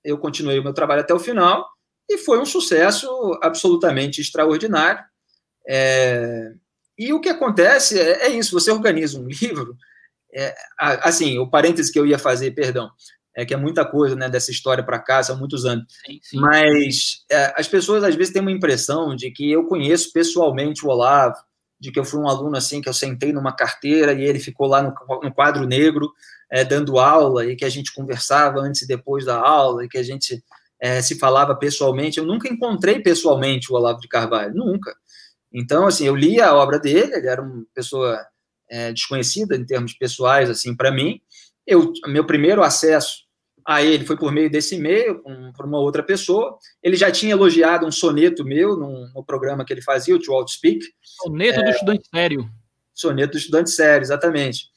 eu 0.02 0.16
continuei 0.16 0.58
o 0.58 0.62
meu 0.62 0.72
trabalho 0.72 1.02
até 1.02 1.12
o 1.12 1.18
final 1.18 1.68
e 2.08 2.16
foi 2.16 2.38
um 2.38 2.46
sucesso 2.46 3.08
absolutamente 3.42 4.22
extraordinário. 4.22 5.04
É, 5.68 6.52
e 6.96 7.12
o 7.12 7.20
que 7.20 7.28
acontece 7.28 8.00
é, 8.00 8.26
é, 8.26 8.28
isso: 8.30 8.58
você 8.58 8.70
organiza 8.70 9.20
um 9.20 9.26
livro. 9.26 9.76
É, 10.34 10.54
assim, 10.78 11.38
o 11.38 11.48
parêntese 11.48 11.92
que 11.92 11.98
eu 11.98 12.06
ia 12.06 12.18
fazer, 12.18 12.50
perdão, 12.52 12.90
é 13.36 13.44
que 13.44 13.52
é 13.52 13.56
muita 13.56 13.84
coisa 13.84 14.16
né, 14.16 14.30
dessa 14.30 14.50
história 14.50 14.82
para 14.82 14.98
cá, 14.98 15.22
são 15.22 15.38
muitos 15.38 15.66
anos. 15.66 15.84
Sim, 16.06 16.18
sim. 16.22 16.40
Mas 16.40 17.24
é, 17.30 17.52
as 17.54 17.68
pessoas 17.68 18.02
às 18.02 18.14
vezes 18.14 18.32
têm 18.32 18.40
uma 18.40 18.50
impressão 18.50 19.14
de 19.14 19.30
que 19.30 19.52
eu 19.52 19.66
conheço 19.66 20.10
pessoalmente 20.10 20.86
o 20.86 20.88
Olavo, 20.88 21.36
de 21.78 21.92
que 21.92 22.00
eu 22.00 22.04
fui 22.04 22.18
um 22.18 22.28
aluno 22.28 22.56
assim, 22.56 22.80
que 22.80 22.88
eu 22.88 22.94
sentei 22.94 23.34
numa 23.34 23.54
carteira 23.54 24.14
e 24.14 24.24
ele 24.24 24.38
ficou 24.38 24.66
lá 24.66 24.82
no, 24.82 24.94
no 25.22 25.34
quadro 25.34 25.66
negro 25.66 26.10
é, 26.50 26.64
dando 26.64 26.98
aula 26.98 27.44
e 27.44 27.54
que 27.54 27.66
a 27.66 27.68
gente 27.68 27.92
conversava 27.92 28.58
antes 28.60 28.80
e 28.80 28.86
depois 28.86 29.26
da 29.26 29.38
aula 29.38 29.84
e 29.84 29.88
que 29.88 29.98
a 29.98 30.02
gente 30.02 30.42
é, 30.80 31.02
se 31.02 31.18
falava 31.18 31.54
pessoalmente. 31.54 32.18
Eu 32.18 32.24
nunca 32.24 32.48
encontrei 32.48 33.00
pessoalmente 33.00 33.70
o 33.70 33.76
Olavo 33.76 34.00
de 34.00 34.08
Carvalho, 34.08 34.54
nunca. 34.54 34.94
Então, 35.52 35.86
assim, 35.86 36.06
eu 36.06 36.16
li 36.16 36.40
a 36.40 36.54
obra 36.54 36.78
dele, 36.78 37.14
ele 37.14 37.28
era 37.28 37.42
uma 37.42 37.66
pessoa 37.74 38.18
é, 38.70 38.92
desconhecida 38.92 39.56
em 39.56 39.66
termos 39.66 39.92
pessoais, 39.92 40.48
assim, 40.48 40.74
para 40.74 40.90
mim. 40.90 41.20
Eu, 41.66 41.92
meu 42.06 42.24
primeiro 42.24 42.62
acesso 42.62 43.25
a 43.66 43.82
ele 43.82 44.06
foi 44.06 44.16
por 44.16 44.30
meio 44.30 44.48
desse 44.48 44.76
e-mail, 44.76 45.20
um, 45.26 45.52
por 45.52 45.66
uma 45.66 45.80
outra 45.80 46.02
pessoa. 46.02 46.56
Ele 46.82 46.96
já 46.96 47.10
tinha 47.10 47.32
elogiado 47.32 47.84
um 47.84 47.90
soneto 47.90 48.44
meu 48.44 48.76
no, 48.76 49.12
no 49.12 49.24
programa 49.24 49.64
que 49.64 49.72
ele 49.72 49.82
fazia, 49.82 50.14
o 50.14 50.20
To 50.20 50.32
All 50.32 50.46
Speak. 50.46 50.86
Soneto 51.02 51.60
é, 51.60 51.64
do 51.64 51.70
estudante 51.70 52.08
sério. 52.14 52.50
Soneto 52.94 53.32
do 53.32 53.38
estudante 53.38 53.70
sério, 53.70 54.04
exatamente. 54.04 54.68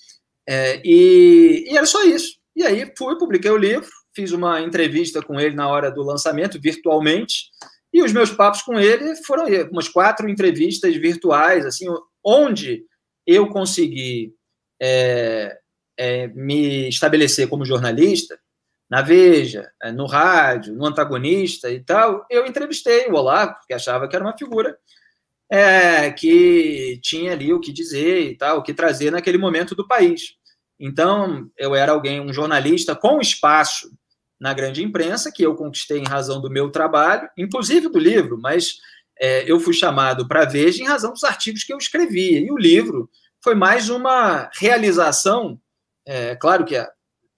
É, 0.48 0.82
e, 0.84 1.68
e 1.70 1.78
era 1.78 1.86
só 1.86 2.04
isso. 2.04 2.40
E 2.56 2.64
aí 2.64 2.92
fui, 2.98 3.16
publiquei 3.18 3.52
o 3.52 3.58
livro, 3.58 3.88
fiz 4.16 4.32
uma 4.32 4.60
entrevista 4.60 5.22
com 5.22 5.40
ele 5.40 5.56
na 5.56 5.68
hora 5.68 5.92
do 5.92 6.02
lançamento, 6.02 6.60
virtualmente, 6.60 7.52
e 7.94 8.02
os 8.02 8.12
meus 8.12 8.32
papos 8.32 8.64
com 8.64 8.80
ele 8.80 9.16
foram 9.24 9.46
umas 9.72 9.88
quatro 9.88 10.28
entrevistas 10.28 10.96
virtuais, 10.96 11.66
assim, 11.66 11.86
onde 12.24 12.84
eu 13.26 13.48
consegui 13.48 14.34
é, 14.82 15.58
é, 15.98 16.28
me 16.30 16.90
estabelecer 16.90 17.48
como 17.48 17.66
jornalista, 17.66 18.40
na 18.90 19.02
Veja, 19.02 19.72
é, 19.82 19.92
no 19.92 20.06
rádio, 20.08 20.74
no 20.74 20.86
antagonista 20.86 21.70
e 21.70 21.80
tal, 21.80 22.26
eu 22.30 22.46
entrevistei 22.46 23.08
o 23.08 23.14
Olavo, 23.14 23.56
porque 23.56 23.74
achava 23.74 24.08
que 24.08 24.16
era 24.16 24.26
uma 24.26 24.38
figura 24.38 24.78
é, 25.50 26.12
que 26.12 27.00
tinha 27.02 27.34
ali 27.34 27.54
o 27.54 27.60
que 27.60 27.72
dizer 27.72 28.32
e 28.32 28.36
tal, 28.36 28.60
o 28.60 28.64
que 28.64 28.74
trazer 28.74 29.12
naquele 29.12 29.38
momento 29.38 29.76
do 29.76 29.88
país. 29.88 30.34
Então, 30.80 31.50
eu 31.58 31.76
era 31.76 31.92
alguém, 31.92 32.20
um 32.20 32.34
jornalista 32.34 32.96
com 32.96 33.20
espaço 33.20 33.92
na 34.40 34.54
grande 34.54 34.82
imprensa, 34.84 35.32
que 35.32 35.44
eu 35.44 35.56
conquistei 35.56 36.00
em 36.00 36.08
razão 36.08 36.42
do 36.42 36.50
meu 36.50 36.72
trabalho, 36.72 37.30
inclusive 37.38 37.90
do 37.90 38.00
livro, 38.00 38.40
mas 38.42 38.78
é, 39.20 39.52
eu 39.52 39.60
fui 39.60 39.74
chamado 39.74 40.28
para 40.28 40.46
Veja 40.46 40.82
em 40.82 40.88
razão 40.88 41.12
dos 41.12 41.26
artigos 41.26 41.64
que 41.64 41.74
eu 41.74 41.78
escrevia. 41.78 42.40
E 42.40 42.50
o 42.50 42.58
livro 42.58 43.10
foi 43.44 43.54
mais 43.54 43.90
uma 43.90 44.50
realização, 44.54 45.60
é, 46.08 46.36
claro 46.36 46.64
que 46.64 46.76
a, 46.76 46.90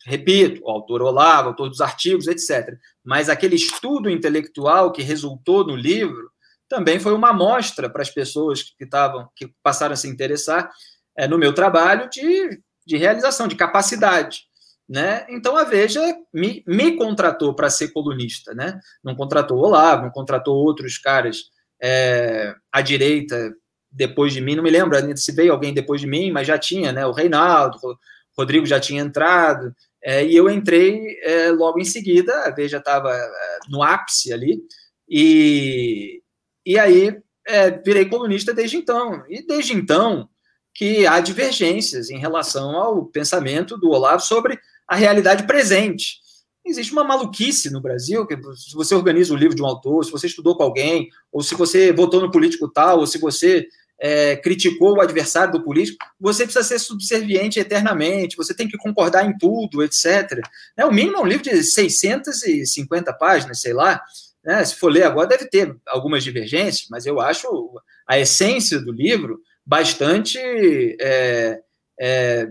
repito, 0.06 0.62
o 0.64 0.70
autor 0.70 1.02
Olavo, 1.02 1.50
autor 1.50 1.70
dos 1.70 1.82
artigos, 1.82 2.28
etc. 2.28 2.76
Mas 3.04 3.30
aquele 3.30 3.56
estudo 3.56 4.10
intelectual 4.10 4.92
que 4.92 5.02
resultou 5.02 5.66
no 5.66 5.76
livro 5.76 6.32
também 6.68 7.00
foi 7.00 7.14
uma 7.14 7.32
amostra 7.32 7.90
para 7.90 8.02
as 8.02 8.10
pessoas 8.10 8.64
que 8.64 8.86
estavam, 8.86 9.30
que 9.36 9.54
passaram 9.62 9.94
a 9.94 9.98
se 9.98 10.08
interessar 10.08 10.72
é, 11.18 11.28
no 11.28 11.38
meu 11.38 11.54
trabalho 11.54 12.10
de, 12.10 12.62
de 12.86 12.98
realização, 12.98 13.48
de 13.48 13.56
capacidade. 13.56 14.44
Né? 14.88 15.26
Então 15.30 15.56
a 15.56 15.64
Veja 15.64 16.02
me, 16.34 16.64
me 16.68 16.98
contratou 16.98 17.54
para 17.54 17.70
ser 17.70 17.90
colunista, 17.90 18.54
né? 18.54 18.78
Não 19.02 19.16
contratou 19.16 19.58
o 19.58 19.62
Olavo, 19.62 20.04
não 20.04 20.12
contratou 20.12 20.56
outros 20.56 20.98
caras 20.98 21.44
é, 21.82 22.54
à 22.72 22.82
direita 22.82 23.54
depois 23.90 24.34
de 24.34 24.42
mim, 24.42 24.56
não 24.56 24.64
me 24.64 24.70
lembro 24.70 24.98
se 25.18 25.32
veio 25.34 25.52
alguém 25.52 25.74
depois 25.74 26.00
de 26.00 26.08
mim, 26.08 26.32
mas 26.32 26.48
já 26.48 26.58
tinha, 26.58 26.92
né? 26.92 27.06
O 27.06 27.12
Reinaldo, 27.12 27.78
o 27.84 27.98
Rodrigo 28.38 28.66
já 28.66 28.80
tinha 28.80 29.02
entrado, 29.02 29.74
é, 30.04 30.26
e 30.26 30.36
eu 30.36 30.50
entrei 30.50 31.20
é, 31.22 31.52
logo 31.52 31.80
em 31.80 31.86
seguida, 31.86 32.44
a 32.44 32.50
Veja 32.50 32.78
estava 32.78 33.14
é, 33.14 33.60
no 33.70 33.84
ápice 33.84 34.34
ali, 34.34 34.62
e, 35.08 36.22
e 36.66 36.80
aí 36.80 37.20
é, 37.48 37.72
virei 37.72 38.06
colunista 38.06 38.54
desde 38.54 38.78
então. 38.78 39.24
E 39.30 39.46
desde 39.46 39.74
então 39.74 40.28
que 40.74 41.06
há 41.06 41.20
divergências 41.20 42.10
em 42.10 42.18
relação 42.18 42.72
ao 42.72 43.06
pensamento 43.06 43.78
do 43.78 43.90
Olavo 43.90 44.22
sobre 44.22 44.58
a 44.88 44.96
realidade 44.96 45.46
presente. 45.46 46.20
Existe 46.66 46.94
uma 46.94 47.04
maluquice 47.04 47.70
no 47.72 47.82
Brasil, 47.82 48.26
que 48.26 48.36
se 48.56 48.74
você 48.74 48.96
organiza 48.96 49.34
o 49.34 49.38
livro 49.38 49.56
de 49.56 49.62
um 49.62 49.66
autor, 49.66 50.06
se 50.06 50.12
você 50.12 50.28
estudou 50.28 50.56
com 50.56 50.64
alguém, 50.64 51.10
ou 51.32 51.42
se 51.42 51.56
você 51.56 51.92
votou 51.92 52.22
no 52.22 52.32
político 52.32 52.70
tal, 52.70 53.00
ou 53.00 53.08
se 53.08 53.18
você 53.18 53.68
é, 54.02 54.36
criticou 54.36 54.96
o 54.96 55.02
adversário 55.02 55.54
do 55.54 55.64
político, 55.64 56.04
você 56.20 56.44
precisa 56.44 56.66
ser 56.66 56.80
subserviente 56.80 57.60
eternamente, 57.60 58.36
você 58.36 58.52
tem 58.52 58.68
que 58.68 58.78
concordar 58.78 59.24
em 59.24 59.38
tudo, 59.38 59.84
etc. 59.84 60.42
Né, 60.76 60.84
o 60.84 60.92
mínimo 60.92 61.18
é 61.18 61.22
um 61.22 61.26
livro 61.26 61.44
de 61.44 61.64
650 61.64 63.14
páginas, 63.14 63.62
sei 63.62 63.74
lá. 63.74 64.02
Né, 64.44 64.66
se 64.66 64.76
for 64.76 64.92
ler 64.92 65.04
agora, 65.04 65.28
deve 65.28 65.46
ter 65.46 65.76
algumas 65.88 66.24
divergências, 66.24 66.88
mas 66.90 67.06
eu 67.06 67.22
acho 67.22 67.48
a 68.08 68.18
essência 68.18 68.80
do 68.80 68.92
livro 68.92 69.40
bastante 69.64 70.40
é, 71.00 71.62
é, 72.00 72.50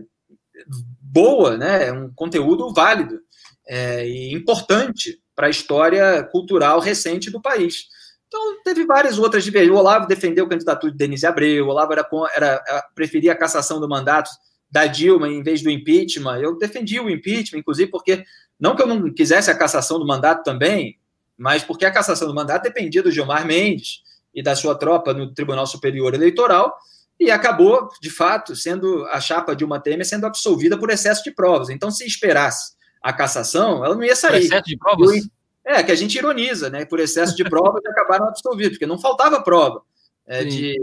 boa, 1.00 1.56
né, 1.56 1.88
é 1.88 1.92
um 1.92 2.12
conteúdo 2.14 2.72
válido 2.72 3.18
é, 3.66 4.06
e 4.06 4.32
importante 4.32 5.20
para 5.34 5.48
a 5.48 5.50
história 5.50 6.22
cultural 6.30 6.78
recente 6.78 7.28
do 7.28 7.42
país. 7.42 7.86
Então, 8.32 8.62
teve 8.62 8.86
várias 8.86 9.18
outras 9.18 9.42
divergências. 9.42 9.76
O 9.76 9.80
Olavo 9.80 10.06
defendeu 10.06 10.44
a 10.44 10.48
candidatura 10.48 10.92
de 10.92 10.96
Denise 10.96 11.26
Abreu, 11.26 11.66
o 11.66 11.70
Olavo 11.70 11.92
era, 11.92 12.08
era, 12.32 12.88
preferia 12.94 13.32
a 13.32 13.36
cassação 13.36 13.80
do 13.80 13.88
mandato 13.88 14.30
da 14.70 14.86
Dilma 14.86 15.28
em 15.28 15.42
vez 15.42 15.62
do 15.62 15.68
impeachment. 15.68 16.38
Eu 16.38 16.56
defendi 16.56 17.00
o 17.00 17.10
impeachment, 17.10 17.58
inclusive, 17.58 17.90
porque 17.90 18.24
não 18.58 18.76
que 18.76 18.82
eu 18.82 18.86
não 18.86 19.12
quisesse 19.12 19.50
a 19.50 19.58
cassação 19.58 19.98
do 19.98 20.06
mandato 20.06 20.44
também, 20.44 20.96
mas 21.36 21.64
porque 21.64 21.84
a 21.84 21.90
cassação 21.90 22.28
do 22.28 22.34
mandato 22.34 22.62
dependia 22.62 23.02
do 23.02 23.10
Gilmar 23.10 23.44
Mendes 23.44 24.02
e 24.32 24.44
da 24.44 24.54
sua 24.54 24.76
tropa 24.76 25.12
no 25.12 25.34
Tribunal 25.34 25.66
Superior 25.66 26.14
Eleitoral, 26.14 26.78
e 27.18 27.32
acabou, 27.32 27.88
de 28.00 28.10
fato, 28.10 28.54
sendo 28.54 29.04
a 29.06 29.20
chapa 29.20 29.56
Dilma 29.56 29.80
Temer 29.80 30.06
sendo 30.06 30.24
absolvida 30.24 30.78
por 30.78 30.88
excesso 30.88 31.24
de 31.24 31.32
provas. 31.32 31.68
Então, 31.68 31.90
se 31.90 32.06
esperasse 32.06 32.74
a 33.02 33.12
cassação, 33.12 33.84
ela 33.84 33.94
não 33.94 34.04
ia 34.04 34.14
sair. 34.14 34.30
Por 34.30 34.38
excesso 34.38 34.64
de 34.64 34.78
provas? 34.78 35.16
Eu, 35.16 35.22
é, 35.64 35.82
que 35.82 35.92
a 35.92 35.96
gente 35.96 36.16
ironiza, 36.16 36.70
né? 36.70 36.84
Por 36.84 37.00
excesso 37.00 37.36
de 37.36 37.44
prova, 37.44 37.80
acabaram 37.86 38.26
absolvidos, 38.26 38.72
porque 38.72 38.86
não 38.86 38.98
faltava 38.98 39.42
prova 39.42 39.82
é, 40.26 40.44
de, 40.44 40.76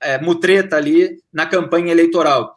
é, 0.00 0.20
mutreta 0.20 0.76
ali 0.76 1.18
na 1.32 1.46
campanha 1.46 1.92
eleitoral. 1.92 2.54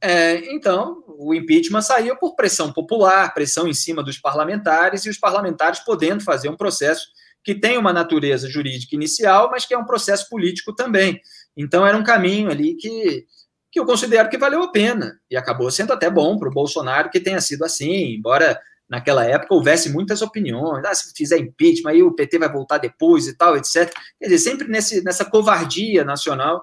É, 0.00 0.52
então, 0.52 1.04
o 1.06 1.32
impeachment 1.32 1.82
saiu 1.82 2.16
por 2.16 2.34
pressão 2.34 2.72
popular, 2.72 3.32
pressão 3.32 3.68
em 3.68 3.74
cima 3.74 4.02
dos 4.02 4.18
parlamentares, 4.18 5.04
e 5.04 5.10
os 5.10 5.16
parlamentares 5.16 5.80
podendo 5.80 6.24
fazer 6.24 6.48
um 6.48 6.56
processo 6.56 7.06
que 7.44 7.54
tem 7.54 7.78
uma 7.78 7.92
natureza 7.92 8.48
jurídica 8.48 8.94
inicial, 8.94 9.50
mas 9.50 9.64
que 9.64 9.74
é 9.74 9.78
um 9.78 9.84
processo 9.84 10.28
político 10.28 10.74
também. 10.74 11.20
Então, 11.56 11.86
era 11.86 11.96
um 11.96 12.02
caminho 12.02 12.50
ali 12.50 12.74
que, 12.74 13.26
que 13.70 13.78
eu 13.78 13.86
considero 13.86 14.28
que 14.28 14.38
valeu 14.38 14.62
a 14.62 14.72
pena, 14.72 15.20
e 15.30 15.36
acabou 15.36 15.70
sendo 15.70 15.92
até 15.92 16.10
bom 16.10 16.36
para 16.36 16.48
o 16.48 16.52
Bolsonaro 16.52 17.10
que 17.10 17.20
tenha 17.20 17.40
sido 17.40 17.64
assim, 17.64 18.14
embora 18.16 18.60
naquela 18.92 19.24
época 19.24 19.54
houvesse 19.54 19.88
muitas 19.88 20.20
opiniões, 20.20 20.84
ah, 20.84 20.94
se 20.94 21.14
fizer 21.16 21.38
impeachment, 21.38 21.90
aí 21.90 22.02
o 22.02 22.12
PT 22.12 22.38
vai 22.38 22.52
voltar 22.52 22.76
depois 22.76 23.26
e 23.26 23.34
tal, 23.34 23.56
etc. 23.56 23.90
Quer 24.18 24.26
dizer, 24.26 24.38
sempre 24.38 24.68
nesse, 24.68 25.02
nessa 25.02 25.24
covardia 25.24 26.04
nacional 26.04 26.62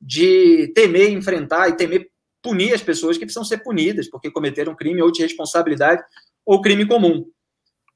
de 0.00 0.72
temer 0.74 1.10
enfrentar 1.10 1.68
e 1.68 1.76
temer 1.76 2.08
punir 2.42 2.72
as 2.72 2.80
pessoas 2.80 3.18
que 3.18 3.26
precisam 3.26 3.44
ser 3.44 3.58
punidas 3.58 4.08
porque 4.08 4.30
cometeram 4.30 4.74
crime 4.74 5.02
ou 5.02 5.12
de 5.12 5.20
responsabilidade 5.20 6.02
ou 6.46 6.62
crime 6.62 6.86
comum. 6.86 7.26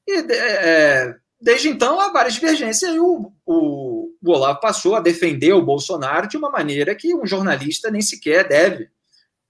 E 0.07 0.31
é, 0.31 1.15
desde 1.41 1.69
então 1.69 1.99
há 1.99 2.11
várias 2.11 2.35
divergências 2.35 2.93
e 2.93 2.99
o, 2.99 3.31
o, 3.43 4.11
o 4.21 4.31
Olavo 4.31 4.59
passou 4.59 4.93
a 4.93 4.99
defender 4.99 5.53
o 5.53 5.65
Bolsonaro 5.65 6.27
de 6.27 6.37
uma 6.37 6.51
maneira 6.51 6.93
que 6.93 7.15
um 7.15 7.25
jornalista 7.25 7.89
nem 7.89 8.01
sequer 8.01 8.47
deve 8.47 8.89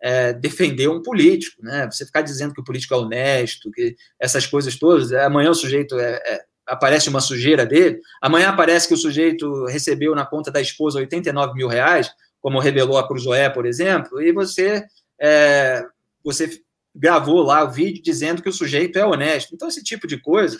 é, 0.01 0.33
defender 0.33 0.87
um 0.89 1.01
político, 1.01 1.63
né? 1.63 1.87
Você 1.91 2.05
ficar 2.05 2.21
dizendo 2.21 2.53
que 2.53 2.61
o 2.61 2.63
político 2.63 2.93
é 2.93 2.97
honesto, 2.97 3.71
que 3.71 3.95
essas 4.19 4.47
coisas 4.47 4.75
todas, 4.77 5.11
é, 5.11 5.23
amanhã 5.23 5.51
o 5.51 5.55
sujeito 5.55 5.97
é, 5.99 6.13
é, 6.13 6.45
aparece 6.65 7.09
uma 7.09 7.21
sujeira 7.21 7.65
dele, 7.65 7.99
amanhã 8.21 8.49
aparece 8.49 8.87
que 8.87 8.93
o 8.93 8.97
sujeito 8.97 9.65
recebeu 9.65 10.15
na 10.15 10.25
conta 10.25 10.51
da 10.51 10.59
esposa 10.59 10.99
89 10.99 11.53
mil 11.53 11.67
reais, 11.67 12.11
como 12.41 12.59
revelou 12.59 12.97
a 12.97 13.07
Cruzoé, 13.07 13.49
por 13.49 13.65
exemplo, 13.65 14.19
e 14.21 14.31
você 14.31 14.83
é, 15.19 15.85
você 16.23 16.61
gravou 16.93 17.43
lá 17.43 17.63
o 17.63 17.71
vídeo 17.71 18.01
dizendo 18.01 18.41
que 18.41 18.49
o 18.49 18.53
sujeito 18.53 18.97
é 18.97 19.05
honesto. 19.05 19.53
Então, 19.53 19.67
esse 19.67 19.83
tipo 19.83 20.07
de 20.07 20.17
coisa, 20.17 20.57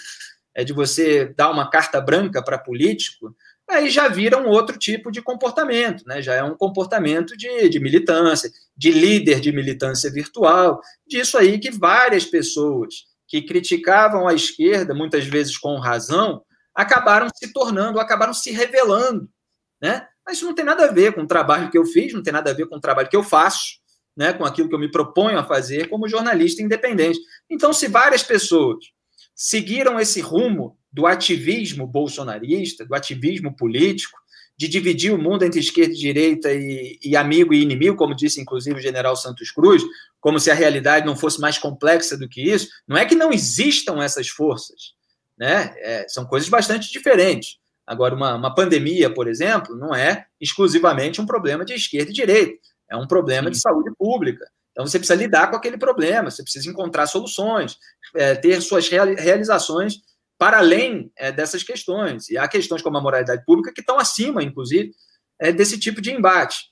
é 0.54 0.64
de 0.64 0.74
você 0.74 1.26
dar 1.36 1.52
uma 1.52 1.70
carta 1.70 2.00
branca 2.00 2.44
para 2.44 2.58
político, 2.58 3.36
aí 3.72 3.89
já 3.89 4.07
vira 4.07 4.38
um 4.38 4.47
outro 4.47 4.78
tipo 4.78 5.11
de 5.11 5.22
comportamento, 5.22 6.03
né? 6.05 6.22
já 6.22 6.36
é 6.36 6.43
um 6.43 6.55
comportamento 6.55 7.36
de, 7.36 7.69
de 7.69 7.80
militância, 7.80 8.51
de 8.76 8.91
líder 8.91 9.39
de 9.39 9.51
militância 9.51 10.11
virtual, 10.11 10.82
disso 11.07 11.38
aí 11.38 11.59
que 11.59 11.72
várias 11.72 12.26
pessoas 12.26 13.05
que 13.28 13.41
criticavam 13.41 14.28
a 14.28 14.34
esquerda, 14.34 14.93
muitas 14.93 15.26
vezes 15.26 15.57
com 15.57 15.80
razão, 15.80 16.43
acabaram 16.76 17.28
se 17.34 17.51
tornando, 17.53 17.99
acabaram 17.99 18.34
se 18.34 18.51
revelando, 18.51 19.30
né? 19.82 20.07
Mas 20.26 20.38
isso 20.38 20.45
não 20.45 20.53
tem 20.53 20.65
nada 20.65 20.86
a 20.86 20.91
ver 20.91 21.13
com 21.13 21.22
o 21.22 21.28
trabalho 21.28 21.69
que 21.72 21.78
eu 21.78 21.86
fiz, 21.86 22.13
não 22.13 22.22
tem 22.22 22.34
nada 22.34 22.51
a 22.51 22.53
ver 22.53 22.67
com 22.67 22.76
o 22.76 22.82
trabalho 22.82 23.09
que 23.09 23.15
eu 23.15 23.24
faço, 23.24 23.80
né? 24.15 24.34
Com 24.34 24.45
aquilo 24.45 24.67
que 24.67 24.76
eu 24.76 24.80
me 24.80 24.91
proponho 24.91 25.39
a 25.39 25.43
fazer 25.43 25.88
como 25.88 26.07
jornalista 26.07 26.61
independente. 26.61 27.19
Então, 27.49 27.72
se 27.72 27.88
várias 27.88 28.22
pessoas 28.22 28.84
seguiram 29.34 29.99
esse 29.99 30.19
rumo 30.22 30.78
do 30.92 31.08
ativismo 31.08 31.88
bolsonarista, 31.88 32.86
do 32.86 32.94
ativismo 32.94 33.56
político, 33.56 34.20
de 34.58 34.68
dividir 34.68 35.12
o 35.12 35.18
mundo 35.18 35.44
entre 35.44 35.60
esquerda 35.60 35.94
e 35.94 35.98
direita 35.98 36.54
e, 36.54 37.00
e, 37.02 37.16
amigo 37.16 37.54
e 37.54 37.62
inimigo, 37.62 37.96
como 37.96 38.16
disse 38.16 38.39
inclusive 38.39 38.78
o 38.78 38.82
general 38.82 39.16
Santos 39.16 39.50
Cruz, 39.50 39.82
como 40.20 40.39
se 40.39 40.52
a 40.52 40.54
realidade 40.54 41.06
não 41.06 41.16
fosse 41.16 41.42
mais 41.42 41.58
complexa 41.58 42.16
do 42.16 42.30
que 42.30 42.42
isso. 42.42 42.68
Não 42.88 42.96
é 42.96 43.06
que 43.06 43.16
não 43.16 43.32
existam 43.32 44.04
essas 44.04 44.28
forças, 44.28 44.94
né? 45.38 45.74
É, 45.78 46.06
são 46.08 46.26
coisas 46.26 46.48
bastante 46.48 46.92
diferentes. 46.92 47.58
Agora, 47.88 48.14
uma, 48.14 48.36
uma, 48.36 48.54
pandemia, 48.54 49.12
por 49.12 49.28
exemplo, 49.28 49.76
não 49.76 49.96
é 49.96 50.28
exclusivamente 50.39 51.20
um 51.20 51.26
problema 51.26 51.66
de 51.66 51.74
esquerda 51.74 52.12
e 52.12 52.14
direita, 52.14 52.60
é 52.89 52.96
um 52.96 53.08
problema 53.08 53.48
Sim. 53.48 53.52
de 53.54 53.60
saúde 53.60 53.92
pública. 53.98 54.46
Então, 54.72 54.86
você 54.86 55.00
precisa 55.00 55.20
lidar 55.20 55.50
com 55.50 55.56
aquele 55.56 55.78
problema, 55.78 56.30
você 56.30 56.44
precisa 56.44 56.70
encontrar 56.70 57.08
soluções, 57.08 57.78
é, 58.16 58.36
ter 58.36 58.62
suas 58.62 58.88
realizações 58.88 60.02
para 60.42 60.58
além 60.58 61.12
é, 61.16 61.32
dessas 61.32 61.62
questões. 61.62 62.28
E 62.28 62.36
há 62.36 62.48
questões 62.48 62.82
como 62.82 62.98
a 62.98 63.02
moralidade 63.02 63.46
pública 63.46 63.72
que 63.72 63.82
estão 63.82 64.00
acima, 64.00 64.42
inclusive, 64.42 64.92
é, 65.39 65.52
desse 65.52 65.80
tipo 65.80 66.02
de 66.02 66.12
embate. 66.12 66.64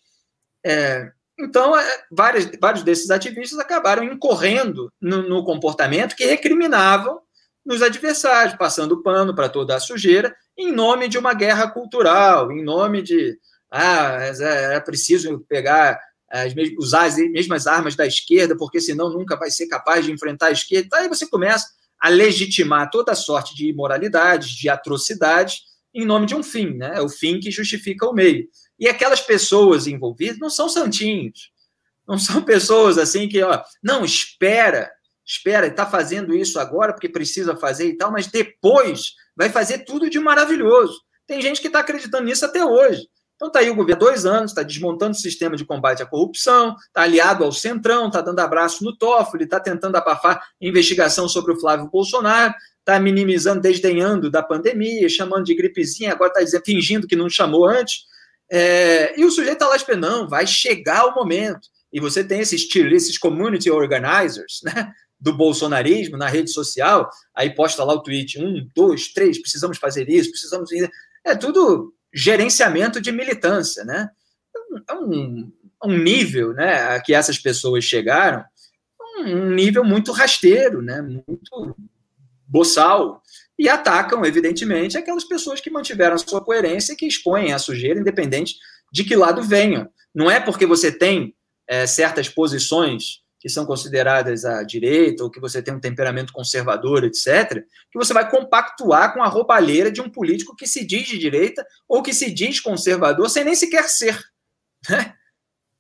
É, 0.66 1.12
então, 1.40 1.78
é, 1.78 2.04
vários, 2.12 2.50
vários 2.60 2.82
desses 2.82 3.12
ativistas 3.12 3.60
acabaram 3.60 4.04
incorrendo 4.04 4.92
no, 5.00 5.22
no, 5.22 5.46
comportamento 5.46 6.16
que 6.16 6.26
recriminavam 6.26 7.20
nos 7.64 7.84
adversários, 7.84 8.56
passando 8.58 9.04
pano 9.04 9.36
para 9.36 9.48
toda 9.48 9.76
a 9.76 9.80
sujeira, 9.80 10.36
em 10.58 10.72
nome 10.72 11.08
de 11.08 11.20
uma 11.20 11.36
guerra 11.36 11.70
cultural, 11.70 12.52
em 12.52 12.64
nome 12.64 13.04
de 13.04 13.38
ah, 13.70 14.18
é, 14.20 14.78
é 14.78 14.80
preciso 14.80 15.46
pegar 15.48 16.00
as 16.28 16.56
usar 16.80 17.06
as 17.06 17.18
mesmas 17.18 17.68
armas 17.68 17.96
da 17.96 18.08
esquerda, 18.08 18.58
porque 18.58 18.82
senão 18.82 19.12
nunca 19.12 19.38
vai 19.38 19.52
ser 19.52 19.68
capaz 19.68 20.06
de 20.06 20.12
enfrentar 20.12 20.48
a 20.48 20.52
esquerda. 20.52 20.98
Aí 20.98 21.08
você 21.08 21.28
começa 21.28 21.68
a 22.00 22.10
legitimar 22.10 22.90
toda 22.90 23.16
sorte 23.16 23.56
de 23.56 23.68
imoralidades, 23.68 24.50
de 24.52 24.70
atrocidades, 24.70 25.62
em 25.94 26.06
nome 26.06 26.26
de 26.26 26.36
um 26.36 26.44
fim, 26.44 26.76
né? 26.76 26.94
É 26.96 27.02
o 27.02 27.10
fim 27.10 27.40
que 27.40 27.52
justifica 27.52 28.08
o 28.08 28.14
meio. 28.14 28.48
E 28.78 28.88
aquelas 28.88 29.22
pessoas 29.22 29.88
envolvidas 29.88 30.40
não 30.40 30.50
são 30.50 30.70
santinhos, 30.70 31.52
não 32.08 32.18
são 32.20 32.42
pessoas 32.42 32.98
assim 32.98 33.28
que, 33.28 33.42
ó, 33.44 33.62
não, 33.84 34.06
espera, 34.06 34.90
espera, 35.26 35.68
está 35.68 35.86
fazendo 35.86 36.34
isso 36.34 36.60
agora 36.60 36.94
porque 36.94 37.10
precisa 37.10 37.56
fazer 37.56 37.88
e 37.88 37.98
tal, 37.98 38.12
mas 38.12 38.28
depois 38.28 39.14
vai 39.36 39.50
fazer 39.50 39.80
tudo 39.80 40.10
de 40.10 40.20
maravilhoso. 40.20 41.00
Tem 41.28 41.42
gente 41.42 41.62
que 41.62 41.68
está 41.68 41.80
acreditando 41.80 42.26
nisso 42.26 42.46
até 42.46 42.64
hoje. 42.66 43.08
Então 43.40 43.48
está 43.48 43.60
aí 43.60 43.70
o 43.70 43.76
governo 43.76 44.02
dois 44.02 44.26
anos, 44.26 44.52
está 44.52 44.64
desmontando 44.64 45.14
o 45.14 45.16
sistema 45.16 45.56
de 45.56 45.64
combate 45.64 46.04
à 46.04 46.06
corrupção, 46.06 46.76
está 46.88 47.04
aliado 47.04 47.46
ao 47.46 47.54
Centrão, 47.54 48.08
está 48.08 48.20
dando 48.20 48.38
abraço 48.40 48.84
no 48.84 48.94
Toffoli, 48.94 49.46
está 49.46 49.62
tentando 49.62 49.96
abafar 49.96 50.46
investigação 50.60 51.26
sobre 51.30 51.54
o 51.54 51.58
Flávio 51.58 51.90
Bolsonaro, 51.90 52.54
está 52.80 53.00
minimizando, 53.00 53.62
desdenhando 53.62 54.30
da 54.30 54.44
pandemia, 54.44 55.08
chamando 55.08 55.46
de 55.46 55.56
gripezinha, 55.56 56.12
agora 56.12 56.34
está 56.38 56.62
fingindo 56.66 57.08
que 57.08 57.16
não 57.16 57.30
chamou 57.30 57.66
antes. 57.66 58.04
É, 58.52 59.18
e 59.18 59.24
o 59.24 59.32
sujeito 59.32 59.54
está 59.54 59.70
lá 59.70 59.78
esperando, 59.78 60.02
não, 60.06 60.28
vai 60.28 60.46
chegar 60.46 61.06
o 61.06 61.16
momento. 61.16 61.70
E 61.94 62.02
você 62.02 62.26
tem 62.26 62.42
esses, 62.42 62.68
esses 62.76 63.18
community 63.18 63.72
organizers, 63.72 64.60
né? 64.66 64.92
do 65.18 65.32
bolsonarismo 65.34 66.18
na 66.18 66.28
rede 66.28 66.52
social, 66.52 67.10
aí 67.34 67.56
posta 67.56 67.86
lá 67.86 67.94
o 67.94 68.04
tweet, 68.04 68.38
um, 68.38 68.68
dois, 68.76 69.14
três, 69.14 69.42
precisamos 69.42 69.78
fazer 69.78 70.10
isso, 70.10 70.30
precisamos... 70.30 70.70
É 71.26 71.36
tudo 71.36 71.94
gerenciamento 72.14 73.00
de 73.00 73.12
militância, 73.12 73.84
né? 73.84 74.10
É 74.88 74.94
um, 74.94 75.52
um 75.84 75.98
nível, 75.98 76.54
né, 76.54 76.96
a 76.96 77.02
que 77.02 77.14
essas 77.14 77.38
pessoas 77.38 77.84
chegaram, 77.84 78.44
um 79.20 79.52
nível 79.52 79.84
muito 79.84 80.12
rasteiro, 80.12 80.82
né, 80.82 81.02
muito 81.02 81.76
boçal, 82.48 83.22
e 83.58 83.68
atacam, 83.68 84.24
evidentemente, 84.26 84.98
aquelas 84.98 85.24
pessoas 85.24 85.60
que 85.60 85.70
mantiveram 85.70 86.16
a 86.16 86.18
sua 86.18 86.42
coerência 86.42 86.94
e 86.94 86.96
que 86.96 87.06
expõem 87.06 87.52
a 87.52 87.60
sujeira, 87.60 88.00
independente 88.00 88.56
de 88.92 89.04
que 89.04 89.16
lado 89.16 89.44
venham. 89.44 89.90
Não 90.16 90.32
é 90.32 90.40
porque 90.40 90.66
você 90.66 90.92
tem 90.92 91.36
é, 91.68 91.86
certas 91.86 92.30
posições 92.30 93.22
que 93.40 93.48
são 93.48 93.66
consideradas 93.66 94.44
à 94.44 94.64
direita, 94.64 95.24
ou 95.24 95.32
que 95.32 95.40
você 95.40 95.62
tem 95.62 95.74
um 95.74 95.80
temperamento 95.80 96.34
conservador, 96.34 97.06
etc., 97.06 97.64
que 97.90 97.98
você 97.98 98.14
vai 98.14 98.30
compactuar 98.30 99.14
com 99.14 99.24
a 99.24 99.28
roubalheira 99.28 99.90
de 99.90 100.02
um 100.02 100.10
político 100.10 100.56
que 100.56 100.68
se 100.68 100.86
diz 100.86 101.08
de 101.08 101.18
direita 101.18 101.66
ou 101.88 102.04
que 102.04 102.14
se 102.14 102.30
diz 102.32 102.60
conservador, 102.60 103.30
sem 103.30 103.46
nem 103.46 103.56
sequer 103.56 103.88
ser. 103.88 104.20
Né? 104.90 105.14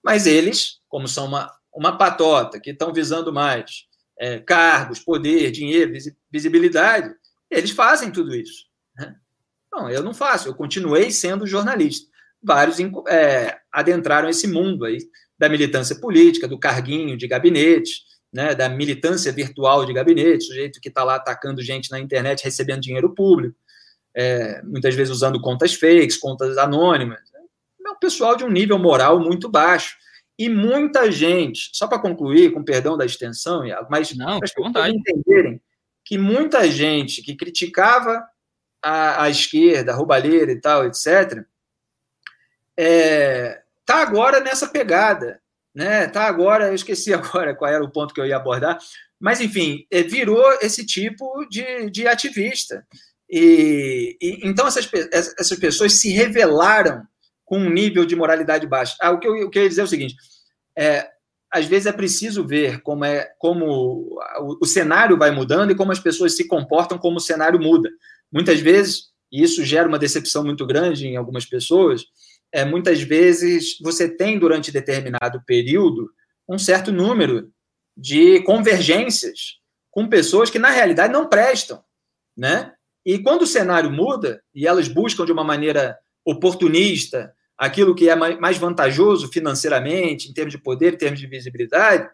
Mas 0.03 0.25
eles, 0.25 0.79
como 0.87 1.07
são 1.07 1.25
uma, 1.25 1.51
uma 1.73 1.97
patota, 1.97 2.59
que 2.59 2.71
estão 2.71 2.93
visando 2.93 3.33
mais 3.33 3.85
é, 4.17 4.39
cargos, 4.39 4.99
poder, 4.99 5.51
dinheiro, 5.51 5.93
visibilidade, 6.31 7.13
eles 7.51 7.71
fazem 7.71 8.09
tudo 8.09 8.33
isso. 8.33 8.65
Né? 8.95 9.15
Não, 9.71 9.89
eu 9.89 10.01
não 10.01 10.13
faço, 10.13 10.47
eu 10.47 10.55
continuei 10.55 11.11
sendo 11.11 11.45
jornalista. 11.45 12.09
Vários 12.41 12.77
é, 13.09 13.59
adentraram 13.69 14.29
esse 14.29 14.47
mundo 14.47 14.85
aí 14.85 14.97
da 15.39 15.47
militância 15.47 15.95
política, 15.95 16.47
do 16.47 16.59
carguinho 16.59 17.17
de 17.17 17.27
gabinete, 17.27 18.03
né, 18.31 18.53
da 18.53 18.69
militância 18.69 19.31
virtual 19.31 19.85
de 19.85 19.93
gabinete, 19.93 20.43
sujeito 20.43 20.81
que 20.81 20.89
está 20.89 21.03
lá 21.03 21.15
atacando 21.15 21.63
gente 21.63 21.89
na 21.89 21.99
internet, 21.99 22.43
recebendo 22.43 22.81
dinheiro 22.81 23.15
público, 23.15 23.55
é, 24.13 24.61
muitas 24.63 24.93
vezes 24.93 25.11
usando 25.11 25.41
contas 25.41 25.73
fakes, 25.73 26.17
contas 26.17 26.57
anônimas. 26.57 27.19
É 27.85 27.89
um 27.89 27.95
pessoal 27.95 28.35
de 28.35 28.43
um 28.43 28.51
nível 28.51 28.77
moral 28.77 29.19
muito 29.19 29.49
baixo. 29.49 29.97
E 30.37 30.47
muita 30.47 31.11
gente, 31.11 31.69
só 31.73 31.87
para 31.87 31.99
concluir, 31.99 32.53
com 32.53 32.63
perdão 32.63 32.95
da 32.95 33.05
extensão, 33.05 33.63
mas 33.89 34.13
para 34.13 34.35
as 34.35 34.39
pessoas 34.39 34.93
entenderem 34.93 35.61
que 36.05 36.17
muita 36.17 36.69
gente 36.69 37.21
que 37.21 37.35
criticava 37.35 38.25
a, 38.81 39.23
a 39.23 39.29
esquerda, 39.29 39.91
a 39.91 39.95
roubalheira 39.95 40.51
e 40.51 40.59
tal, 40.59 40.85
etc., 40.85 41.43
é, 42.77 43.61
está 43.89 44.01
agora 44.03 44.39
nessa 44.39 44.67
pegada, 44.67 45.41
né? 45.73 46.07
Tá 46.07 46.25
agora, 46.27 46.67
eu 46.67 46.75
esqueci 46.75 47.11
agora 47.13 47.55
qual 47.55 47.71
era 47.71 47.83
o 47.83 47.91
ponto 47.91 48.13
que 48.13 48.21
eu 48.21 48.25
ia 48.25 48.37
abordar, 48.37 48.77
mas 49.19 49.41
enfim, 49.41 49.85
é, 49.91 50.03
virou 50.03 50.45
esse 50.61 50.85
tipo 50.85 51.45
de, 51.49 51.89
de 51.89 52.07
ativista. 52.07 52.85
E, 53.29 54.15
e 54.21 54.47
então 54.47 54.67
essas, 54.67 54.89
essas 55.11 55.59
pessoas 55.59 55.93
se 55.93 56.11
revelaram 56.11 57.03
com 57.43 57.59
um 57.59 57.69
nível 57.69 58.05
de 58.05 58.15
moralidade 58.15 58.67
baixo. 58.67 58.95
Ah, 59.01 59.11
o, 59.11 59.19
que 59.19 59.27
eu, 59.27 59.35
eu 59.35 59.51
ia 59.53 59.69
dizer 59.69 59.81
é 59.81 59.83
o 59.83 59.87
seguinte: 59.87 60.15
é, 60.77 61.07
às 61.51 61.65
vezes 61.65 61.87
é 61.87 61.91
preciso 61.91 62.45
ver 62.45 62.81
como 62.81 63.03
é 63.05 63.31
como 63.37 64.17
o, 64.61 64.65
cenário 64.65 65.17
vai 65.17 65.31
mudando 65.31 65.71
e 65.71 65.75
como 65.75 65.91
as 65.91 65.99
pessoas 65.99 66.35
se 66.35 66.47
comportam 66.47 66.97
como 66.97 67.17
o 67.17 67.21
cenário 67.21 67.59
muda. 67.59 67.89
Muitas 68.31 68.59
vezes, 68.59 69.09
e 69.31 69.43
isso 69.43 69.63
gera 69.65 69.87
uma 69.87 69.99
decepção 69.99 70.43
muito 70.43 70.65
grande 70.65 71.07
em 71.07 71.17
algumas 71.17 71.45
pessoas, 71.45 72.05
é, 72.51 72.65
muitas 72.65 73.01
vezes 73.01 73.77
você 73.81 74.07
tem 74.09 74.39
durante 74.39 74.71
determinado 74.71 75.41
período 75.45 76.09
um 76.47 76.57
certo 76.57 76.91
número 76.91 77.51
de 77.95 78.41
convergências 78.43 79.59
com 79.91 80.07
pessoas 80.07 80.49
que 80.49 80.59
na 80.59 80.69
realidade 80.69 81.13
não 81.13 81.27
prestam, 81.27 81.83
né? 82.35 82.73
E 83.05 83.19
quando 83.19 83.43
o 83.43 83.47
cenário 83.47 83.91
muda 83.91 84.41
e 84.53 84.67
elas 84.67 84.87
buscam 84.87 85.25
de 85.25 85.31
uma 85.31 85.43
maneira 85.43 85.97
oportunista 86.25 87.33
aquilo 87.57 87.95
que 87.95 88.09
é 88.09 88.15
mais 88.15 88.57
vantajoso 88.57 89.29
financeiramente, 89.29 90.29
em 90.29 90.33
termos 90.33 90.53
de 90.53 90.61
poder, 90.61 90.93
em 90.93 90.97
termos 90.97 91.19
de 91.19 91.27
visibilidade, 91.27 92.09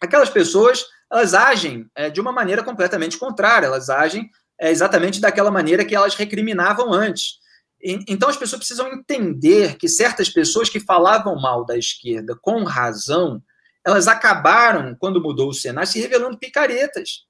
aquelas 0.00 0.28
pessoas 0.28 0.84
elas 1.10 1.34
agem 1.34 1.86
é, 1.94 2.08
de 2.10 2.20
uma 2.20 2.32
maneira 2.32 2.62
completamente 2.62 3.18
contrária, 3.18 3.66
elas 3.66 3.90
agem 3.90 4.30
é, 4.60 4.70
exatamente 4.70 5.20
daquela 5.20 5.50
maneira 5.50 5.84
que 5.84 5.94
elas 5.94 6.14
recriminavam 6.14 6.92
antes. 6.92 7.38
Então 7.82 8.28
as 8.28 8.36
pessoas 8.36 8.60
precisam 8.60 8.92
entender 8.92 9.76
que 9.76 9.88
certas 9.88 10.28
pessoas 10.28 10.68
que 10.68 10.78
falavam 10.78 11.40
mal 11.40 11.64
da 11.64 11.76
esquerda 11.76 12.38
com 12.40 12.62
razão, 12.62 13.42
elas 13.84 14.06
acabaram, 14.06 14.94
quando 14.94 15.20
mudou 15.20 15.48
o 15.48 15.54
cenário, 15.54 15.90
se 15.90 16.00
revelando 16.00 16.38
picaretas. 16.38 17.26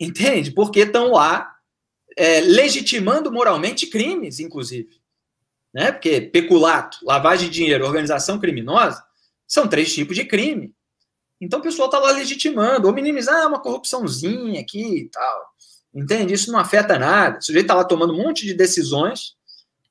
Entende? 0.00 0.50
Porque 0.50 0.80
estão 0.80 1.12
lá 1.12 1.54
é, 2.16 2.40
legitimando 2.40 3.30
moralmente 3.30 3.86
crimes, 3.86 4.40
inclusive 4.40 4.98
né? 5.72 5.92
Porque 5.92 6.20
peculato, 6.20 6.98
lavagem 7.02 7.48
de 7.48 7.54
dinheiro, 7.54 7.84
organização 7.84 8.38
criminosa 8.38 9.02
são 9.46 9.68
três 9.68 9.94
tipos 9.94 10.16
de 10.16 10.24
crime. 10.24 10.74
Então 11.40 11.60
o 11.60 11.62
pessoal 11.62 11.86
está 11.86 11.98
lá 11.98 12.10
legitimando, 12.10 12.88
ou 12.88 12.94
minimizar 12.94 13.42
ah, 13.42 13.46
uma 13.46 13.60
corrupçãozinha 13.60 14.60
aqui 14.60 15.02
e 15.02 15.08
tal. 15.08 15.54
Entende? 15.94 16.34
Isso 16.34 16.52
não 16.52 16.58
afeta 16.58 16.98
nada. 16.98 17.38
O 17.38 17.42
sujeito 17.42 17.64
está 17.64 17.74
lá 17.74 17.84
tomando 17.84 18.12
um 18.12 18.16
monte 18.16 18.46
de 18.46 18.54
decisões 18.54 19.36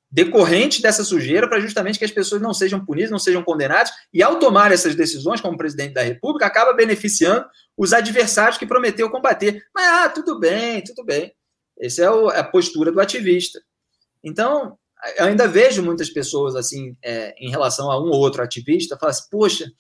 decorrentes 0.09 0.81
dessa 0.81 1.03
sujeira 1.03 1.49
para 1.49 1.59
justamente 1.59 1.99
que 1.99 2.05
as 2.05 2.11
pessoas 2.11 2.41
não 2.41 2.53
sejam 2.53 2.83
punidas, 2.83 3.11
não 3.11 3.19
sejam 3.19 3.43
condenadas, 3.43 3.91
e 4.13 4.23
ao 4.23 4.39
tomar 4.39 4.71
essas 4.71 4.95
decisões, 4.95 5.41
como 5.41 5.57
presidente 5.57 5.93
da 5.93 6.01
República, 6.01 6.45
acaba 6.45 6.71
beneficiando 6.73 7.45
os 7.75 7.91
adversários 7.91 8.57
que 8.57 8.65
prometeu 8.65 9.09
combater. 9.09 9.61
Mas, 9.75 9.85
ah, 9.85 10.09
tudo 10.09 10.39
bem, 10.39 10.81
tudo 10.83 11.03
bem. 11.03 11.33
Essa 11.79 12.03
é, 12.03 12.05
é 12.05 12.39
a 12.39 12.43
postura 12.43 12.91
do 12.91 13.01
ativista. 13.01 13.59
Então, 14.23 14.77
eu 15.17 15.25
ainda 15.25 15.47
vejo 15.47 15.83
muitas 15.83 16.09
pessoas 16.09 16.55
assim, 16.55 16.95
é, 17.03 17.35
em 17.37 17.49
relação 17.49 17.91
a 17.91 18.01
um 18.01 18.07
ou 18.07 18.19
outro 18.19 18.41
ativista, 18.41 18.97
falam 18.97 19.11
assim, 19.11 19.27
poxa, 19.29 19.71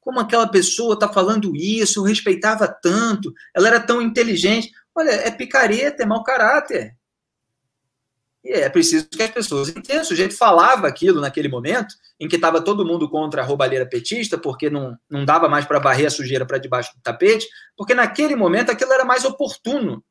como 0.00 0.20
aquela 0.20 0.46
pessoa 0.46 0.94
está 0.94 1.08
falando 1.08 1.56
isso, 1.56 2.00
eu 2.00 2.04
respeitava 2.04 2.68
tanto, 2.68 3.32
ela 3.54 3.68
era 3.68 3.80
tão 3.80 4.02
inteligente. 4.02 4.70
Olha, 4.96 5.10
é 5.10 5.30
picareta, 5.30 6.02
é 6.02 6.06
mau 6.06 6.24
caráter. 6.24 6.96
E 8.42 8.52
é 8.52 8.68
preciso 8.68 9.08
que 9.08 9.22
as 9.22 9.30
pessoas 9.30 9.68
entendam. 9.68 10.02
O 10.02 10.06
sujeito 10.06 10.36
falava 10.36 10.86
aquilo 10.86 11.20
naquele 11.20 11.48
momento, 11.48 11.94
em 12.18 12.28
que 12.28 12.36
estava 12.36 12.62
todo 12.62 12.86
mundo 12.86 13.08
contra 13.10 13.42
a 13.42 13.44
roubalheira 13.44 13.84
petista, 13.84 14.38
porque 14.38 14.70
não, 14.70 14.96
não 15.10 15.24
dava 15.24 15.48
mais 15.48 15.66
para 15.66 15.78
varrer 15.78 16.06
a 16.06 16.10
sujeira 16.10 16.46
para 16.46 16.58
debaixo 16.58 16.94
do 16.94 17.02
tapete, 17.02 17.46
porque 17.76 17.94
naquele 17.94 18.34
momento 18.36 18.70
aquilo 18.70 18.92
era 18.92 19.04
mais 19.04 19.24
oportuno 19.24 20.02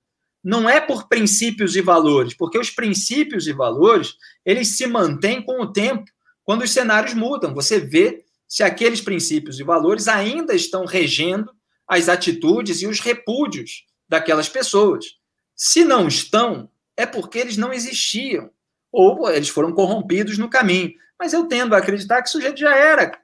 não 0.45 0.69
é 0.69 0.79
por 0.79 1.07
princípios 1.07 1.75
e 1.75 1.81
valores, 1.81 2.35
porque 2.35 2.59
os 2.59 2.69
princípios 2.69 3.47
e 3.47 3.51
valores, 3.51 4.13
eles 4.45 4.77
se 4.77 4.85
mantêm 4.85 5.41
com 5.41 5.59
o 5.59 5.73
tempo, 5.73 6.05
quando 6.43 6.61
os 6.61 6.71
cenários 6.71 7.15
mudam. 7.15 7.51
Você 7.55 7.79
vê 7.79 8.23
se 8.47 8.61
aqueles 8.61 9.01
princípios 9.01 9.59
e 9.59 9.63
valores 9.63 10.07
ainda 10.07 10.53
estão 10.53 10.85
regendo 10.85 11.51
as 11.87 12.07
atitudes 12.07 12.83
e 12.83 12.85
os 12.85 12.99
repúdios 12.99 13.85
daquelas 14.07 14.49
pessoas. 14.49 15.17
Se 15.55 15.83
não 15.83 16.07
estão, 16.07 16.69
é 16.97 17.05
porque 17.05 17.39
eles 17.39 17.57
não 17.57 17.73
existiam, 17.73 18.49
ou 18.91 19.29
eles 19.29 19.49
foram 19.49 19.73
corrompidos 19.73 20.37
no 20.37 20.49
caminho. 20.49 20.93
Mas 21.17 21.33
eu 21.33 21.47
tendo 21.47 21.73
a 21.75 21.77
acreditar 21.77 22.21
que 22.21 22.29
o 22.29 22.31
sujeito 22.31 22.59
já 22.59 22.75
era 22.75 23.19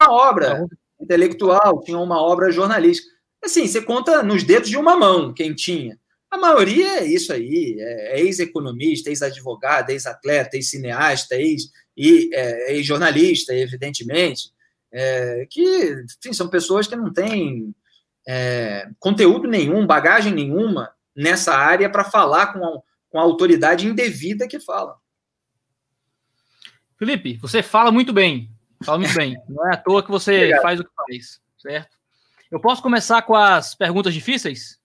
uma 0.00 0.12
obra 0.12 0.66
intelectual, 1.00 1.80
tinha 1.82 1.98
uma 1.98 2.20
obra 2.20 2.50
jornalística. 2.50 3.08
Assim, 3.42 3.66
você 3.66 3.82
conta 3.82 4.22
nos 4.22 4.42
dedos 4.42 4.68
de 4.68 4.76
uma 4.76 4.96
mão 4.96 5.32
quem 5.32 5.54
tinha. 5.54 5.98
A 6.30 6.38
maioria 6.38 7.00
é 7.00 7.04
isso 7.04 7.32
aí, 7.32 7.76
é, 7.78 8.20
ex-economista, 8.20 9.10
ex-advogado, 9.10 9.90
ex-atleta, 9.90 10.56
ex-cineasta, 10.56 11.34
ex-jornalista, 11.96 13.52
ex 13.52 13.68
evidentemente, 13.68 14.52
é, 14.92 15.46
que 15.50 16.04
enfim, 16.20 16.32
são 16.32 16.48
pessoas 16.48 16.86
que 16.86 16.94
não 16.94 17.12
têm 17.12 17.74
é, 18.26 18.88
conteúdo 18.98 19.48
nenhum, 19.48 19.86
bagagem 19.86 20.32
nenhuma 20.32 20.92
nessa 21.16 21.54
área 21.54 21.90
para 21.90 22.04
falar 22.04 22.52
com 22.52 22.64
a, 22.64 22.80
com 23.08 23.18
a 23.18 23.22
autoridade 23.22 23.86
indevida 23.86 24.46
que 24.46 24.60
fala. 24.60 24.96
Felipe, 26.96 27.38
você 27.38 27.62
fala 27.62 27.90
muito 27.90 28.12
bem, 28.12 28.50
Fala 28.84 28.98
muito 28.98 29.14
bem. 29.14 29.36
Não 29.48 29.68
é 29.68 29.74
à 29.74 29.76
toa 29.76 30.02
que 30.02 30.10
você 30.10 30.34
Obrigado. 30.36 30.62
faz 30.62 30.80
o 30.80 30.84
que 30.84 30.90
faz, 30.94 31.40
certo? 31.58 31.96
Eu 32.50 32.60
posso 32.60 32.82
começar 32.82 33.22
com 33.22 33.34
as 33.34 33.74
perguntas 33.74 34.12
difíceis? 34.12 34.79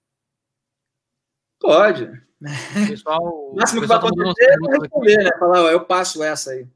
Pode. 1.65 2.11
Pessoal, 2.87 3.23
o 3.23 3.55
máximo 3.55 3.81
que 3.81 3.87
vai 3.87 3.99
tá 3.99 4.07
acontecer 4.07 4.43
é 4.43 4.79
responder, 4.79 5.17
né? 5.23 5.31
Falar, 5.39 5.71
eu 5.71 5.81
passo 5.81 6.23
essa 6.23 6.51
aí. 6.51 6.67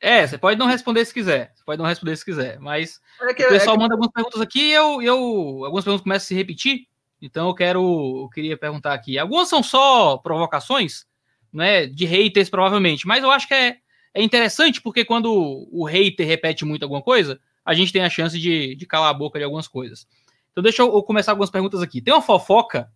É, 0.00 0.26
você 0.26 0.38
pode 0.38 0.58
não 0.58 0.66
responder 0.66 1.04
se 1.04 1.12
quiser. 1.12 1.52
Você 1.54 1.62
pode 1.64 1.78
não 1.78 1.88
responder 1.88 2.16
se 2.16 2.24
quiser. 2.24 2.58
Mas 2.58 3.00
é 3.20 3.34
que, 3.34 3.44
o 3.44 3.48
pessoal 3.48 3.74
é 3.74 3.76
que... 3.76 3.82
manda 3.82 3.94
algumas 3.94 4.12
perguntas 4.12 4.40
aqui 4.40 4.70
e 4.70 4.72
eu, 4.72 5.02
eu, 5.02 5.16
algumas 5.64 5.84
perguntas 5.84 6.02
começam 6.02 6.24
a 6.24 6.28
se 6.28 6.34
repetir. 6.34 6.86
Então 7.20 7.48
eu 7.48 7.54
quero, 7.54 8.22
eu 8.22 8.30
queria 8.30 8.56
perguntar 8.56 8.94
aqui. 8.94 9.18
Algumas 9.18 9.48
são 9.48 9.62
só 9.62 10.16
provocações, 10.16 11.04
né? 11.52 11.86
De 11.86 12.06
haters, 12.06 12.48
provavelmente. 12.48 13.06
Mas 13.06 13.22
eu 13.22 13.30
acho 13.30 13.46
que 13.46 13.54
é, 13.54 13.76
é 14.14 14.22
interessante 14.22 14.80
porque 14.80 15.04
quando 15.04 15.68
o 15.70 15.84
hater 15.84 16.26
repete 16.26 16.64
muito 16.64 16.84
alguma 16.84 17.02
coisa, 17.02 17.38
a 17.64 17.74
gente 17.74 17.92
tem 17.92 18.02
a 18.02 18.08
chance 18.08 18.38
de, 18.38 18.74
de 18.76 18.86
calar 18.86 19.10
a 19.10 19.14
boca 19.14 19.38
de 19.38 19.44
algumas 19.44 19.68
coisas. 19.68 20.06
Então 20.52 20.62
deixa 20.62 20.80
eu, 20.80 21.02
começar 21.02 21.32
algumas 21.32 21.50
perguntas 21.50 21.82
aqui. 21.82 22.00
Tem 22.00 22.14
uma 22.14 22.22
fofoca, 22.22 22.90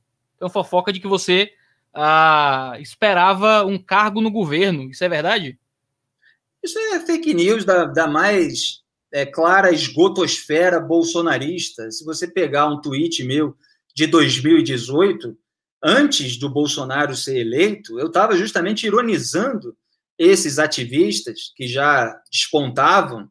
uma 0.44 0.50
fofoca 0.50 0.92
de 0.92 1.00
que 1.00 1.06
você 1.06 1.52
ah, 1.94 2.76
esperava 2.80 3.64
um 3.64 3.78
cargo 3.78 4.20
no 4.20 4.30
governo. 4.30 4.90
Isso 4.90 5.04
é 5.04 5.08
verdade? 5.08 5.58
Isso 6.62 6.78
é 6.78 7.00
fake 7.00 7.34
news 7.34 7.64
da, 7.64 7.84
da 7.84 8.06
mais 8.06 8.82
é, 9.12 9.26
clara 9.26 9.72
esgotosfera 9.72 10.80
bolsonarista. 10.80 11.90
Se 11.90 12.04
você 12.04 12.26
pegar 12.26 12.66
um 12.66 12.80
tweet 12.80 13.22
meu 13.24 13.56
de 13.94 14.06
2018, 14.06 15.36
antes 15.82 16.36
do 16.36 16.48
Bolsonaro 16.48 17.14
ser 17.14 17.38
eleito, 17.38 17.98
eu 17.98 18.06
estava 18.06 18.36
justamente 18.36 18.86
ironizando 18.86 19.76
esses 20.18 20.58
ativistas 20.58 21.52
que 21.56 21.66
já 21.66 22.16
despontavam, 22.30 23.28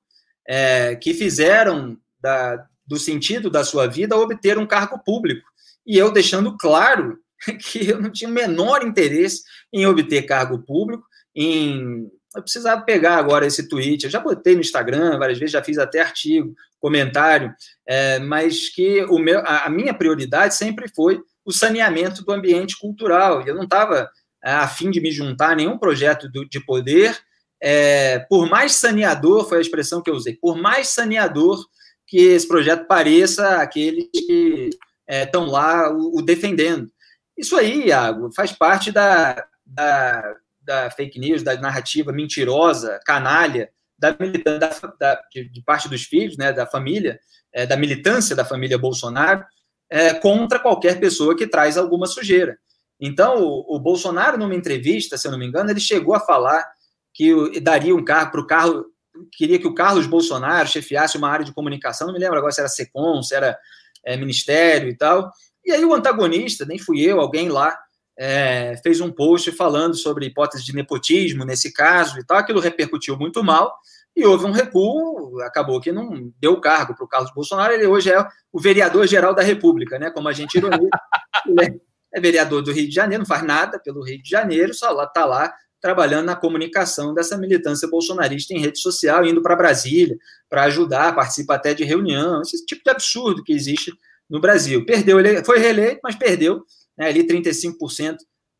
é, 0.47 0.95
que 0.95 1.13
fizeram 1.13 1.97
da, 2.19 2.67
do 2.85 2.97
sentido 2.97 3.49
da 3.49 3.63
sua 3.63 3.87
vida 3.87 4.17
obter 4.17 4.57
um 4.57 4.67
cargo 4.67 4.99
público. 4.99 5.49
E 5.85 5.97
eu 5.97 6.11
deixando 6.11 6.57
claro 6.57 7.17
que 7.59 7.89
eu 7.89 8.01
não 8.01 8.11
tinha 8.11 8.29
o 8.29 8.33
menor 8.33 8.83
interesse 8.85 9.43
em 9.73 9.85
obter 9.85 10.23
cargo 10.23 10.59
público, 10.59 11.03
em 11.35 12.09
eu 12.33 12.41
precisava 12.41 12.81
pegar 12.83 13.17
agora 13.17 13.45
esse 13.45 13.67
tweet. 13.67 14.05
Eu 14.05 14.09
já 14.09 14.19
botei 14.19 14.55
no 14.55 14.61
Instagram 14.61 15.19
várias 15.19 15.37
vezes, 15.37 15.51
já 15.51 15.61
fiz 15.61 15.77
até 15.77 15.99
artigo, 15.99 16.55
comentário, 16.79 17.53
é, 17.85 18.19
mas 18.19 18.69
que 18.69 19.03
o 19.05 19.19
meu, 19.19 19.39
a, 19.39 19.65
a, 19.65 19.69
minha 19.69 19.93
prioridade 19.93 20.55
sempre 20.55 20.87
foi 20.95 21.21
o 21.43 21.51
saneamento 21.51 22.23
do 22.23 22.31
ambiente 22.31 22.79
cultural. 22.79 23.45
Eu 23.45 23.53
não 23.53 23.63
estava 23.63 24.09
a 24.41 24.67
fim 24.67 24.89
de 24.89 25.01
me 25.01 25.11
juntar 25.11 25.51
a 25.51 25.55
nenhum 25.55 25.77
projeto 25.77 26.29
de 26.29 26.65
poder, 26.65 27.19
é, 27.61 28.19
por 28.27 28.49
mais 28.49 28.73
saneador, 28.73 29.47
foi 29.47 29.59
a 29.59 29.61
expressão 29.61 30.01
que 30.01 30.09
eu 30.09 30.15
usei, 30.15 30.33
por 30.35 30.57
mais 30.59 30.87
saneador 30.87 31.63
que 32.07 32.17
esse 32.17 32.47
projeto 32.47 32.87
pareça 32.87 33.57
aqueles 33.57 34.05
que 34.11 34.71
estão 35.11 35.45
é, 35.45 35.49
lá 35.49 35.91
o, 35.91 36.19
o, 36.19 36.21
defendendo. 36.21 36.89
Isso 37.37 37.57
aí, 37.57 37.87
Iago, 37.87 38.31
faz 38.33 38.51
parte 38.51 38.91
da, 38.91 39.45
da, 39.65 40.35
da, 40.61 40.91
fake 40.91 41.19
news, 41.19 41.43
da 41.43 41.55
narrativa 41.59 42.11
mentirosa, 42.11 42.99
canalha, 43.05 43.69
da, 43.97 44.11
da 44.11 45.21
de, 45.33 45.49
de, 45.49 45.61
parte 45.63 45.89
dos 45.89 46.03
filhos, 46.03 46.37
né, 46.37 46.53
da 46.53 46.65
família, 46.65 47.19
é, 47.53 47.65
da 47.65 47.75
militância 47.75 48.35
da 48.35 48.45
família 48.45 48.77
Bolsonaro, 48.77 49.43
é, 49.89 50.13
contra 50.13 50.59
qualquer 50.59 50.99
pessoa 50.99 51.35
que 51.35 51.45
traz 51.45 51.77
alguma 51.77 52.07
sujeira. 52.07 52.57
Então, 52.99 53.41
o, 53.41 53.75
o, 53.75 53.79
Bolsonaro, 53.79 54.37
numa 54.37 54.55
entrevista, 54.55 55.17
se 55.17 55.27
eu 55.27 55.31
não 55.31 55.39
me 55.39 55.45
engano, 55.45 55.69
ele 55.69 55.79
chegou 55.79 56.15
a 56.15 56.19
falar 56.19 56.65
que 57.13 57.59
daria 57.59 57.95
um 57.95 58.05
carro 58.05 58.31
para 58.31 58.41
o 58.41 58.47
carro, 58.47 58.85
queria 59.33 59.59
que 59.59 59.67
o 59.67 59.73
Carlos 59.73 60.07
Bolsonaro 60.07 60.67
chefiasse 60.67 61.17
uma 61.17 61.29
área 61.29 61.43
de 61.43 61.53
comunicação, 61.53 62.07
não 62.07 62.13
me 62.13 62.19
lembro 62.19 62.37
agora 62.37 62.53
se 62.53 62.61
era 62.61 62.69
SECOM, 62.69 63.21
se 63.21 63.35
era 63.35 63.57
é, 64.03 64.17
ministério 64.17 64.89
e 64.89 64.97
tal. 64.97 65.31
E 65.65 65.71
aí 65.71 65.83
o 65.85 65.93
antagonista, 65.93 66.65
nem 66.65 66.79
fui 66.79 67.01
eu, 67.01 67.19
alguém 67.19 67.49
lá, 67.49 67.77
é, 68.17 68.75
fez 68.83 69.01
um 69.01 69.11
post 69.11 69.51
falando 69.51 69.95
sobre 69.95 70.25
hipótese 70.25 70.63
de 70.63 70.73
nepotismo 70.73 71.45
nesse 71.45 71.73
caso 71.73 72.19
e 72.19 72.25
tal. 72.25 72.37
Aquilo 72.37 72.59
repercutiu 72.59 73.17
muito 73.17 73.43
mal 73.43 73.75
e 74.15 74.25
houve 74.25 74.45
um 74.45 74.51
recuo. 74.51 75.39
Acabou 75.41 75.79
que 75.79 75.91
não 75.91 76.31
deu 76.39 76.59
cargo 76.59 76.95
para 76.95 77.05
o 77.05 77.07
Carlos 77.07 77.33
Bolsonaro. 77.33 77.73
Ele 77.73 77.85
hoje 77.85 78.11
é 78.11 78.27
o 78.51 78.59
vereador-geral 78.59 79.33
da 79.33 79.41
República, 79.41 79.97
né? 79.97 80.11
Como 80.11 80.27
a 80.27 80.33
gente 80.33 80.55
ironia. 80.55 80.89
ele 81.47 81.81
é 82.13 82.19
vereador 82.19 82.61
do 82.61 82.73
Rio 82.73 82.87
de 82.87 82.93
Janeiro, 82.93 83.23
não 83.23 83.27
faz 83.27 83.43
nada 83.43 83.79
pelo 83.79 84.03
Rio 84.03 84.21
de 84.21 84.29
Janeiro, 84.29 84.73
só 84.73 84.91
lá 84.91 85.05
está 85.05 85.25
lá 85.25 85.53
trabalhando 85.81 86.27
na 86.27 86.35
comunicação 86.35 87.13
dessa 87.13 87.37
militância 87.37 87.87
bolsonarista 87.89 88.53
em 88.53 88.59
rede 88.59 88.79
social, 88.79 89.25
indo 89.25 89.41
para 89.41 89.55
Brasília 89.55 90.15
para 90.49 90.63
ajudar, 90.63 91.15
participa 91.15 91.55
até 91.55 91.73
de 91.73 91.83
reunião, 91.83 92.41
esse 92.41 92.65
tipo 92.65 92.83
de 92.83 92.91
absurdo 92.91 93.43
que 93.43 93.51
existe 93.51 93.91
no 94.29 94.39
Brasil. 94.39 94.85
Perdeu, 94.85 95.19
ele 95.19 95.43
foi 95.43 95.57
reeleito, 95.59 95.99
mas 96.03 96.15
perdeu 96.15 96.63
né, 96.97 97.07
ali 97.07 97.25
35% 97.25 98.17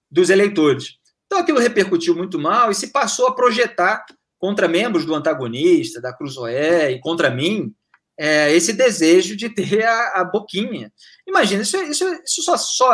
dos 0.09 0.30
eleitores. 0.30 0.95
Então 1.28 1.39
aquilo 1.39 1.59
repercutiu 1.59 2.15
muito 2.15 2.39
mal 2.39 2.72
e 2.72 2.76
se 2.76 2.88
passou 2.91 3.28
a 3.28 3.36
projetar 3.36 4.03
contra 4.38 4.67
membros 4.67 5.05
do 5.05 5.13
antagonista, 5.13 6.01
da 6.01 6.11
Cruzoé 6.11 6.91
e 6.91 6.99
contra 6.99 7.30
mim, 7.30 7.74
é, 8.19 8.51
esse 8.53 8.74
desejo 8.74 9.36
de 9.36 9.49
ter 9.49 9.84
a, 9.84 10.22
a 10.22 10.24
boquinha. 10.24 10.91
Imagina, 11.28 11.61
isso, 11.61 11.78
isso, 11.84 12.05
isso 12.26 12.41
só, 12.41 12.57
só 12.57 12.91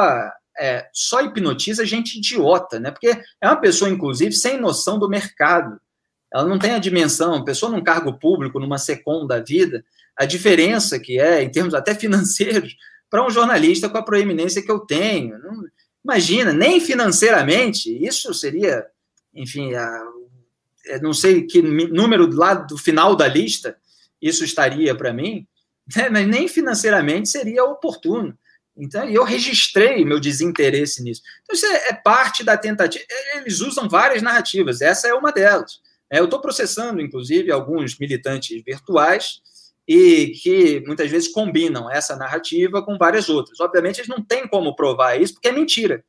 é, 0.60 0.88
só 0.94 1.22
hipnotiza 1.22 1.86
gente 1.86 2.18
idiota, 2.18 2.80
né? 2.80 2.92
Porque 2.92 3.08
é 3.42 3.48
uma 3.48 3.60
pessoa, 3.60 3.90
inclusive, 3.90 4.34
sem 4.34 4.60
noção 4.60 4.98
do 4.98 5.10
mercado. 5.10 5.80
Ela 6.34 6.46
não 6.46 6.60
tem 6.60 6.72
a 6.72 6.80
dimensão, 6.80 7.44
pessoa 7.44 7.72
num 7.72 7.84
cargo 7.84 8.14
público, 8.20 8.60
numa 8.60 8.78
secom 8.78 9.26
da 9.26 9.40
vida, 9.40 9.84
a 10.16 10.26
diferença 10.26 11.00
que 11.00 11.20
é, 11.20 11.42
em 11.42 11.50
termos 11.50 11.74
até 11.74 11.96
financeiros, 11.96 12.76
para 13.10 13.26
um 13.26 13.30
jornalista 13.30 13.88
com 13.88 13.98
a 13.98 14.04
proeminência 14.04 14.62
que 14.62 14.72
eu 14.72 14.80
tenho. 14.80 15.38
Não, 15.40 15.64
imagina, 16.04 16.52
nem 16.52 16.80
financeiramente, 16.80 17.90
isso 18.06 18.34
seria, 18.34 18.86
enfim, 19.34 19.74
a, 19.74 20.04
é, 20.88 21.00
não 21.00 21.14
sei 21.14 21.44
que 21.44 21.62
número 21.62 22.30
lá 22.34 22.54
do 22.54 22.78
final 22.78 23.16
da 23.16 23.28
lista 23.28 23.78
isso 24.22 24.44
estaria 24.44 24.96
para 24.96 25.14
mim, 25.14 25.46
né? 25.96 26.10
mas 26.10 26.28
nem 26.28 26.48
financeiramente 26.48 27.30
seria 27.30 27.64
oportuno. 27.64 28.38
Então, 28.78 29.04
eu 29.10 29.24
registrei 29.24 30.06
meu 30.06 30.20
desinteresse 30.20 31.02
nisso. 31.02 31.22
Então, 31.44 31.56
isso 31.56 31.66
é, 31.66 31.90
é 31.90 31.94
parte 31.94 32.44
da 32.44 32.56
tentativa. 32.56 33.04
Eles 33.36 33.60
usam 33.60 33.90
várias 33.90 34.22
narrativas, 34.22 34.82
essa 34.82 35.08
é 35.08 35.14
uma 35.14 35.32
delas. 35.32 35.80
É, 36.10 36.20
eu 36.20 36.26
estou 36.26 36.40
processando, 36.40 37.02
inclusive, 37.02 37.52
alguns 37.52 37.98
militantes 37.98 38.64
virtuais 38.64 39.42
e 39.88 40.34
que 40.42 40.84
muitas 40.86 41.10
vezes 41.10 41.32
combinam 41.32 41.90
essa 41.90 42.16
narrativa 42.16 42.84
com 42.84 42.98
várias 42.98 43.30
outras. 43.30 43.60
Obviamente, 43.60 44.00
eles 44.00 44.10
não 44.10 44.22
têm 44.24 44.48
como 44.48 44.76
provar 44.76 45.20
isso, 45.20 45.34
porque 45.34 45.48
é 45.48 45.52
mentira. 45.52 46.04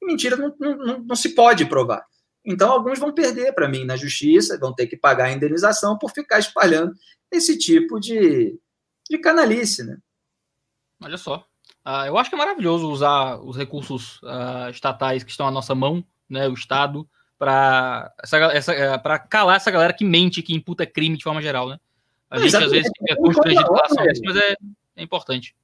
E 0.00 0.06
mentira 0.06 0.36
não, 0.36 0.54
não, 0.58 1.00
não 1.00 1.16
se 1.16 1.34
pode 1.34 1.66
provar. 1.66 2.04
Então, 2.44 2.70
alguns 2.70 2.98
vão 2.98 3.12
perder 3.12 3.52
para 3.54 3.68
mim 3.68 3.84
na 3.84 3.96
justiça, 3.96 4.58
vão 4.58 4.74
ter 4.74 4.86
que 4.86 4.96
pagar 4.96 5.26
a 5.26 5.32
indenização 5.32 5.98
por 5.98 6.10
ficar 6.10 6.38
espalhando 6.38 6.94
esse 7.30 7.58
tipo 7.58 7.98
de, 7.98 8.58
de 9.10 9.18
canalice. 9.18 9.82
Né? 9.82 9.98
Olha 11.02 11.16
só. 11.16 11.46
Uh, 11.86 12.06
eu 12.06 12.16
acho 12.16 12.30
que 12.30 12.34
é 12.34 12.38
maravilhoso 12.38 12.90
usar 12.90 13.36
os 13.36 13.56
recursos 13.56 14.20
uh, 14.22 14.70
estatais 14.70 15.22
que 15.22 15.30
estão 15.30 15.46
à 15.46 15.50
nossa 15.50 15.74
mão, 15.74 16.02
né, 16.28 16.48
o 16.48 16.54
Estado, 16.54 17.06
para 17.38 18.10
essa, 18.22 18.38
essa, 18.38 18.72
uh, 18.72 19.28
calar 19.28 19.56
essa 19.56 19.70
galera 19.70 19.92
que 19.92 20.04
mente, 20.04 20.42
que 20.42 20.54
imputa 20.54 20.86
crime 20.86 21.16
de 21.16 21.24
forma 21.24 21.42
geral. 21.42 21.68
Né? 21.68 21.78
A 22.30 22.38
gente 22.38 22.56
às 22.56 22.70
vezes 22.70 22.90
fica 22.98 23.16
constrangido 23.16 23.66
com 23.66 23.74
relação 23.74 24.06
isso, 24.10 24.22
mas 24.24 24.36
é, 24.36 24.56
é, 24.96 25.02
importante. 25.02 25.54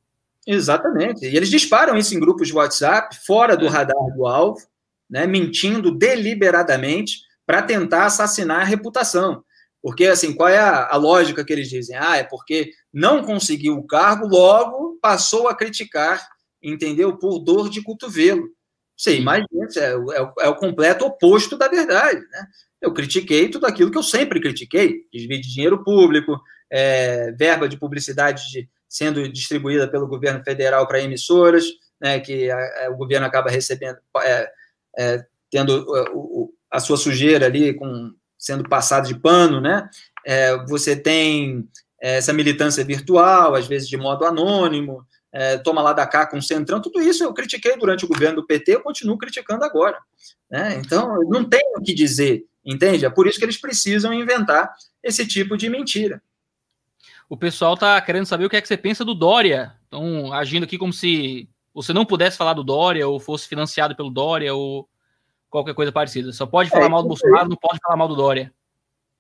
Exatamente. 0.47 1.25
E 1.25 1.35
eles 1.35 1.49
disparam 1.49 1.97
isso 1.97 2.15
em 2.15 2.21
grupos 2.21 2.49
de 2.49 2.55
WhatsApp, 2.55 3.17
fora 3.25 3.57
do 3.57 3.67
é. 3.67 3.71
radar 3.71 4.15
do 4.15 4.27
alvo, 4.27 4.61
né, 5.09 5.27
mentindo 5.27 5.91
deliberadamente 5.91 7.23
para 7.47 7.63
tentar 7.63 8.05
assassinar 8.05 8.61
a 8.61 8.65
reputação. 8.65 9.43
Porque, 9.83 10.07
assim, 10.07 10.35
qual 10.35 10.49
é 10.49 10.59
a, 10.59 10.89
a, 10.89 10.97
lógica 10.97 11.45
que 11.45 11.53
eles 11.53 11.69
dizem? 11.69 11.97
Ah, 11.97 12.17
é 12.17 12.25
porque 12.25 12.71
não 12.93 13.23
conseguiu 13.23 13.77
o 13.77 13.87
cargo, 13.87 14.27
logo 14.27 14.99
passou 15.01 15.49
a 15.49 15.55
criticar, 15.55 16.27
entendeu? 16.63 17.17
Por 17.17 17.39
dor 17.39 17.71
de 17.71 17.83
cotovelo. 17.83 18.49
Você 18.97 19.17
imagina, 19.17 19.49
é, 19.77 19.81
é, 19.81 20.33
é 20.41 20.49
o 20.49 20.57
completo 20.57 21.07
oposto 21.07 21.57
da 21.57 21.69
verdade, 21.69 22.21
né? 22.21 22.47
Eu 22.81 22.93
critiquei 22.93 23.49
tudo 23.49 23.67
aquilo 23.67 23.91
que 23.91 23.97
eu 23.97 24.03
sempre 24.03 24.41
critiquei: 24.41 25.07
desvio 25.13 25.41
de 25.41 25.53
dinheiro 25.53 25.83
público, 25.83 26.39
é, 26.71 27.33
verba 27.33 27.69
de 27.69 27.79
publicidade 27.79 28.43
de, 28.51 28.69
sendo 28.89 29.27
distribuída 29.29 29.89
pelo 29.89 30.07
governo 30.07 30.43
federal 30.45 30.87
para 30.87 31.01
emissoras, 31.01 31.65
né, 32.01 32.21
que 32.21 32.51
a, 32.51 32.87
a, 32.87 32.91
o 32.91 32.97
governo 32.97 33.27
acaba 33.27 33.51
recebendo, 33.51 33.99
é, 34.23 34.53
é, 34.99 35.25
tendo 35.51 35.87
o, 36.13 36.53
a 36.71 36.81
sua 36.81 36.97
sujeira 36.97 37.47
ali 37.47 37.75
com 37.75 38.13
sendo 38.41 38.67
passado 38.67 39.07
de 39.07 39.15
pano, 39.15 39.61
né? 39.61 39.89
É, 40.27 40.57
você 40.65 40.97
tem 40.97 41.69
é, 42.01 42.17
essa 42.17 42.33
militância 42.33 42.83
virtual, 42.83 43.55
às 43.55 43.69
vezes 43.69 43.87
de 43.87 43.99
modo 43.99 44.25
anônimo, 44.25 45.07
é, 45.31 45.59
toma 45.59 45.83
lá 45.83 45.93
da 45.93 46.07
cá 46.07 46.27
com 46.27 46.39
o 46.39 46.43
Centrão, 46.43 46.81
tudo 46.81 47.01
isso 47.01 47.23
eu 47.23 47.33
critiquei 47.35 47.77
durante 47.77 48.05
o 48.05 48.09
governo 48.09 48.37
do 48.37 48.47
PT, 48.47 48.75
eu 48.75 48.83
continuo 48.83 49.19
criticando 49.19 49.65
agora. 49.65 49.99
Né? 50.51 50.81
Então, 50.85 51.23
não 51.29 51.45
tem 51.45 51.61
o 51.77 51.83
que 51.83 51.95
dizer, 51.95 52.45
entende? 52.65 53.05
É 53.05 53.11
por 53.11 53.29
isso 53.29 53.39
que 53.39 53.45
eles 53.45 53.61
precisam 53.61 54.13
inventar 54.13 54.73
esse 55.03 55.27
tipo 55.27 55.57
de 55.57 55.69
mentira. 55.69 56.21
O 57.29 57.37
pessoal 57.37 57.75
está 57.75 58.01
querendo 58.01 58.27
saber 58.27 58.47
o 58.47 58.51
que 58.51 58.57
é 58.57 58.61
que 58.61 58.67
você 58.67 58.77
pensa 58.77 59.05
do 59.05 59.15
Dória. 59.15 59.73
Estão 59.85 60.33
agindo 60.33 60.65
aqui 60.65 60.77
como 60.77 60.93
se 60.93 61.49
você 61.73 61.93
não 61.93 62.05
pudesse 62.05 62.37
falar 62.37 62.55
do 62.55 62.65
Dória, 62.65 63.07
ou 63.07 63.21
fosse 63.21 63.47
financiado 63.47 63.95
pelo 63.95 64.11
Dória, 64.11 64.53
ou 64.53 64.89
qualquer 65.51 65.75
coisa 65.75 65.93
parecida. 65.93 66.33
Só 66.33 66.47
pode 66.47 66.71
falar 66.71 66.87
é, 66.87 66.89
mal 66.89 67.03
do 67.03 67.09
Bolsonaro, 67.09 67.49
não 67.49 67.57
pode 67.57 67.79
falar 67.83 67.97
mal 67.97 68.09
do 68.09 68.17
Dória. 68.17 68.53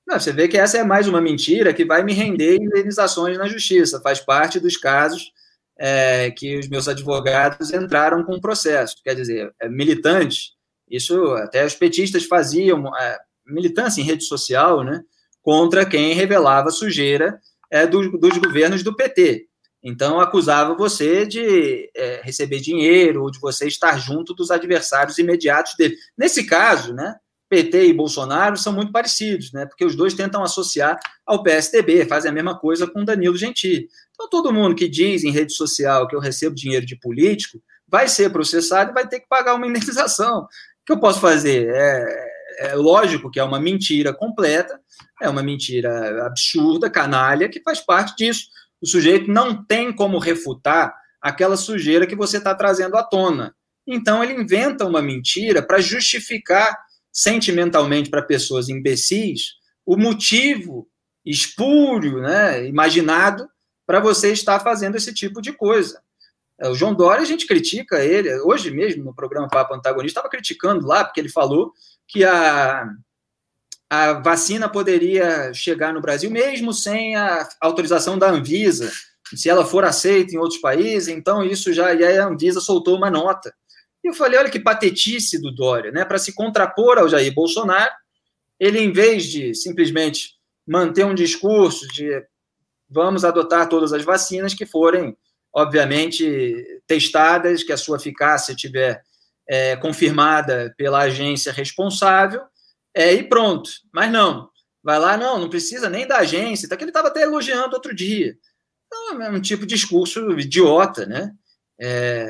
Não, 0.07 0.19
você 0.19 0.33
vê 0.33 0.49
que 0.49 0.57
essa 0.57 0.79
é 0.79 0.85
mais 0.85 1.07
uma 1.07 1.21
mentira 1.21 1.75
que 1.75 1.85
vai 1.85 2.03
me 2.03 2.13
render 2.13 2.57
indenizações 2.57 3.37
na 3.37 3.47
justiça. 3.47 4.01
Faz 4.01 4.21
parte 4.21 4.59
dos 4.59 4.77
casos 4.77 5.33
é, 5.79 6.31
que 6.31 6.59
os 6.59 6.69
meus 6.69 6.89
advogados 6.89 7.73
entraram 7.73 8.23
com 8.25 8.35
o 8.35 8.41
processo. 8.41 8.97
Quer 9.03 9.15
dizer, 9.15 9.53
é, 9.61 9.69
militantes, 9.69 10.53
isso 10.89 11.33
até 11.35 11.65
os 11.65 11.75
petistas 11.75 12.25
faziam, 12.25 12.95
é, 12.97 13.19
militância 13.47 14.01
em 14.01 14.05
rede 14.05 14.25
social, 14.25 14.85
né, 14.85 15.03
contra 15.43 15.87
quem 15.87 16.13
revelava 16.13 16.71
sujeira 16.71 17.41
é, 17.71 17.87
do, 17.87 18.19
dos 18.19 18.37
governos 18.39 18.83
do 18.83 18.95
PT. 18.95 19.47
Então, 19.83 20.21
acusava 20.21 20.75
você 20.75 21.25
de 21.27 21.91
é, 21.97 22.21
receber 22.23 22.61
dinheiro 22.61 23.23
ou 23.23 23.31
de 23.31 23.41
você 23.41 23.67
estar 23.67 23.99
junto 23.99 24.35
dos 24.35 24.51
adversários 24.51 25.19
imediatos 25.19 25.75
dele. 25.75 25.97
Nesse 26.17 26.45
caso, 26.45 26.93
né, 26.93 27.17
PT 27.49 27.87
e 27.87 27.93
Bolsonaro 27.93 28.57
são 28.59 28.73
muito 28.73 28.93
parecidos, 28.93 29.53
né, 29.53 29.65
porque 29.65 29.85
os 29.85 29.97
dois 29.97 30.13
tentam 30.13 30.43
associar 30.43 31.01
ao 31.27 31.43
PSDB, 31.43 32.05
fazem 32.05 32.31
a 32.31 32.35
mesma 32.35 32.59
coisa 32.59 32.87
com 32.87 33.05
Danilo 33.05 33.37
Gentili. 33.37 33.89
Então, 34.13 34.29
todo 34.29 34.53
mundo 34.53 34.75
que 34.75 34.87
diz 34.87 35.25
em 35.25 35.33
rede 35.33 35.55
social 35.55 36.07
que 36.07 36.15
eu 36.15 36.21
recebo 36.21 36.55
dinheiro 36.55 36.85
de 36.85 36.97
político 36.97 37.61
vai 37.89 38.07
ser 38.07 38.31
processado 38.31 38.91
e 38.91 38.95
vai 38.95 39.09
ter 39.09 39.21
que 39.21 39.29
pagar 39.29 39.55
uma 39.55 39.67
indenização. 39.67 40.43
O 40.43 40.49
que 40.85 40.93
eu 40.93 41.01
posso 41.01 41.21
fazer? 41.21 41.71
É, 41.71 42.31
é 42.59 42.75
lógico 42.75 43.31
que 43.31 43.41
é 43.41 43.45
uma 43.45 43.59
mentira 43.59 44.13
completa, 44.13 44.79
é 45.23 45.29
uma 45.29 45.43
mentira 45.43 46.27
absurda, 46.27 46.91
canalha, 46.91 47.49
que 47.49 47.63
faz 47.63 47.81
parte 47.81 48.15
disso 48.15 48.60
o 48.81 48.87
sujeito 48.87 49.31
não 49.31 49.65
tem 49.65 49.93
como 49.93 50.19
refutar 50.19 50.95
aquela 51.21 51.57
sujeira 51.57 52.07
que 52.07 52.17
você 52.17 52.39
está 52.39 52.55
trazendo 52.55 52.97
à 52.97 53.03
tona. 53.03 53.55
Então, 53.87 54.23
ele 54.23 54.35
inventa 54.35 54.87
uma 54.87 55.03
mentira 55.03 55.63
para 55.63 55.81
justificar 55.81 56.77
sentimentalmente 57.13 58.09
para 58.09 58.23
pessoas 58.23 58.69
imbecis 58.69 59.59
o 59.85 59.97
motivo 59.97 60.89
espúrio, 61.25 62.21
né, 62.21 62.67
imaginado, 62.67 63.49
para 63.87 64.01
você 64.01 64.33
estar 64.33 64.61
fazendo 64.61 64.97
esse 64.97 65.13
tipo 65.13 65.43
de 65.43 65.53
coisa. 65.53 66.01
É, 66.59 66.69
o 66.69 66.75
João 66.75 66.95
Dória, 66.95 67.23
a 67.23 67.27
gente 67.27 67.47
critica 67.47 68.05
ele, 68.05 68.33
hoje 68.43 68.71
mesmo 68.71 69.03
no 69.03 69.15
programa 69.15 69.49
Papo 69.49 69.75
Antagonista, 69.75 70.21
estava 70.21 70.31
criticando 70.31 70.87
lá, 70.87 71.05
porque 71.05 71.21
ele 71.21 71.29
falou 71.29 71.73
que 72.07 72.25
a, 72.25 72.89
a 73.91 74.13
vacina 74.13 74.69
poderia 74.69 75.53
chegar 75.53 75.93
no 75.93 76.01
Brasil 76.01 76.31
mesmo 76.31 76.73
sem 76.73 77.17
a 77.17 77.49
autorização 77.61 78.17
da 78.17 78.31
Anvisa. 78.31 78.91
Se 79.35 79.51
ela 79.51 79.65
for 79.65 79.85
aceita 79.85 80.33
em 80.33 80.39
outros 80.39 80.61
países, 80.61 81.09
então 81.09 81.43
isso 81.43 81.73
já. 81.73 81.93
E 81.93 82.05
aí 82.05 82.17
a 82.17 82.27
Anvisa 82.27 82.61
soltou 82.61 82.97
uma 82.97 83.11
nota. 83.11 83.53
E 84.05 84.09
eu 84.09 84.15
falei: 84.15 84.39
olha 84.39 84.49
que 84.49 84.61
patetice 84.61 85.41
do 85.41 85.53
Dória, 85.53 85.91
né? 85.91 86.05
Para 86.05 86.19
se 86.19 86.33
contrapor 86.33 86.99
ao 86.99 87.09
Jair 87.09 87.35
Bolsonaro, 87.35 87.93
ele, 88.61 88.79
em 88.79 88.93
vez 88.93 89.25
de 89.25 89.55
simplesmente 89.57 90.35
manter 90.65 91.05
um 91.05 91.15
discurso 91.15 91.89
de 91.89 92.25
vamos 92.89 93.25
adotar 93.25 93.69
todas 93.69 93.93
as 93.93 94.05
vacinas 94.05 94.55
que 94.55 94.67
forem, 94.67 95.17
obviamente, 95.53 96.65
testadas, 96.87 97.65
que 97.65 97.73
a 97.73 97.77
sua 97.77 97.97
eficácia 97.97 98.55
tiver 98.55 99.03
é, 99.49 99.75
confirmada 99.77 100.73
pela 100.77 101.01
agência 101.01 101.53
responsável, 101.53 102.43
é, 102.95 103.13
e 103.13 103.23
pronto. 103.23 103.71
Mas 103.93 104.11
não, 104.11 104.49
vai 104.83 104.99
lá, 104.99 105.17
não, 105.17 105.39
não 105.39 105.51
precisa 105.51 105.89
nem 105.89 106.07
da 106.07 106.19
agência, 106.19 106.69
tá 106.69 106.77
que 106.77 106.85
ele 106.85 106.91
estava 106.91 107.09
até 107.09 107.23
elogiando 107.23 107.75
outro 107.75 107.95
dia. 107.95 108.37
Então, 108.87 109.23
é 109.23 109.31
um 109.31 109.41
tipo 109.41 109.67
de 109.67 109.75
discurso 109.75 110.39
idiota, 110.39 111.07
né? 111.07 111.33
É, 111.81 112.29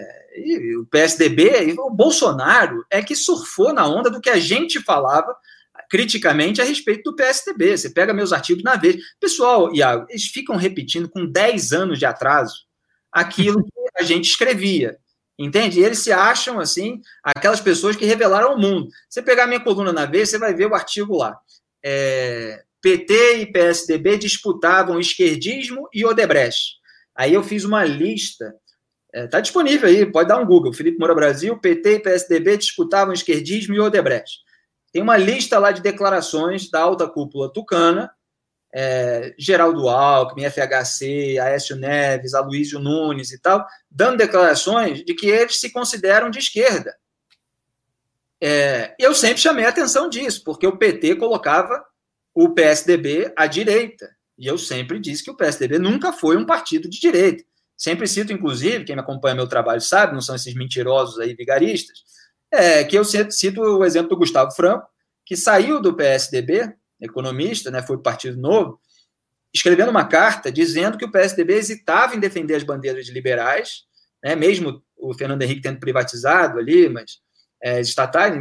o 0.79 0.87
PSDB, 0.87 1.75
o 1.79 1.91
Bolsonaro 1.91 2.85
é 2.91 3.03
que 3.03 3.17
surfou 3.17 3.73
na 3.73 3.87
onda 3.87 4.11
do 4.11 4.21
que 4.21 4.31
a 4.31 4.39
gente 4.39 4.81
falava 4.81 5.35
criticamente 5.89 6.61
a 6.61 6.65
respeito 6.65 7.11
do 7.11 7.17
PSDB. 7.17 7.77
Você 7.77 7.91
pega 7.91 8.15
meus 8.15 8.33
artigos 8.33 8.63
na 8.63 8.77
vez. 8.77 9.03
Pessoal, 9.19 9.75
Iago, 9.75 10.07
eles 10.09 10.27
ficam 10.27 10.57
repetindo 10.57 11.09
com 11.09 11.27
10 11.27 11.73
anos 11.73 11.99
de 11.99 12.07
atraso 12.07 12.65
aquilo 13.11 13.63
que 13.65 13.71
a 13.99 14.05
gente 14.05 14.31
escrevia. 14.31 14.99
Entende? 15.41 15.81
E 15.81 15.85
eles 15.85 16.01
se 16.01 16.13
acham, 16.13 16.61
assim, 16.61 17.01
aquelas 17.25 17.61
pessoas 17.61 17.97
que 17.97 18.05
revelaram 18.05 18.55
o 18.55 18.59
mundo. 18.59 18.89
Você 19.09 19.23
pegar 19.23 19.47
minha 19.47 19.61
coluna 19.61 19.93
na 19.93 20.05
vez, 20.05 20.29
você 20.29 20.39
vai 20.39 20.55
ver 20.55 20.67
o 20.67 20.75
artigo 20.75 21.17
lá. 21.17 21.35
É, 21.83 22.63
PT 22.83 23.39
e 23.39 23.47
PSDB 23.51 24.19
disputavam 24.19 25.01
esquerdismo 25.01 25.89
e 25.95 26.05
Odebrecht. 26.05 26.75
Aí 27.17 27.33
eu 27.33 27.43
fiz 27.43 27.65
uma 27.65 27.85
lista 27.85 28.55
Está 29.13 29.19
é, 29.19 29.27
tá 29.27 29.41
disponível 29.41 29.89
aí, 29.89 30.07
pode 30.07 30.29
dar 30.29 30.39
um 30.39 30.47
Google. 30.47 30.73
Felipe 30.73 30.99
Moura 30.99 31.15
Brasil, 31.15 31.59
PT 31.59 31.97
e 31.97 32.01
PSDB 32.01 32.57
disputavam 32.57 33.13
esquerdismo 33.13 33.75
e 33.75 33.81
Odebrecht. 33.81 34.39
Tem 34.93 35.03
uma 35.03 35.17
lista 35.17 35.59
lá 35.59 35.73
de 35.73 35.83
declarações 35.83 36.71
da 36.71 36.81
alta 36.81 37.09
cúpula 37.09 37.53
tucana, 37.53 38.11
é, 38.73 39.35
Geraldo 39.39 39.89
Alckmin, 39.89 40.49
FHC, 40.49 41.39
Aécio 41.39 41.77
Neves, 41.77 42.35
Aloysio 42.35 42.79
Nunes 42.79 43.33
e 43.33 43.39
tal, 43.39 43.67
dando 43.91 44.19
declarações 44.19 45.05
de 45.05 45.15
que 45.15 45.27
eles 45.29 45.59
se 45.59 45.71
consideram 45.71 46.31
de 46.31 46.39
esquerda. 46.39 46.95
É, 48.41 48.95
eu 48.99 49.15
sempre 49.15 49.39
chamei 49.39 49.65
a 49.65 49.69
atenção 49.69 50.09
disso, 50.09 50.43
porque 50.45 50.67
o 50.67 50.77
PT 50.77 51.17
colocava 51.17 51.85
o 52.35 52.51
PSDB 52.51 53.33
à 53.37 53.47
direita. 53.47 54.09
E 54.39 54.47
eu 54.47 54.57
sempre 54.57 54.99
disse 54.99 55.23
que 55.23 55.31
o 55.31 55.37
PSDB 55.37 55.79
nunca 55.79 56.13
foi 56.13 56.37
um 56.37 56.47
partido 56.47 56.89
de 56.89 56.99
direita. 56.99 57.45
Sempre 57.77 58.07
cito, 58.07 58.33
inclusive, 58.33 58.85
quem 58.85 58.95
me 58.95 59.03
acompanha 59.03 59.35
meu 59.35 59.49
trabalho 59.49 59.81
sabe, 59.81 60.15
não 60.15 60.21
são 60.21 60.35
esses 60.35 60.55
mentirosos 60.55 61.19
aí, 61.19 61.35
vigaristas, 61.35 62.03
é, 62.51 62.85
que 62.85 62.97
eu 62.97 63.05
cito 63.05 63.61
o 63.61 63.85
exemplo 63.85 64.11
do 64.11 64.17
Gustavo 64.17 64.51
Franco, 64.53 64.87
que 65.25 65.37
saiu 65.37 65.81
do 65.81 65.95
PSDB, 65.95 66.75
economista, 67.01 67.71
né, 67.71 67.83
foi 67.83 67.97
o 67.97 68.03
Partido 68.03 68.37
Novo, 68.37 68.81
escrevendo 69.53 69.91
uma 69.91 70.05
carta 70.05 70.51
dizendo 70.51 70.97
que 70.97 71.05
o 71.05 71.11
PSDB 71.11 71.55
hesitava 71.55 72.15
em 72.15 72.21
defender 72.21 72.55
as 72.55 72.63
bandeiras 72.63 73.07
de 73.07 73.13
liberais, 73.13 73.85
né, 74.23 74.37
mesmo 74.37 74.83
o 74.97 75.15
Fernando 75.15 75.43
Henrique 75.43 75.63
tendo 75.63 75.81
privatizado 75.81 76.59
ali, 76.59 76.89
mas 76.89 77.19
é, 77.63 77.81
estatais, 77.81 78.35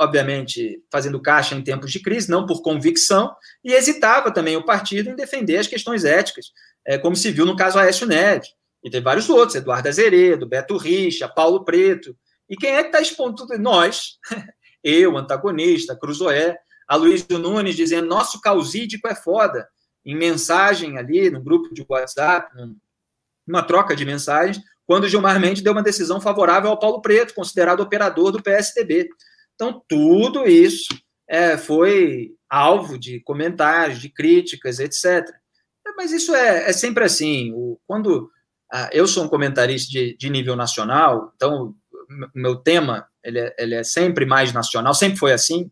obviamente, 0.00 0.82
fazendo 0.90 1.20
caixa 1.20 1.54
em 1.54 1.62
tempos 1.62 1.92
de 1.92 2.00
crise, 2.00 2.30
não 2.30 2.44
por 2.44 2.62
convicção, 2.62 3.34
e 3.64 3.72
hesitava 3.72 4.32
também 4.32 4.56
o 4.56 4.64
partido 4.64 5.10
em 5.10 5.16
defender 5.16 5.58
as 5.58 5.66
questões 5.66 6.04
éticas, 6.04 6.46
é, 6.86 6.98
como 6.98 7.16
se 7.16 7.30
viu 7.30 7.46
no 7.46 7.56
caso 7.56 7.78
Aécio 7.78 8.06
Neves. 8.06 8.48
E 8.82 8.90
tem 8.90 9.00
vários 9.00 9.30
outros, 9.30 9.54
Eduardo 9.54 9.88
Azeredo, 9.88 10.48
Beto 10.48 10.76
Richa, 10.76 11.28
Paulo 11.28 11.64
Preto. 11.64 12.16
E 12.48 12.56
quem 12.56 12.74
é 12.74 12.82
que 12.82 12.88
está 12.88 13.00
expondo 13.00 13.36
tudo? 13.36 13.56
Nós, 13.58 14.18
eu, 14.82 15.16
antagonista, 15.16 15.96
Cruzoé, 15.96 16.58
a 16.92 16.96
Luiz 16.96 17.26
Nunes 17.26 17.74
dizendo, 17.74 18.06
nosso 18.06 18.38
causídico 18.38 19.08
é 19.08 19.14
foda, 19.14 19.66
em 20.04 20.14
mensagem 20.14 20.98
ali, 20.98 21.30
no 21.30 21.40
grupo 21.42 21.72
de 21.72 21.82
WhatsApp, 21.88 22.54
numa 23.46 23.62
troca 23.62 23.96
de 23.96 24.04
mensagens, 24.04 24.62
quando 24.86 25.08
Gilmar 25.08 25.40
Mendes 25.40 25.62
deu 25.62 25.72
uma 25.72 25.82
decisão 25.82 26.20
favorável 26.20 26.68
ao 26.68 26.78
Paulo 26.78 27.00
Preto, 27.00 27.32
considerado 27.32 27.80
operador 27.80 28.30
do 28.30 28.42
PSDB. 28.42 29.08
Então, 29.54 29.82
tudo 29.88 30.44
isso 30.46 30.94
é, 31.26 31.56
foi 31.56 32.34
alvo 32.46 32.98
de 32.98 33.20
comentários, 33.20 33.98
de 33.98 34.10
críticas, 34.10 34.78
etc. 34.78 35.26
Mas 35.96 36.12
isso 36.12 36.34
é, 36.34 36.68
é 36.68 36.72
sempre 36.74 37.04
assim. 37.04 37.54
O, 37.54 37.80
quando 37.86 38.30
ah, 38.70 38.90
eu 38.92 39.06
sou 39.06 39.24
um 39.24 39.28
comentarista 39.28 39.90
de, 39.90 40.14
de 40.14 40.28
nível 40.28 40.56
nacional, 40.56 41.32
então 41.36 41.74
meu 42.34 42.56
tema 42.56 43.08
ele 43.24 43.38
é, 43.38 43.54
ele 43.58 43.74
é, 43.76 43.82
sempre 43.82 44.26
mais 44.26 44.52
nacional, 44.52 44.92
sempre 44.92 45.18
foi 45.18 45.32
assim. 45.32 45.70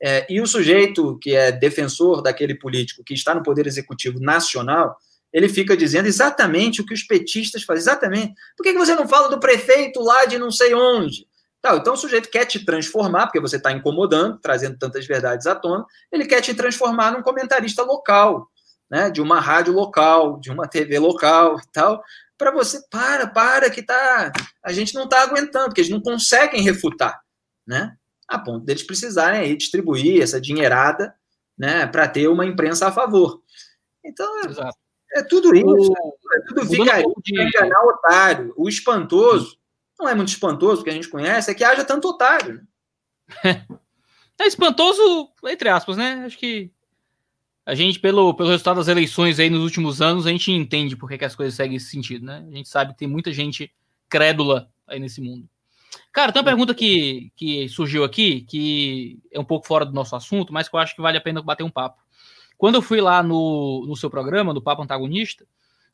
É, 0.00 0.26
e 0.32 0.40
o 0.40 0.46
sujeito 0.46 1.18
que 1.20 1.34
é 1.34 1.50
defensor 1.50 2.22
daquele 2.22 2.54
político 2.54 3.02
que 3.04 3.14
está 3.14 3.34
no 3.34 3.42
poder 3.42 3.66
executivo 3.66 4.20
nacional, 4.20 4.96
ele 5.32 5.48
fica 5.48 5.76
dizendo 5.76 6.06
exatamente 6.06 6.80
o 6.80 6.86
que 6.86 6.94
os 6.94 7.02
petistas 7.02 7.62
fazem, 7.62 7.82
exatamente. 7.82 8.34
Por 8.56 8.62
que, 8.62 8.72
que 8.72 8.78
você 8.78 8.94
não 8.94 9.08
fala 9.08 9.28
do 9.28 9.40
prefeito 9.40 10.00
lá 10.00 10.24
de 10.24 10.38
não 10.38 10.50
sei 10.50 10.74
onde? 10.74 11.26
Tá, 11.60 11.76
então 11.76 11.94
o 11.94 11.96
sujeito 11.96 12.30
quer 12.30 12.44
te 12.44 12.64
transformar, 12.64 13.26
porque 13.26 13.40
você 13.40 13.56
está 13.56 13.72
incomodando, 13.72 14.38
trazendo 14.38 14.78
tantas 14.78 15.06
verdades 15.06 15.46
à 15.46 15.56
tona, 15.56 15.84
ele 16.12 16.24
quer 16.24 16.40
te 16.40 16.54
transformar 16.54 17.10
num 17.10 17.22
comentarista 17.22 17.82
local, 17.82 18.48
né, 18.88 19.10
de 19.10 19.20
uma 19.20 19.40
rádio 19.40 19.72
local, 19.72 20.38
de 20.38 20.50
uma 20.50 20.68
TV 20.68 20.98
local 21.00 21.58
e 21.58 21.72
tal, 21.72 22.02
para 22.38 22.52
você, 22.52 22.80
para, 22.88 23.26
para, 23.26 23.68
que 23.68 23.82
tá, 23.82 24.32
a 24.62 24.72
gente 24.72 24.94
não 24.94 25.04
está 25.04 25.22
aguentando, 25.22 25.66
porque 25.66 25.80
eles 25.80 25.90
não 25.90 26.00
conseguem 26.00 26.62
refutar, 26.62 27.20
né? 27.66 27.96
A 28.28 28.38
ponto 28.38 28.64
deles 28.64 28.82
precisarem 28.82 29.40
aí 29.40 29.56
distribuir 29.56 30.22
essa 30.22 30.40
dinheirada, 30.40 31.14
né, 31.56 31.86
para 31.86 32.06
ter 32.06 32.28
uma 32.28 32.44
imprensa 32.46 32.88
a 32.88 32.92
favor. 32.92 33.42
Então, 34.04 34.26
é, 34.40 35.20
é 35.20 35.22
tudo 35.22 35.54
isso, 35.54 35.66
o, 35.66 36.34
é 36.34 36.40
tudo 36.46 36.64
vigarismo, 36.66 37.14
enganar 37.26 37.82
otário. 37.84 38.52
O 38.56 38.68
espantoso, 38.68 39.58
não 39.98 40.08
é 40.08 40.14
muito 40.14 40.28
espantoso, 40.28 40.76
porque 40.76 40.90
a 40.90 40.94
gente 40.94 41.08
conhece, 41.08 41.50
é 41.50 41.54
que 41.54 41.64
haja 41.64 41.84
tanto 41.84 42.08
otário. 42.08 42.66
Né? 43.44 43.66
É 44.40 44.46
espantoso, 44.46 45.32
entre 45.46 45.68
aspas, 45.68 45.96
né? 45.96 46.22
Acho 46.24 46.38
que 46.38 46.70
a 47.66 47.74
gente, 47.74 47.98
pelo, 47.98 48.32
pelo 48.34 48.48
resultado 48.48 48.76
das 48.76 48.86
eleições 48.86 49.40
aí 49.40 49.50
nos 49.50 49.64
últimos 49.64 50.00
anos, 50.00 50.26
a 50.26 50.30
gente 50.30 50.52
entende 50.52 50.96
por 50.96 51.08
que, 51.08 51.18
que 51.18 51.24
as 51.24 51.34
coisas 51.34 51.54
seguem 51.54 51.76
esse 51.76 51.90
sentido, 51.90 52.24
né? 52.24 52.46
A 52.48 52.54
gente 52.56 52.68
sabe 52.68 52.92
que 52.92 52.98
tem 53.00 53.08
muita 53.08 53.32
gente 53.32 53.74
crédula 54.08 54.70
aí 54.86 55.00
nesse 55.00 55.20
mundo. 55.20 55.48
Cara, 56.18 56.32
tem 56.32 56.40
uma 56.40 56.46
pergunta 56.46 56.74
que, 56.74 57.30
que 57.36 57.68
surgiu 57.68 58.02
aqui, 58.02 58.40
que 58.40 59.20
é 59.30 59.38
um 59.38 59.44
pouco 59.44 59.68
fora 59.68 59.86
do 59.86 59.92
nosso 59.92 60.16
assunto, 60.16 60.52
mas 60.52 60.68
que 60.68 60.74
eu 60.74 60.80
acho 60.80 60.96
que 60.96 61.00
vale 61.00 61.16
a 61.16 61.20
pena 61.20 61.40
bater 61.40 61.62
um 61.62 61.70
papo. 61.70 62.02
Quando 62.56 62.74
eu 62.74 62.82
fui 62.82 63.00
lá 63.00 63.22
no, 63.22 63.86
no 63.86 63.94
seu 63.94 64.10
programa, 64.10 64.52
no 64.52 64.60
Papo 64.60 64.82
Antagonista, 64.82 65.46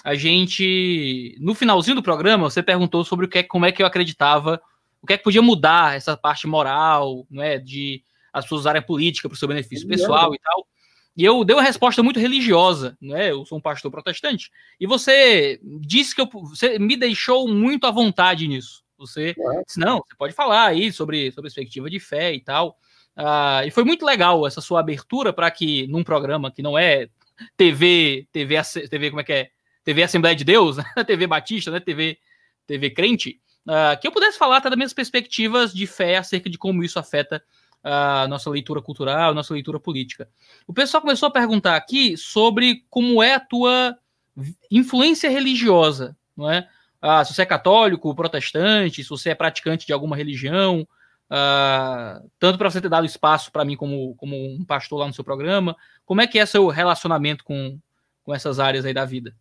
a 0.02 0.14
gente, 0.14 1.36
no 1.38 1.54
finalzinho 1.54 1.96
do 1.96 2.02
programa, 2.02 2.48
você 2.48 2.62
perguntou 2.62 3.04
sobre 3.04 3.26
o 3.26 3.28
que, 3.28 3.42
como 3.42 3.66
é 3.66 3.72
que 3.72 3.82
eu 3.82 3.86
acreditava, 3.86 4.62
o 5.02 5.06
que 5.06 5.12
é 5.12 5.18
que 5.18 5.24
podia 5.24 5.42
mudar 5.42 5.94
essa 5.94 6.16
parte 6.16 6.46
moral, 6.46 7.26
não 7.30 7.42
é, 7.42 7.58
de 7.58 8.02
as 8.32 8.46
pessoas 8.46 8.62
usarem 8.62 8.80
a 8.80 8.82
política 8.82 9.28
para 9.28 9.36
o 9.36 9.38
seu 9.38 9.46
benefício 9.46 9.86
pessoal 9.86 10.34
e 10.34 10.38
tal. 10.38 10.66
E 11.14 11.22
eu 11.22 11.44
dei 11.44 11.54
uma 11.54 11.62
resposta 11.62 12.02
muito 12.02 12.18
religiosa, 12.18 12.96
né? 12.98 13.30
Eu 13.30 13.44
sou 13.44 13.58
um 13.58 13.60
pastor 13.60 13.90
protestante. 13.90 14.50
E 14.80 14.86
você 14.86 15.60
disse 15.82 16.14
que 16.14 16.22
eu, 16.22 16.30
você 16.32 16.78
me 16.78 16.96
deixou 16.96 17.46
muito 17.46 17.86
à 17.86 17.90
vontade 17.90 18.48
nisso. 18.48 18.83
Você 19.06 19.34
é. 19.38 19.62
disse, 19.66 19.78
não, 19.78 19.98
você 19.98 20.14
pode 20.16 20.32
falar 20.32 20.66
aí 20.66 20.92
sobre, 20.92 21.30
sobre 21.30 21.50
perspectiva 21.50 21.88
de 21.90 22.00
fé 22.00 22.32
e 22.32 22.40
tal. 22.40 22.78
Ah, 23.16 23.62
e 23.64 23.70
foi 23.70 23.84
muito 23.84 24.04
legal 24.04 24.46
essa 24.46 24.60
sua 24.60 24.80
abertura 24.80 25.32
para 25.32 25.50
que 25.50 25.86
num 25.86 26.02
programa 26.02 26.50
que 26.50 26.62
não 26.62 26.76
é 26.76 27.08
TV, 27.56 28.26
TV, 28.32 28.60
TV 28.88 29.10
como 29.10 29.20
é 29.20 29.24
que 29.24 29.32
é? 29.32 29.50
TV 29.84 30.02
Assembleia 30.02 30.34
de 30.34 30.44
Deus, 30.44 30.76
né? 30.96 31.04
TV 31.06 31.26
Batista, 31.26 31.70
né? 31.70 31.80
TV, 31.80 32.18
TV 32.66 32.90
crente, 32.90 33.40
ah, 33.68 33.96
que 33.96 34.06
eu 34.06 34.12
pudesse 34.12 34.38
falar 34.38 34.58
até 34.58 34.68
das 34.68 34.76
minhas 34.76 34.92
perspectivas 34.92 35.72
de 35.72 35.86
fé 35.86 36.16
acerca 36.16 36.50
de 36.50 36.58
como 36.58 36.82
isso 36.82 36.98
afeta 36.98 37.42
a 37.82 38.26
nossa 38.28 38.48
leitura 38.48 38.80
cultural, 38.80 39.30
a 39.30 39.34
nossa 39.34 39.52
leitura 39.52 39.78
política. 39.78 40.28
O 40.66 40.72
pessoal 40.72 41.02
começou 41.02 41.26
a 41.26 41.30
perguntar 41.30 41.76
aqui 41.76 42.16
sobre 42.16 42.84
como 42.88 43.22
é 43.22 43.34
a 43.34 43.40
tua 43.40 43.96
influência 44.70 45.28
religiosa, 45.28 46.16
não 46.36 46.50
é? 46.50 46.66
Ah, 47.06 47.22
se 47.22 47.34
você 47.34 47.42
é 47.42 47.46
católico, 47.46 48.14
protestante, 48.14 49.02
se 49.02 49.10
você 49.10 49.28
é 49.28 49.34
praticante 49.34 49.84
de 49.84 49.92
alguma 49.92 50.16
religião, 50.16 50.88
ah, 51.28 52.22
tanto 52.38 52.56
para 52.56 52.70
você 52.70 52.80
ter 52.80 52.88
dado 52.88 53.04
espaço 53.04 53.52
para 53.52 53.62
mim 53.62 53.76
como, 53.76 54.14
como 54.14 54.34
um 54.34 54.64
pastor 54.64 55.00
lá 55.00 55.06
no 55.06 55.12
seu 55.12 55.22
programa, 55.22 55.76
como 56.06 56.22
é 56.22 56.26
que 56.26 56.38
é 56.38 56.46
seu 56.46 56.66
relacionamento 56.68 57.44
com, 57.44 57.78
com 58.22 58.34
essas 58.34 58.58
áreas 58.58 58.86
aí 58.86 58.94
da 58.94 59.04
vida? 59.04 59.36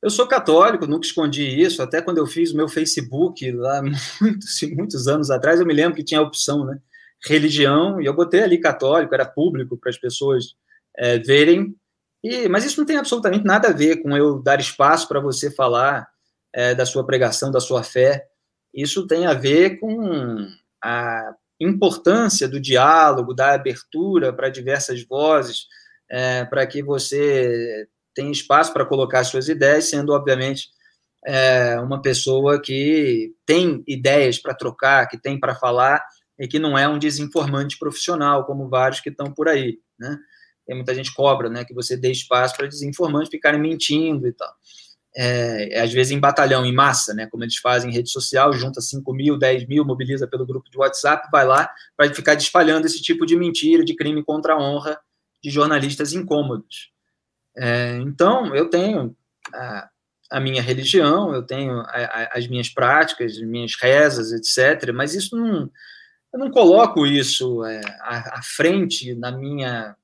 Eu 0.00 0.08
sou 0.08 0.26
católico, 0.26 0.86
nunca 0.86 1.06
escondi 1.06 1.46
isso, 1.46 1.82
até 1.82 2.00
quando 2.00 2.16
eu 2.16 2.26
fiz 2.26 2.52
o 2.52 2.56
meu 2.56 2.70
Facebook 2.70 3.52
lá 3.52 3.82
muitos, 4.18 4.62
muitos 4.74 5.08
anos 5.08 5.30
atrás, 5.30 5.60
eu 5.60 5.66
me 5.66 5.74
lembro 5.74 5.94
que 5.94 6.04
tinha 6.04 6.20
a 6.20 6.24
opção, 6.24 6.64
né? 6.64 6.80
religião, 7.22 8.00
e 8.00 8.06
eu 8.06 8.14
botei 8.14 8.42
ali 8.42 8.56
católico, 8.56 9.14
era 9.14 9.26
público 9.26 9.76
para 9.76 9.90
as 9.90 9.98
pessoas 9.98 10.54
é, 10.96 11.18
verem, 11.18 11.76
e, 12.24 12.48
mas 12.48 12.64
isso 12.64 12.80
não 12.80 12.86
tem 12.86 12.96
absolutamente 12.96 13.44
nada 13.44 13.68
a 13.68 13.72
ver 13.72 14.02
com 14.02 14.16
eu 14.16 14.42
dar 14.42 14.58
espaço 14.58 15.06
para 15.06 15.20
você 15.20 15.50
falar 15.50 16.08
é, 16.52 16.74
da 16.74 16.86
sua 16.86 17.04
pregação, 17.04 17.50
da 17.50 17.60
sua 17.60 17.82
fé. 17.82 18.26
Isso 18.74 19.06
tem 19.06 19.26
a 19.26 19.34
ver 19.34 19.78
com 19.78 20.46
a 20.82 21.34
importância 21.60 22.48
do 22.48 22.60
diálogo, 22.60 23.34
da 23.34 23.54
abertura 23.54 24.32
para 24.32 24.48
diversas 24.48 25.04
vozes, 25.06 25.66
é, 26.10 26.44
para 26.44 26.66
que 26.66 26.82
você 26.82 27.86
tenha 28.14 28.30
espaço 28.30 28.72
para 28.72 28.86
colocar 28.86 29.24
suas 29.24 29.48
ideias, 29.48 29.84
sendo, 29.84 30.12
obviamente, 30.12 30.68
é, 31.26 31.78
uma 31.80 32.00
pessoa 32.00 32.60
que 32.60 33.34
tem 33.44 33.84
ideias 33.86 34.38
para 34.38 34.54
trocar, 34.54 35.06
que 35.06 35.20
tem 35.20 35.38
para 35.38 35.54
falar 35.54 36.02
e 36.38 36.48
que 36.48 36.58
não 36.58 36.78
é 36.78 36.88
um 36.88 36.98
desinformante 36.98 37.78
profissional, 37.78 38.46
como 38.46 38.68
vários 38.68 39.00
que 39.00 39.10
estão 39.10 39.32
por 39.32 39.48
aí. 39.48 39.78
Né? 39.98 40.18
tem 40.70 40.76
muita 40.76 40.94
gente 40.94 41.12
cobra, 41.12 41.50
né, 41.50 41.64
que 41.64 41.74
você 41.74 41.96
dê 41.96 42.12
espaço 42.12 42.56
para 42.56 42.68
desinformantes 42.68 43.28
ficarem 43.28 43.60
mentindo 43.60 44.28
e 44.28 44.32
tal. 44.32 44.54
É, 45.16 45.80
às 45.80 45.92
vezes 45.92 46.12
em 46.12 46.20
batalhão, 46.20 46.64
em 46.64 46.72
massa, 46.72 47.12
né, 47.12 47.26
como 47.26 47.42
eles 47.42 47.56
fazem 47.56 47.90
em 47.90 47.92
rede 47.92 48.10
social, 48.10 48.52
junta 48.52 48.80
5 48.80 49.12
mil, 49.12 49.36
10 49.36 49.66
mil, 49.66 49.84
mobiliza 49.84 50.26
pelo 50.26 50.46
grupo 50.46 50.70
de 50.70 50.78
WhatsApp, 50.78 51.28
vai 51.32 51.44
lá 51.44 51.68
para 51.96 52.14
ficar 52.14 52.34
espalhando 52.34 52.86
esse 52.86 53.02
tipo 53.02 53.26
de 53.26 53.36
mentira, 53.36 53.84
de 53.84 53.96
crime 53.96 54.22
contra 54.22 54.54
a 54.54 54.58
honra 54.58 55.00
de 55.42 55.50
jornalistas 55.50 56.12
incômodos. 56.12 56.92
É, 57.56 57.96
então, 58.02 58.54
eu 58.54 58.70
tenho 58.70 59.16
a, 59.52 59.88
a, 60.30 60.40
minha 60.40 60.62
religião, 60.62 61.34
eu 61.34 61.42
tenho 61.42 61.80
a, 61.80 61.84
a, 61.84 62.38
as 62.38 62.46
minhas 62.46 62.68
práticas, 62.68 63.32
as 63.32 63.42
minhas 63.42 63.72
rezas, 63.80 64.32
etc., 64.32 64.92
mas 64.92 65.14
isso 65.14 65.36
não, 65.36 65.70
eu 66.32 66.38
não 66.38 66.50
coloco 66.50 67.06
isso 67.06 67.64
é, 67.64 67.80
à, 68.00 68.38
à 68.38 68.42
frente 68.42 69.14
na 69.14 69.32
minha 69.32 69.96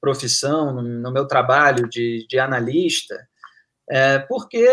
profissão, 0.00 0.72
no, 0.72 0.82
no 0.82 1.12
meu 1.12 1.26
trabalho 1.26 1.88
de, 1.88 2.26
de 2.28 2.38
analista, 2.38 3.16
é, 3.90 4.18
porque 4.20 4.66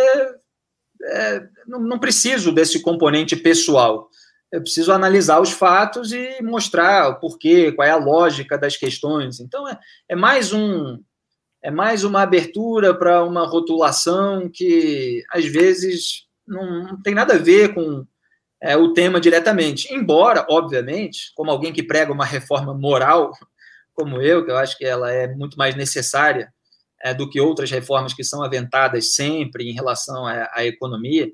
é, 1.03 1.47
não, 1.67 1.79
não, 1.79 1.99
preciso 1.99 2.51
desse 2.51 2.81
componente 2.81 3.35
pessoal. 3.35 4.09
Eu 4.51 4.61
preciso 4.61 4.91
analisar 4.91 5.41
os 5.41 5.51
fatos 5.51 6.11
e 6.11 6.41
mostrar 6.41 7.09
o 7.09 7.19
porquê, 7.19 7.71
qual 7.71 7.87
é 7.87 7.91
a 7.91 7.97
lógica 7.97 8.57
das 8.57 8.77
questões. 8.77 9.39
Então, 9.39 9.67
é, 9.67 9.79
é 10.09 10.15
mais 10.15 10.53
um 10.53 10.99
é 11.63 11.71
mais 11.71 12.03
uma 12.03 12.21
abertura 12.21 12.93
para 12.93 13.23
uma 13.23 13.47
rotulação 13.47 14.49
que 14.53 15.23
às 15.31 15.45
vezes 15.45 16.27
não, 16.45 16.83
não 16.83 17.01
tem 17.01 17.15
nada 17.15 17.35
a 17.35 17.37
ver 17.37 17.73
com 17.73 18.05
é, 18.61 18.75
o 18.75 18.93
tema 18.93 19.19
diretamente. 19.19 19.93
Embora, 19.93 20.45
obviamente, 20.49 21.31
como 21.35 21.49
alguém 21.49 21.71
que 21.71 21.81
prega 21.81 22.11
uma 22.11 22.25
reforma 22.25 22.73
moral, 22.73 23.31
como 23.95 24.21
eu, 24.21 24.43
que 24.43 24.51
eu 24.51 24.57
acho 24.57 24.77
que 24.77 24.85
ela 24.85 25.11
é 25.11 25.27
muito 25.33 25.57
mais 25.57 25.73
necessária 25.75 26.53
é, 27.03 27.13
do 27.13 27.29
que 27.29 27.41
outras 27.41 27.69
reformas 27.69 28.13
que 28.13 28.23
são 28.23 28.41
aventadas 28.41 29.13
sempre 29.13 29.69
em 29.69 29.73
relação 29.73 30.25
à, 30.25 30.49
à 30.53 30.65
economia, 30.65 31.29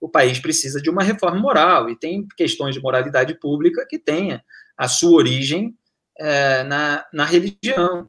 o 0.00 0.08
país 0.08 0.38
precisa 0.38 0.80
de 0.80 0.88
uma 0.88 1.02
reforma 1.02 1.40
moral 1.40 1.90
e 1.90 1.98
tem 1.98 2.26
questões 2.36 2.74
de 2.74 2.80
moralidade 2.80 3.34
pública 3.34 3.84
que 3.88 3.98
tenha 3.98 4.44
a 4.76 4.86
sua 4.86 5.16
origem 5.16 5.74
é, 6.16 6.62
na, 6.62 7.04
na 7.12 7.24
religião. 7.24 8.08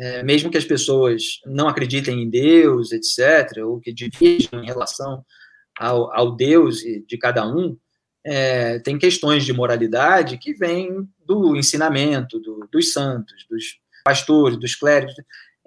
É, 0.00 0.22
mesmo 0.22 0.50
que 0.50 0.56
as 0.56 0.64
pessoas 0.64 1.40
não 1.44 1.68
acreditem 1.68 2.22
em 2.22 2.30
Deus, 2.30 2.92
etc., 2.92 3.64
ou 3.64 3.80
que 3.80 3.92
dividam 3.92 4.62
em 4.62 4.66
relação 4.66 5.24
ao, 5.76 6.12
ao 6.14 6.36
Deus 6.36 6.78
de 6.78 7.18
cada 7.18 7.46
um, 7.46 7.76
é, 8.24 8.78
tem 8.80 8.98
questões 8.98 9.44
de 9.44 9.52
moralidade 9.52 10.38
que 10.38 10.52
vêm 10.52 11.08
do 11.24 11.56
ensinamento 11.56 12.38
do, 12.38 12.68
dos 12.70 12.92
santos, 12.92 13.44
dos 13.48 13.80
pastores, 14.04 14.58
dos 14.58 14.74
clérigos. 14.74 15.14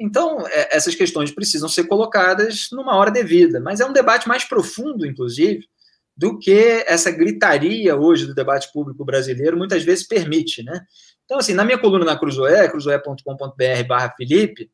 Então, 0.02 0.48
é, 0.48 0.76
essas 0.76 0.96
questões 0.96 1.30
precisam 1.30 1.70
ser 1.70 1.84
colocadas 1.84 2.70
numa 2.72 2.96
hora 2.96 3.12
devida, 3.12 3.60
mas 3.60 3.80
é 3.80 3.86
um 3.86 3.94
debate 3.94 4.28
mais 4.28 4.44
profundo, 4.44 5.06
inclusive, 5.06 5.70
do 6.18 6.40
que 6.40 6.84
essa 6.88 7.12
gritaria 7.12 7.96
hoje 7.96 8.26
do 8.26 8.34
debate 8.34 8.72
público 8.74 9.06
brasileiro 9.06 9.56
muitas 9.56 9.84
vezes 9.84 10.08
permite, 10.08 10.64
né? 10.64 10.82
Então, 11.24 11.38
assim, 11.38 11.54
na 11.54 11.64
minha 11.64 11.78
coluna 11.78 12.04
na 12.04 12.18
Cruzoé, 12.18 12.68
cruzoé.com.br 12.68 13.88
barra 13.88 14.12
Felipe, 14.18 14.72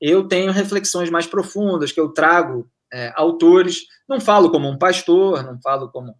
eu 0.00 0.28
tenho 0.28 0.52
reflexões 0.52 1.10
mais 1.10 1.26
profundas, 1.26 1.90
que 1.90 2.00
eu 2.00 2.10
trago 2.10 2.70
é, 2.92 3.12
autores, 3.16 3.86
não 4.08 4.20
falo 4.20 4.50
como 4.50 4.68
um 4.68 4.78
pastor, 4.78 5.42
não 5.42 5.60
falo 5.60 5.90
como 5.90 6.14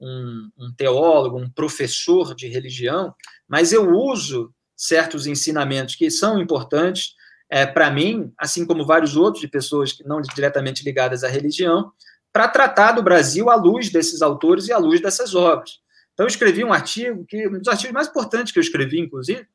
um, 0.00 0.50
um 0.58 0.74
teólogo, 0.74 1.38
um 1.38 1.50
professor 1.50 2.34
de 2.34 2.48
religião, 2.48 3.14
mas 3.46 3.70
eu 3.70 3.90
uso 3.90 4.50
certos 4.74 5.26
ensinamentos 5.26 5.94
que 5.94 6.10
são 6.10 6.40
importantes 6.40 7.14
é, 7.52 7.66
para 7.66 7.90
mim, 7.90 8.32
assim 8.38 8.64
como 8.64 8.86
vários 8.86 9.14
outros 9.14 9.42
de 9.42 9.46
pessoas 9.46 9.92
que 9.92 10.02
não 10.04 10.22
diretamente 10.22 10.82
ligadas 10.82 11.22
à 11.22 11.28
religião, 11.28 11.92
para 12.32 12.48
tratar 12.48 12.92
do 12.92 13.02
Brasil 13.02 13.50
à 13.50 13.54
luz 13.54 13.90
desses 13.90 14.22
autores 14.22 14.68
e 14.68 14.72
à 14.72 14.78
luz 14.78 15.02
dessas 15.02 15.34
obras. 15.34 15.78
Então, 16.14 16.24
eu 16.24 16.28
escrevi 16.28 16.64
um 16.64 16.72
artigo, 16.72 17.26
que 17.26 17.46
um 17.46 17.58
dos 17.58 17.68
artigos 17.68 17.92
mais 17.92 18.08
importantes 18.08 18.54
que 18.54 18.58
eu 18.58 18.62
escrevi, 18.62 19.00
inclusive, 19.00 19.46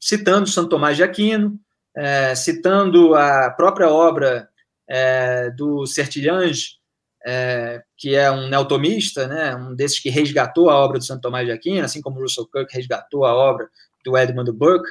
citando 0.00 0.48
Santo 0.48 0.70
Tomás 0.70 0.96
de 0.96 1.02
Aquino, 1.02 1.60
é, 1.94 2.34
citando 2.34 3.14
a 3.14 3.50
própria 3.50 3.90
obra 3.90 4.48
é, 4.88 5.50
do 5.50 5.86
Sertilhange, 5.86 6.78
é, 7.26 7.82
que 7.98 8.14
é 8.14 8.30
um 8.30 8.48
neotomista, 8.48 9.28
né, 9.28 9.54
um 9.54 9.74
desses 9.74 10.00
que 10.00 10.08
resgatou 10.08 10.70
a 10.70 10.76
obra 10.76 10.98
do 10.98 11.04
Santo 11.04 11.20
Tomás 11.20 11.44
de 11.44 11.52
Aquino, 11.52 11.84
assim 11.84 12.00
como 12.00 12.20
Russell 12.20 12.46
Kirk 12.46 12.74
resgatou 12.74 13.26
a 13.26 13.34
obra 13.34 13.68
do 14.02 14.16
Edmund 14.16 14.50
Burke. 14.52 14.88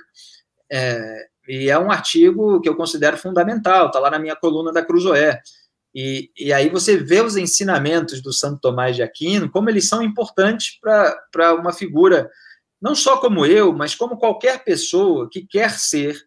É, 0.72 1.33
e 1.48 1.70
é 1.70 1.78
um 1.78 1.92
artigo 1.92 2.62
que 2.62 2.70
eu 2.70 2.76
considero 2.76 3.18
fundamental, 3.18 3.88
está 3.88 4.00
lá 4.00 4.10
na 4.10 4.20
minha 4.20 4.36
coluna 4.36 4.72
da 4.72 4.84
Cruzoé. 4.84 5.42
E, 5.94 6.32
e 6.38 6.52
aí 6.52 6.70
você 6.70 6.98
vê 6.98 7.22
os 7.22 7.38
ensinamentos 7.38 8.22
do 8.22 8.34
Santo 8.34 8.60
Tomás 8.60 8.96
de 8.96 9.04
Aquino, 9.04 9.50
como 9.50 9.70
eles 9.70 9.88
são 9.88 10.02
importantes 10.02 10.80
para 11.32 11.54
uma 11.54 11.72
figura, 11.72 12.30
não 12.82 12.96
só 12.96 13.18
como 13.18 13.46
eu, 13.46 13.72
mas 13.72 13.94
como 13.94 14.18
qualquer 14.18 14.64
pessoa 14.64 15.30
que 15.30 15.46
quer 15.46 15.72
ser 15.72 16.18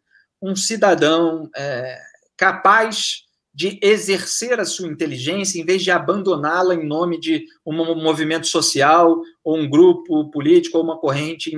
um 0.41 0.55
cidadão 0.55 1.51
é, 1.57 1.99
capaz 2.37 3.25
de 3.53 3.79
exercer 3.83 4.61
a 4.61 4.67
sua 4.67 4.87
inteligência 4.87 5.59
em 5.59 5.65
vez 5.65 5.83
de 5.83 5.91
abandoná-la 5.91 6.75
em 6.75 6.87
nome 6.87 7.19
de 7.19 7.47
um 7.65 7.75
movimento 7.95 8.47
social, 8.47 9.19
ou 9.43 9.57
um 9.57 9.69
grupo 9.69 10.31
político, 10.31 10.77
ou 10.77 10.85
uma 10.85 10.99
corrente 10.99 11.51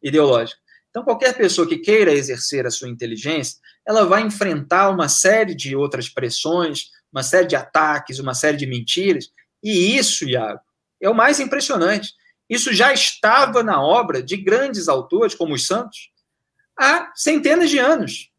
ideológica. 0.00 0.60
Então, 0.96 1.04
qualquer 1.04 1.36
pessoa 1.36 1.68
que 1.68 1.76
queira 1.76 2.10
exercer 2.10 2.66
a 2.66 2.70
sua 2.70 2.88
inteligência, 2.88 3.58
ela 3.86 4.06
vai 4.06 4.22
enfrentar 4.22 4.88
uma 4.88 5.10
série 5.10 5.54
de 5.54 5.76
outras 5.76 6.08
pressões, 6.08 6.84
uma 7.12 7.22
série 7.22 7.46
de 7.46 7.54
ataques, 7.54 8.18
uma 8.18 8.32
série 8.32 8.56
de 8.56 8.66
mentiras. 8.66 9.30
E 9.62 9.94
isso, 9.94 10.26
Iago, 10.26 10.58
é 10.98 11.10
o 11.10 11.14
mais 11.14 11.38
impressionante. 11.38 12.14
Isso 12.48 12.72
já 12.72 12.94
estava 12.94 13.62
na 13.62 13.78
obra 13.78 14.22
de 14.22 14.38
grandes 14.38 14.88
autores, 14.88 15.34
como 15.34 15.52
os 15.52 15.66
Santos, 15.66 16.10
há 16.80 17.12
centenas 17.14 17.68
de 17.68 17.76
anos. 17.78 18.30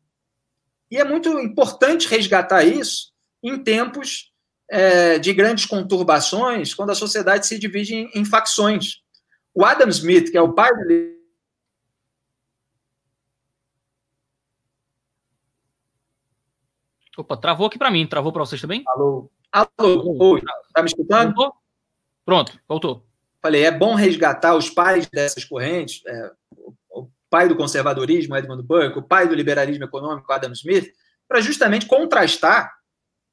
E 0.89 0.97
é 0.97 1.03
muito 1.03 1.39
importante 1.39 2.07
resgatar 2.07 2.63
isso 2.63 3.11
em 3.43 3.63
tempos 3.63 4.31
é, 4.67 5.19
de 5.19 5.31
grandes 5.31 5.65
conturbações, 5.67 6.73
quando 6.73 6.89
a 6.89 6.95
sociedade 6.95 7.45
se 7.45 7.59
divide 7.59 7.93
em, 7.93 8.09
em 8.15 8.25
facções. 8.25 9.03
O 9.53 9.63
Adam 9.63 9.89
Smith, 9.89 10.31
que 10.31 10.37
é 10.39 10.41
o 10.41 10.53
pai 10.53 10.75
do 10.75 11.16
Opa, 17.17 17.35
travou 17.35 17.67
aqui 17.67 17.77
para 17.77 17.89
mim. 17.89 18.05
Travou 18.05 18.31
para 18.31 18.45
vocês 18.45 18.61
também? 18.61 18.83
Alô? 18.87 19.29
Alô? 19.51 20.17
Oi, 20.33 20.41
tá 20.73 20.83
me 20.83 20.87
escutando? 20.87 21.33
Voltou? 21.33 21.55
Pronto, 22.23 22.59
voltou. 22.67 23.07
Falei, 23.41 23.63
é 23.63 23.71
bom 23.71 23.95
resgatar 23.95 24.55
os 24.55 24.69
pais 24.69 25.07
dessas 25.07 25.45
correntes, 25.45 26.01
é, 26.05 26.31
o 26.89 27.07
pai 27.29 27.47
do 27.47 27.55
conservadorismo, 27.55 28.35
Edmund 28.35 28.63
Burke, 28.63 28.99
o 28.99 29.03
pai 29.03 29.27
do 29.27 29.35
liberalismo 29.35 29.85
econômico, 29.85 30.31
Adam 30.31 30.51
Smith, 30.51 30.91
para 31.27 31.39
justamente 31.39 31.85
contrastar 31.85 32.73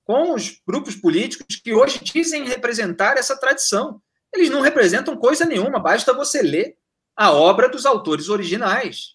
com 0.05 0.35
os 0.35 0.61
grupos 0.67 0.95
políticos 0.95 1.57
que 1.57 1.75
hoje 1.75 1.99
dizem 2.05 2.45
representar 2.45 3.17
essa 3.17 3.37
tradição. 3.37 4.01
Eles 4.33 4.51
não 4.51 4.61
representam 4.61 5.17
coisa 5.17 5.45
nenhuma, 5.45 5.81
basta 5.81 6.13
você 6.13 6.43
ler 6.43 6.77
a 7.17 7.33
obra 7.33 7.69
dos 7.69 7.87
autores 7.87 8.29
originais. 8.29 9.15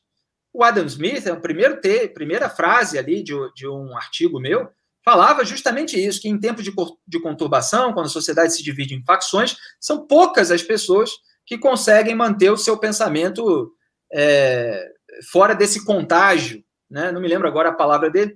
O 0.54 0.64
Adam 0.64 0.86
Smith, 0.86 1.28
é 1.28 1.36
primeiro 1.36 1.80
ter, 1.80 2.14
primeira 2.14 2.50
frase 2.50 2.98
ali 2.98 3.24
de, 3.24 3.34
de 3.56 3.68
um 3.68 3.96
artigo 3.96 4.40
meu, 4.40 4.70
falava 5.04 5.46
justamente 5.46 6.00
isso, 6.00 6.22
que 6.22 6.30
em 6.30 6.40
tempos 6.40 6.64
de, 6.64 6.74
de 7.08 7.22
conturbação, 7.22 7.94
quando 7.94 8.08
a 8.08 8.10
sociedade 8.10 8.54
se 8.54 8.64
divide 8.64 8.96
em 8.96 9.04
facções, 9.04 9.56
são 9.80 10.06
poucas 10.06 10.52
as 10.52 10.62
pessoas 10.64 11.12
que 11.46 11.58
conseguem 11.58 12.16
manter 12.16 12.52
o 12.52 12.58
seu 12.58 12.78
pensamento 12.78 13.72
é, 14.14 14.88
fora 15.32 15.56
desse 15.56 15.84
contágio. 15.84 16.64
Né? 16.90 17.12
Não 17.12 17.22
me 17.22 17.28
lembro 17.28 17.48
agora 17.48 17.70
a 17.70 17.74
palavra 17.74 18.10
dele, 18.10 18.36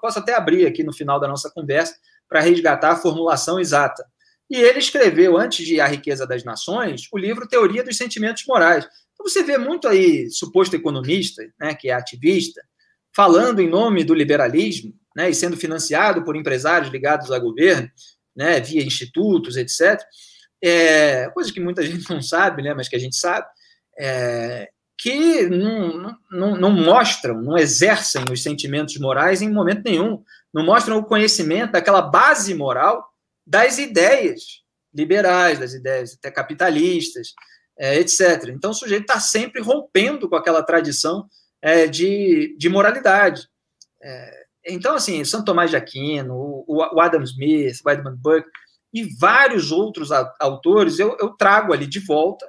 posso 0.00 0.18
até 0.18 0.34
abrir 0.34 0.66
aqui 0.66 0.82
no 0.82 0.92
final 0.92 1.18
da 1.18 1.28
nossa 1.28 1.50
conversa 1.50 1.94
para 2.28 2.40
resgatar 2.40 2.92
a 2.92 2.96
formulação 2.96 3.58
exata. 3.58 4.04
E 4.48 4.56
ele 4.56 4.78
escreveu, 4.78 5.36
antes 5.36 5.66
de 5.66 5.80
A 5.80 5.86
Riqueza 5.86 6.26
das 6.26 6.44
Nações, 6.44 7.08
o 7.12 7.18
livro 7.18 7.48
Teoria 7.48 7.82
dos 7.82 7.96
Sentimentos 7.96 8.44
Morais, 8.46 8.86
você 9.24 9.42
vê 9.42 9.58
muito 9.58 9.88
aí 9.88 10.30
suposto 10.30 10.76
economista, 10.76 11.42
né, 11.58 11.74
que 11.74 11.88
é 11.88 11.94
ativista, 11.94 12.62
falando 13.14 13.60
em 13.60 13.68
nome 13.68 14.04
do 14.04 14.14
liberalismo, 14.14 14.94
né, 15.16 15.30
e 15.30 15.34
sendo 15.34 15.56
financiado 15.56 16.24
por 16.24 16.36
empresários 16.36 16.92
ligados 16.92 17.30
ao 17.30 17.40
governo, 17.40 17.90
né, 18.36 18.60
via 18.60 18.84
institutos, 18.84 19.56
etc. 19.56 20.00
É, 20.62 21.28
coisa 21.30 21.52
que 21.52 21.60
muita 21.60 21.82
gente 21.86 22.08
não 22.10 22.20
sabe, 22.20 22.62
né, 22.62 22.74
mas 22.74 22.88
que 22.88 22.96
a 22.96 22.98
gente 22.98 23.16
sabe, 23.16 23.46
é, 23.98 24.68
que 24.98 25.48
não, 25.48 26.16
não, 26.30 26.56
não 26.56 26.70
mostram, 26.70 27.40
não 27.40 27.56
exercem 27.56 28.24
os 28.30 28.42
sentimentos 28.42 28.98
morais 28.98 29.42
em 29.42 29.50
momento 29.50 29.82
nenhum, 29.84 30.22
não 30.52 30.64
mostram 30.64 30.98
o 30.98 31.04
conhecimento 31.04 31.72
daquela 31.72 32.02
base 32.02 32.54
moral 32.54 33.04
das 33.46 33.78
ideias 33.78 34.62
liberais, 34.94 35.58
das 35.58 35.74
ideias 35.74 36.14
até 36.14 36.30
capitalistas, 36.30 37.34
é, 37.78 37.96
etc. 37.98 38.48
Então, 38.48 38.70
o 38.70 38.74
sujeito 38.74 39.02
está 39.02 39.20
sempre 39.20 39.60
rompendo 39.60 40.28
com 40.28 40.36
aquela 40.36 40.62
tradição 40.62 41.28
é, 41.60 41.86
de, 41.86 42.56
de 42.58 42.68
moralidade. 42.68 43.48
É, 44.02 44.44
então, 44.66 44.94
assim, 44.94 45.24
Santo 45.24 45.46
Tomás 45.46 45.70
de 45.70 45.76
Aquino, 45.76 46.34
o, 46.34 46.64
o 46.66 47.00
Adam 47.00 47.22
Smith, 47.22 47.80
o 47.84 47.90
Edmund 47.90 48.18
Burke 48.20 48.48
e 48.92 49.04
vários 49.18 49.72
outros 49.72 50.10
autores 50.40 51.00
eu, 51.00 51.16
eu 51.20 51.30
trago 51.30 51.72
ali 51.72 51.86
de 51.86 51.98
volta 51.98 52.48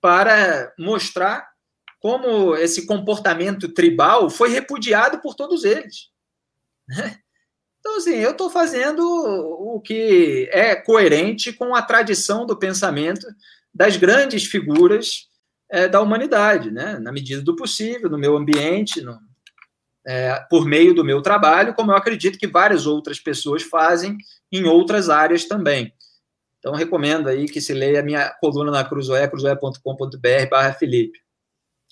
para 0.00 0.72
mostrar 0.78 1.46
como 2.00 2.54
esse 2.56 2.86
comportamento 2.86 3.68
tribal 3.68 4.28
foi 4.30 4.50
repudiado 4.50 5.20
por 5.20 5.34
todos 5.34 5.64
eles. 5.64 6.10
Né? 6.88 7.18
Então, 7.80 7.96
assim, 7.98 8.14
eu 8.14 8.32
estou 8.32 8.50
fazendo 8.50 9.02
o 9.02 9.80
que 9.80 10.48
é 10.52 10.74
coerente 10.74 11.52
com 11.52 11.74
a 11.74 11.82
tradição 11.82 12.46
do 12.46 12.56
pensamento 12.56 13.26
das 13.74 13.96
grandes 13.96 14.44
figuras 14.44 15.28
é, 15.70 15.88
da 15.88 16.00
humanidade, 16.00 16.70
né? 16.70 16.98
na 16.98 17.10
medida 17.10 17.42
do 17.42 17.56
possível, 17.56 18.08
no 18.08 18.18
meu 18.18 18.36
ambiente, 18.36 19.00
no, 19.00 19.18
é, 20.06 20.38
por 20.48 20.66
meio 20.66 20.94
do 20.94 21.04
meu 21.04 21.22
trabalho, 21.22 21.74
como 21.74 21.90
eu 21.90 21.96
acredito 21.96 22.38
que 22.38 22.46
várias 22.46 22.86
outras 22.86 23.18
pessoas 23.18 23.62
fazem 23.62 24.16
em 24.52 24.64
outras 24.64 25.08
áreas 25.08 25.46
também. 25.46 25.92
Então, 26.58 26.74
recomendo 26.74 27.28
aí 27.28 27.46
que 27.46 27.60
se 27.60 27.74
leia 27.74 28.00
a 28.00 28.02
minha 28.02 28.30
coluna 28.40 28.70
na 28.70 28.84
Cruzoé, 28.84 29.28
cruzoé.com.br 29.28 30.48
barra 30.50 30.72
Felipe. 30.72 31.18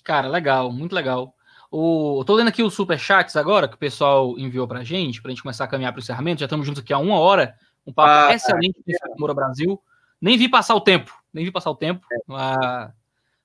Cara, 0.03 0.27
legal, 0.27 0.71
muito 0.71 0.95
legal. 0.95 1.35
O, 1.71 2.23
tô 2.25 2.35
lendo 2.35 2.49
aqui 2.49 2.61
os 2.61 2.73
superchats 2.73 3.35
agora, 3.35 3.67
que 3.67 3.75
o 3.75 3.79
pessoal 3.79 4.37
enviou 4.37 4.67
pra 4.67 4.83
gente, 4.83 5.21
pra 5.21 5.29
gente 5.29 5.41
começar 5.41 5.63
a 5.65 5.67
caminhar 5.67 5.91
para 5.91 5.99
o 5.99 6.03
encerramento. 6.03 6.39
Já 6.39 6.45
estamos 6.45 6.65
juntos 6.65 6.83
aqui 6.83 6.93
há 6.93 6.97
uma 6.97 7.19
hora. 7.19 7.55
Um 7.85 7.93
papo 7.93 8.31
ah, 8.31 8.33
excelente 8.33 8.79
é. 8.87 9.19
Moura 9.19 9.33
Brasil. 9.33 9.81
Nem 10.21 10.37
vi 10.37 10.47
passar 10.47 10.75
o 10.75 10.81
tempo, 10.81 11.11
nem 11.33 11.45
vi 11.45 11.51
passar 11.51 11.71
o 11.71 11.75
tempo. 11.75 12.05
Ah, 12.29 12.91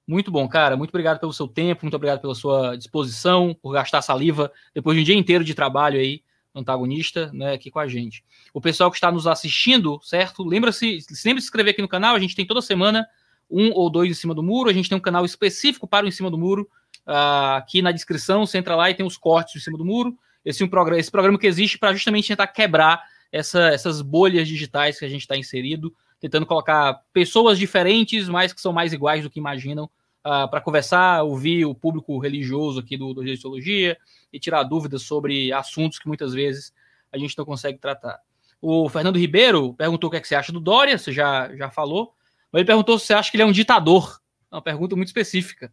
muito 0.07 0.31
bom, 0.31 0.49
cara. 0.49 0.77
Muito 0.77 0.91
obrigado 0.91 1.19
pelo 1.19 1.33
seu 1.33 1.49
tempo, 1.49 1.85
muito 1.85 1.95
obrigado 1.95 2.21
pela 2.21 2.35
sua 2.35 2.77
disposição, 2.77 3.57
por 3.61 3.73
gastar 3.73 4.03
saliva 4.03 4.53
depois 4.75 4.97
de 4.97 5.03
um 5.03 5.05
dia 5.05 5.17
inteiro 5.17 5.45
de 5.45 5.55
trabalho 5.55 5.99
aí, 5.99 6.23
antagonista, 6.55 7.31
né, 7.33 7.55
aqui 7.55 7.71
com 7.71 7.79
a 7.79 7.87
gente. 7.87 8.25
O 8.53 8.61
pessoal 8.61 8.91
que 8.91 8.97
está 8.97 9.11
nos 9.11 9.27
assistindo, 9.27 10.01
certo? 10.03 10.43
Lembra-se, 10.43 11.01
sempre 11.01 11.41
se 11.41 11.47
inscrever 11.47 11.73
aqui 11.73 11.83
no 11.83 11.89
canal, 11.89 12.15
a 12.15 12.19
gente 12.19 12.35
tem 12.35 12.47
toda 12.47 12.61
semana 12.61 13.07
um 13.51 13.71
ou 13.73 13.89
dois 13.89 14.11
em 14.11 14.15
cima 14.15 14.35
do 14.35 14.43
muro, 14.43 14.69
a 14.69 14.73
gente 14.73 14.89
tem 14.89 14.99
um 14.99 15.01
canal 15.01 15.25
específico 15.25 15.87
para 15.87 16.05
o 16.05 16.09
em 16.09 16.13
cima 16.13 16.31
do 16.31 16.37
muro, 16.37 16.69
Uh, 17.09 17.57
aqui 17.57 17.81
na 17.81 17.91
descrição, 17.91 18.45
você 18.45 18.59
entra 18.59 18.77
lá 18.77 18.91
e 18.91 18.95
tem 18.95 19.07
os 19.07 19.17
cortes 19.17 19.57
em 19.57 19.65
cima 19.65 19.79
do 19.79 19.85
muro. 19.85 20.15
Esse, 20.45 20.63
é 20.63 20.67
um 20.67 20.69
programa, 20.69 21.01
esse 21.01 21.11
programa 21.11 21.39
que 21.39 21.47
existe 21.47 21.79
para 21.79 21.95
justamente 21.95 22.29
tentar 22.29 22.47
quebrar 22.49 23.03
essa, 23.33 23.69
essas 23.69 24.03
bolhas 24.03 24.47
digitais 24.47 24.99
que 24.99 25.07
a 25.07 25.09
gente 25.09 25.23
está 25.23 25.35
inserido, 25.35 25.95
tentando 26.21 26.47
colocar 26.47 27.03
pessoas 27.13 27.59
diferentes, 27.59 28.29
mas 28.29 28.53
que 28.53 28.61
são 28.61 28.73
mais 28.73 28.93
iguais 28.93 29.23
do 29.23 29.31
que 29.31 29.39
imaginam, 29.39 29.85
uh, 29.85 29.89
ah, 30.25 30.49
para 30.49 30.61
conversar, 30.61 31.23
ouvir 31.23 31.65
o 31.65 31.75
público 31.75 32.19
religioso 32.19 32.81
aqui 32.81 32.97
do, 32.97 33.15
do 33.15 33.21
Religiologia 33.21 33.97
e 34.33 34.41
tirar 34.41 34.63
dúvidas 34.65 35.03
sobre 35.03 35.53
assuntos 35.53 35.99
que 35.99 36.09
muitas 36.09 36.33
vezes 36.35 36.73
a 37.13 37.19
gente 37.19 37.37
não 37.39 37.45
consegue 37.45 37.79
tratar. 37.79 38.21
O 38.61 38.89
Fernando 38.89 39.19
Ribeiro 39.19 39.73
perguntou 39.75 40.09
o 40.09 40.11
que, 40.11 40.17
é 40.17 40.21
que 40.21 40.29
você 40.29 40.35
acha 40.35 40.53
do 40.53 40.61
Dória, 40.61 40.99
você 40.99 41.13
já, 41.13 41.55
já 41.55 41.71
falou, 41.71 42.15
mas 42.53 42.61
ele 42.61 42.67
perguntou 42.67 42.99
se 42.99 43.07
você 43.07 43.15
acha 43.15 43.31
que 43.31 43.37
ele 43.37 43.45
é 43.45 43.47
um 43.47 43.53
ditador. 43.53 44.21
É 44.51 44.57
uma 44.57 44.63
pergunta 44.63 44.97
muito 44.97 45.09
específica. 45.09 45.73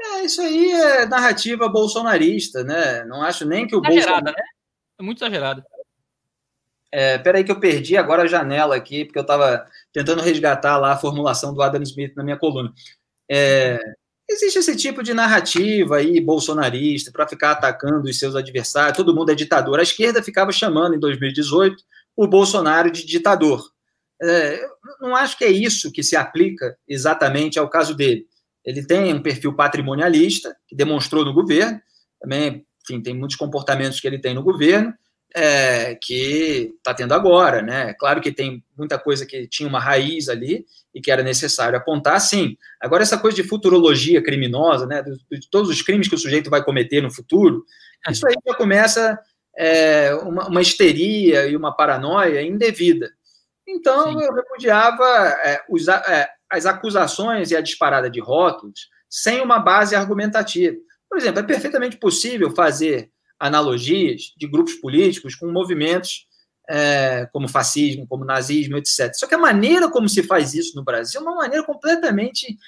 É, 0.00 0.24
isso 0.24 0.40
aí 0.40 0.70
é 0.70 1.06
narrativa 1.06 1.68
bolsonarista, 1.68 2.62
né? 2.62 3.04
Não 3.04 3.22
acho 3.22 3.44
nem 3.44 3.66
que 3.66 3.74
o 3.74 3.80
Exagerada, 3.80 4.12
Bolsonaro... 4.12 4.36
né? 4.36 4.44
É 4.98 5.02
muito 5.02 5.18
exagerado. 5.18 5.64
É, 6.92 7.18
peraí 7.18 7.44
que 7.44 7.52
eu 7.52 7.60
perdi 7.60 7.96
agora 7.96 8.22
a 8.22 8.26
janela 8.26 8.74
aqui, 8.74 9.04
porque 9.04 9.18
eu 9.18 9.22
estava 9.22 9.66
tentando 9.92 10.22
resgatar 10.22 10.78
lá 10.78 10.92
a 10.92 10.96
formulação 10.96 11.52
do 11.52 11.62
Adam 11.62 11.82
Smith 11.82 12.14
na 12.16 12.24
minha 12.24 12.38
coluna. 12.38 12.72
É, 13.30 13.78
existe 14.28 14.58
esse 14.58 14.76
tipo 14.76 15.02
de 15.02 15.12
narrativa 15.12 15.96
aí 15.96 16.20
bolsonarista 16.20 17.12
para 17.12 17.28
ficar 17.28 17.52
atacando 17.52 18.08
os 18.08 18.18
seus 18.18 18.34
adversários, 18.34 18.96
todo 18.96 19.14
mundo 19.14 19.30
é 19.30 19.34
ditador. 19.34 19.78
A 19.78 19.82
esquerda 19.82 20.22
ficava 20.22 20.50
chamando 20.50 20.94
em 20.94 21.00
2018 21.00 21.76
o 22.16 22.26
Bolsonaro 22.26 22.90
de 22.90 23.04
ditador. 23.06 23.62
É, 24.20 24.60
não 25.00 25.14
acho 25.14 25.38
que 25.38 25.44
é 25.44 25.50
isso 25.50 25.92
que 25.92 26.02
se 26.02 26.16
aplica 26.16 26.76
exatamente 26.88 27.58
ao 27.58 27.68
caso 27.68 27.94
dele. 27.94 28.26
Ele 28.64 28.84
tem 28.84 29.14
um 29.14 29.22
perfil 29.22 29.54
patrimonialista, 29.54 30.56
que 30.66 30.74
demonstrou 30.74 31.24
no 31.24 31.32
governo, 31.32 31.80
também, 32.20 32.66
enfim, 32.82 33.00
tem 33.00 33.14
muitos 33.14 33.36
comportamentos 33.36 34.00
que 34.00 34.06
ele 34.06 34.18
tem 34.18 34.34
no 34.34 34.42
governo, 34.42 34.92
é, 35.34 35.94
que 35.94 36.74
está 36.76 36.94
tendo 36.94 37.12
agora, 37.12 37.62
né? 37.62 37.94
Claro 37.94 38.20
que 38.20 38.32
tem 38.32 38.64
muita 38.76 38.98
coisa 38.98 39.26
que 39.26 39.46
tinha 39.46 39.68
uma 39.68 39.80
raiz 39.80 40.28
ali 40.28 40.64
e 40.94 41.00
que 41.00 41.10
era 41.10 41.22
necessário 41.22 41.76
apontar, 41.76 42.20
sim. 42.20 42.56
Agora, 42.80 43.02
essa 43.02 43.18
coisa 43.18 43.36
de 43.36 43.48
futurologia 43.48 44.22
criminosa, 44.22 44.86
né? 44.86 45.02
De, 45.02 45.50
todos 45.50 45.70
os 45.70 45.82
crimes 45.82 46.08
que 46.08 46.14
o 46.14 46.18
sujeito 46.18 46.50
vai 46.50 46.64
cometer 46.64 47.02
no 47.02 47.10
futuro, 47.10 47.64
isso 48.08 48.26
aí 48.26 48.34
já 48.46 48.54
começa 48.54 49.18
é, 49.56 50.14
uma, 50.14 50.48
uma, 50.48 50.62
histeria 50.62 51.46
e 51.46 51.56
uma 51.56 51.74
paranoia 51.74 52.42
indevida. 52.42 53.10
Então, 53.66 54.12
sim. 54.12 54.24
eu 54.24 54.32
repudiava 54.32 55.04
é, 55.44 55.60
os, 55.68 55.88
é, 55.88 56.28
as 56.50 56.64
acusações 56.64 57.50
e 57.50 57.56
a 57.56 57.60
disparada 57.60 58.08
de 58.08 58.20
rótulos 58.20 58.88
sem 59.10 59.40
uma 59.40 59.58
base 59.58 59.94
argumentativa. 59.94 60.76
Por 61.08 61.18
exemplo, 61.18 61.40
é 61.40 61.42
perfeitamente 61.42 61.96
possível 61.96 62.50
fazer 62.50 63.10
analogias 63.38 64.32
de 64.36 64.46
grupos 64.46 64.74
políticos 64.74 65.34
com 65.34 65.50
movimentos 65.50 66.26
é, 66.68 67.26
como 67.32 67.48
fascismo, 67.48 68.06
como 68.06 68.24
nazismo, 68.24 68.76
etc. 68.76 69.12
Só 69.14 69.26
que 69.26 69.34
a 69.34 69.38
maneira 69.38 69.88
como 69.90 70.08
se 70.08 70.22
faz 70.22 70.54
isso 70.54 70.76
no 70.76 70.84
Brasil 70.84 71.20
é 71.20 71.22
uma 71.22 71.34
maneira 71.34 71.64
completamente 71.64 72.58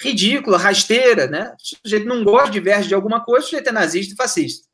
ridícula, 0.00 0.58
rasteira, 0.58 1.26
né? 1.26 1.54
O 1.54 1.78
sujeito 1.84 2.06
não 2.06 2.24
gosta, 2.24 2.50
diverge 2.50 2.88
de 2.88 2.94
alguma 2.94 3.24
coisa, 3.24 3.46
o 3.46 3.48
sujeito 3.48 3.68
é 3.68 3.72
nazista 3.72 4.14
e 4.14 4.16
fascista. 4.16 4.66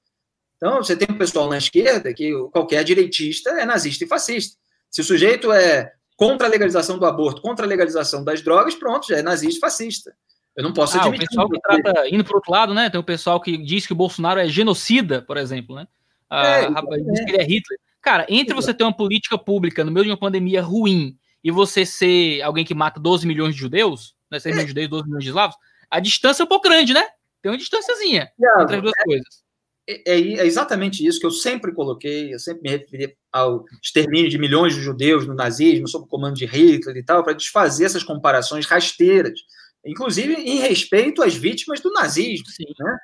Então, 0.56 0.76
você 0.76 0.96
tem 0.96 1.08
um 1.10 1.18
pessoal 1.18 1.48
na 1.48 1.58
esquerda 1.58 2.14
que 2.14 2.32
qualquer 2.52 2.84
direitista 2.84 3.50
é 3.50 3.64
nazista 3.64 4.04
e 4.04 4.08
fascista. 4.08 4.56
Se 4.90 5.00
o 5.00 5.04
sujeito 5.04 5.50
é 5.52 5.92
contra 6.16 6.46
a 6.46 6.50
legalização 6.50 6.98
do 6.98 7.06
aborto, 7.06 7.42
contra 7.42 7.66
a 7.66 7.68
legalização 7.68 8.22
das 8.22 8.42
drogas, 8.42 8.74
pronto, 8.74 9.08
já 9.08 9.18
é 9.18 9.22
nazista 9.22 9.58
e 9.58 9.60
fascista. 9.60 10.14
Eu 10.56 10.62
não 10.62 10.72
posso 10.72 10.98
ah, 10.98 11.02
admitir. 11.02 11.24
O 11.24 11.28
pessoal 11.28 11.48
que 11.48 11.60
trata, 11.60 12.08
indo 12.08 12.24
para 12.24 12.32
o 12.32 12.36
outro 12.36 12.52
lado, 12.52 12.74
né? 12.74 12.90
Tem 12.90 13.00
o 13.00 13.04
pessoal 13.04 13.40
que 13.40 13.56
diz 13.56 13.86
que 13.86 13.92
o 13.92 13.96
Bolsonaro 13.96 14.40
é 14.40 14.48
genocida, 14.48 15.22
por 15.22 15.36
exemplo, 15.36 15.76
né? 15.76 15.86
Ah, 16.28 16.46
é, 16.46 16.66
rapaz, 16.68 17.02
diz 17.04 17.24
que 17.24 17.30
ele 17.30 17.42
é 17.42 17.44
Hitler. 17.44 17.78
Cara, 18.00 18.26
entre 18.28 18.54
você 18.54 18.74
ter 18.74 18.84
uma 18.84 18.96
política 18.96 19.38
pública 19.38 19.84
no 19.84 19.92
meio 19.92 20.04
de 20.04 20.10
uma 20.10 20.16
pandemia 20.18 20.60
ruim 20.60 21.16
e 21.42 21.50
você 21.50 21.86
ser 21.86 22.42
alguém 22.42 22.64
que 22.64 22.74
mata 22.74 23.00
12 23.00 23.26
milhões 23.26 23.54
de 23.54 23.60
judeus, 23.60 24.14
né? 24.30 24.38
6 24.38 24.54
milhões 24.54 24.66
de 24.66 24.70
judeus, 24.70 24.90
12 24.90 25.04
milhões 25.06 25.24
de 25.24 25.30
eslavos, 25.30 25.56
a 25.90 26.00
distância 26.00 26.42
é 26.42 26.44
um 26.44 26.48
pouco 26.48 26.68
grande, 26.68 26.92
né? 26.92 27.06
Tem 27.40 27.50
uma 27.50 27.58
distânciazinha 27.58 28.30
entre 28.60 28.76
as 28.76 28.82
duas 28.82 28.94
é, 28.98 29.04
coisas. 29.04 29.42
É, 29.88 30.12
é, 30.12 30.46
exatamente 30.46 31.04
isso 31.04 31.18
que 31.18 31.26
eu 31.26 31.30
sempre 31.30 31.72
coloquei, 31.72 32.32
eu 32.32 32.38
sempre 32.38 32.62
me 32.62 32.70
referi 32.70 33.16
ao 33.32 33.64
extermínio 33.82 34.30
de 34.30 34.38
milhões 34.38 34.74
de 34.74 34.80
judeus 34.80 35.26
no 35.26 35.34
nazismo, 35.34 35.88
sob 35.88 36.04
o 36.04 36.08
comando 36.08 36.36
de 36.36 36.46
Hitler 36.46 36.96
e 36.96 37.02
tal, 37.02 37.24
para 37.24 37.32
desfazer 37.32 37.84
essas 37.84 38.04
comparações 38.04 38.64
rasteiras, 38.64 39.40
inclusive 39.84 40.34
em 40.34 40.56
respeito 40.56 41.22
às 41.22 41.34
vítimas 41.34 41.80
do 41.80 41.92
nazismo. 41.92 42.46
Sim. 42.48 42.64
Né? 42.78 42.98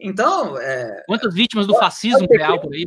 Então. 0.00 0.58
É, 0.58 1.02
Quantas 1.06 1.34
vítimas 1.34 1.66
do 1.66 1.74
fascismo 1.74 2.26
real 2.30 2.60
por 2.60 2.72
aí? 2.72 2.86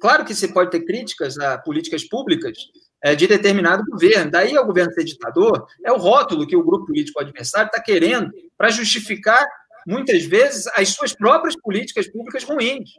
Claro 0.00 0.24
que 0.24 0.34
você 0.34 0.48
pode 0.48 0.70
ter 0.70 0.84
críticas 0.84 1.38
a 1.38 1.58
políticas 1.58 2.04
públicas 2.04 2.58
é, 3.02 3.14
de 3.14 3.26
determinado 3.26 3.84
governo. 3.84 4.30
Daí 4.30 4.56
o 4.56 4.66
governo 4.66 4.92
ser 4.92 5.04
ditador 5.04 5.66
é 5.84 5.92
o 5.92 5.96
rótulo 5.96 6.46
que 6.46 6.56
o 6.56 6.64
grupo 6.64 6.86
político 6.86 7.20
adversário 7.20 7.68
está 7.68 7.80
querendo 7.80 8.30
para 8.56 8.70
justificar 8.70 9.46
muitas 9.86 10.24
vezes, 10.24 10.66
as 10.74 10.90
suas 10.90 11.14
próprias 11.14 11.54
políticas 11.56 12.08
públicas 12.08 12.44
ruins. 12.44 12.90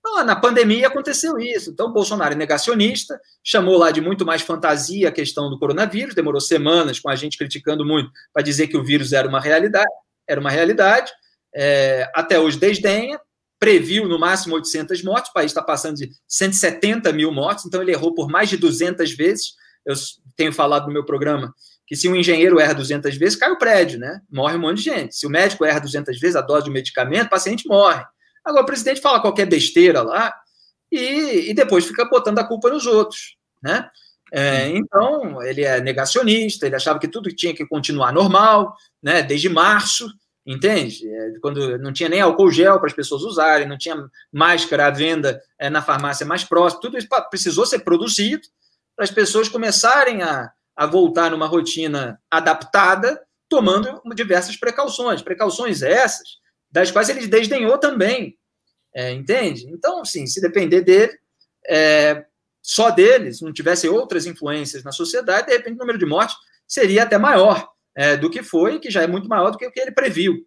Então, 0.00 0.24
na 0.24 0.36
pandemia 0.36 0.86
aconteceu 0.86 1.38
isso. 1.38 1.70
Então, 1.70 1.92
Bolsonaro 1.92 2.34
é 2.34 2.36
negacionista, 2.36 3.20
chamou 3.42 3.76
lá 3.76 3.90
de 3.90 4.00
muito 4.00 4.24
mais 4.24 4.42
fantasia 4.42 5.08
a 5.08 5.12
questão 5.12 5.50
do 5.50 5.58
coronavírus, 5.58 6.14
demorou 6.14 6.40
semanas 6.40 7.00
com 7.00 7.10
a 7.10 7.16
gente 7.16 7.36
criticando 7.36 7.84
muito 7.84 8.10
para 8.32 8.42
dizer 8.42 8.68
que 8.68 8.76
o 8.76 8.84
vírus 8.84 9.12
era 9.12 9.28
uma 9.28 9.40
realidade, 9.40 9.90
era 10.26 10.40
uma 10.40 10.50
realidade. 10.50 11.10
É, 11.54 12.10
até 12.14 12.38
hoje 12.38 12.58
desdenha, 12.58 13.20
previu 13.58 14.08
no 14.08 14.18
máximo 14.18 14.54
800 14.54 15.02
mortes, 15.02 15.30
o 15.30 15.34
país 15.34 15.50
está 15.50 15.62
passando 15.62 15.96
de 15.96 16.10
170 16.28 17.12
mil 17.12 17.32
mortes, 17.32 17.66
então 17.66 17.82
ele 17.82 17.92
errou 17.92 18.14
por 18.14 18.28
mais 18.28 18.48
de 18.48 18.56
200 18.56 19.12
vezes. 19.12 19.54
Eu 19.84 19.94
tenho 20.36 20.52
falado 20.52 20.86
no 20.86 20.92
meu 20.92 21.04
programa 21.04 21.52
que 21.86 21.96
se 21.96 22.06
um 22.06 22.14
engenheiro 22.14 22.60
erra 22.60 22.74
200 22.74 23.16
vezes, 23.16 23.38
cai 23.38 23.50
o 23.50 23.56
prédio, 23.56 23.98
né? 23.98 24.20
Morre 24.30 24.56
um 24.56 24.60
monte 24.60 24.76
de 24.76 24.84
gente. 24.84 25.16
Se 25.16 25.26
o 25.26 25.30
médico 25.30 25.64
erra 25.64 25.80
200 25.80 26.20
vezes 26.20 26.36
a 26.36 26.42
dose 26.42 26.64
de 26.64 26.70
um 26.70 26.74
medicamento, 26.74 27.26
o 27.26 27.30
paciente 27.30 27.66
morre. 27.66 28.04
Agora, 28.48 28.62
o 28.62 28.66
presidente 28.66 29.02
fala 29.02 29.20
qualquer 29.20 29.46
besteira 29.46 30.00
lá 30.00 30.34
e, 30.90 31.50
e 31.50 31.54
depois 31.54 31.84
fica 31.84 32.06
botando 32.06 32.38
a 32.38 32.44
culpa 32.44 32.70
nos 32.70 32.86
outros, 32.86 33.36
né? 33.62 33.90
É, 34.32 34.68
então, 34.68 35.42
ele 35.42 35.64
é 35.64 35.80
negacionista, 35.80 36.66
ele 36.66 36.76
achava 36.76 36.98
que 36.98 37.08
tudo 37.08 37.34
tinha 37.34 37.54
que 37.54 37.66
continuar 37.66 38.10
normal, 38.10 38.74
né? 39.02 39.22
Desde 39.22 39.50
março, 39.50 40.08
entende? 40.46 41.06
É, 41.06 41.32
quando 41.42 41.78
não 41.78 41.92
tinha 41.92 42.08
nem 42.08 42.22
álcool 42.22 42.50
gel 42.50 42.78
para 42.78 42.86
as 42.86 42.94
pessoas 42.94 43.22
usarem, 43.22 43.68
não 43.68 43.76
tinha 43.76 43.96
máscara 44.32 44.86
à 44.86 44.90
venda 44.90 45.42
é, 45.58 45.68
na 45.68 45.82
farmácia 45.82 46.24
mais 46.24 46.42
próxima, 46.42 46.80
tudo 46.80 46.96
isso 46.96 47.08
precisou 47.28 47.66
ser 47.66 47.80
produzido 47.80 48.46
para 48.96 49.04
as 49.04 49.10
pessoas 49.10 49.48
começarem 49.48 50.22
a, 50.22 50.50
a 50.74 50.86
voltar 50.86 51.30
numa 51.30 51.46
rotina 51.46 52.18
adaptada, 52.30 53.20
tomando 53.46 54.00
diversas 54.14 54.56
precauções. 54.56 55.20
Precauções 55.20 55.82
essas, 55.82 56.38
das 56.70 56.90
quais 56.90 57.10
ele 57.10 57.26
desdenhou 57.26 57.76
também 57.76 58.37
É, 58.98 59.12
entende? 59.12 59.64
Então, 59.70 60.04
sim, 60.04 60.26
se 60.26 60.40
depender 60.40 60.80
dele, 60.80 61.16
é, 61.68 62.24
só 62.60 62.90
deles, 62.90 63.40
não 63.40 63.52
tivesse 63.52 63.88
outras 63.88 64.26
influências 64.26 64.82
na 64.82 64.90
sociedade, 64.90 65.46
de 65.46 65.52
repente 65.52 65.76
o 65.76 65.78
número 65.78 65.96
de 65.96 66.04
mortes 66.04 66.34
seria 66.66 67.04
até 67.04 67.16
maior 67.16 67.68
é, 67.96 68.16
do 68.16 68.28
que 68.28 68.42
foi, 68.42 68.80
que 68.80 68.90
já 68.90 69.00
é 69.00 69.06
muito 69.06 69.28
maior 69.28 69.52
do 69.52 69.56
que 69.56 69.64
o 69.64 69.70
que 69.70 69.78
ele 69.78 69.92
previu. 69.92 70.44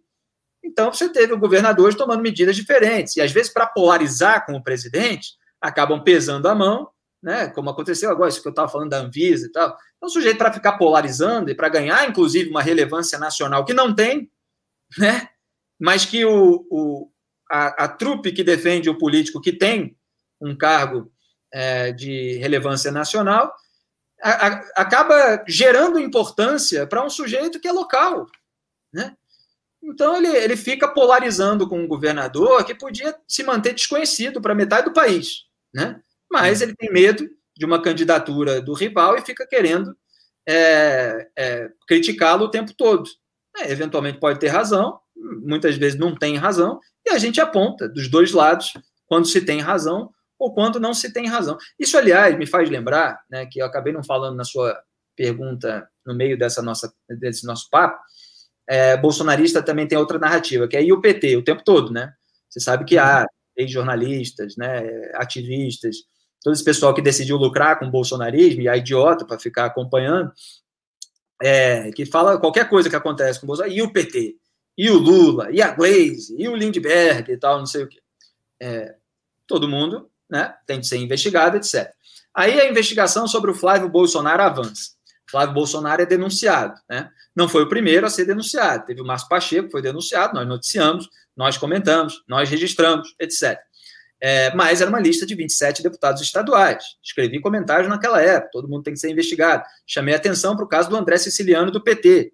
Então, 0.62 0.92
você 0.92 1.08
teve 1.08 1.32
o 1.32 1.38
governador 1.38 1.94
tomando 1.94 2.20
medidas 2.20 2.54
diferentes. 2.54 3.16
E, 3.16 3.22
às 3.22 3.32
vezes, 3.32 3.50
para 3.50 3.66
polarizar 3.66 4.44
com 4.44 4.52
o 4.52 4.62
presidente, 4.62 5.30
acabam 5.58 6.04
pesando 6.04 6.46
a 6.46 6.54
mão, 6.54 6.90
né? 7.22 7.48
como 7.48 7.70
aconteceu 7.70 8.10
agora, 8.10 8.28
isso 8.28 8.42
que 8.42 8.48
eu 8.48 8.52
estava 8.52 8.68
falando 8.68 8.90
da 8.90 8.98
Anvisa 8.98 9.46
e 9.46 9.50
tal. 9.50 9.74
Então, 9.96 10.10
o 10.10 10.12
sujeito, 10.12 10.36
para 10.36 10.52
ficar 10.52 10.72
polarizando 10.76 11.50
e 11.50 11.54
para 11.54 11.70
ganhar, 11.70 12.06
inclusive, 12.06 12.50
uma 12.50 12.60
relevância 12.60 13.18
nacional 13.18 13.64
que 13.64 13.72
não 13.72 13.94
tem, 13.94 14.30
né? 14.98 15.30
mas 15.80 16.04
que 16.04 16.22
o, 16.24 16.66
o 16.70 17.11
a, 17.52 17.84
a 17.84 17.88
trupe 17.88 18.32
que 18.32 18.42
defende 18.42 18.88
o 18.88 18.96
político 18.96 19.40
que 19.40 19.52
tem 19.52 19.94
um 20.40 20.56
cargo 20.56 21.12
é, 21.52 21.92
de 21.92 22.38
relevância 22.38 22.90
nacional 22.90 23.54
a, 24.22 24.46
a, 24.46 24.50
acaba 24.76 25.44
gerando 25.46 25.98
importância 25.98 26.86
para 26.86 27.04
um 27.04 27.10
sujeito 27.10 27.60
que 27.60 27.68
é 27.68 27.72
local. 27.72 28.26
Né? 28.90 29.14
Então 29.82 30.16
ele, 30.16 30.28
ele 30.28 30.56
fica 30.56 30.88
polarizando 30.88 31.68
com 31.68 31.78
um 31.78 31.88
governador 31.88 32.64
que 32.64 32.74
podia 32.74 33.14
se 33.28 33.42
manter 33.42 33.74
desconhecido 33.74 34.40
para 34.40 34.54
metade 34.54 34.86
do 34.86 34.94
país, 34.94 35.44
né? 35.74 36.00
Mas 36.30 36.62
ele 36.62 36.74
tem 36.74 36.90
medo 36.90 37.28
de 37.54 37.66
uma 37.66 37.82
candidatura 37.82 38.62
do 38.62 38.72
rival 38.72 39.18
e 39.18 39.22
fica 39.22 39.46
querendo 39.46 39.94
é, 40.48 41.28
é, 41.36 41.70
criticá-lo 41.86 42.44
o 42.46 42.50
tempo 42.50 42.72
todo. 42.72 43.10
É, 43.58 43.70
eventualmente 43.70 44.18
pode 44.18 44.38
ter 44.38 44.48
razão, 44.48 44.98
muitas 45.14 45.76
vezes 45.76 45.98
não 45.98 46.14
tem 46.14 46.36
razão, 46.36 46.80
e 47.06 47.10
a 47.10 47.18
gente 47.18 47.40
aponta 47.40 47.88
dos 47.88 48.08
dois 48.08 48.32
lados 48.32 48.72
quando 49.06 49.26
se 49.26 49.40
tem 49.40 49.60
razão 49.60 50.10
ou 50.38 50.52
quando 50.52 50.80
não 50.80 50.92
se 50.92 51.12
tem 51.12 51.26
razão. 51.26 51.56
Isso, 51.78 51.96
aliás, 51.96 52.36
me 52.36 52.46
faz 52.46 52.68
lembrar, 52.68 53.20
né, 53.30 53.46
que 53.46 53.60
eu 53.60 53.66
acabei 53.66 53.92
não 53.92 54.02
falando 54.02 54.36
na 54.36 54.44
sua 54.44 54.80
pergunta 55.16 55.88
no 56.04 56.14
meio 56.14 56.38
dessa 56.38 56.62
nossa, 56.62 56.92
desse 57.08 57.46
nosso 57.46 57.68
papo, 57.70 58.00
é, 58.68 58.96
bolsonarista 58.96 59.62
também 59.62 59.86
tem 59.86 59.98
outra 59.98 60.18
narrativa, 60.18 60.66
que 60.66 60.76
é 60.76 60.92
o 60.92 61.00
PT 61.00 61.36
o 61.36 61.44
tempo 61.44 61.62
todo, 61.64 61.92
né? 61.92 62.12
Você 62.48 62.60
sabe 62.60 62.84
que 62.84 62.98
há 62.98 63.26
jornalistas, 63.66 64.56
né, 64.56 64.82
ativistas, 65.14 65.96
todo 66.42 66.52
esse 66.52 66.64
pessoal 66.64 66.94
que 66.94 67.02
decidiu 67.02 67.36
lucrar 67.36 67.78
com 67.78 67.86
o 67.86 67.90
bolsonarismo 67.90 68.62
e 68.62 68.68
a 68.68 68.76
idiota 68.76 69.24
para 69.24 69.38
ficar 69.38 69.66
acompanhando, 69.66 70.32
é, 71.40 71.90
que 71.92 72.06
fala 72.06 72.38
qualquer 72.38 72.68
coisa 72.68 72.88
que 72.88 72.96
acontece 72.96 73.38
com 73.38 73.46
o 73.46 73.48
Bolsonaro, 73.48 73.74
e 73.74 73.82
o 73.82 73.92
PT, 73.92 74.36
e 74.76 74.90
o 74.90 74.98
Lula, 74.98 75.50
e 75.50 75.60
a 75.60 75.70
Glaze, 75.70 76.34
e 76.38 76.48
o 76.48 76.56
Lindbergh 76.56 77.30
e 77.30 77.36
tal, 77.36 77.58
não 77.58 77.66
sei 77.66 77.84
o 77.84 77.88
quê. 77.88 78.00
É, 78.60 78.94
todo 79.46 79.68
mundo 79.68 80.10
né, 80.30 80.54
tem 80.66 80.80
que 80.80 80.86
ser 80.86 80.96
investigado, 80.98 81.56
etc. 81.56 81.90
Aí 82.34 82.58
a 82.58 82.68
investigação 82.68 83.26
sobre 83.28 83.50
o 83.50 83.54
Flávio 83.54 83.88
Bolsonaro 83.88 84.42
avança. 84.42 84.92
Flávio 85.30 85.54
Bolsonaro 85.54 86.02
é 86.02 86.06
denunciado, 86.06 86.78
né? 86.88 87.10
Não 87.34 87.48
foi 87.48 87.62
o 87.62 87.68
primeiro 87.68 88.06
a 88.06 88.10
ser 88.10 88.26
denunciado. 88.26 88.84
Teve 88.84 89.00
o 89.00 89.04
Márcio 89.04 89.28
Pacheco, 89.28 89.70
foi 89.70 89.80
denunciado, 89.80 90.34
nós 90.34 90.46
noticiamos, 90.46 91.08
nós 91.36 91.56
comentamos, 91.56 92.22
nós 92.28 92.50
registramos, 92.50 93.14
etc. 93.18 93.58
É, 94.20 94.54
mas 94.54 94.80
era 94.80 94.88
uma 94.88 95.00
lista 95.00 95.26
de 95.26 95.34
27 95.34 95.82
deputados 95.82 96.22
estaduais. 96.22 96.84
Escrevi 97.02 97.40
comentários 97.40 97.88
naquela 97.88 98.20
época, 98.20 98.50
todo 98.52 98.68
mundo 98.68 98.84
tem 98.84 98.94
que 98.94 99.00
ser 99.00 99.10
investigado. 99.10 99.64
Chamei 99.86 100.14
atenção 100.14 100.54
para 100.54 100.64
o 100.64 100.68
caso 100.68 100.88
do 100.88 100.96
André 100.96 101.16
Siciliano 101.16 101.70
do 101.70 101.82
PT. 101.82 102.32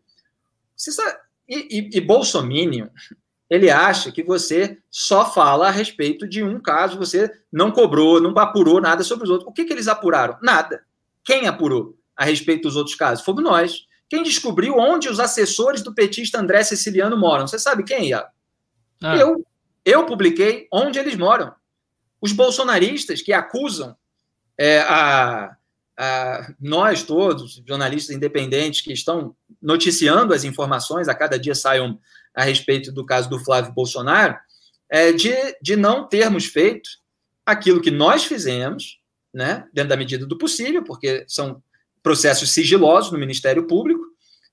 Sabe, 0.77 1.19
e, 1.49 1.79
e, 1.79 1.99
e 1.99 2.01
Bolsonaro, 2.01 2.91
ele 3.49 3.71
acha 3.71 4.13
que 4.13 4.23
você 4.23 4.79
só 4.91 5.31
fala 5.31 5.69
a 5.69 5.71
respeito 5.71 6.29
de 6.29 6.43
um 6.43 6.61
caso, 6.61 6.99
você 6.99 7.33
não 7.51 7.71
cobrou, 7.71 8.21
não 8.21 8.37
apurou 8.39 8.81
nada 8.81 9.03
sobre 9.03 9.25
os 9.25 9.31
outros. 9.31 9.49
O 9.49 9.53
que, 9.53 9.65
que 9.65 9.73
eles 9.73 9.89
apuraram? 9.89 10.37
Nada. 10.43 10.83
Quem 11.25 11.47
apurou? 11.47 11.99
a 12.19 12.25
respeito 12.25 12.63
dos 12.63 12.75
outros 12.75 12.97
casos? 12.97 13.25
Fomos 13.25 13.45
nós. 13.45 13.87
Quem 14.09 14.25
descobriu 14.25 14.77
onde 14.77 15.09
os 15.09 15.21
assessores 15.21 15.83
do 15.83 15.95
petista 15.95 16.41
André 16.41 16.65
Siciliano 16.65 17.17
moram? 17.17 17.47
Você 17.47 17.59
sabe 17.59 17.85
quem, 17.85 18.09
Iago? 18.09 18.29
Ah. 19.01 19.17
Eu. 19.17 19.47
Eu 19.85 20.05
publiquei 20.05 20.67
onde 20.71 20.99
eles 20.99 21.17
moram. 21.17 21.55
Os 22.21 22.33
bolsonaristas 22.33 23.23
que 23.23 23.33
acusam 23.33 23.97
é, 24.59 24.81
a, 24.81 25.57
a, 25.97 26.53
nós 26.61 27.05
todos, 27.05 27.63
jornalistas 27.67 28.15
independentes 28.15 28.83
que 28.83 28.93
estão 28.93 29.35
noticiando 29.61 30.35
as 30.35 30.45
informações, 30.45 31.09
a 31.09 31.15
cada 31.15 31.39
dia 31.39 31.55
saiam 31.55 31.99
a 32.35 32.45
respeito 32.45 32.93
do 32.93 33.05
caso 33.05 33.29
do 33.29 33.39
Flávio 33.39 33.73
Bolsonaro, 33.73 34.37
é, 34.91 35.13
de, 35.13 35.35
de 35.61 35.77
não 35.77 36.09
termos 36.09 36.47
feito 36.47 36.89
aquilo 37.45 37.81
que 37.81 37.91
nós 37.91 38.25
fizemos, 38.25 39.01
né, 39.33 39.67
dentro 39.73 39.91
da 39.91 39.97
medida 39.97 40.27
do 40.27 40.39
possível, 40.39 40.83
porque 40.85 41.25
são 41.27 41.63
processos 42.03 42.53
sigilosos 42.53 43.13
no 43.13 43.19
Ministério 43.19 43.67
Público, 43.67 44.03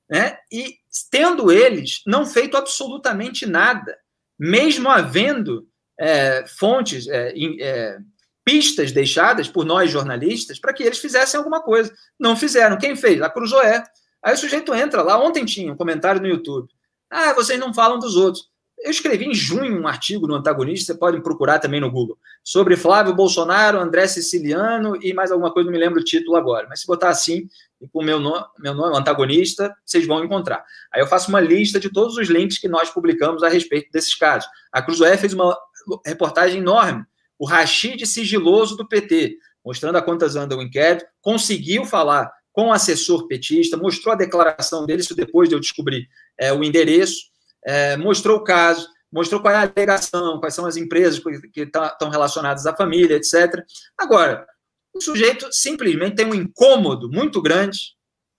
né? 0.10 0.38
E 0.52 0.78
tendo 1.10 1.52
eles 1.52 2.02
não 2.06 2.26
feito 2.26 2.58
absolutamente 2.58 3.46
nada, 3.46 3.98
mesmo 4.38 4.90
havendo 4.90 5.68
é, 6.00 6.46
fontes, 6.48 7.08
é, 7.08 7.34
é, 7.60 7.98
pistas 8.44 8.92
deixadas 8.92 9.48
por 9.48 9.66
nós 9.66 9.90
jornalistas 9.90 10.60
para 10.60 10.74
que 10.74 10.84
eles 10.84 11.00
fizessem 11.00 11.38
alguma 11.38 11.62
coisa. 11.62 11.94
Não 12.20 12.36
fizeram. 12.36 12.78
Quem 12.78 12.96
fez? 12.96 13.22
A 13.22 13.30
Cruzoé. 13.30 13.84
Aí 14.26 14.34
o 14.34 14.38
sujeito 14.38 14.74
entra 14.74 15.04
lá. 15.04 15.24
Ontem 15.24 15.46
tinha 15.46 15.72
um 15.72 15.78
comentário 15.78 16.20
no 16.20 16.28
YouTube. 16.28 16.68
Ah, 17.12 17.32
vocês 17.34 17.60
não 17.60 17.72
falam 17.72 18.00
dos 18.00 18.16
outros. 18.16 18.50
Eu 18.80 18.90
escrevi 18.90 19.26
em 19.26 19.34
junho 19.34 19.80
um 19.80 19.88
artigo 19.88 20.28
no 20.28 20.34
Antagonista, 20.34 20.92
você 20.92 21.00
pode 21.00 21.22
procurar 21.22 21.60
também 21.60 21.80
no 21.80 21.90
Google, 21.90 22.18
sobre 22.44 22.76
Flávio 22.76 23.16
Bolsonaro, 23.16 23.80
André 23.80 24.06
Siciliano 24.06 24.98
e 25.02 25.14
mais 25.14 25.32
alguma 25.32 25.52
coisa, 25.52 25.66
não 25.66 25.72
me 25.72 25.84
lembro 25.84 26.02
o 26.02 26.04
título 26.04 26.36
agora. 26.36 26.68
Mas 26.68 26.82
se 26.82 26.88
botar 26.88 27.10
assim, 27.10 27.48
com 27.92 28.02
o 28.02 28.04
meu 28.04 28.20
nome, 28.20 28.46
meu 28.60 28.74
nome, 28.74 28.98
Antagonista, 28.98 29.74
vocês 29.86 30.06
vão 30.06 30.24
encontrar. 30.24 30.64
Aí 30.94 31.02
eu 31.02 31.08
faço 31.08 31.30
uma 31.30 31.40
lista 31.40 31.80
de 31.80 31.90
todos 31.92 32.18
os 32.18 32.28
links 32.28 32.58
que 32.58 32.68
nós 32.68 32.90
publicamos 32.90 33.44
a 33.44 33.50
respeito 33.50 33.90
desses 33.92 34.14
casos. 34.14 34.50
A 34.72 34.82
Cruzoé 34.82 35.16
fez 35.18 35.34
uma 35.34 35.58
reportagem 36.06 36.60
enorme, 36.60 37.06
o 37.40 37.46
Rachid 37.46 38.06
sigiloso 38.06 38.76
do 38.76 38.88
PT, 38.88 39.38
mostrando 39.64 39.98
a 39.98 40.02
quantas 40.02 40.36
anda 40.36 40.56
o 40.56 40.62
inquérito, 40.62 41.06
conseguiu 41.22 41.86
falar 41.86 42.32
com 42.56 42.68
o 42.70 42.72
assessor 42.72 43.28
petista, 43.28 43.76
mostrou 43.76 44.14
a 44.14 44.18
declaração 44.18 44.86
dele, 44.86 45.02
isso 45.02 45.14
depois 45.14 45.50
de 45.50 45.56
eu 45.56 45.60
descobrir 45.60 46.08
é, 46.40 46.54
o 46.54 46.64
endereço, 46.64 47.26
é, 47.66 47.98
mostrou 47.98 48.38
o 48.38 48.44
caso, 48.46 48.88
mostrou 49.12 49.42
qual 49.42 49.54
é 49.54 49.58
a 49.58 49.72
alegação, 49.76 50.40
quais 50.40 50.56
são 50.56 50.66
as 50.66 50.78
empresas 50.78 51.22
que 51.52 51.62
estão 51.64 51.90
tá, 52.00 52.10
relacionadas 52.10 52.66
à 52.66 52.74
família, 52.74 53.18
etc. 53.18 53.62
Agora, 54.00 54.48
o 54.94 55.02
sujeito 55.02 55.50
simplesmente 55.52 56.16
tem 56.16 56.26
um 56.26 56.34
incômodo 56.34 57.12
muito 57.12 57.42
grande 57.42 57.78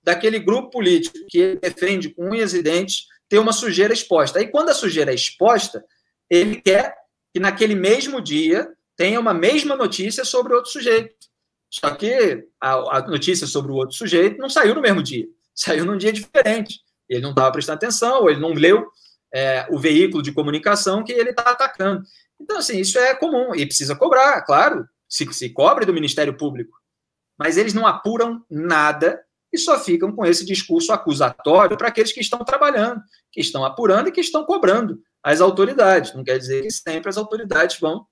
daquele 0.02 0.38
grupo 0.38 0.70
político 0.70 1.18
que 1.28 1.38
ele 1.38 1.60
defende 1.60 2.08
com 2.08 2.30
unhas 2.30 2.54
e 2.54 2.62
dentes 2.62 3.04
ter 3.28 3.38
uma 3.38 3.52
sujeira 3.52 3.92
exposta. 3.92 4.38
Aí, 4.38 4.46
quando 4.46 4.70
a 4.70 4.74
sujeira 4.74 5.12
é 5.12 5.14
exposta, 5.14 5.84
ele 6.30 6.62
quer 6.62 6.94
que 7.34 7.40
naquele 7.40 7.74
mesmo 7.74 8.18
dia 8.18 8.66
tenha 8.96 9.20
uma 9.20 9.34
mesma 9.34 9.76
notícia 9.76 10.24
sobre 10.24 10.54
outro 10.54 10.70
sujeito. 10.70 11.14
Só 11.70 11.90
que 11.94 12.46
a, 12.60 12.98
a 12.98 13.06
notícia 13.08 13.46
sobre 13.46 13.72
o 13.72 13.74
outro 13.74 13.96
sujeito 13.96 14.38
não 14.38 14.48
saiu 14.48 14.74
no 14.74 14.80
mesmo 14.80 15.02
dia, 15.02 15.26
saiu 15.54 15.84
num 15.84 15.96
dia 15.96 16.12
diferente. 16.12 16.80
Ele 17.08 17.22
não 17.22 17.30
estava 17.30 17.52
prestando 17.52 17.76
atenção, 17.76 18.22
ou 18.22 18.30
ele 18.30 18.40
não 18.40 18.52
leu 18.52 18.86
é, 19.32 19.66
o 19.70 19.78
veículo 19.78 20.22
de 20.22 20.32
comunicação 20.32 21.04
que 21.04 21.12
ele 21.12 21.30
está 21.30 21.42
atacando. 21.50 22.02
Então, 22.40 22.58
assim, 22.58 22.80
isso 22.80 22.98
é 22.98 23.14
comum 23.14 23.54
e 23.54 23.66
precisa 23.66 23.96
cobrar, 23.96 24.42
claro, 24.42 24.86
se, 25.08 25.26
se 25.32 25.50
cobre 25.50 25.86
do 25.86 25.94
Ministério 25.94 26.36
Público. 26.36 26.78
Mas 27.38 27.56
eles 27.56 27.74
não 27.74 27.86
apuram 27.86 28.44
nada 28.50 29.20
e 29.52 29.58
só 29.58 29.78
ficam 29.78 30.12
com 30.12 30.24
esse 30.24 30.44
discurso 30.44 30.92
acusatório 30.92 31.76
para 31.76 31.88
aqueles 31.88 32.12
que 32.12 32.20
estão 32.20 32.38
trabalhando, 32.40 33.00
que 33.30 33.40
estão 33.40 33.64
apurando 33.64 34.08
e 34.08 34.12
que 34.12 34.20
estão 34.20 34.44
cobrando 34.44 35.00
as 35.22 35.40
autoridades. 35.40 36.14
Não 36.14 36.24
quer 36.24 36.38
dizer 36.38 36.62
que 36.62 36.70
sempre 36.70 37.08
as 37.08 37.16
autoridades 37.16 37.78
vão 37.78 38.06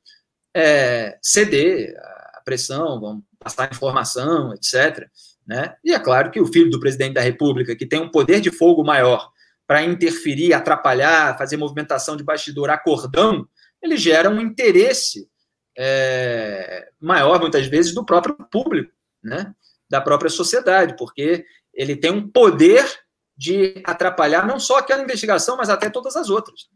é, 0.55 1.19
ceder 1.23 1.95
à 1.99 2.43
pressão, 2.45 3.01
vão 3.01 3.23
passar 3.45 3.71
informação, 3.71 4.53
etc. 4.55 5.07
Né? 5.47 5.75
E 5.85 5.93
é 5.93 5.99
claro 5.99 6.31
que 6.31 6.41
o 6.41 6.47
filho 6.47 6.71
do 6.71 6.81
presidente 6.81 7.15
da 7.15 7.21
República, 7.21 7.77
que 7.77 7.87
tem 7.87 8.01
um 8.01 8.11
poder 8.11 8.41
de 8.41 8.51
fogo 8.51 8.83
maior 8.83 9.31
para 9.67 9.83
interferir, 9.83 10.53
atrapalhar, 10.53 11.37
fazer 11.39 11.57
movimentação 11.57 12.17
de 12.17 12.25
bastidor 12.25 12.71
a 12.71 12.79
cordão, 12.79 13.47
ele 13.83 13.97
gera 13.97 14.31
um 14.31 14.41
interesse 14.41 15.29
é, 15.77 16.89
maior, 17.01 17.41
muitas 17.41 17.67
vezes, 17.67 17.95
do 17.95 18.05
próprio 18.05 18.37
público, 18.51 18.91
né? 19.23 19.55
da 19.89 20.01
própria 20.01 20.31
sociedade, 20.31 20.97
porque 20.97 21.45
ele 21.73 21.97
tem 21.97 22.11
um 22.11 22.29
poder 22.29 22.85
de 23.37 23.83
atrapalhar 23.85 24.47
não 24.47 24.59
só 24.59 24.79
aquela 24.79 25.03
investigação, 25.03 25.57
mas 25.57 25.69
até 25.69 25.91
todas 25.91 26.17
as 26.17 26.31
outras. 26.31 26.69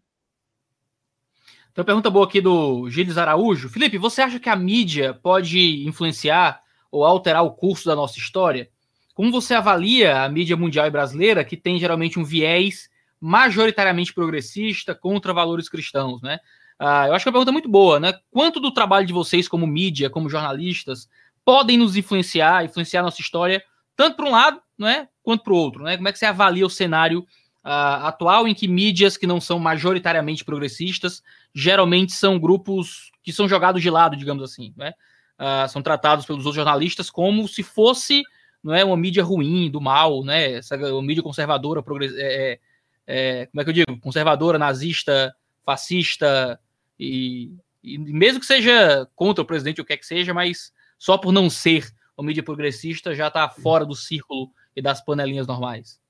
Então, 1.79 1.85
pergunta 1.85 2.11
boa 2.11 2.27
aqui 2.27 2.41
do 2.41 2.91
Gilles 2.91 3.17
Araújo. 3.17 3.69
Felipe, 3.69 3.99
você 3.99 4.21
acha 4.21 4.41
que 4.41 4.49
a 4.49 4.57
mídia 4.57 5.15
pode 5.15 5.87
influenciar 5.87 6.61
ou 6.91 7.05
alterar 7.05 7.45
o 7.45 7.53
curso 7.53 7.87
da 7.87 7.95
nossa 7.95 8.19
história? 8.19 8.69
Como 9.15 9.31
você 9.31 9.55
avalia 9.55 10.25
a 10.25 10.29
mídia 10.29 10.57
mundial 10.57 10.89
e 10.89 10.91
brasileira, 10.91 11.45
que 11.45 11.57
tem 11.57 11.79
geralmente 11.79 12.19
um 12.19 12.25
viés 12.25 12.91
majoritariamente 13.21 14.13
progressista 14.13 14.93
contra 14.93 15.33
valores 15.33 15.69
cristãos, 15.69 16.21
né? 16.21 16.41
Uh, 16.81 17.07
eu 17.07 17.15
acho 17.15 17.25
que 17.25 17.29
é 17.29 17.31
uma 17.31 17.35
pergunta 17.35 17.53
muito 17.53 17.69
boa, 17.69 18.01
né? 18.01 18.13
Quanto 18.33 18.59
do 18.59 18.73
trabalho 18.73 19.07
de 19.07 19.13
vocês 19.13 19.47
como 19.47 19.65
mídia, 19.65 20.11
como 20.11 20.29
jornalistas, 20.29 21.09
podem 21.45 21.79
nos 21.79 21.95
influenciar, 21.95 22.65
influenciar 22.65 23.03
a 23.03 23.05
nossa 23.05 23.21
história, 23.21 23.63
tanto 23.95 24.17
para 24.17 24.27
um 24.27 24.33
lado, 24.33 24.61
né, 24.77 25.07
quanto 25.23 25.45
para 25.45 25.53
o 25.53 25.57
outro, 25.57 25.85
né? 25.85 25.97
Como 25.97 26.09
é 26.09 26.13
que 26.13 26.19
você 26.19 26.27
avalia 26.27 26.67
o 26.67 26.71
cenário 26.71 27.21
uh, 27.65 28.03
atual 28.03 28.49
em 28.49 28.55
que 28.55 28.67
mídias 28.67 29.17
que 29.17 29.29
não 29.29 29.41
são 29.41 29.61
majoritariamente 29.61 30.45
progressistas, 30.45 31.23
geralmente 31.55 32.13
são 32.13 32.39
grupos 32.39 33.11
que 33.23 33.33
são 33.33 33.49
jogados 33.49 33.83
de 33.83 33.91
lado, 33.91 34.17
digamos 34.17 34.43
assim, 34.43 34.73
né? 34.77 34.93
Uh, 35.39 35.69
são 35.69 35.81
tratados 35.81 36.27
pelos 36.27 36.45
outros 36.45 36.57
jornalistas 36.57 37.11
como 37.11 37.47
se 37.47 37.63
fosse 37.63 38.25
não 38.63 38.75
é 38.75 38.85
uma 38.85 38.97
mídia 38.97 39.23
ruim, 39.23 39.71
do 39.71 39.81
mal, 39.81 40.25
né? 40.25 40.55
Essa 40.55 40.77
uma 40.77 41.03
mídia 41.03 41.23
conservadora. 41.23 41.83
É, 42.17 42.53
é, 42.53 42.61
é, 43.07 43.47
como 43.47 43.61
é 43.61 43.65
que 43.65 43.71
eu 43.71 43.75
digo? 43.75 44.01
Conservadora, 44.01 44.59
nazista, 44.59 45.35
fascista, 45.65 46.61
e, 46.99 47.53
e 47.83 47.99
mesmo 47.99 48.41
que 48.41 48.47
seja 48.47 49.09
contra 49.15 49.43
o 49.43 49.47
presidente, 49.47 49.81
o 49.81 49.85
que 49.85 49.93
é 49.93 49.97
que 49.97 50.07
seja, 50.07 50.35
mas 50.35 50.73
só 50.99 51.17
por 51.17 51.33
não 51.33 51.49
ser 51.49 51.87
uma 52.17 52.27
mídia 52.27 52.43
progressista 52.43 53.15
já 53.15 53.29
está 53.29 53.49
fora 53.49 53.87
do 53.87 53.95
círculo 53.95 54.51
e 54.75 54.83
das 54.83 55.01
panelinhas 55.01 55.47
normais. 55.47 56.01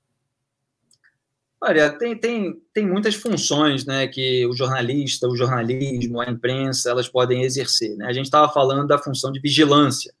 Olha, 1.61 1.91
tem, 1.91 2.17
tem, 2.17 2.53
tem 2.73 2.87
muitas 2.87 3.15
funções 3.15 3.85
né, 3.85 4.07
que 4.07 4.45
o 4.45 4.53
jornalista, 4.53 5.27
o 5.27 5.35
jornalismo, 5.35 6.21
a 6.21 6.29
imprensa, 6.29 6.89
elas 6.89 7.09
podem 7.09 7.43
exercer. 7.43 7.97
Né? 7.97 8.05
A 8.07 8.13
gente 8.13 8.25
estava 8.25 8.51
falando 8.51 8.87
da 8.87 8.97
função 8.97 9.31
de 9.31 9.41
vigilância 9.41 10.13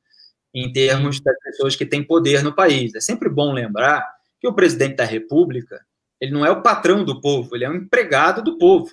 em 0.53 0.71
termos 0.71 1.21
das 1.21 1.37
pessoas 1.39 1.75
que 1.75 1.85
têm 1.85 2.03
poder 2.03 2.43
no 2.43 2.53
país. 2.53 2.93
É 2.93 2.99
sempre 2.99 3.29
bom 3.29 3.53
lembrar 3.53 4.05
que 4.39 4.47
o 4.47 4.53
presidente 4.53 4.97
da 4.97 5.05
República 5.05 5.79
ele 6.19 6.31
não 6.31 6.45
é 6.45 6.51
o 6.51 6.61
patrão 6.61 7.03
do 7.03 7.21
povo, 7.21 7.55
ele 7.55 7.63
é 7.63 7.69
um 7.69 7.75
empregado 7.75 8.43
do 8.43 8.57
povo. 8.57 8.91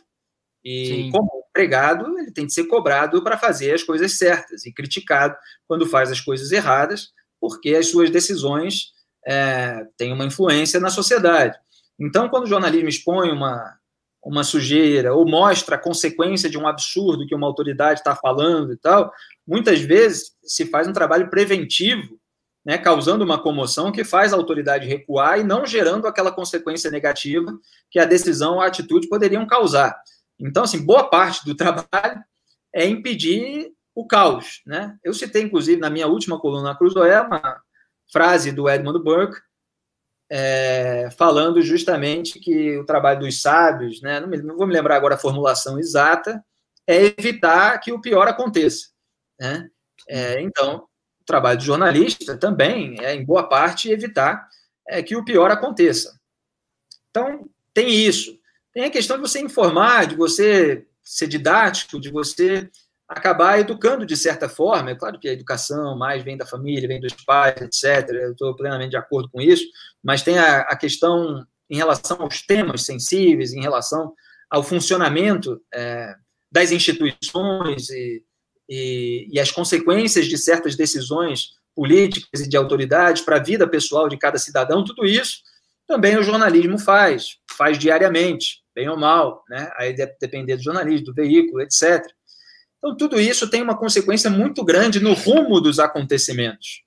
E 0.65 0.87
Sim. 0.87 1.11
como 1.11 1.45
empregado, 1.51 2.19
ele 2.19 2.31
tem 2.31 2.47
que 2.47 2.53
ser 2.53 2.65
cobrado 2.65 3.23
para 3.23 3.39
fazer 3.39 3.73
as 3.73 3.83
coisas 3.83 4.17
certas 4.17 4.65
e 4.65 4.73
criticado 4.73 5.37
quando 5.67 5.87
faz 5.87 6.11
as 6.11 6.21
coisas 6.21 6.53
erradas, 6.53 7.13
porque 7.41 7.75
as 7.75 7.89
suas 7.89 8.11
decisões 8.11 8.93
é, 9.27 9.85
têm 9.97 10.13
uma 10.13 10.25
influência 10.25 10.79
na 10.79 10.91
sociedade. 10.91 11.59
Então, 11.99 12.29
quando 12.29 12.45
o 12.45 12.49
jornalismo 12.49 12.89
expõe 12.89 13.31
uma, 13.31 13.77
uma 14.23 14.45
sujeira 14.45 15.15
ou 15.15 15.27
mostra 15.27 15.77
a 15.77 15.79
consequência 15.79 16.51
de 16.51 16.59
um 16.59 16.67
absurdo 16.67 17.27
que 17.27 17.35
uma 17.35 17.47
autoridade 17.47 18.01
está 18.01 18.15
falando 18.15 18.73
e 18.73 18.77
tal, 18.77 19.13
muitas 19.47 19.81
vezes 19.81 20.33
se 20.43 20.67
faz 20.67 20.89
um 20.89 20.93
trabalho 20.93 21.31
preventivo, 21.31 22.19
né, 22.65 22.77
causando 22.77 23.25
uma 23.25 23.41
comoção 23.41 23.93
que 23.93 24.03
faz 24.03 24.33
a 24.33 24.37
autoridade 24.37 24.89
recuar 24.89 25.39
e 25.39 25.45
não 25.45 25.65
gerando 25.65 26.09
aquela 26.09 26.33
consequência 26.33 26.91
negativa 26.91 27.57
que 27.89 28.01
a 28.01 28.05
decisão 28.05 28.61
a 28.61 28.67
atitude 28.67 29.09
poderiam 29.09 29.47
causar. 29.47 29.97
Então, 30.39 30.65
assim, 30.65 30.85
boa 30.85 31.09
parte 31.09 31.45
do 31.45 31.55
trabalho 31.57 32.23
é 32.75 32.85
impedir 32.85 33.73
o 33.95 34.07
caos. 34.07 34.61
Né? 34.67 34.97
Eu 35.03 35.15
citei, 35.15 35.43
inclusive, 35.43 35.81
na 35.81 35.89
minha 35.89 36.09
última 36.09 36.39
coluna 36.39 36.71
na 36.71 36.75
Cruzoé, 36.75 37.21
uma 37.21 37.63
frase 38.13 38.53
do 38.53 38.69
Edmund 38.69 39.03
Burke, 39.03 39.41
é, 40.31 41.09
falando 41.17 41.63
justamente 41.63 42.39
que 42.41 42.77
o 42.79 42.85
trabalho 42.85 43.21
dos 43.21 43.41
sábios, 43.41 44.01
né, 44.03 44.21
não, 44.21 44.29
me, 44.29 44.39
não, 44.39 44.57
vou 44.57 44.67
me 44.67 44.73
lembrar 44.73 44.97
agora 44.97 45.15
a 45.15 45.19
formulação 45.19 45.79
exata, 45.79 46.45
é 46.87 47.05
evitar 47.05 47.79
que 47.79 47.93
o 47.93 48.01
pior 48.01 48.29
aconteça. 48.29 48.89
Né? 49.39 49.69
É, 50.09 50.41
então, 50.41 50.87
o 51.21 51.25
trabalho 51.25 51.59
do 51.59 51.65
jornalista 51.65 52.37
também 52.37 52.97
é, 53.01 53.15
em 53.15 53.25
boa 53.25 53.49
parte, 53.49 53.91
evitar 53.91 54.49
é, 54.89 55.03
que 55.03 55.17
o 55.17 55.25
pior 55.25 55.51
aconteça. 55.51 56.19
Então, 57.11 57.49
tem 57.73 57.89
isso. 57.89 58.39
Tem 58.73 58.85
a 58.85 58.91
questão 58.91 59.17
de 59.17 59.23
você 59.23 59.41
informar, 59.41 60.07
de 60.07 60.17
você 60.17 60.87
ser 61.03 61.29
didático, 61.29 62.01
de 62.01 62.11
você 62.11 62.71
acabar 63.09 63.59
educando 63.59 64.05
de 64.05 64.17
certa 64.17 64.49
forma. 64.49 64.91
É 64.91 64.95
claro 64.95 65.19
que 65.19 65.29
a 65.29 65.33
educação 65.33 65.97
mais 65.97 66.23
vem 66.23 66.37
da 66.37 66.47
família, 66.47 66.89
vem 66.89 67.01
dos 67.01 67.13
pais, 67.25 67.61
etc. 67.61 68.09
Eu 68.11 68.33
estou 68.33 68.55
plenamente 68.57 68.91
de 68.91 68.97
acordo 68.97 69.29
com 69.31 69.41
isso, 69.41 69.65
mas 70.03 70.23
tem 70.23 70.39
a, 70.39 70.61
a, 70.61 70.77
questão 70.77 71.45
em 71.71 71.77
relação 71.77 72.23
aos 72.23 72.43
temas 72.43 72.83
sensíveis, 72.83 73.53
em 73.53 73.61
relação 73.61 74.13
ao 74.51 74.63
funcionamento 74.63 75.61
é, 75.73 76.15
das 76.51 76.73
instituições 76.73 77.89
e, 77.91 78.23
e, 78.69 79.29
e 79.33 79.41
as 79.41 79.51
consequências 79.51 80.27
de 80.27 80.39
certas 80.39 80.77
decisões 80.77 81.55
políticas 81.75 82.41
e 82.41 82.49
de 82.49 82.57
autoridades 82.57 83.23
para 83.23 83.37
a 83.37 83.43
vida 83.43 83.69
pessoal 83.69 84.09
de 84.09 84.17
cada 84.17 84.39
cidadão, 84.39 84.85
tudo 84.85 85.05
isso 85.05 85.43
também 85.87 86.17
o 86.17 86.23
jornalismo 86.23 86.79
faz, 86.79 87.39
faz 87.57 87.79
diariamente 87.79 88.65
bem 88.75 88.89
ou 88.89 88.97
mal, 88.97 89.43
né? 89.49 89.71
Aí 89.77 89.95
deve 89.95 90.15
depender 90.21 90.57
do 90.57 90.63
jornalismo, 90.63 91.07
do 91.07 91.15
veículo, 91.15 91.63
etc. 91.63 92.05
Então, 92.87 92.97
tudo 92.97 93.21
isso 93.21 93.51
tem 93.51 93.63
uma 93.63 93.77
consequência 93.77 94.31
muito 94.31 94.65
grande 94.65 95.01
no 95.01 95.13
rumo 95.13 95.61
dos 95.61 95.81
acontecimentos. 95.81 96.85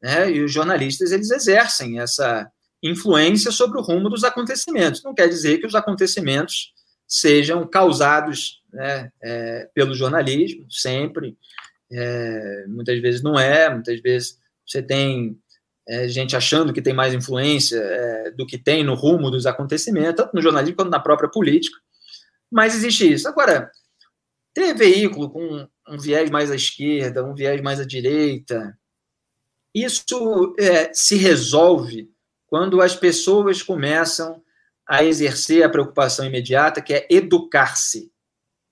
Né? 0.00 0.30
E 0.30 0.40
os 0.40 0.52
jornalistas, 0.52 1.10
eles 1.10 1.32
exercem 1.32 1.98
essa 1.98 2.48
influência 2.80 3.50
sobre 3.50 3.78
o 3.78 3.82
rumo 3.82 4.08
dos 4.08 4.22
acontecimentos. 4.22 5.02
Não 5.02 5.12
quer 5.12 5.28
dizer 5.28 5.58
que 5.58 5.66
os 5.66 5.74
acontecimentos 5.74 6.72
sejam 7.08 7.66
causados 7.66 8.62
né, 8.72 9.10
é, 9.20 9.68
pelo 9.74 9.94
jornalismo, 9.94 10.64
sempre. 10.70 11.36
É, 11.90 12.64
muitas 12.68 13.00
vezes 13.00 13.22
não 13.22 13.38
é, 13.38 13.68
muitas 13.68 14.00
vezes 14.00 14.38
você 14.64 14.80
tem 14.80 15.36
é, 15.88 16.06
gente 16.08 16.36
achando 16.36 16.72
que 16.72 16.80
tem 16.80 16.94
mais 16.94 17.12
influência 17.12 17.78
é, 17.78 18.30
do 18.30 18.46
que 18.46 18.56
tem 18.56 18.84
no 18.84 18.94
rumo 18.94 19.30
dos 19.30 19.46
acontecimentos, 19.46 20.14
tanto 20.16 20.34
no 20.34 20.42
jornalismo 20.42 20.76
quanto 20.76 20.90
na 20.90 21.00
própria 21.00 21.28
política. 21.28 21.76
Mas 22.50 22.76
existe 22.76 23.12
isso. 23.12 23.28
Agora, 23.28 23.70
ter 24.54 24.74
veículo 24.74 25.30
com 25.30 25.68
um 25.88 25.98
viés 25.98 26.30
mais 26.30 26.50
à 26.50 26.54
esquerda, 26.54 27.24
um 27.24 27.34
viés 27.34 27.60
mais 27.60 27.80
à 27.80 27.84
direita, 27.84 28.78
isso 29.74 30.54
é, 30.58 30.92
se 30.92 31.16
resolve 31.16 32.10
quando 32.46 32.82
as 32.82 32.94
pessoas 32.94 33.62
começam 33.62 34.42
a 34.86 35.02
exercer 35.02 35.64
a 35.64 35.68
preocupação 35.68 36.26
imediata, 36.26 36.82
que 36.82 36.92
é 36.92 37.06
educar-se, 37.08 38.12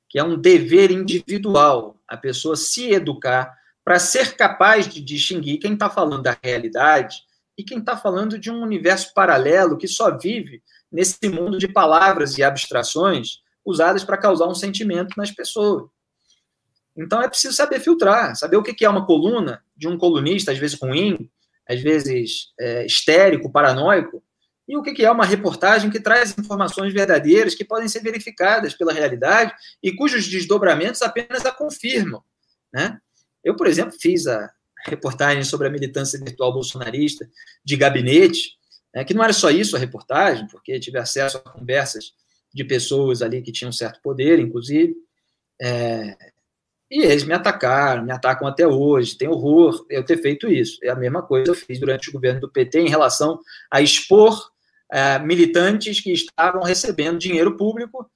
que 0.09 0.19
é 0.19 0.24
um 0.24 0.39
dever 0.39 0.90
individual, 0.90 1.97
a 2.07 2.16
pessoa 2.16 2.57
se 2.57 2.90
educar 2.90 3.57
para 3.82 3.98
ser 3.98 4.36
capaz 4.36 4.86
de 4.86 5.01
distinguir 5.01 5.59
quem 5.59 5.73
está 5.73 5.89
falando 5.89 6.24
da 6.24 6.36
realidade 6.43 7.23
e 7.57 7.65
quem 7.65 7.78
está 7.78 7.97
falando 7.97 8.39
de 8.39 8.51
um 8.51 8.62
universo 8.62 9.15
paralelo 9.15 9.78
que 9.78 9.89
só 9.89 10.16
vive 10.19 10.62
nesse 10.93 11.28
mundo 11.28 11.57
de 11.57 11.69
palavras 11.69 12.36
e 12.36 12.43
abstrações 12.43 13.40
usadas 13.65 14.05
para 14.05 14.16
causar 14.16 14.47
um 14.47 14.55
sentimento 14.55 15.16
nas 15.16 15.31
pessoas. 15.31 15.89
Então 16.97 17.23
é 17.23 17.28
preciso 17.28 17.55
saber 17.55 17.81
filtrar, 17.81 18.37
saber 18.37 18.57
o 18.57 18.62
que 18.62 18.85
é 18.85 18.89
uma 18.89 19.07
coluna 19.07 19.62
de 19.77 19.89
um 19.89 19.97
colunista, 19.97 20.53
às 20.53 20.59
vezes 20.59 20.78
ruim, 20.81 21.31
às 21.69 21.81
vezes 21.81 22.53
é, 22.59 22.85
histérico, 22.85 23.51
paranoico, 23.51 24.23
e 24.69 24.77
o 24.77 24.82
que 24.82 25.05
é 25.05 25.11
uma 25.11 25.24
reportagem 25.24 25.91
que 25.91 25.99
traz 25.99 26.37
informações 26.39 26.93
verdadeiras 26.93 27.57
que 27.57 27.65
podem 27.65 27.89
ser 27.89 28.01
verificadas 28.01 28.73
pela 28.73 28.93
realidade 28.93 29.53
e 29.82 29.93
cujos 29.93 30.28
desdobramentos 30.28 31.03
apenas 31.03 31.45
a 31.45 31.51
confirmam. 31.51 32.23
Né? 32.73 32.99
Eu, 33.43 33.57
por 33.57 33.66
exemplo, 33.66 33.97
fiz 34.01 34.28
a 34.28 34.49
reportagem 34.87 35.43
sobre 35.43 35.66
a 35.66 35.70
militância 35.70 36.19
virtual 36.19 36.53
bolsonarista 36.53 37.28
de 37.65 37.77
gabinete, 37.77 38.59
né, 38.95 39.05
que 39.05 39.15
não 39.15 39.24
era 39.24 39.32
só 39.32 39.51
isso 39.51 39.77
a 39.77 39.78
reportagem, 39.78 40.47
porque 40.49 40.78
tive 40.78 40.99
acesso 40.99 41.39
a 41.39 41.41
conversas 41.41 42.12
de 42.52 42.64
pessoas 42.64 43.22
ali 43.22 43.43
que 43.43 43.52
tinham 43.52 43.72
certo 43.72 44.01
poder, 44.02 44.39
inclusive, 44.39 44.94
é, 45.60 46.16
e 46.90 47.02
eles 47.02 47.22
me 47.22 47.32
atacaram, 47.32 48.05
me 48.05 48.12
atacam 48.12 48.48
até 48.48 48.66
hoje. 48.66 49.16
Tem 49.16 49.28
horror 49.28 49.86
eu 49.89 50.05
ter 50.05 50.20
feito 50.20 50.48
isso. 50.48 50.78
É 50.82 50.89
a 50.89 50.97
mesma 50.97 51.22
coisa 51.22 51.44
que 51.44 51.51
eu 51.51 51.55
fiz 51.55 51.78
durante 51.78 52.09
o 52.09 52.12
governo 52.12 52.40
do 52.40 52.51
PT 52.51 52.81
em 52.81 52.89
relação 52.89 53.39
a 53.70 53.81
expor 53.81 54.51
é, 54.90 55.18
militantes 55.20 56.01
que 56.01 56.12
estavam 56.12 56.62
recebendo 56.62 57.18
dinheiro 57.18 57.56
público 57.56 58.10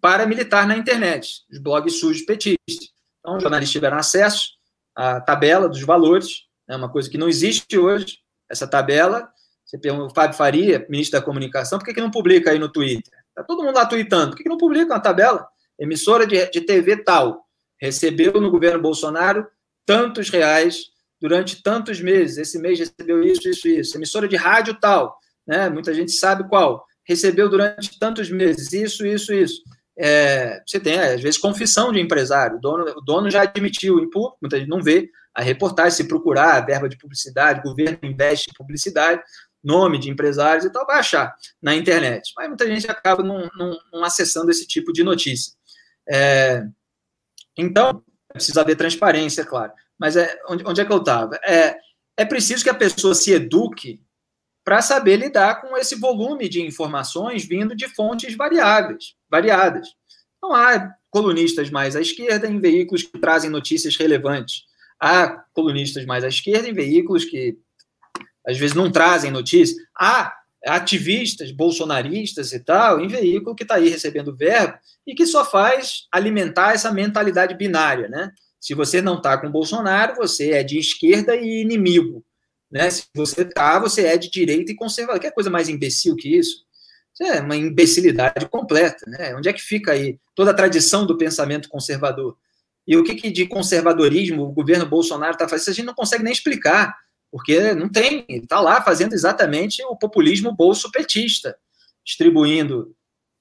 para 0.00 0.26
militar 0.26 0.66
na 0.66 0.76
internet, 0.76 1.44
os 1.50 1.58
blogs 1.58 2.00
sujos 2.00 2.22
petistas. 2.22 2.90
Então, 3.20 3.36
os 3.36 3.42
jornalistas 3.42 3.72
tiveram 3.72 3.96
acesso 3.96 4.50
à 4.94 5.20
tabela 5.20 5.68
dos 5.68 5.80
valores, 5.82 6.46
é 6.68 6.72
né, 6.72 6.76
uma 6.76 6.90
coisa 6.90 7.08
que 7.08 7.16
não 7.16 7.28
existe 7.28 7.78
hoje. 7.78 8.18
Essa 8.50 8.66
tabela, 8.66 9.28
você 9.64 9.78
pergunta 9.78 10.12
o 10.12 10.14
Fábio 10.14 10.36
Faria, 10.36 10.84
ministro 10.88 11.18
da 11.18 11.24
Comunicação, 11.24 11.78
por 11.78 11.84
que, 11.84 11.94
que 11.94 12.00
não 12.00 12.10
publica 12.10 12.50
aí 12.50 12.58
no 12.58 12.68
Twitter? 12.68 13.15
Está 13.36 13.44
todo 13.44 13.62
mundo 13.62 13.74
lá 13.74 13.84
tweetando. 13.84 14.30
Por 14.30 14.42
que, 14.42 14.48
não 14.48 14.56
publica 14.56 14.94
uma 14.94 15.00
tabela? 15.00 15.46
Emissora 15.78 16.26
de, 16.26 16.50
de 16.50 16.62
TV 16.62 16.96
tal 16.96 17.44
recebeu 17.78 18.40
no 18.40 18.50
governo 18.50 18.80
Bolsonaro 18.80 19.46
tantos 19.84 20.30
reais 20.30 20.86
durante 21.20 21.62
tantos 21.62 22.00
meses. 22.00 22.38
Esse 22.38 22.58
mês 22.58 22.78
recebeu 22.78 23.22
isso, 23.22 23.46
isso, 23.46 23.68
isso. 23.68 23.96
Emissora 23.98 24.26
de 24.26 24.36
rádio 24.36 24.80
tal, 24.80 25.14
né? 25.46 25.68
Muita 25.68 25.92
gente 25.92 26.12
sabe 26.12 26.48
qual. 26.48 26.82
Recebeu 27.06 27.50
durante 27.50 27.98
tantos 27.98 28.30
meses 28.30 28.72
isso, 28.72 29.06
isso, 29.06 29.34
isso. 29.34 29.62
É, 29.98 30.62
você 30.66 30.80
tem, 30.80 30.98
às 30.98 31.20
vezes, 31.20 31.38
confissão 31.38 31.92
de 31.92 32.00
empresário. 32.00 32.56
O 32.56 32.60
dono, 32.60 32.84
o 32.96 33.00
dono 33.02 33.30
já 33.30 33.42
admitiu 33.42 33.98
em 33.98 34.08
público, 34.08 34.38
muita 34.40 34.58
gente 34.58 34.68
não 34.68 34.82
vê 34.82 35.10
a 35.34 35.42
reportagem, 35.42 35.90
se 35.90 36.08
procurar 36.08 36.56
a 36.56 36.60
verba 36.60 36.88
de 36.88 36.96
publicidade, 36.96 37.60
o 37.60 37.62
governo 37.62 37.98
investe 38.02 38.48
em 38.50 38.54
publicidade, 38.54 39.22
nome 39.66 39.98
de 39.98 40.08
empresários 40.08 40.64
e 40.64 40.70
tal, 40.70 40.86
vai 40.86 41.00
achar 41.00 41.34
na 41.60 41.74
internet. 41.74 42.32
Mas 42.36 42.48
muita 42.48 42.66
gente 42.66 42.88
acaba 42.88 43.22
não, 43.22 43.50
não, 43.58 43.78
não 43.92 44.04
acessando 44.04 44.50
esse 44.50 44.66
tipo 44.66 44.92
de 44.92 45.02
notícia. 45.02 45.52
É, 46.08 46.64
então, 47.56 48.02
precisa 48.32 48.60
haver 48.60 48.76
transparência, 48.76 49.44
claro. 49.44 49.72
Mas 49.98 50.16
é, 50.16 50.38
onde, 50.48 50.64
onde 50.64 50.80
é 50.80 50.84
que 50.84 50.92
eu 50.92 50.98
estava? 50.98 51.34
É, 51.44 51.76
é 52.16 52.24
preciso 52.24 52.62
que 52.62 52.70
a 52.70 52.74
pessoa 52.74 53.14
se 53.14 53.32
eduque 53.32 54.00
para 54.64 54.80
saber 54.82 55.16
lidar 55.16 55.60
com 55.60 55.76
esse 55.76 55.96
volume 55.96 56.48
de 56.48 56.62
informações 56.62 57.44
vindo 57.44 57.74
de 57.74 57.88
fontes 57.88 58.36
variáveis, 58.36 59.14
variadas. 59.28 59.88
Não 60.42 60.54
há 60.54 60.92
colunistas 61.10 61.70
mais 61.70 61.96
à 61.96 62.00
esquerda 62.00 62.46
em 62.46 62.60
veículos 62.60 63.02
que 63.02 63.18
trazem 63.18 63.50
notícias 63.50 63.96
relevantes. 63.96 64.64
Há 65.00 65.44
colunistas 65.52 66.04
mais 66.04 66.24
à 66.24 66.28
esquerda 66.28 66.68
em 66.68 66.72
veículos 66.72 67.24
que 67.24 67.58
às 68.46 68.56
vezes 68.56 68.76
não 68.76 68.90
trazem 68.90 69.30
notícias. 69.30 69.76
Há 69.98 70.32
ativistas 70.66 71.52
bolsonaristas 71.52 72.52
e 72.52 72.60
tal 72.60 73.00
em 73.00 73.06
veículo 73.06 73.54
que 73.54 73.62
está 73.62 73.76
aí 73.76 73.88
recebendo 73.88 74.36
verbo 74.36 74.76
e 75.06 75.14
que 75.14 75.26
só 75.26 75.44
faz 75.44 76.06
alimentar 76.10 76.72
essa 76.72 76.92
mentalidade 76.92 77.54
binária, 77.54 78.08
né? 78.08 78.32
Se 78.60 78.74
você 78.74 79.00
não 79.00 79.16
está 79.16 79.38
com 79.38 79.50
Bolsonaro, 79.50 80.16
você 80.16 80.50
é 80.50 80.62
de 80.64 80.78
esquerda 80.78 81.36
e 81.36 81.60
inimigo. 81.60 82.24
Né? 82.70 82.90
Se 82.90 83.04
você 83.14 83.42
está, 83.42 83.78
você 83.78 84.06
é 84.06 84.16
de 84.16 84.28
direita 84.28 84.72
e 84.72 84.74
conservador. 84.74 85.20
Que 85.20 85.30
coisa 85.30 85.48
mais 85.48 85.68
imbecil 85.68 86.16
que 86.16 86.36
isso? 86.36 86.64
Isso 87.14 87.32
é 87.32 87.40
uma 87.40 87.54
imbecilidade 87.54 88.48
completa. 88.48 89.04
Né? 89.06 89.36
Onde 89.36 89.48
é 89.48 89.52
que 89.52 89.62
fica 89.62 89.92
aí 89.92 90.18
toda 90.34 90.50
a 90.50 90.54
tradição 90.54 91.06
do 91.06 91.16
pensamento 91.16 91.68
conservador? 91.68 92.36
E 92.86 92.96
o 92.96 93.04
que, 93.04 93.14
que 93.14 93.30
de 93.30 93.46
conservadorismo 93.46 94.42
o 94.42 94.52
governo 94.52 94.86
Bolsonaro 94.86 95.32
está 95.32 95.48
fazendo? 95.48 95.68
A 95.68 95.74
gente 95.74 95.86
não 95.86 95.94
consegue 95.94 96.24
nem 96.24 96.32
explicar, 96.32 96.96
porque 97.30 97.74
não 97.74 97.88
tem. 97.88 98.24
Ele 98.28 98.44
está 98.44 98.60
lá 98.60 98.82
fazendo 98.82 99.12
exatamente 99.12 99.82
o 99.84 99.96
populismo 99.96 100.54
bolso-petista, 100.54 101.56
distribuindo 102.04 102.94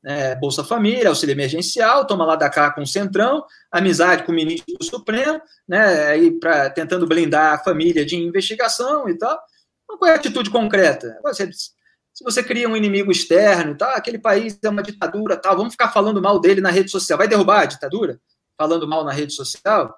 é, 0.05 0.35
Bolsa 0.35 0.63
Família, 0.63 1.09
auxílio 1.09 1.33
emergencial, 1.33 2.05
toma 2.05 2.25
lá 2.25 2.35
da 2.35 2.49
cá 2.49 2.71
com 2.71 2.81
o 2.81 2.87
Centrão, 2.87 3.43
amizade 3.71 4.23
com 4.23 4.31
o 4.31 4.35
ministro 4.35 4.75
do 4.77 4.85
Supremo, 4.85 5.41
né, 5.67 6.07
aí 6.07 6.31
pra, 6.39 6.69
tentando 6.69 7.07
blindar 7.07 7.55
a 7.55 7.63
família 7.63 8.05
de 8.05 8.15
investigação 8.15 9.09
e 9.09 9.17
tal. 9.17 9.37
Então, 9.83 9.97
qual 9.97 10.11
é 10.11 10.13
a 10.13 10.17
atitude 10.17 10.51
concreta? 10.51 11.19
Você, 11.23 11.51
se 11.51 12.23
você 12.23 12.43
cria 12.43 12.69
um 12.69 12.77
inimigo 12.77 13.11
externo 13.11 13.75
tal, 13.75 13.89
aquele 13.95 14.19
país 14.19 14.57
é 14.63 14.69
uma 14.69 14.83
ditadura, 14.83 15.37
tal, 15.37 15.57
vamos 15.57 15.73
ficar 15.73 15.91
falando 15.91 16.21
mal 16.21 16.39
dele 16.39 16.61
na 16.61 16.69
rede 16.69 16.91
social. 16.91 17.17
Vai 17.17 17.27
derrubar 17.27 17.61
a 17.61 17.65
ditadura? 17.65 18.19
Falando 18.57 18.87
mal 18.87 19.03
na 19.03 19.11
rede 19.11 19.33
social? 19.33 19.93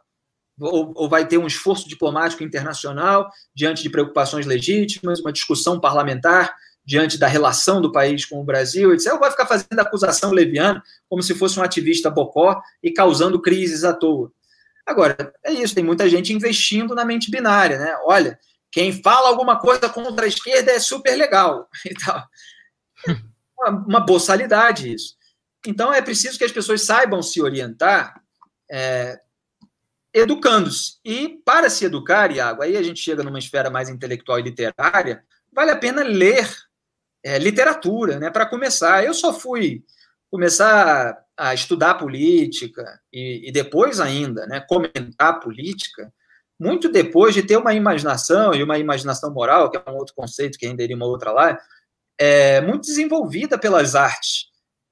Ou, 0.59 0.91
ou 0.95 1.09
vai 1.09 1.27
ter 1.27 1.37
um 1.37 1.45
esforço 1.45 1.87
diplomático 1.87 2.43
internacional 2.43 3.29
diante 3.53 3.83
de 3.83 3.89
preocupações 3.89 4.45
legítimas, 4.45 5.19
uma 5.19 5.31
discussão 5.31 5.79
parlamentar 5.79 6.55
diante 6.87 7.17
da 7.17 7.27
relação 7.27 7.81
do 7.81 7.91
país 7.91 8.25
com 8.25 8.39
o 8.39 8.45
Brasil, 8.45 8.93
etc., 8.93 9.11
ou 9.11 9.19
vai 9.19 9.29
ficar 9.29 9.45
fazendo 9.45 9.77
acusação 9.77 10.31
leviana, 10.31 10.81
como 11.09 11.21
se 11.21 11.35
fosse 11.35 11.59
um 11.59 11.63
ativista 11.63 12.09
bocó 12.09 12.61
e 12.81 12.91
causando 12.91 13.41
crises 13.41 13.83
à 13.83 13.93
toa. 13.93 14.31
Agora, 14.85 15.33
é 15.43 15.51
isso, 15.51 15.75
tem 15.75 15.83
muita 15.83 16.07
gente 16.07 16.31
investindo 16.31 16.95
na 16.95 17.03
mente 17.03 17.29
binária, 17.29 17.77
né? 17.77 17.93
Olha, 18.05 18.39
quem 18.71 19.03
fala 19.03 19.27
alguma 19.27 19.59
coisa 19.59 19.89
contra 19.89 20.23
a 20.23 20.29
esquerda 20.29 20.71
é 20.71 20.79
super 20.79 21.15
legal 21.17 21.67
e 21.85 21.93
tal. 21.93 22.23
Uma, 23.59 23.69
uma 23.85 23.99
boçalidade 23.99 24.93
isso. 24.93 25.17
Então, 25.65 25.93
é 25.93 26.01
preciso 26.01 26.37
que 26.37 26.45
as 26.45 26.53
pessoas 26.53 26.83
saibam 26.83 27.21
se 27.21 27.41
orientar 27.41 28.21
é, 28.71 29.19
educando-se. 30.13 30.97
E 31.03 31.41
para 31.45 31.69
se 31.69 31.85
educar, 31.85 32.31
Iago, 32.31 32.61
aí 32.61 32.77
a 32.77 32.83
gente 32.83 32.99
chega 32.99 33.23
numa 33.23 33.39
esfera 33.39 33.69
mais 33.69 33.89
intelectual 33.89 34.39
e 34.39 34.43
literária, 34.43 35.23
vale 35.51 35.71
a 35.71 35.75
pena 35.75 36.03
ler 36.03 36.49
é, 37.23 37.37
literatura, 37.37 38.19
né? 38.19 38.29
Para 38.29 38.45
começar, 38.45 39.03
eu 39.03 39.13
só 39.13 39.33
fui 39.33 39.83
começar 40.29 41.17
a 41.35 41.53
estudar 41.53 41.95
política 41.95 42.99
e, 43.13 43.47
e, 43.47 43.51
depois 43.51 43.99
ainda, 43.99 44.45
né, 44.47 44.59
comentar 44.59 45.39
política, 45.39 46.11
muito 46.59 46.89
depois 46.89 47.33
de 47.33 47.43
ter 47.43 47.57
uma 47.57 47.73
imaginação 47.73 48.53
e 48.53 48.63
uma 48.63 48.77
imaginação 48.79 49.31
moral, 49.31 49.69
que 49.69 49.77
é 49.77 49.83
um 49.89 49.95
outro 49.95 50.15
conceito 50.15 50.57
que 50.57 50.65
ainda 50.65 50.83
iria 50.83 50.95
uma 50.95 51.05
outra 51.05 51.31
lá, 51.31 51.57
é, 52.17 52.59
muito 52.61 52.81
desenvolvida 52.81 53.57
pelas 53.57 53.93
artes 53.93 54.47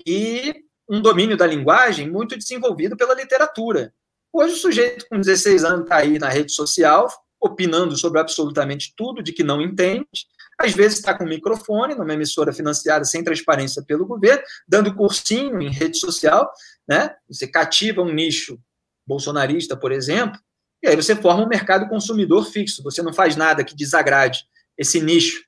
e 0.06 0.64
um 0.88 1.02
domínio 1.02 1.36
da 1.36 1.48
linguagem 1.48 2.10
muito 2.10 2.38
desenvolvido 2.38 2.96
pela 2.96 3.16
literatura. 3.16 3.92
Hoje 4.38 4.56
o 4.56 4.58
sujeito 4.58 5.06
com 5.08 5.18
16 5.18 5.64
anos 5.64 5.84
está 5.84 5.96
aí 5.96 6.20
na 6.20 6.28
rede 6.28 6.52
social, 6.52 7.08
opinando 7.40 7.96
sobre 7.96 8.20
absolutamente 8.20 8.94
tudo 8.94 9.24
de 9.24 9.32
que 9.32 9.46
não 9.46 9.62
entende, 9.62 10.28
às 10.60 10.74
vezes 10.74 10.98
está 10.98 11.18
com 11.18 11.24
microfone 11.24 11.96
numa 11.96 12.14
emissora 12.14 12.52
financiada 12.52 13.06
sem 13.06 13.24
transparência 13.24 13.82
pelo 13.82 14.06
governo, 14.06 14.44
dando 14.68 14.94
cursinho 14.94 15.62
em 15.62 15.70
rede 15.70 15.98
social, 15.98 16.52
né? 16.86 17.16
Você 17.30 17.48
cativa 17.48 18.02
um 18.02 18.14
nicho 18.14 18.60
bolsonarista, 19.08 19.78
por 19.78 19.94
exemplo, 19.94 20.38
e 20.84 20.90
aí 20.90 20.98
você 20.98 21.16
forma 21.16 21.46
um 21.46 21.48
mercado 21.48 21.88
consumidor 21.88 22.46
fixo. 22.46 22.84
Você 22.84 23.02
não 23.02 23.14
faz 23.14 23.38
nada 23.38 23.64
que 23.64 23.74
desagrade 23.74 24.46
esse 24.78 25.00
nicho 25.00 25.46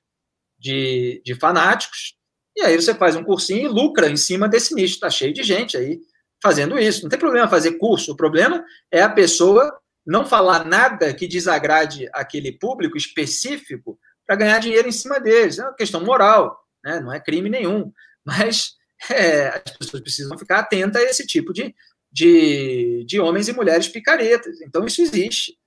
de, 0.58 1.20
de 1.22 1.34
fanáticos, 1.34 2.16
e 2.56 2.62
aí 2.62 2.74
você 2.74 2.94
faz 2.94 3.16
um 3.16 3.22
cursinho 3.22 3.66
e 3.66 3.68
lucra 3.68 4.08
em 4.08 4.16
cima 4.16 4.48
desse 4.48 4.74
nicho. 4.74 4.94
Está 4.94 5.10
cheio 5.10 5.34
de 5.34 5.42
gente 5.42 5.76
aí 5.76 6.00
fazendo 6.42 6.78
isso. 6.78 7.02
Não 7.02 7.08
tem 7.08 7.18
problema 7.18 7.48
fazer 7.48 7.72
curso, 7.72 8.12
o 8.12 8.16
problema 8.16 8.64
é 8.90 9.02
a 9.02 9.08
pessoa 9.08 9.78
não 10.06 10.24
falar 10.24 10.64
nada 10.64 11.12
que 11.12 11.28
desagrade 11.28 12.08
aquele 12.14 12.52
público 12.52 12.96
específico 12.96 13.98
para 14.26 14.36
ganhar 14.36 14.58
dinheiro 14.58 14.88
em 14.88 14.92
cima 14.92 15.20
deles. 15.20 15.58
É 15.58 15.62
uma 15.62 15.74
questão 15.74 16.02
moral, 16.04 16.58
né? 16.84 17.00
não 17.00 17.12
é 17.12 17.20
crime 17.20 17.48
nenhum. 17.50 17.92
Mas 18.24 18.72
é, 19.10 19.48
as 19.48 19.76
pessoas 19.76 20.02
precisam 20.02 20.38
ficar 20.38 20.60
atentas 20.60 21.02
a 21.02 21.04
esse 21.04 21.26
tipo 21.26 21.52
de, 21.52 21.74
de, 22.10 23.04
de 23.06 23.20
homens 23.20 23.48
e 23.48 23.52
mulheres 23.52 23.88
picaretas. 23.88 24.60
Então, 24.62 24.84
isso 24.86 25.02
existe. 25.02 25.58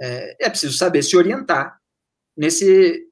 É, 0.00 0.46
é 0.46 0.50
preciso 0.50 0.76
saber 0.76 1.02
se 1.02 1.16
orientar 1.16 1.78
nesse, 2.36 3.04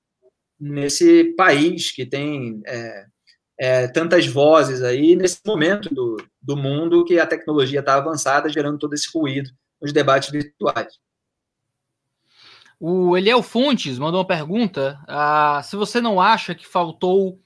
nesse 0.59 1.35
país 1.37 1.93
que 1.93 2.07
tem 2.07 2.61
é, 2.67 3.07
é, 3.59 3.89
tantas 3.89 4.27
vozes 4.27 4.83
aí, 4.83 5.17
nesse 5.17 5.41
momento 5.45 5.95
do, 5.95 6.17
do 6.43 6.57
mundo 6.57 7.05
que 7.05 7.19
a 7.19 7.27
tecnologia 7.27 7.81
está 7.81 7.95
avançada, 7.95 8.49
gerando 8.49 8.79
todo 8.79 8.95
esse 8.95 9.09
ruído 9.13 9.51
nos 9.81 9.93
debates 9.93 10.31
virtuais. 10.31 10.99
O 12.79 13.17
Eliel 13.17 13.43
Fontes 13.43 13.99
mandou 13.99 14.21
uma 14.21 14.27
pergunta: 14.27 14.99
ah, 15.09 15.63
se 15.65 15.77
você 15.77 16.01
não 16.01 16.21
acha 16.21 16.55
que 16.55 16.67
faltou 16.67 17.41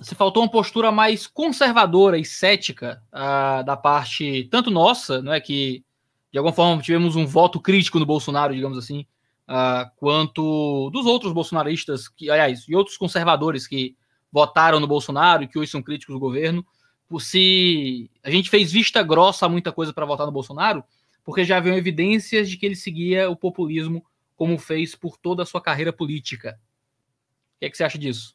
se 0.00 0.14
faltou 0.14 0.42
uma 0.42 0.50
postura 0.50 0.90
mais 0.90 1.26
conservadora 1.26 2.18
e 2.18 2.24
cética 2.24 3.02
ah, 3.12 3.62
da 3.62 3.76
parte 3.76 4.48
tanto 4.50 4.70
nossa, 4.70 5.22
não 5.22 5.32
é 5.32 5.40
que 5.40 5.84
de 6.32 6.38
alguma 6.38 6.54
forma 6.54 6.82
tivemos 6.82 7.14
um 7.14 7.26
voto 7.26 7.60
crítico 7.60 7.98
no 7.98 8.06
Bolsonaro, 8.06 8.54
digamos 8.54 8.78
assim, 8.78 9.06
ah, 9.46 9.90
quanto 9.96 10.90
dos 10.90 11.04
outros 11.04 11.32
bolsonaristas 11.32 12.08
que, 12.08 12.30
aliás, 12.30 12.64
e 12.66 12.74
outros 12.74 12.96
conservadores 12.96 13.66
que 13.66 13.94
votaram 14.32 14.80
no 14.80 14.86
Bolsonaro 14.86 15.46
que 15.46 15.58
hoje 15.58 15.70
são 15.70 15.82
críticos 15.82 16.14
do 16.14 16.18
governo, 16.18 16.66
se 17.20 18.10
a 18.22 18.30
gente 18.30 18.48
fez 18.48 18.72
vista 18.72 19.02
grossa 19.02 19.44
a 19.44 19.48
muita 19.48 19.70
coisa 19.70 19.92
para 19.92 20.06
votar 20.06 20.26
no 20.26 20.32
Bolsonaro, 20.32 20.82
porque 21.22 21.44
já 21.44 21.58
haviam 21.58 21.76
evidências 21.76 22.48
de 22.48 22.56
que 22.56 22.64
ele 22.64 22.74
seguia 22.74 23.28
o 23.30 23.36
populismo 23.36 24.04
como 24.34 24.58
fez 24.58 24.94
por 24.94 25.16
toda 25.16 25.42
a 25.42 25.46
sua 25.46 25.60
carreira 25.60 25.92
política. 25.92 26.58
O 27.56 27.60
que, 27.60 27.66
é 27.66 27.70
que 27.70 27.76
você 27.76 27.84
acha 27.84 27.98
disso? 27.98 28.34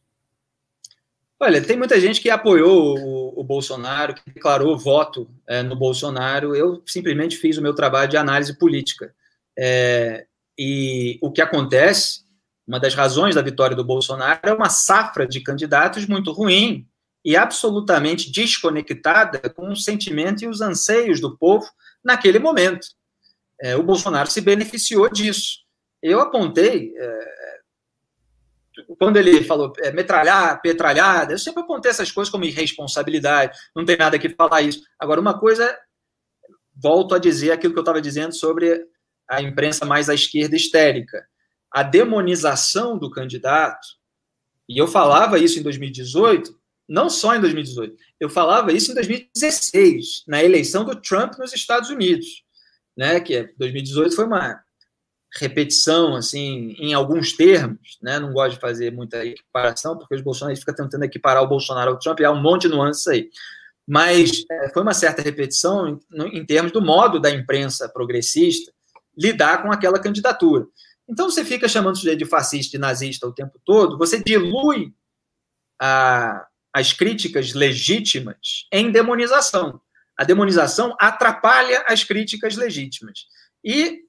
Olha, 1.39 1.61
tem 1.61 1.77
muita 1.77 1.99
gente 1.99 2.21
que 2.21 2.29
apoiou 2.29 2.97
o, 2.97 3.39
o 3.39 3.43
Bolsonaro, 3.43 4.15
que 4.15 4.21
declarou 4.31 4.77
voto 4.77 5.29
é, 5.45 5.61
no 5.61 5.75
Bolsonaro. 5.75 6.55
Eu 6.55 6.81
simplesmente 6.85 7.37
fiz 7.37 7.57
o 7.57 7.61
meu 7.61 7.75
trabalho 7.75 8.09
de 8.09 8.17
análise 8.17 8.57
política. 8.57 9.13
É, 9.57 10.25
e 10.57 11.19
o 11.21 11.31
que 11.31 11.41
acontece, 11.41 12.21
uma 12.67 12.79
das 12.79 12.93
razões 12.93 13.35
da 13.35 13.41
vitória 13.41 13.75
do 13.75 13.85
Bolsonaro 13.85 14.39
é 14.43 14.53
uma 14.53 14.69
safra 14.69 15.27
de 15.27 15.39
candidatos 15.41 16.05
muito 16.05 16.31
ruim 16.31 16.85
e 17.23 17.35
absolutamente 17.35 18.31
desconectada 18.31 19.49
com 19.49 19.71
o 19.71 19.75
sentimento 19.75 20.43
e 20.43 20.47
os 20.47 20.61
anseios 20.61 21.21
do 21.21 21.37
povo 21.37 21.65
naquele 22.03 22.39
momento. 22.39 22.87
É, 23.59 23.75
o 23.75 23.83
Bolsonaro 23.83 24.29
se 24.29 24.41
beneficiou 24.41 25.09
disso 25.09 25.67
eu 26.01 26.19
apontei, 26.19 26.93
é, 26.95 27.59
quando 28.99 29.17
ele 29.17 29.43
falou 29.43 29.73
é, 29.79 29.91
metralhar, 29.91 30.61
petralhada, 30.61 31.33
eu 31.33 31.39
sempre 31.39 31.63
apontei 31.63 31.89
essas 31.89 32.11
coisas 32.11 32.31
como 32.31 32.45
irresponsabilidade, 32.45 33.57
não 33.75 33.83
tem 33.83 33.97
nada 33.97 34.19
que 34.19 34.29
falar 34.29 34.61
isso. 34.61 34.83
Agora, 34.99 35.19
uma 35.19 35.39
coisa, 35.39 35.77
volto 36.75 37.15
a 37.15 37.19
dizer 37.19 37.51
aquilo 37.51 37.73
que 37.73 37.79
eu 37.79 37.83
estava 37.83 38.01
dizendo 38.01 38.33
sobre 38.33 38.85
a 39.27 39.41
imprensa 39.41 39.85
mais 39.85 40.09
à 40.09 40.13
esquerda 40.13 40.55
histérica. 40.55 41.27
A 41.71 41.83
demonização 41.83 42.97
do 42.97 43.11
candidato, 43.11 43.87
e 44.67 44.77
eu 44.77 44.87
falava 44.87 45.39
isso 45.39 45.59
em 45.59 45.63
2018, 45.63 46.57
não 46.87 47.09
só 47.09 47.35
em 47.35 47.41
2018, 47.41 47.95
eu 48.19 48.29
falava 48.29 48.71
isso 48.71 48.91
em 48.91 48.95
2016, 48.95 50.23
na 50.27 50.43
eleição 50.43 50.85
do 50.85 50.95
Trump 50.95 51.37
nos 51.37 51.53
Estados 51.53 51.89
Unidos, 51.89 52.43
né, 52.95 53.19
que 53.19 53.53
2018 53.57 54.15
foi 54.15 54.25
uma 54.25 54.61
repetição, 55.35 56.15
assim, 56.15 56.75
em 56.79 56.93
alguns 56.93 57.33
termos, 57.33 57.97
né? 58.01 58.17
Não 58.19 58.31
gosto 58.31 58.55
de 58.55 58.61
fazer 58.61 58.91
muita 58.91 59.25
equiparação, 59.25 59.97
porque 59.97 60.15
os 60.15 60.21
bolsonaristas 60.21 60.63
ficam 60.63 60.85
tentando 60.85 61.03
equiparar 61.03 61.43
o 61.43 61.47
Bolsonaro 61.47 61.91
ao 61.91 61.99
Trump, 61.99 62.19
e 62.19 62.25
há 62.25 62.31
um 62.31 62.41
monte 62.41 62.63
de 62.63 62.69
nuances 62.69 63.05
aí. 63.07 63.29
mas 63.87 64.43
é, 64.51 64.69
foi 64.69 64.81
uma 64.81 64.93
certa 64.93 65.21
repetição 65.21 65.99
em 66.31 66.45
termos 66.45 66.71
do 66.71 66.81
modo 66.81 67.19
da 67.19 67.31
imprensa 67.31 67.87
progressista 67.89 68.71
lidar 69.17 69.63
com 69.63 69.71
aquela 69.71 69.99
candidatura. 69.99 70.67
Então 71.07 71.29
você 71.29 71.45
fica 71.45 71.67
chamando 71.67 71.95
o 71.95 71.97
sujeito 71.97 72.19
de 72.19 72.25
fascista 72.25 72.75
e 72.75 72.79
nazista 72.79 73.27
o 73.27 73.33
tempo 73.33 73.59
todo, 73.63 73.97
você 73.97 74.21
dilui 74.21 74.93
a, 75.79 76.45
as 76.73 76.93
críticas 76.93 77.53
legítimas 77.53 78.67
em 78.71 78.91
demonização. 78.91 79.79
A 80.17 80.23
demonização 80.23 80.95
atrapalha 80.99 81.83
as 81.87 82.03
críticas 82.03 82.55
legítimas. 82.55 83.27
E 83.63 84.01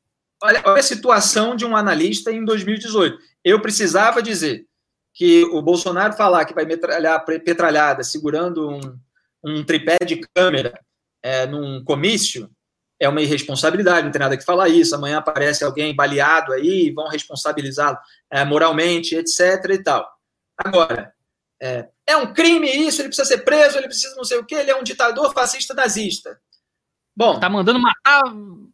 olha, 0.43 0.63
olha 0.65 0.81
a 0.81 0.83
situação 0.83 1.55
de 1.55 1.65
um 1.65 1.77
analista 1.77 2.33
em 2.33 2.45
2018. 2.45 3.19
Eu 3.45 3.61
precisava 3.61 4.23
dizer 4.23 4.67
que 5.15 5.45
o 5.45 5.61
Bolsonaro 5.61 6.15
falar 6.15 6.45
que 6.45 6.55
vai 6.55 6.65
metralhar 6.65 7.25
petralhada 7.25 8.03
segurando 8.03 8.69
um, 8.69 8.81
um 9.45 9.65
tripé 9.65 9.99
de 10.05 10.21
câmera 10.35 10.81
é, 11.23 11.47
num 11.47 11.83
comício 11.85 12.51
é 13.01 13.09
uma 13.09 13.23
irresponsabilidade, 13.23 14.05
não 14.05 14.13
tem 14.13 14.21
nada 14.21 14.37
que 14.37 14.45
falar 14.45 14.69
isso. 14.69 14.95
Amanhã 14.95 15.19
aparece 15.19 15.65
alguém 15.65 15.95
baleado 15.95 16.53
aí, 16.53 16.91
vão 16.91 17.09
responsabilizá-lo 17.09 17.99
é, 18.31 18.45
moralmente, 18.45 19.15
etc. 19.15 19.41
e 19.71 19.83
tal. 19.83 20.09
Agora, 20.57 21.13
é, 21.61 21.89
é, 22.07 22.17
um 22.17 22.33
crime 22.33 22.69
isso, 22.69 23.01
ele 23.01 23.09
precisa 23.09 23.29
ser 23.29 23.39
preso, 23.39 23.79
ele 23.79 23.87
precisa 23.87 24.15
não 24.17 24.25
sei 24.25 24.39
o 24.39 24.45
quê, 24.45 24.57
ele 24.57 24.71
é 24.71 24.77
um 24.77 24.83
ditador 24.83 25.33
fascista 25.33 25.75
nazista. 25.75 26.41
Bom. 27.17 27.39
Tá 27.41 27.49
mandando 27.49 27.81
matar 27.81 28.23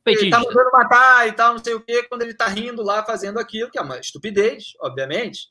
petista. 0.04 0.26
Ele 0.26 0.30
tá 0.30 0.38
mandando 0.38 0.70
matar 0.70 1.28
e 1.28 1.32
tal, 1.32 1.54
não 1.54 1.64
sei 1.64 1.74
o 1.74 1.80
quê, 1.80 2.02
quando 2.02 2.22
ele 2.22 2.34
tá 2.34 2.46
rindo 2.46 2.82
lá 2.82 3.04
fazendo 3.04 3.38
aquilo, 3.38 3.70
que 3.70 3.78
é 3.78 3.82
uma 3.82 3.98
estupidez, 3.98 4.72
obviamente. 4.80 5.48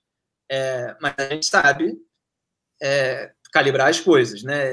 É, 0.52 0.96
mas 1.02 1.16
a 1.18 1.30
gente 1.30 1.46
sabe 1.48 1.96
é, 2.82 3.32
calibrar 3.52 3.90
as 3.90 4.00
coisas, 4.00 4.44
né? 4.44 4.72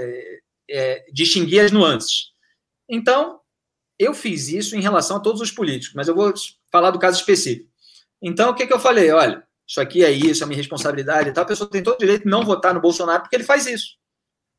É, 0.69 1.05
distinguir 1.13 1.65
as 1.65 1.73
nuances. 1.73 2.31
Então, 2.89 3.40
eu 4.01 4.15
fiz 4.15 4.49
isso 4.49 4.75
em 4.75 4.81
relação 4.81 5.19
a 5.19 5.21
todos 5.21 5.43
os 5.43 5.53
políticos, 5.53 5.95
mas 5.95 6.09
eu 6.09 6.15
vou 6.15 6.33
falar 6.73 6.91
do 6.91 6.99
caso 6.99 7.19
específico. 7.19 7.69
Então, 8.23 8.51
o 8.51 8.55
que, 8.55 8.67
que 8.67 8.73
eu 8.73 8.81
falei? 8.81 9.11
Olha, 9.11 9.47
isso 9.69 9.79
aqui 9.79 10.03
é 10.03 10.11
isso, 10.11 10.43
é 10.43 10.47
minha 10.47 10.57
responsabilidade 10.57 11.29
e 11.29 11.33
tal. 11.33 11.45
A 11.45 11.47
pessoa 11.47 11.69
tem 11.69 11.83
todo 11.83 11.97
o 11.97 11.99
direito 11.99 12.25
de 12.25 12.31
não 12.31 12.43
votar 12.43 12.73
no 12.73 12.81
Bolsonaro 12.81 13.21
porque 13.21 13.37
ele 13.37 13.45
faz 13.45 13.67
isso. 13.67 13.99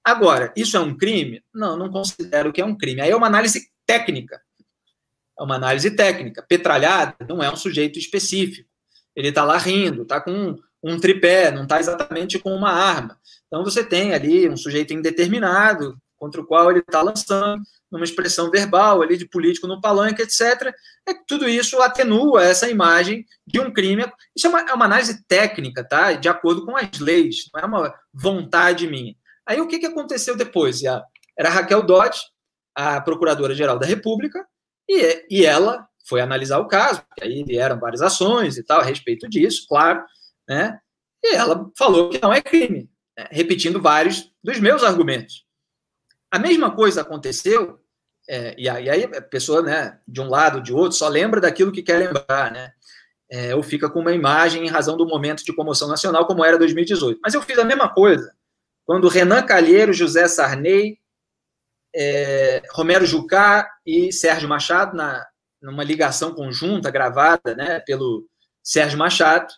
Agora, 0.03 0.53
isso 0.55 0.77
é 0.77 0.80
um 0.80 0.95
crime? 0.95 1.43
Não, 1.51 1.76
não 1.76 1.89
considero 1.89 2.53
que 2.53 2.61
é 2.61 2.65
um 2.65 2.77
crime. 2.77 3.01
Aí 3.01 3.09
é 3.09 3.15
uma 3.15 3.27
análise 3.27 3.68
técnica. 3.85 4.39
É 5.39 5.43
uma 5.43 5.55
análise 5.55 5.89
técnica. 5.89 6.45
Petralhada 6.47 7.15
não 7.27 7.41
é 7.41 7.51
um 7.51 7.55
sujeito 7.55 7.97
específico. 7.97 8.69
Ele 9.15 9.30
está 9.30 9.43
lá 9.43 9.57
rindo, 9.57 10.03
está 10.03 10.22
com 10.22 10.55
um 10.84 10.99
tripé, 10.99 11.51
não 11.51 11.63
está 11.63 11.80
exatamente 11.80 12.38
com 12.38 12.53
uma 12.53 12.72
arma. 12.72 13.19
Então 13.47 13.63
você 13.63 13.84
tem 13.84 14.13
ali 14.13 14.47
um 14.47 14.55
sujeito 14.55 14.93
indeterminado 14.93 15.97
contra 16.15 16.41
o 16.41 16.45
qual 16.45 16.69
ele 16.69 16.80
está 16.80 17.01
lançando 17.01 17.61
numa 17.91 18.05
expressão 18.05 18.49
verbal 18.49 19.01
ali 19.01 19.18
de 19.18 19.27
político 19.27 19.68
no 19.68 19.81
palanque, 19.81 20.22
etc. 20.22 20.73
É, 21.07 21.13
tudo 21.27 21.49
isso 21.49 21.81
atenua 21.81 22.43
essa 22.43 22.69
imagem 22.69 23.26
de 23.45 23.59
um 23.59 23.72
crime. 23.72 24.09
Isso 24.35 24.47
é 24.47 24.49
uma, 24.49 24.61
é 24.61 24.73
uma, 24.73 24.85
análise 24.85 25.26
técnica, 25.27 25.84
tá? 25.84 26.13
De 26.13 26.30
acordo 26.30 26.65
com 26.65 26.77
as 26.77 26.99
leis, 26.99 27.49
não 27.53 27.61
é 27.61 27.65
uma 27.65 27.93
vontade 28.13 28.88
minha. 28.88 29.15
Aí 29.45 29.59
o 29.59 29.68
que, 29.68 29.80
que 29.80 29.85
aconteceu 29.88 30.38
depois? 30.38 30.81
Era 30.84 31.49
a 31.49 31.49
Raquel 31.49 31.84
Dodge, 31.84 32.22
a 32.76 33.01
Procuradora-Geral 33.01 33.77
da 33.77 33.85
República, 33.85 34.45
e, 34.88 35.26
e 35.30 35.45
ela 35.45 35.88
foi 36.07 36.22
analisar 36.22 36.59
o 36.59 36.68
caso, 36.68 37.03
aí 37.22 37.43
vieram 37.43 37.80
várias 37.80 38.01
ações 38.01 38.57
e 38.57 38.63
tal 38.63 38.81
a 38.81 38.84
respeito 38.84 39.30
disso, 39.30 39.65
claro, 39.68 40.03
né? 40.47 40.80
E 41.23 41.35
ela 41.35 41.69
falou 41.77 42.09
que 42.09 42.22
não 42.22 42.34
é 42.34 42.41
crime, 42.41 42.89
né? 43.18 43.27
repetindo 43.31 43.81
vários 43.81 44.31
dos 44.43 44.59
meus 44.59 44.84
argumentos. 44.84 45.45
A 46.31 46.39
mesma 46.39 46.73
coisa 46.73 47.01
aconteceu, 47.01 47.80
é, 48.34 48.56
e, 48.58 48.70
aí, 48.70 49.03
a 49.03 49.22
pessoa, 49.22 49.62
né, 49.62 49.99
de 50.08 50.22
um 50.22 50.30
lado, 50.30 50.64
de 50.64 50.72
outro, 50.72 50.98
só 50.98 51.10
lembra 51.10 51.41
daquilo 51.41 51.70
que 51.70 51.84
quer 51.84 51.98
lembrar, 51.98 52.49
né? 52.49 52.72
É, 53.30 53.53
ou 53.53 53.62
fica 53.62 53.90
com 53.90 53.99
uma 53.99 54.14
imagem 54.14 54.66
em 54.66 54.70
razão 54.70 54.95
do 54.95 55.06
momento 55.06 55.44
de 55.44 55.53
comoção 55.53 55.90
nacional, 55.90 56.26
como 56.26 56.44
era 56.44 56.58
2018. 56.58 57.20
Mas 57.22 57.34
eu 57.34 57.41
fiz 57.41 57.58
a 57.60 57.66
mesma 57.66 57.90
coisa 57.94 58.34
quando 58.86 59.10
Renan 59.10 59.44
Calheiro, 59.44 59.91
José 59.91 60.30
Sarney, 60.30 60.98
é, 61.94 62.62
Romero 62.72 63.06
Jucá 63.06 63.70
e 63.86 64.14
Sérgio 64.14 64.48
Machado, 64.48 64.95
na, 64.95 65.26
numa 65.62 65.84
ligação 65.84 66.34
conjunta 66.34 66.90
gravada 66.90 67.53
né, 67.53 67.82
pelo 67.82 68.26
Sérgio 68.64 68.98
Machado, 68.98 69.53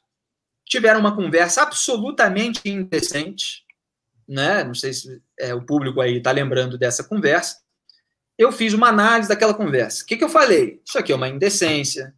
tiveram 0.66 1.00
uma 1.00 1.16
conversa 1.16 1.62
absolutamente 1.62 2.62
indecente, 2.66 3.64
né? 4.28 4.64
Não 4.64 4.74
sei 4.74 4.94
se 4.94 5.22
é, 5.40 5.54
o 5.54 5.64
público 5.64 6.02
aí 6.02 6.18
está 6.18 6.32
lembrando 6.32 6.76
dessa 6.76 7.04
conversa. 7.04 7.62
Eu 8.38 8.51
fiz 8.51 8.73
uma 8.73 8.89
análise 8.89 9.30
daquela 9.30 9.53
conversa. 9.53 10.03
O 10.03 10.07
que, 10.07 10.18
que 10.18 10.23
eu 10.23 10.30
falei? 10.30 10.81
Isso 10.85 10.97
aqui 10.97 11.11
é 11.11 11.15
uma 11.15 11.30
indecência. 11.30 12.14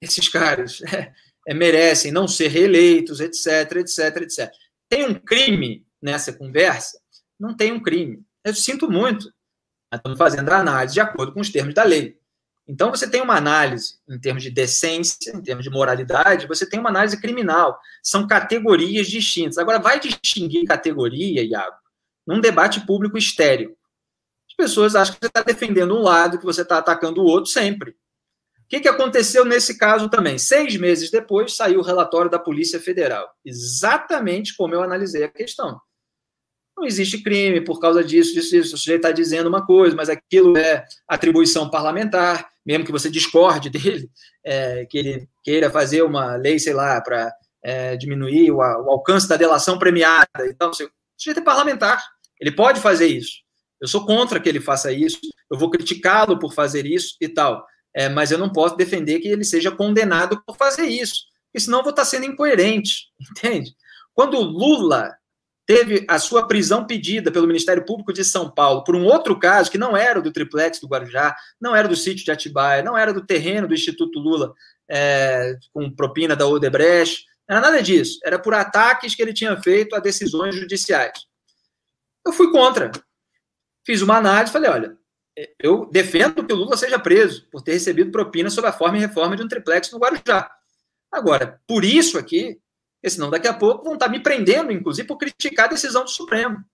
Esses 0.00 0.28
caras 0.28 0.82
é, 0.92 1.12
é, 1.48 1.54
merecem 1.54 2.12
não 2.12 2.28
ser 2.28 2.48
reeleitos, 2.48 3.20
etc, 3.20 3.76
etc, 3.76 4.16
etc. 4.22 4.52
Tem 4.88 5.06
um 5.06 5.14
crime 5.14 5.86
nessa 6.02 6.32
conversa? 6.32 7.00
Não 7.38 7.56
tem 7.56 7.72
um 7.72 7.82
crime. 7.82 8.22
Eu 8.44 8.54
sinto 8.54 8.90
muito. 8.90 9.32
Estamos 9.92 10.18
fazendo 10.18 10.50
a 10.50 10.58
análise 10.58 10.94
de 10.94 11.00
acordo 11.00 11.32
com 11.32 11.40
os 11.40 11.50
termos 11.50 11.74
da 11.74 11.84
lei. 11.84 12.18
Então, 12.66 12.90
você 12.90 13.08
tem 13.08 13.20
uma 13.20 13.36
análise 13.36 13.98
em 14.08 14.18
termos 14.18 14.42
de 14.42 14.50
decência, 14.50 15.32
em 15.34 15.42
termos 15.42 15.64
de 15.64 15.70
moralidade, 15.70 16.46
você 16.46 16.68
tem 16.68 16.80
uma 16.80 16.88
análise 16.88 17.20
criminal. 17.20 17.78
São 18.02 18.26
categorias 18.26 19.06
distintas. 19.06 19.58
Agora, 19.58 19.78
vai 19.78 20.00
distinguir 20.00 20.64
categoria, 20.64 21.42
Iago, 21.42 21.76
num 22.26 22.40
debate 22.40 22.80
público 22.86 23.18
estéreo. 23.18 23.76
As 24.54 24.56
pessoas 24.56 24.94
acham 24.94 25.14
que 25.14 25.20
você 25.20 25.26
está 25.26 25.42
defendendo 25.42 25.94
um 25.94 26.02
lado, 26.02 26.38
que 26.38 26.44
você 26.44 26.62
está 26.62 26.78
atacando 26.78 27.20
o 27.20 27.26
outro 27.26 27.50
sempre. 27.50 27.90
O 27.90 28.68
que, 28.68 28.80
que 28.80 28.88
aconteceu 28.88 29.44
nesse 29.44 29.76
caso 29.76 30.08
também? 30.08 30.38
Seis 30.38 30.76
meses 30.76 31.10
depois, 31.10 31.54
saiu 31.54 31.80
o 31.80 31.82
relatório 31.82 32.30
da 32.30 32.38
Polícia 32.38 32.80
Federal. 32.80 33.28
Exatamente 33.44 34.56
como 34.56 34.74
eu 34.74 34.82
analisei 34.82 35.24
a 35.24 35.28
questão 35.28 35.78
não 36.76 36.84
existe 36.84 37.22
crime 37.22 37.60
por 37.60 37.80
causa 37.80 38.02
disso, 38.02 38.34
disso, 38.34 38.50
disso. 38.50 38.74
O 38.74 38.78
sujeito 38.78 39.00
está 39.06 39.12
dizendo 39.12 39.48
uma 39.48 39.64
coisa, 39.64 39.94
mas 39.94 40.08
aquilo 40.08 40.56
é 40.58 40.84
atribuição 41.08 41.70
parlamentar, 41.70 42.48
mesmo 42.66 42.84
que 42.84 42.92
você 42.92 43.08
discorde 43.08 43.70
dele, 43.70 44.10
é, 44.44 44.84
que 44.86 44.98
ele 44.98 45.28
queira 45.42 45.70
fazer 45.70 46.02
uma 46.02 46.36
lei, 46.36 46.58
sei 46.58 46.74
lá, 46.74 47.00
para 47.00 47.32
é, 47.62 47.96
diminuir 47.96 48.50
o, 48.50 48.56
o, 48.56 48.90
alcance 48.90 49.28
da 49.28 49.36
delação 49.36 49.78
premiada. 49.78 50.26
Então, 50.48 50.70
o 50.70 50.74
sujeito 50.74 51.40
é 51.40 51.44
parlamentar, 51.44 52.04
ele 52.40 52.52
pode 52.52 52.80
fazer 52.80 53.06
isso. 53.06 53.44
Eu 53.80 53.88
sou 53.88 54.04
contra 54.06 54.40
que 54.40 54.48
ele 54.48 54.60
faça 54.60 54.92
isso, 54.92 55.18
eu 55.50 55.58
vou 55.58 55.70
criticá-lo 55.70 56.38
por 56.38 56.52
fazer 56.52 56.86
isso 56.86 57.16
e 57.20 57.28
tal. 57.28 57.66
É, 57.94 58.08
mas 58.08 58.30
eu 58.30 58.38
não 58.38 58.50
posso 58.50 58.76
defender 58.76 59.20
que 59.20 59.28
ele 59.28 59.44
seja 59.44 59.70
condenado 59.70 60.42
por 60.44 60.56
fazer 60.56 60.86
isso, 60.86 61.26
porque 61.46 61.60
senão 61.60 61.78
eu 61.78 61.84
vou 61.84 61.90
estar 61.90 62.04
sendo 62.04 62.26
incoerente, 62.26 63.08
entende? 63.30 63.74
Quando 64.12 64.40
Lula 64.40 65.14
teve 65.66 66.04
a 66.08 66.18
sua 66.18 66.46
prisão 66.46 66.86
pedida 66.86 67.30
pelo 67.30 67.46
Ministério 67.46 67.84
Público 67.84 68.12
de 68.12 68.24
São 68.24 68.50
Paulo 68.50 68.84
por 68.84 68.94
um 68.94 69.04
outro 69.04 69.38
caso 69.38 69.70
que 69.70 69.78
não 69.78 69.96
era 69.96 70.20
do 70.20 70.32
triplex 70.32 70.78
do 70.78 70.88
Guarujá, 70.88 71.34
não 71.60 71.74
era 71.74 71.88
do 71.88 71.96
sítio 71.96 72.24
de 72.24 72.30
Atibaia, 72.30 72.82
não 72.82 72.96
era 72.96 73.14
do 73.14 73.24
terreno 73.24 73.66
do 73.66 73.74
Instituto 73.74 74.18
Lula 74.18 74.52
é, 74.88 75.56
com 75.72 75.90
propina 75.90 76.36
da 76.36 76.46
Odebrecht, 76.46 77.24
não 77.48 77.56
era 77.56 77.66
nada 77.66 77.82
disso. 77.82 78.18
Era 78.24 78.38
por 78.38 78.54
ataques 78.54 79.14
que 79.14 79.22
ele 79.22 79.32
tinha 79.32 79.60
feito 79.60 79.94
a 79.94 80.00
decisões 80.00 80.54
judiciais. 80.54 81.26
Eu 82.26 82.32
fui 82.32 82.50
contra. 82.50 82.90
Fiz 83.84 84.02
uma 84.02 84.16
análise 84.16 84.52
falei, 84.52 84.70
olha, 84.70 84.96
eu 85.58 85.86
defendo 85.86 86.44
que 86.44 86.52
o 86.52 86.56
Lula 86.56 86.76
seja 86.76 86.98
preso 86.98 87.48
por 87.50 87.62
ter 87.62 87.72
recebido 87.72 88.12
propina 88.12 88.48
sob 88.48 88.66
a 88.66 88.72
forma 88.72 88.96
e 88.96 89.00
reforma 89.00 89.36
de 89.36 89.42
um 89.42 89.48
triplex 89.48 89.90
no 89.90 89.98
Guarujá. 89.98 90.50
Agora, 91.10 91.60
por 91.66 91.84
isso 91.84 92.18
aqui, 92.18 92.60
senão 93.06 93.30
daqui 93.30 93.48
a 93.48 93.54
pouco 93.54 93.84
vão 93.84 93.94
estar 93.94 94.08
me 94.08 94.20
prendendo, 94.20 94.72
inclusive, 94.72 95.06
por 95.06 95.18
criticar 95.18 95.66
a 95.66 95.70
decisão 95.70 96.04
do 96.04 96.10
Supremo. 96.10 96.64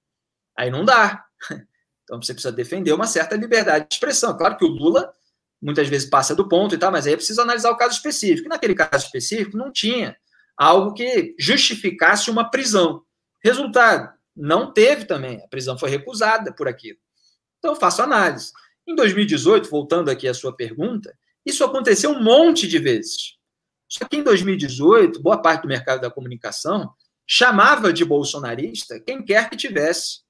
Aí 0.56 0.70
não 0.70 0.84
dá. 0.84 1.24
Então 2.02 2.20
você 2.20 2.34
precisa 2.34 2.50
defender 2.50 2.92
uma 2.92 3.06
certa 3.06 3.36
liberdade 3.36 3.86
de 3.88 3.94
expressão. 3.94 4.36
Claro 4.36 4.56
que 4.56 4.64
o 4.64 4.68
Lula 4.68 5.14
muitas 5.62 5.88
vezes 5.88 6.10
passa 6.10 6.34
do 6.34 6.48
ponto 6.48 6.74
e 6.74 6.78
tal, 6.78 6.90
mas 6.90 7.06
aí 7.06 7.12
é 7.12 7.16
preciso 7.16 7.40
analisar 7.40 7.70
o 7.70 7.76
caso 7.76 7.94
específico. 7.94 8.48
E 8.48 8.48
naquele 8.48 8.74
caso 8.74 9.04
específico 9.04 9.56
não 9.56 9.70
tinha 9.70 10.16
algo 10.56 10.92
que 10.92 11.36
justificasse 11.38 12.28
uma 12.28 12.50
prisão. 12.50 13.04
Resultado, 13.44 14.12
não 14.40 14.72
teve 14.72 15.04
também. 15.04 15.42
A 15.42 15.48
prisão 15.48 15.78
foi 15.78 15.90
recusada 15.90 16.52
por 16.52 16.66
aquilo. 16.66 16.98
Então 17.58 17.76
faço 17.76 18.02
análise. 18.02 18.52
Em 18.86 18.94
2018, 18.94 19.68
voltando 19.68 20.10
aqui 20.10 20.26
à 20.26 20.34
sua 20.34 20.56
pergunta, 20.56 21.16
isso 21.44 21.62
aconteceu 21.62 22.10
um 22.10 22.22
monte 22.22 22.66
de 22.66 22.78
vezes. 22.78 23.36
Só 23.88 24.06
que 24.06 24.16
em 24.16 24.22
2018, 24.22 25.20
boa 25.20 25.40
parte 25.40 25.62
do 25.62 25.68
mercado 25.68 26.00
da 26.00 26.10
comunicação 26.10 26.92
chamava 27.26 27.92
de 27.92 28.04
bolsonarista 28.04 28.98
quem 28.98 29.24
quer 29.24 29.48
que 29.48 29.56
tivesse 29.56 30.20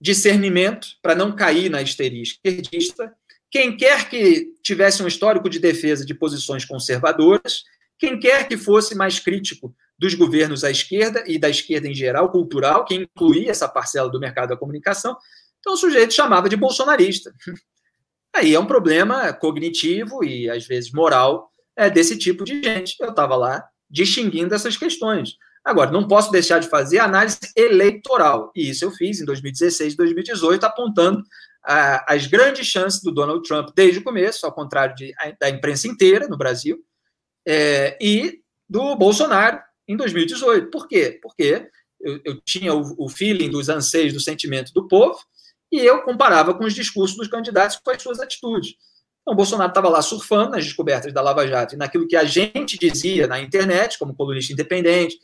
discernimento 0.00 0.88
para 1.00 1.14
não 1.14 1.34
cair 1.34 1.70
na 1.70 1.80
histeria 1.80 2.22
esquerdista, 2.22 3.14
quem 3.50 3.76
quer 3.76 4.08
que 4.08 4.52
tivesse 4.62 5.02
um 5.02 5.06
histórico 5.06 5.48
de 5.48 5.58
defesa 5.58 6.04
de 6.04 6.14
posições 6.14 6.64
conservadoras, 6.64 7.62
quem 7.98 8.18
quer 8.18 8.48
que 8.48 8.56
fosse 8.56 8.94
mais 8.94 9.20
crítico 9.20 9.74
dos 9.98 10.14
governos 10.14 10.64
à 10.64 10.70
esquerda 10.70 11.24
e 11.26 11.38
da 11.38 11.48
esquerda 11.48 11.88
em 11.88 11.94
geral, 11.94 12.30
cultural, 12.30 12.84
que 12.84 12.94
incluía 12.94 13.50
essa 13.50 13.68
parcela 13.68 14.10
do 14.10 14.20
mercado 14.20 14.50
da 14.50 14.56
comunicação. 14.56 15.16
Então 15.60 15.74
o 15.74 15.76
sujeito 15.76 16.12
chamava 16.12 16.48
de 16.48 16.56
bolsonarista. 16.56 17.32
Aí 18.34 18.54
é 18.54 18.58
um 18.58 18.66
problema 18.66 19.32
cognitivo 19.32 20.24
e 20.24 20.50
às 20.50 20.66
vezes 20.66 20.90
moral 20.92 21.48
é, 21.76 21.88
desse 21.88 22.18
tipo 22.18 22.44
de 22.44 22.62
gente. 22.62 22.96
Eu 23.00 23.10
estava 23.10 23.36
lá 23.36 23.64
distinguindo 23.88 24.54
essas 24.54 24.76
questões. 24.76 25.36
Agora, 25.64 25.90
não 25.90 26.06
posso 26.06 26.30
deixar 26.30 26.58
de 26.58 26.68
fazer 26.68 26.98
análise 26.98 27.38
eleitoral. 27.56 28.52
E 28.54 28.68
isso 28.68 28.84
eu 28.84 28.90
fiz 28.90 29.20
em 29.20 29.24
2016 29.24 29.94
e 29.94 29.96
2018, 29.96 30.64
apontando 30.64 31.22
ah, 31.64 32.04
as 32.06 32.26
grandes 32.26 32.66
chances 32.66 33.00
do 33.00 33.10
Donald 33.10 33.46
Trump 33.48 33.70
desde 33.74 34.00
o 34.00 34.04
começo, 34.04 34.44
ao 34.44 34.52
contrário 34.52 34.94
de, 34.94 35.14
da 35.40 35.48
imprensa 35.48 35.88
inteira 35.88 36.28
no 36.28 36.36
Brasil, 36.36 36.78
é, 37.48 37.96
e 37.98 38.40
do 38.68 38.94
Bolsonaro 38.96 39.58
em 39.88 39.96
2018. 39.96 40.70
Por 40.70 40.88
quê? 40.88 41.18
Porque 41.22 41.68
eu, 42.00 42.20
eu 42.24 42.40
tinha 42.42 42.74
o, 42.74 42.94
o 42.98 43.08
feeling 43.08 43.50
dos 43.50 43.68
anseios, 43.68 44.12
do 44.12 44.20
sentimento 44.20 44.72
do 44.72 44.86
povo, 44.86 45.18
e 45.72 45.78
eu 45.78 46.02
comparava 46.02 46.54
com 46.54 46.64
os 46.64 46.74
discursos 46.74 47.16
dos 47.16 47.28
candidatos 47.28 47.76
com 47.76 47.90
as 47.90 48.02
suas 48.02 48.20
atitudes. 48.20 48.74
Então, 49.22 49.34
Bolsonaro 49.34 49.70
estava 49.70 49.88
lá 49.88 50.02
surfando 50.02 50.50
nas 50.50 50.64
descobertas 50.64 51.12
da 51.12 51.22
Lava 51.22 51.46
Jato 51.46 51.74
e 51.74 51.78
naquilo 51.78 52.06
que 52.06 52.14
a 52.14 52.24
gente 52.24 52.78
dizia 52.78 53.26
na 53.26 53.40
internet, 53.40 53.98
como 53.98 54.14
colunista 54.14 54.52
independente, 54.52 55.18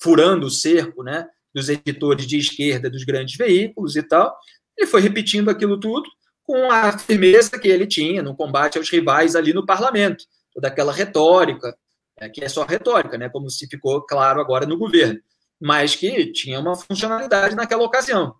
furando 0.00 0.46
o 0.46 0.50
cerco 0.50 1.02
né, 1.02 1.26
dos 1.52 1.68
editores 1.68 2.26
de 2.26 2.38
esquerda 2.38 2.88
dos 2.88 3.04
grandes 3.04 3.36
veículos 3.36 3.96
e 3.96 4.02
tal. 4.02 4.34
Ele 4.78 4.86
foi 4.86 5.00
repetindo 5.00 5.50
aquilo 5.50 5.78
tudo 5.78 6.08
com 6.44 6.70
a 6.70 6.96
firmeza 6.96 7.58
que 7.58 7.68
ele 7.68 7.86
tinha 7.86 8.22
no 8.22 8.36
combate 8.36 8.78
aos 8.78 8.88
rivais 8.88 9.34
ali 9.34 9.52
no 9.52 9.66
parlamento, 9.66 10.24
toda 10.54 10.68
aquela 10.68 10.92
retórica, 10.92 11.76
é, 12.18 12.28
que 12.28 12.44
é 12.44 12.48
só 12.48 12.64
retórica, 12.64 13.16
né, 13.18 13.28
como 13.28 13.50
se 13.50 13.66
ficou 13.66 14.02
claro 14.02 14.40
agora 14.40 14.66
no 14.66 14.78
governo, 14.78 15.20
mas 15.60 15.94
que 15.94 16.32
tinha 16.32 16.60
uma 16.60 16.76
funcionalidade 16.76 17.54
naquela 17.54 17.84
ocasião. 17.84 18.34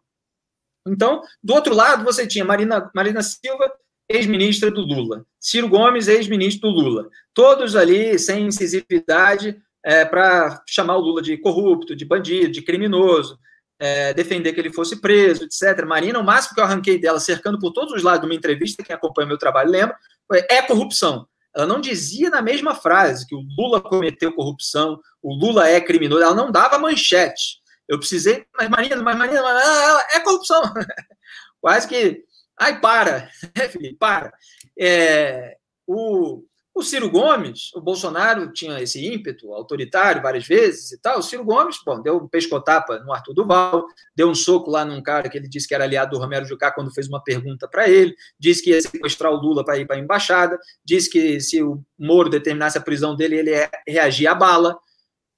Então, 0.87 1.23
do 1.43 1.55
outro 1.55 1.75
lado, 1.75 2.05
você 2.05 2.27
tinha 2.27 2.45
Marina, 2.45 2.91
Marina 2.95 3.23
Silva 3.23 3.73
ex-ministra 4.09 4.71
do 4.71 4.83
Lula. 4.83 5.25
Ciro 5.41 5.69
Gomes, 5.69 6.09
ex-ministro 6.09 6.71
do 6.71 6.81
Lula. 6.81 7.09
Todos 7.33 7.77
ali 7.77 8.19
sem 8.19 8.47
incisividade 8.47 9.57
é, 9.85 10.05
para 10.05 10.63
chamar 10.69 10.97
o 10.97 11.01
Lula 11.01 11.23
de 11.23 11.37
corrupto, 11.39 11.97
de 11.97 12.05
bandido, 12.05 12.53
de 12.53 12.63
criminoso, 12.63 13.39
é, 13.81 14.13
defender 14.15 14.53
que 14.53 14.61
ele 14.61 14.73
fosse 14.73 15.01
preso, 15.01 15.45
etc. 15.45 15.85
Marina, 15.87 16.19
o 16.19 16.25
máximo 16.25 16.55
que 16.55 16.61
eu 16.61 16.65
arranquei 16.65 17.01
dela, 17.01 17.19
cercando 17.19 17.59
por 17.59 17.73
todos 17.73 17.93
os 17.93 18.03
lados 18.03 18.21
de 18.21 18.27
uma 18.27 18.35
entrevista, 18.35 18.83
quem 18.83 18.95
acompanha 18.95 19.29
meu 19.29 19.39
trabalho 19.39 19.71
lembra, 19.71 19.97
foi, 20.29 20.45
é 20.49 20.63
corrupção. 20.63 21.27
Ela 21.55 21.67
não 21.67 21.81
dizia 21.81 22.31
na 22.31 22.41
mesma 22.41 22.75
frase 22.75 23.27
que 23.27 23.35
o 23.35 23.43
Lula 23.57 23.81
cometeu 23.81 24.35
corrupção, 24.35 24.99
o 25.23 25.35
Lula 25.35 25.69
é 25.69 25.81
criminoso, 25.81 26.23
ela 26.23 26.35
não 26.35 26.51
dava 26.51 26.79
manchete. 26.79 27.61
Eu 27.89 27.99
precisei, 27.99 28.47
mas 28.57 28.69
Marina, 28.71 29.03
mas 29.03 29.17
Marina, 29.17 29.43
mas, 29.43 30.05
é 30.15 30.21
corrupção. 30.21 30.63
Quase 31.61 31.87
que 31.87 32.25
Ai, 32.63 32.81
para, 32.81 33.29
né, 33.57 33.69
Felipe, 33.69 33.97
para. 33.97 34.33
É, 34.79 35.57
o, 35.87 36.45
o 36.75 36.83
Ciro 36.83 37.11
Gomes, 37.11 37.71
o 37.75 37.81
Bolsonaro 37.83 38.51
tinha 38.51 38.81
esse 38.81 39.05
ímpeto 39.07 39.53
autoritário 39.53 40.23
várias 40.23 40.47
vezes 40.47 40.93
e 40.93 40.99
tal. 40.99 41.19
O 41.19 41.23
Ciro 41.23 41.45
Gomes, 41.45 41.77
bom, 41.85 42.01
deu 42.01 42.17
um 42.17 42.27
pescotapa 42.27 42.99
no 43.01 43.13
Arthur 43.13 43.35
Duval, 43.35 43.85
deu 44.17 44.29
um 44.29 44.35
soco 44.35 44.71
lá 44.71 44.85
num 44.85 45.03
cara 45.03 45.29
que 45.29 45.37
ele 45.37 45.49
disse 45.49 45.69
que 45.69 45.75
era 45.75 45.85
aliado 45.85 46.13
do 46.13 46.19
Romero 46.19 46.47
Jucá 46.47 46.71
quando 46.71 46.93
fez 46.93 47.09
uma 47.09 47.23
pergunta 47.23 47.69
para 47.69 47.89
ele, 47.89 48.15
disse 48.39 48.63
que 48.63 48.71
ia 48.71 48.81
sequestrar 48.81 49.33
o 49.33 49.37
Lula 49.37 49.63
para 49.63 49.77
ir 49.77 49.87
para 49.87 49.97
a 49.97 49.99
embaixada, 49.99 50.59
disse 50.83 51.11
que 51.11 51.41
se 51.41 51.63
o 51.63 51.83
Moro 51.99 52.31
determinasse 52.31 52.79
a 52.79 52.83
prisão 52.83 53.15
dele, 53.15 53.37
ele 53.37 53.51
ia 53.51 53.71
reagir 53.87 54.27
à 54.27 54.35
bala. 54.35 54.79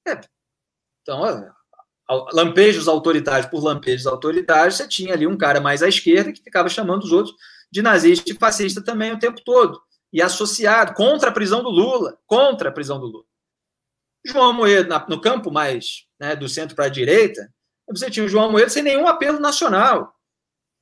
É, 0.06 0.20
então, 1.02 1.20
lampejos 2.32 2.86
autoritários 2.86 3.50
por 3.50 3.62
lampejos 3.62 4.06
autoritários, 4.06 4.76
você 4.76 4.86
tinha 4.86 5.14
ali 5.14 5.26
um 5.26 5.36
cara 5.36 5.60
mais 5.60 5.82
à 5.82 5.88
esquerda 5.88 6.32
que 6.32 6.42
ficava 6.42 6.68
chamando 6.68 7.02
os 7.02 7.12
outros 7.12 7.34
de 7.72 7.82
nazista 7.82 8.30
e 8.30 8.34
fascista 8.34 8.80
também 8.80 9.12
o 9.12 9.18
tempo 9.18 9.40
todo. 9.44 9.82
E 10.14 10.22
associado 10.22 10.94
contra 10.94 11.28
a 11.28 11.32
prisão 11.32 11.62
do 11.62 11.68
Lula, 11.68 12.16
contra 12.24 12.70
a 12.70 12.72
prisão 12.72 12.98
do 12.98 13.06
Lula. 13.06 13.24
João 14.24 14.52
Moedo, 14.54 14.88
no 15.08 15.20
campo 15.20 15.50
mais 15.50 16.06
né, 16.18 16.34
do 16.34 16.48
centro 16.48 16.74
para 16.74 16.86
a 16.86 16.88
direita, 16.88 17.52
você 17.86 18.10
tinha 18.10 18.24
o 18.24 18.28
João 18.28 18.50
Moedo 18.50 18.70
sem 18.70 18.82
nenhum 18.82 19.06
apelo 19.06 19.38
nacional. 19.38 20.14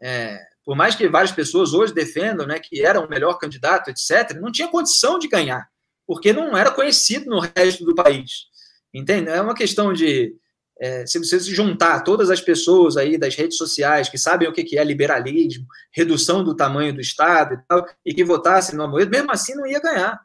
É, 0.01 0.39
por 0.65 0.77
mais 0.77 0.95
que 0.95 1.09
várias 1.09 1.33
pessoas 1.33 1.73
hoje 1.73 1.93
defendam 1.93 2.47
né, 2.47 2.61
que 2.61 2.85
era 2.85 3.01
o 3.01 3.09
melhor 3.09 3.35
candidato, 3.39 3.91
etc., 3.91 4.39
não 4.41 4.53
tinha 4.53 4.69
condição 4.69 5.19
de 5.19 5.27
ganhar, 5.27 5.69
porque 6.07 6.33
não 6.33 6.57
era 6.57 6.71
conhecido 6.71 7.29
no 7.29 7.41
resto 7.41 7.85
do 7.85 7.95
país. 7.95 8.47
Entende? 8.95 9.31
É 9.31 9.41
uma 9.41 9.55
questão 9.55 9.93
de 9.93 10.37
é, 10.83 11.07
se 11.07 11.17
você 11.17 11.39
juntar 11.39 12.01
todas 12.01 12.29
as 12.29 12.41
pessoas 12.41 12.97
aí 12.97 13.17
das 13.17 13.37
redes 13.37 13.57
sociais 13.57 14.09
que 14.09 14.19
sabem 14.19 14.49
o 14.49 14.53
que 14.53 14.77
é 14.77 14.83
liberalismo, 14.83 15.65
redução 15.93 16.43
do 16.43 16.57
tamanho 16.57 16.93
do 16.93 17.01
Estado 17.01 17.55
e 17.55 17.59
tal, 17.69 17.87
e 18.05 18.13
que 18.13 18.25
votassem 18.25 18.75
no 18.75 18.83
Amoedo, 18.83 19.09
mesmo 19.09 19.31
assim 19.31 19.55
não 19.55 19.65
ia 19.65 19.79
ganhar. 19.79 20.21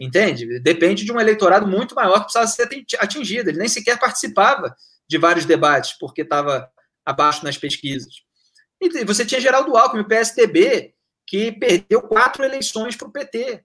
Entende? 0.00 0.58
Depende 0.58 1.04
de 1.04 1.12
um 1.12 1.20
eleitorado 1.20 1.68
muito 1.68 1.94
maior 1.94 2.14
que 2.14 2.32
precisava 2.32 2.48
ser 2.48 2.84
atingido. 2.98 3.50
Ele 3.50 3.58
nem 3.60 3.68
sequer 3.68 3.96
participava 3.96 4.74
de 5.08 5.16
vários 5.16 5.44
debates, 5.44 5.92
porque 5.92 6.22
estava 6.22 6.68
abaixo 7.06 7.44
nas 7.44 7.56
pesquisas. 7.56 8.14
E 8.80 9.04
você 9.04 9.24
tinha 9.24 9.40
Geraldo 9.40 9.76
Alckmin, 9.76 10.02
o 10.02 10.08
PSDB, 10.08 10.92
que 11.24 11.52
perdeu 11.52 12.02
quatro 12.02 12.44
eleições 12.44 12.96
para 12.96 13.06
o 13.06 13.12
PT. 13.12 13.62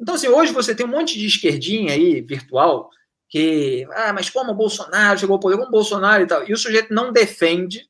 Então, 0.00 0.16
assim, 0.16 0.26
hoje 0.26 0.52
você 0.52 0.74
tem 0.74 0.84
um 0.84 0.90
monte 0.90 1.16
de 1.16 1.26
esquerdinha 1.26 1.92
aí, 1.92 2.20
virtual, 2.20 2.90
que, 3.28 3.86
ah, 3.92 4.12
mas 4.12 4.30
como 4.30 4.52
o 4.52 4.54
Bolsonaro 4.54 5.18
chegou 5.18 5.34
ao 5.34 5.40
poder, 5.40 5.56
como 5.56 5.68
o 5.68 5.72
Bolsonaro 5.72 6.22
e 6.22 6.26
tal, 6.26 6.48
e 6.48 6.52
o 6.52 6.56
sujeito 6.56 6.92
não 6.92 7.12
defende, 7.12 7.88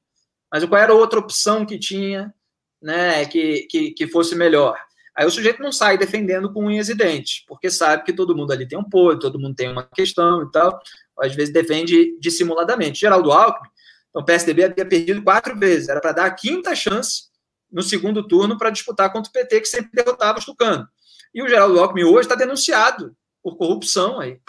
mas 0.51 0.65
qual 0.65 0.81
era 0.81 0.93
a 0.93 0.97
outra 0.97 1.19
opção 1.19 1.65
que 1.65 1.78
tinha, 1.78 2.35
né, 2.82 3.24
que, 3.27 3.62
que, 3.70 3.90
que 3.93 4.06
fosse 4.09 4.35
melhor? 4.35 4.77
Aí 5.16 5.27
o 5.27 5.31
sujeito 5.31 5.60
não 5.60 5.73
sai 5.73 5.98
defendendo 5.98 6.52
com 6.52 6.66
unhas 6.66 6.89
e 6.89 6.94
dentes, 6.94 7.44
porque 7.47 7.70
sabe 7.70 8.05
que 8.05 8.12
todo 8.12 8.36
mundo 8.36 8.52
ali 8.52 8.66
tem 8.66 8.78
um 8.78 8.89
poder, 8.89 9.19
todo 9.19 9.39
mundo 9.39 9.55
tem 9.55 9.70
uma 9.70 9.82
questão 9.82 10.43
e 10.43 10.51
tal, 10.51 10.81
às 11.19 11.35
vezes 11.35 11.52
defende 11.52 12.16
dissimuladamente. 12.20 13.01
Geraldo 13.01 13.32
Alckmin, 13.32 13.69
então 14.10 14.23
o 14.23 14.24
PSDB 14.24 14.65
havia 14.65 14.86
perdido 14.86 15.23
quatro 15.23 15.59
vezes, 15.59 15.89
era 15.89 16.01
para 16.01 16.12
dar 16.12 16.27
a 16.27 16.31
quinta 16.31 16.74
chance 16.74 17.24
no 17.70 17.82
segundo 17.82 18.27
turno 18.27 18.56
para 18.56 18.70
disputar 18.70 19.12
contra 19.12 19.28
o 19.28 19.32
PT, 19.32 19.60
que 19.60 19.69
sempre 19.69 19.90
derrotava 19.93 20.39
os 20.39 20.44
tucanos. 20.44 20.86
E 21.35 21.43
o 21.43 21.48
Geraldo 21.48 21.78
Alckmin 21.78 22.05
hoje 22.05 22.20
está 22.20 22.35
denunciado 22.35 23.15
por 23.43 23.56
corrupção 23.56 24.20
aí, 24.20 24.40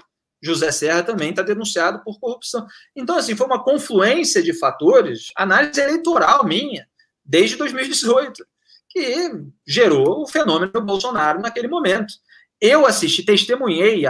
José 0.42 0.72
Serra 0.72 1.04
também 1.04 1.32
está 1.32 1.42
denunciado 1.42 2.04
por 2.04 2.20
corrupção. 2.20 2.66
Então, 2.96 3.18
assim, 3.18 3.36
foi 3.36 3.46
uma 3.46 3.64
confluência 3.64 4.42
de 4.42 4.54
fatores, 4.54 5.32
análise 5.36 5.80
eleitoral 5.82 6.46
minha, 6.46 6.88
desde 7.26 7.56
2018, 7.58 8.46
que 8.90 9.32
gerou 9.68 10.24
o 10.24 10.28
fenômeno 10.28 10.82
Bolsonaro 10.82 11.42
naquele 11.42 11.68
momento. 11.68 12.14
Eu 12.60 12.86
assisti, 12.86 13.24
testemunhei 13.24 14.04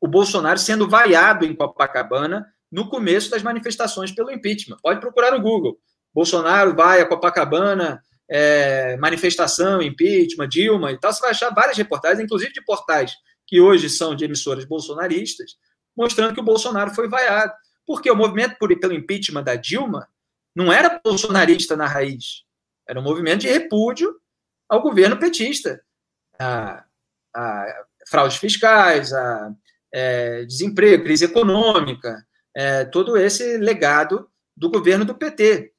o 0.00 0.08
Bolsonaro 0.08 0.58
sendo 0.58 0.88
vaiado 0.88 1.44
em 1.44 1.54
Copacabana 1.54 2.46
no 2.70 2.88
começo 2.88 3.30
das 3.30 3.42
manifestações 3.42 4.10
pelo 4.10 4.30
impeachment. 4.30 4.78
Pode 4.82 5.00
procurar 5.00 5.30
no 5.30 5.40
Google. 5.40 5.78
Bolsonaro 6.12 6.74
vai 6.74 7.00
a 7.00 7.06
Copacabana, 7.06 8.02
é, 8.28 8.96
manifestação, 8.96 9.80
impeachment, 9.80 10.48
Dilma 10.48 10.92
e 10.92 10.98
tal. 10.98 11.12
Você 11.12 11.20
vai 11.20 11.30
achar 11.30 11.54
várias 11.54 11.76
reportagens, 11.76 12.20
inclusive 12.20 12.52
de 12.52 12.64
portais 12.64 13.14
que 13.46 13.60
hoje 13.60 13.88
são 13.90 14.14
de 14.14 14.24
emissoras 14.24 14.64
bolsonaristas, 14.64 15.52
mostrando 15.96 16.34
que 16.34 16.40
o 16.40 16.44
Bolsonaro 16.44 16.94
foi 16.94 17.08
vaiado. 17.08 17.52
Porque 17.86 18.10
o 18.10 18.16
movimento 18.16 18.56
por, 18.58 18.74
pelo 18.78 18.94
impeachment 18.94 19.42
da 19.42 19.56
Dilma 19.56 20.08
não 20.54 20.72
era 20.72 21.00
bolsonarista 21.04 21.76
na 21.76 21.86
raiz, 21.86 22.44
era 22.88 23.00
um 23.00 23.02
movimento 23.02 23.40
de 23.40 23.48
repúdio 23.48 24.14
ao 24.68 24.80
governo 24.80 25.18
petista. 25.18 25.82
A, 26.38 26.84
a 27.34 27.84
fraudes 28.08 28.36
fiscais, 28.36 29.12
a 29.12 29.52
é, 29.92 30.44
desemprego, 30.44 31.04
crise 31.04 31.24
econômica, 31.24 32.24
é, 32.54 32.84
todo 32.84 33.16
esse 33.16 33.58
legado 33.58 34.28
do 34.56 34.70
governo 34.70 35.04
do 35.04 35.14
PT. 35.14 35.72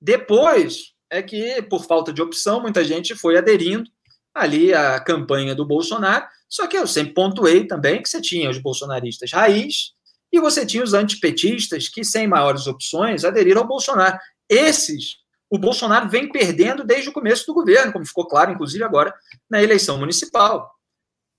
Depois 0.00 0.94
é 1.10 1.22
que, 1.22 1.62
por 1.62 1.84
falta 1.84 2.12
de 2.12 2.22
opção, 2.22 2.60
muita 2.60 2.84
gente 2.84 3.14
foi 3.14 3.36
aderindo 3.36 3.88
ali 4.34 4.72
à 4.72 4.98
campanha 4.98 5.54
do 5.54 5.66
Bolsonaro, 5.66 6.26
só 6.52 6.66
que 6.66 6.76
eu 6.76 6.86
sempre 6.86 7.14
pontuei 7.14 7.66
também 7.66 8.02
que 8.02 8.10
você 8.10 8.20
tinha 8.20 8.50
os 8.50 8.58
bolsonaristas 8.58 9.32
raiz 9.32 9.92
e 10.30 10.38
você 10.38 10.66
tinha 10.66 10.84
os 10.84 10.92
antipetistas 10.92 11.88
que, 11.88 12.04
sem 12.04 12.26
maiores 12.26 12.66
opções, 12.66 13.24
aderiram 13.24 13.62
ao 13.62 13.66
Bolsonaro. 13.66 14.18
Esses, 14.50 15.16
o 15.48 15.56
Bolsonaro 15.56 16.10
vem 16.10 16.30
perdendo 16.30 16.84
desde 16.84 17.08
o 17.08 17.12
começo 17.12 17.46
do 17.46 17.54
governo, 17.54 17.90
como 17.90 18.04
ficou 18.04 18.28
claro, 18.28 18.52
inclusive 18.52 18.84
agora, 18.84 19.14
na 19.48 19.62
eleição 19.62 19.96
municipal. 19.96 20.70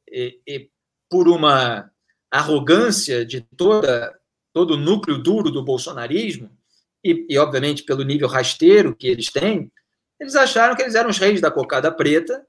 E, 0.10 0.40
e 0.48 0.70
por 1.08 1.28
uma 1.28 1.92
arrogância 2.32 3.24
de 3.24 3.42
toda, 3.56 4.20
todo 4.52 4.74
o 4.74 4.78
núcleo 4.78 5.20
duro 5.20 5.52
do 5.52 5.64
bolsonarismo, 5.64 6.50
e, 7.06 7.24
e, 7.30 7.38
obviamente 7.38 7.84
pelo 7.84 8.02
nível 8.02 8.28
rasteiro 8.28 8.96
que 8.96 9.06
eles 9.06 9.32
têm, 9.32 9.72
eles 10.20 10.34
acharam 10.36 10.76
que 10.76 10.82
eles 10.82 10.96
eram 10.96 11.12
os 11.12 11.20
reis 11.20 11.40
da 11.40 11.52
cocada 11.52 11.92
preta 11.92 12.44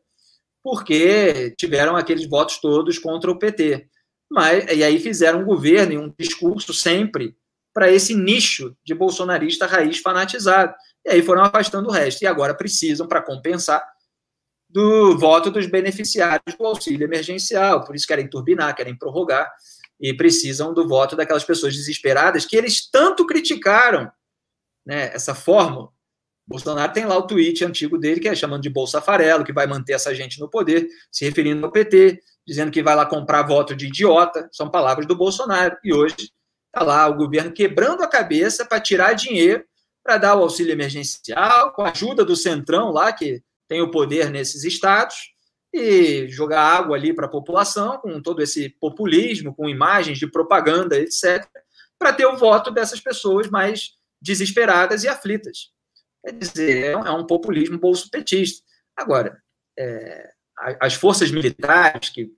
porque 0.64 1.54
tiveram 1.58 1.94
aqueles 1.94 2.26
votos 2.26 2.58
todos 2.58 2.98
contra 2.98 3.30
o 3.30 3.38
PT. 3.38 3.86
Mas, 4.30 4.64
e 4.74 4.82
aí 4.82 4.98
fizeram 4.98 5.42
um 5.42 5.44
governo 5.44 5.92
e 5.92 5.98
um 5.98 6.12
discurso 6.18 6.72
sempre 6.72 7.36
para 7.74 7.92
esse 7.92 8.14
nicho 8.14 8.74
de 8.82 8.94
bolsonarista 8.94 9.66
raiz 9.66 9.98
fanatizado. 9.98 10.74
e 11.04 11.10
aí 11.10 11.22
foram 11.22 11.44
afastando 11.44 11.88
o 11.88 11.92
resto. 11.92 12.22
E 12.22 12.26
agora 12.26 12.54
precisam, 12.54 13.06
para 13.06 13.20
compensar, 13.20 13.84
do 14.70 15.18
voto 15.18 15.50
dos 15.50 15.66
beneficiários 15.66 16.56
do 16.58 16.64
auxílio 16.64 17.04
emergencial. 17.04 17.84
Por 17.84 17.94
isso 17.94 18.06
querem 18.06 18.26
turbinar, 18.26 18.74
querem 18.74 18.96
prorrogar 18.96 19.52
e 20.00 20.14
precisam 20.14 20.72
do 20.72 20.88
voto 20.88 21.14
daquelas 21.14 21.44
pessoas 21.44 21.76
desesperadas 21.76 22.46
que 22.46 22.56
eles 22.56 22.88
tanto 22.90 23.26
criticaram 23.26 24.10
né, 24.84 25.10
essa 25.14 25.34
fórmula. 25.34 25.90
Bolsonaro 26.46 26.92
tem 26.92 27.06
lá 27.06 27.16
o 27.16 27.26
tweet 27.26 27.64
antigo 27.64 27.96
dele, 27.98 28.20
que 28.20 28.28
é 28.28 28.34
chamando 28.34 28.62
de 28.62 28.70
Bolsa 28.70 29.00
Farelo, 29.00 29.44
que 29.44 29.52
vai 29.52 29.66
manter 29.66 29.94
essa 29.94 30.14
gente 30.14 30.38
no 30.38 30.48
poder, 30.48 30.86
se 31.10 31.24
referindo 31.24 31.64
ao 31.64 31.72
PT, 31.72 32.20
dizendo 32.46 32.70
que 32.70 32.82
vai 32.82 32.94
lá 32.94 33.06
comprar 33.06 33.42
voto 33.42 33.74
de 33.74 33.86
idiota. 33.86 34.48
São 34.52 34.70
palavras 34.70 35.06
do 35.06 35.16
Bolsonaro. 35.16 35.76
E 35.82 35.94
hoje 35.94 36.30
está 36.66 36.84
lá 36.84 37.06
o 37.08 37.16
governo 37.16 37.52
quebrando 37.52 38.02
a 38.02 38.08
cabeça 38.08 38.64
para 38.66 38.80
tirar 38.80 39.14
dinheiro 39.14 39.64
para 40.04 40.18
dar 40.18 40.36
o 40.36 40.42
auxílio 40.42 40.72
emergencial, 40.72 41.72
com 41.72 41.82
a 41.82 41.90
ajuda 41.90 42.24
do 42.24 42.36
Centrão 42.36 42.90
lá, 42.90 43.10
que 43.10 43.42
tem 43.66 43.80
o 43.80 43.90
poder 43.90 44.28
nesses 44.30 44.62
estados, 44.62 45.32
e 45.72 46.28
jogar 46.28 46.60
água 46.60 46.94
ali 46.94 47.14
para 47.14 47.24
a 47.24 47.30
população, 47.30 47.98
com 47.98 48.20
todo 48.20 48.42
esse 48.42 48.68
populismo, 48.68 49.54
com 49.54 49.68
imagens 49.68 50.18
de 50.18 50.30
propaganda, 50.30 50.98
etc., 50.98 51.48
para 51.98 52.12
ter 52.12 52.26
o 52.26 52.36
voto 52.36 52.70
dessas 52.70 53.00
pessoas 53.00 53.48
mais 53.48 53.92
desesperadas 54.20 55.04
e 55.04 55.08
aflitas. 55.08 55.73
Quer 56.24 56.32
dizer, 56.32 56.84
é 56.86 56.96
um 56.96 57.20
é 57.20 57.26
populismo 57.26 57.78
bolso-petista. 57.78 58.64
Agora, 58.96 59.36
é, 59.78 60.30
as 60.80 60.94
forças 60.94 61.30
militares 61.30 62.08
que 62.08 62.30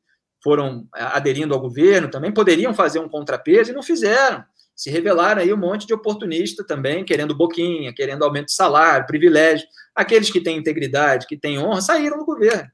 foram 0.42 0.88
aderindo 0.92 1.54
ao 1.54 1.60
governo 1.60 2.10
também 2.10 2.32
poderiam 2.32 2.74
fazer 2.74 2.98
um 2.98 3.08
contrapeso 3.08 3.70
e 3.70 3.74
não 3.74 3.82
fizeram. 3.82 4.44
Se 4.74 4.90
revelaram 4.90 5.40
aí 5.40 5.52
um 5.52 5.56
monte 5.56 5.86
de 5.86 5.94
oportunista 5.94 6.66
também, 6.66 7.04
querendo 7.04 7.36
boquinha, 7.36 7.94
querendo 7.94 8.24
aumento 8.24 8.46
de 8.46 8.54
salário, 8.54 9.06
privilégio. 9.06 9.66
Aqueles 9.94 10.30
que 10.30 10.40
têm 10.40 10.58
integridade, 10.58 11.26
que 11.26 11.38
têm 11.38 11.58
honra, 11.58 11.80
saíram 11.80 12.18
do 12.18 12.24
governo. 12.24 12.70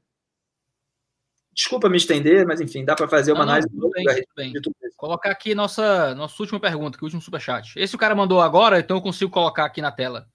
Desculpa 1.53 1.87
me 1.87 1.97
estender, 1.97 2.45
mas 2.45 2.59
enfim, 2.59 2.83
dá 2.83 2.95
para 2.95 3.07
fazer 3.07 3.31
uma 3.31 3.45
não, 3.45 3.53
análise. 3.53 3.69
Não, 3.71 3.81
tudo 3.81 3.91
bem, 3.91 4.05
tudo 4.05 4.33
bem. 4.35 4.53
Tudo 4.53 4.75
Colocar 4.97 5.31
aqui 5.31 5.53
nossa, 5.53 6.15
nossa 6.15 6.41
última 6.41 6.59
pergunta, 6.59 6.97
que 6.97 7.03
é 7.03 7.05
o 7.05 7.07
último 7.07 7.21
superchat. 7.21 7.77
Esse 7.77 7.95
o 7.95 7.99
cara 7.99 8.15
mandou 8.15 8.41
agora, 8.41 8.79
então 8.79 8.97
eu 8.97 9.01
consigo 9.01 9.29
colocar 9.29 9.65
aqui 9.65 9.81
na 9.81 9.91
tela. 9.91 10.27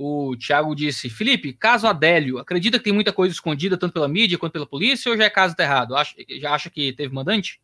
O 0.00 0.36
Thiago 0.36 0.76
disse: 0.76 1.10
Felipe, 1.10 1.52
caso 1.52 1.84
Adélio, 1.88 2.38
acredita 2.38 2.78
que 2.78 2.84
tem 2.84 2.92
muita 2.92 3.12
coisa 3.12 3.34
escondida 3.34 3.76
tanto 3.76 3.94
pela 3.94 4.06
mídia 4.06 4.38
quanto 4.38 4.52
pela 4.52 4.64
polícia 4.64 5.10
ou 5.10 5.16
já 5.16 5.24
é 5.24 5.30
caso 5.30 5.56
errado? 5.58 5.92
Já 6.40 6.54
acha 6.54 6.70
que 6.70 6.92
teve 6.92 7.12
mandante? 7.12 7.60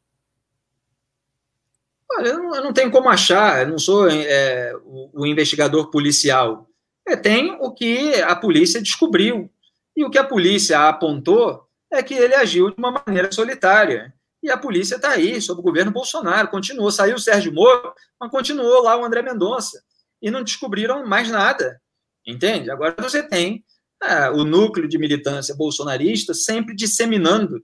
Olha, 2.11 2.31
eu 2.31 2.39
não, 2.39 2.57
eu 2.57 2.65
não 2.65 2.73
tenho 2.73 2.91
como 2.91 3.09
achar, 3.09 3.63
eu 3.63 3.69
não 3.69 3.79
sou 3.79 4.11
é, 4.11 4.75
o, 4.85 5.23
o, 5.23 5.27
investigador 5.27 5.93
policial. 5.93 6.69
É, 7.07 7.15
tem 7.15 7.57
o 7.61 7.71
que 7.71 8.21
a 8.23 8.35
polícia 8.35 8.83
descobriu. 8.83 9.49
E 9.97 10.05
o 10.05 10.11
que 10.11 10.19
a 10.19 10.25
polícia 10.25 10.89
apontou 10.89 11.69
é 11.89 12.03
que 12.03 12.15
ele 12.15 12.35
agiu 12.35 12.69
de 12.69 12.77
uma 12.77 13.01
maneira 13.07 13.31
solitária. 13.31 14.13
E 14.43 14.51
a 14.51 14.59
polícia 14.59 14.97
está 14.97 15.11
aí, 15.11 15.41
sob 15.41 15.61
o 15.61 15.65
governo 15.65 15.93
Bolsonaro, 15.93 16.49
continuou. 16.49 16.91
Saiu 16.91 17.15
o 17.15 17.21
Sérgio 17.21 17.53
Moro, 17.53 17.95
mas 18.19 18.29
continuou 18.29 18.83
lá 18.83 18.97
o 18.97 19.05
André 19.05 19.23
Mendonça. 19.23 19.81
E 20.21 20.33
não 20.33 20.43
descobriram 20.43 21.07
mais 21.07 21.31
nada. 21.31 21.81
Entende? 22.27 22.71
Agora 22.71 22.95
você 22.99 23.23
tem 23.23 23.65
é, 24.03 24.31
o 24.31 24.45
núcleo 24.45 24.89
de 24.89 24.99
militância 24.99 25.55
bolsonarista 25.55 26.33
sempre 26.35 26.75
disseminando 26.75 27.63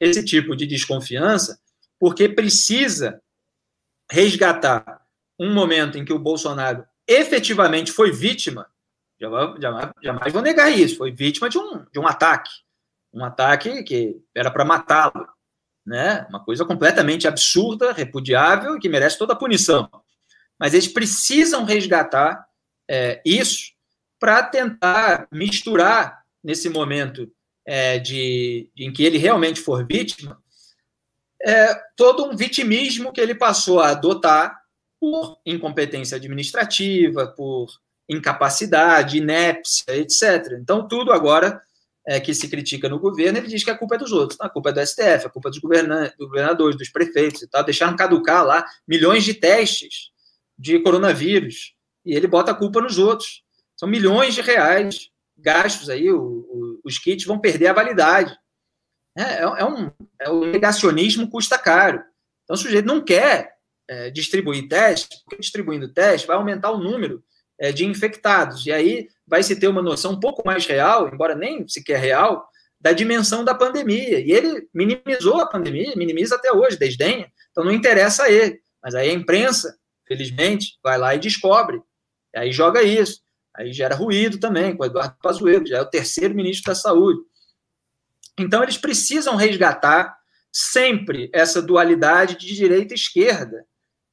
esse 0.00 0.24
tipo 0.24 0.54
de 0.54 0.66
desconfiança, 0.66 1.58
porque 1.98 2.28
precisa 2.28 3.20
resgatar 4.10 5.02
um 5.38 5.52
momento 5.52 5.98
em 5.98 6.04
que 6.04 6.12
o 6.12 6.18
Bolsonaro 6.18 6.84
efetivamente 7.06 7.92
foi 7.92 8.12
vítima, 8.12 8.66
jamais, 9.20 9.90
jamais 10.02 10.32
vou 10.32 10.42
negar 10.42 10.70
isso, 10.70 10.96
foi 10.96 11.10
vítima 11.10 11.48
de 11.48 11.58
um, 11.58 11.84
de 11.92 11.98
um 11.98 12.06
ataque 12.06 12.50
um 13.12 13.24
ataque 13.24 13.82
que 13.82 14.20
era 14.34 14.50
para 14.50 14.64
matá-lo, 14.64 15.28
né? 15.84 16.26
Uma 16.28 16.44
coisa 16.44 16.64
completamente 16.64 17.26
absurda, 17.26 17.92
repudiável 17.92 18.76
e 18.76 18.80
que 18.80 18.88
merece 18.88 19.18
toda 19.18 19.32
a 19.32 19.36
punição. 19.36 19.88
Mas 20.58 20.74
eles 20.74 20.88
precisam 20.88 21.64
resgatar 21.64 22.46
é, 22.88 23.22
isso 23.24 23.72
para 24.18 24.42
tentar 24.42 25.28
misturar 25.30 26.22
nesse 26.42 26.68
momento 26.68 27.30
é, 27.66 27.98
de, 27.98 28.70
em 28.76 28.92
que 28.92 29.04
ele 29.04 29.18
realmente 29.18 29.60
for 29.60 29.86
vítima 29.86 30.40
é, 31.44 31.74
todo 31.96 32.24
um 32.24 32.36
vitimismo 32.36 33.12
que 33.12 33.20
ele 33.20 33.34
passou 33.34 33.80
a 33.80 33.90
adotar 33.90 34.58
por 35.00 35.38
incompetência 35.46 36.16
administrativa, 36.16 37.28
por 37.28 37.68
incapacidade, 38.08 39.18
inépcia, 39.18 39.96
etc. 39.96 40.58
Então, 40.60 40.88
tudo 40.88 41.12
agora 41.12 41.60
é, 42.06 42.18
que 42.18 42.34
se 42.34 42.48
critica 42.48 42.88
no 42.88 42.98
governo, 42.98 43.38
ele 43.38 43.46
diz 43.46 43.62
que 43.62 43.70
a 43.70 43.76
culpa 43.76 43.94
é 43.94 43.98
dos 43.98 44.12
outros. 44.12 44.40
A 44.40 44.48
culpa 44.48 44.70
é 44.70 44.72
do 44.72 44.84
STF, 44.84 45.26
a 45.26 45.30
culpa 45.30 45.48
é 45.48 45.52
dos 45.52 45.60
governadores, 46.18 46.76
dos 46.76 46.88
prefeitos 46.88 47.42
e 47.42 47.46
tal. 47.46 47.62
Deixaram 47.62 47.96
caducar 47.96 48.44
lá 48.44 48.64
milhões 48.86 49.24
de 49.24 49.34
testes 49.34 50.10
de 50.58 50.80
coronavírus 50.80 51.74
e 52.04 52.14
ele 52.14 52.26
bota 52.26 52.50
a 52.50 52.54
culpa 52.54 52.80
nos 52.80 52.98
outros. 52.98 53.44
São 53.78 53.88
milhões 53.88 54.34
de 54.34 54.40
reais 54.40 55.10
gastos 55.38 55.88
aí, 55.88 56.10
o, 56.10 56.20
o, 56.20 56.80
os 56.84 56.98
kits 56.98 57.24
vão 57.24 57.38
perder 57.38 57.68
a 57.68 57.72
validade. 57.72 58.36
É, 59.16 59.22
é, 59.22 59.40
é 59.40 59.64
um, 59.64 59.90
é, 60.20 60.50
negacionismo 60.50 61.30
custa 61.30 61.56
caro. 61.56 62.02
Então, 62.44 62.54
o 62.54 62.58
sujeito 62.58 62.86
não 62.86 63.04
quer 63.04 63.52
é, 63.88 64.10
distribuir 64.10 64.68
testes, 64.68 65.22
porque 65.22 65.40
distribuindo 65.40 65.92
testes 65.92 66.26
vai 66.26 66.36
aumentar 66.36 66.72
o 66.72 66.78
número 66.78 67.22
é, 67.58 67.72
de 67.72 67.84
infectados. 67.84 68.66
E 68.66 68.72
aí 68.72 69.08
vai 69.26 69.42
se 69.42 69.58
ter 69.58 69.68
uma 69.68 69.82
noção 69.82 70.12
um 70.12 70.20
pouco 70.20 70.42
mais 70.44 70.66
real, 70.66 71.08
embora 71.12 71.34
nem 71.34 71.66
sequer 71.68 72.00
real, 72.00 72.48
da 72.80 72.92
dimensão 72.92 73.44
da 73.44 73.54
pandemia. 73.54 74.20
E 74.20 74.32
ele 74.32 74.68
minimizou 74.74 75.40
a 75.40 75.48
pandemia, 75.48 75.94
minimiza 75.96 76.36
até 76.36 76.52
hoje, 76.52 76.78
desdenha. 76.78 77.30
Então 77.50 77.64
não 77.64 77.72
interessa 77.72 78.24
a 78.24 78.30
ele. 78.30 78.60
Mas 78.82 78.94
aí 78.94 79.10
a 79.10 79.14
imprensa, 79.14 79.76
felizmente, 80.06 80.78
vai 80.82 80.96
lá 80.98 81.14
e 81.14 81.18
descobre. 81.18 81.80
E 82.34 82.38
aí 82.38 82.52
joga 82.52 82.82
isso. 82.82 83.20
Aí 83.58 83.72
gera 83.72 83.96
ruído 83.96 84.38
também 84.38 84.76
com 84.76 84.84
o 84.84 84.86
Eduardo 84.86 85.16
Pazuello, 85.20 85.66
já 85.66 85.78
é 85.78 85.82
o 85.82 85.90
terceiro 85.90 86.34
ministro 86.34 86.72
da 86.72 86.76
Saúde. 86.76 87.18
Então 88.38 88.62
eles 88.62 88.78
precisam 88.78 89.34
resgatar 89.34 90.16
sempre 90.52 91.28
essa 91.32 91.60
dualidade 91.60 92.36
de 92.36 92.54
direita 92.54 92.94
e 92.94 92.96
esquerda. 92.96 93.64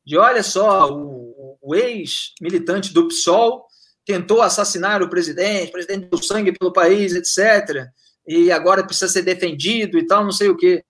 De 0.04 0.18
olha 0.18 0.42
só, 0.42 0.92
o, 0.92 1.58
o 1.62 1.76
ex-militante 1.76 2.92
do 2.92 3.08
PSOL 3.08 3.68
tentou 4.04 4.42
assassinar 4.42 5.04
o 5.04 5.10
presidente, 5.10 5.70
o 5.70 5.74
presidente 5.74 6.10
deu 6.10 6.22
sangue 6.22 6.52
pelo 6.52 6.74
país, 6.74 7.14
etc. 7.14 7.88
E 8.28 8.52
agora 8.52 8.86
precisa 8.86 9.08
ser 9.08 9.22
defendido 9.22 9.98
e 10.00 10.08
tal, 10.08 10.24
não 10.24 10.32
sei 10.32 10.50
o 10.50 10.58
quê. 10.58 10.84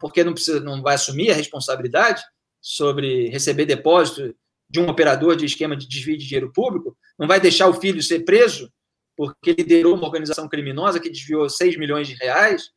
Porque 0.00 0.22
não, 0.22 0.32
precisa, 0.32 0.60
não 0.60 0.80
vai 0.80 0.94
assumir 0.94 1.30
a 1.30 1.34
responsabilidade 1.34 2.22
sobre 2.60 3.28
receber 3.28 3.66
depósito 3.66 4.34
de 4.70 4.80
um 4.80 4.88
operador 4.88 5.36
de 5.36 5.44
esquema 5.44 5.76
de 5.76 5.88
desvio 5.88 6.16
de 6.16 6.24
dinheiro 6.24 6.52
público? 6.52 6.96
Não 7.18 7.26
vai 7.26 7.40
deixar 7.40 7.66
o 7.66 7.74
filho 7.74 8.02
ser 8.02 8.20
preso 8.20 8.72
porque 9.16 9.52
liderou 9.52 9.94
uma 9.94 10.06
organização 10.06 10.48
criminosa 10.48 11.00
que 11.00 11.10
desviou 11.10 11.50
6 11.50 11.76
milhões 11.76 12.08
de 12.08 12.14
reais? 12.14 12.70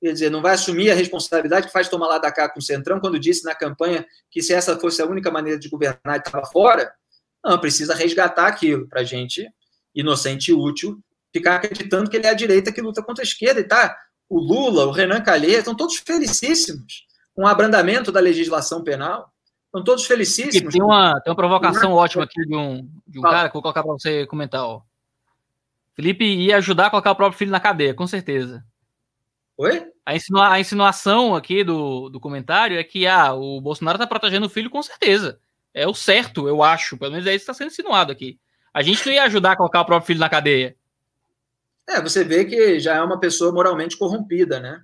Quer 0.00 0.12
dizer, 0.12 0.30
não 0.30 0.42
vai 0.42 0.54
assumir 0.54 0.90
a 0.90 0.94
responsabilidade 0.94 1.66
que 1.66 1.72
faz 1.72 1.88
tomar 1.88 2.06
lá 2.06 2.18
da 2.18 2.30
cá 2.30 2.48
com 2.48 2.60
o 2.60 2.62
Centrão 2.62 3.00
quando 3.00 3.18
disse 3.18 3.44
na 3.44 3.54
campanha 3.54 4.06
que 4.30 4.42
se 4.42 4.52
essa 4.52 4.78
fosse 4.78 5.00
a 5.00 5.06
única 5.06 5.30
maneira 5.30 5.58
de 5.58 5.68
governar, 5.68 6.18
estava 6.18 6.44
fora? 6.46 6.92
Não, 7.44 7.58
precisa 7.58 7.94
resgatar 7.94 8.46
aquilo 8.46 8.88
para 8.88 9.02
gente, 9.02 9.48
inocente 9.94 10.50
e 10.50 10.54
útil, 10.54 11.00
ficar 11.32 11.56
acreditando 11.56 12.10
que 12.10 12.16
ele 12.16 12.26
é 12.26 12.30
a 12.30 12.34
direita 12.34 12.72
que 12.72 12.80
luta 12.80 13.02
contra 13.02 13.22
a 13.22 13.26
esquerda. 13.26 13.60
E 13.60 13.64
tá, 13.64 13.96
o 14.28 14.38
Lula, 14.38 14.86
o 14.86 14.90
Renan 14.90 15.22
Calheiros, 15.22 15.60
estão 15.60 15.74
todos 15.74 15.96
felicíssimos 15.96 17.06
com 17.34 17.42
o 17.44 17.46
abrandamento 17.46 18.12
da 18.12 18.20
legislação 18.20 18.84
penal. 18.84 19.32
Estão 19.68 19.84
todos 19.84 20.06
felicíssimos. 20.06 20.72
tem 20.72 20.82
uma, 20.82 21.20
tem 21.20 21.30
uma 21.30 21.36
provocação 21.36 21.92
ótima 21.92 22.24
aqui 22.24 22.44
de 22.46 22.56
um, 22.56 22.88
de 23.06 23.18
um 23.18 23.22
cara 23.22 23.48
que 23.48 23.56
eu 23.56 23.60
vou 23.60 23.62
colocar 23.62 23.82
para 23.82 23.92
você 23.92 24.26
comentar. 24.26 24.64
Ó. 24.64 24.82
Felipe 25.94 26.24
ia 26.24 26.56
ajudar 26.56 26.86
a 26.86 26.90
colocar 26.90 27.12
o 27.12 27.16
próprio 27.16 27.38
filho 27.38 27.50
na 27.50 27.60
cadeia, 27.60 27.94
com 27.94 28.06
certeza. 28.06 28.64
Oi? 29.56 29.86
A, 30.06 30.16
insinua, 30.16 30.48
a 30.50 30.60
insinuação 30.60 31.34
aqui 31.34 31.62
do, 31.62 32.08
do 32.08 32.18
comentário 32.18 32.78
é 32.78 32.84
que 32.84 33.06
ah, 33.06 33.34
o 33.34 33.60
Bolsonaro 33.60 33.96
está 33.96 34.06
protegendo 34.06 34.46
o 34.46 34.50
filho, 34.50 34.70
com 34.70 34.82
certeza 34.82 35.38
é 35.78 35.86
o 35.86 35.94
certo, 35.94 36.48
eu 36.48 36.62
acho. 36.62 36.96
Pelo 36.96 37.12
menos 37.12 37.26
é 37.26 37.30
isso 37.30 37.44
que 37.44 37.50
está 37.50 37.54
sendo 37.54 37.70
insinuado 37.70 38.12
aqui. 38.12 38.38
A 38.72 38.82
gente 38.82 39.04
não 39.06 39.12
ia 39.12 39.24
ajudar 39.24 39.52
a 39.52 39.56
colocar 39.56 39.80
o 39.80 39.84
próprio 39.84 40.06
filho 40.06 40.20
na 40.20 40.28
cadeia. 40.28 40.76
É, 41.88 42.02
você 42.02 42.24
vê 42.24 42.44
que 42.44 42.78
já 42.78 42.96
é 42.96 43.02
uma 43.02 43.18
pessoa 43.18 43.52
moralmente 43.52 43.96
corrompida, 43.96 44.60
né? 44.60 44.82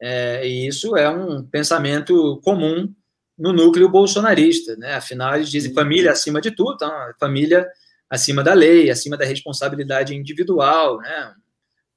É, 0.00 0.46
e 0.46 0.68
isso 0.68 0.96
é 0.96 1.08
um 1.08 1.42
pensamento 1.42 2.40
comum 2.44 2.94
no 3.36 3.52
núcleo 3.52 3.88
bolsonarista, 3.88 4.76
né? 4.76 4.94
Afinal, 4.94 5.34
eles 5.34 5.50
dizem 5.50 5.74
família 5.74 6.12
acima 6.12 6.40
de 6.40 6.50
tudo, 6.50 6.74
então, 6.74 6.90
família 7.18 7.66
acima 8.08 8.42
da 8.42 8.54
lei, 8.54 8.90
acima 8.90 9.16
da 9.16 9.24
responsabilidade 9.24 10.14
individual, 10.14 10.98
né? 10.98 11.34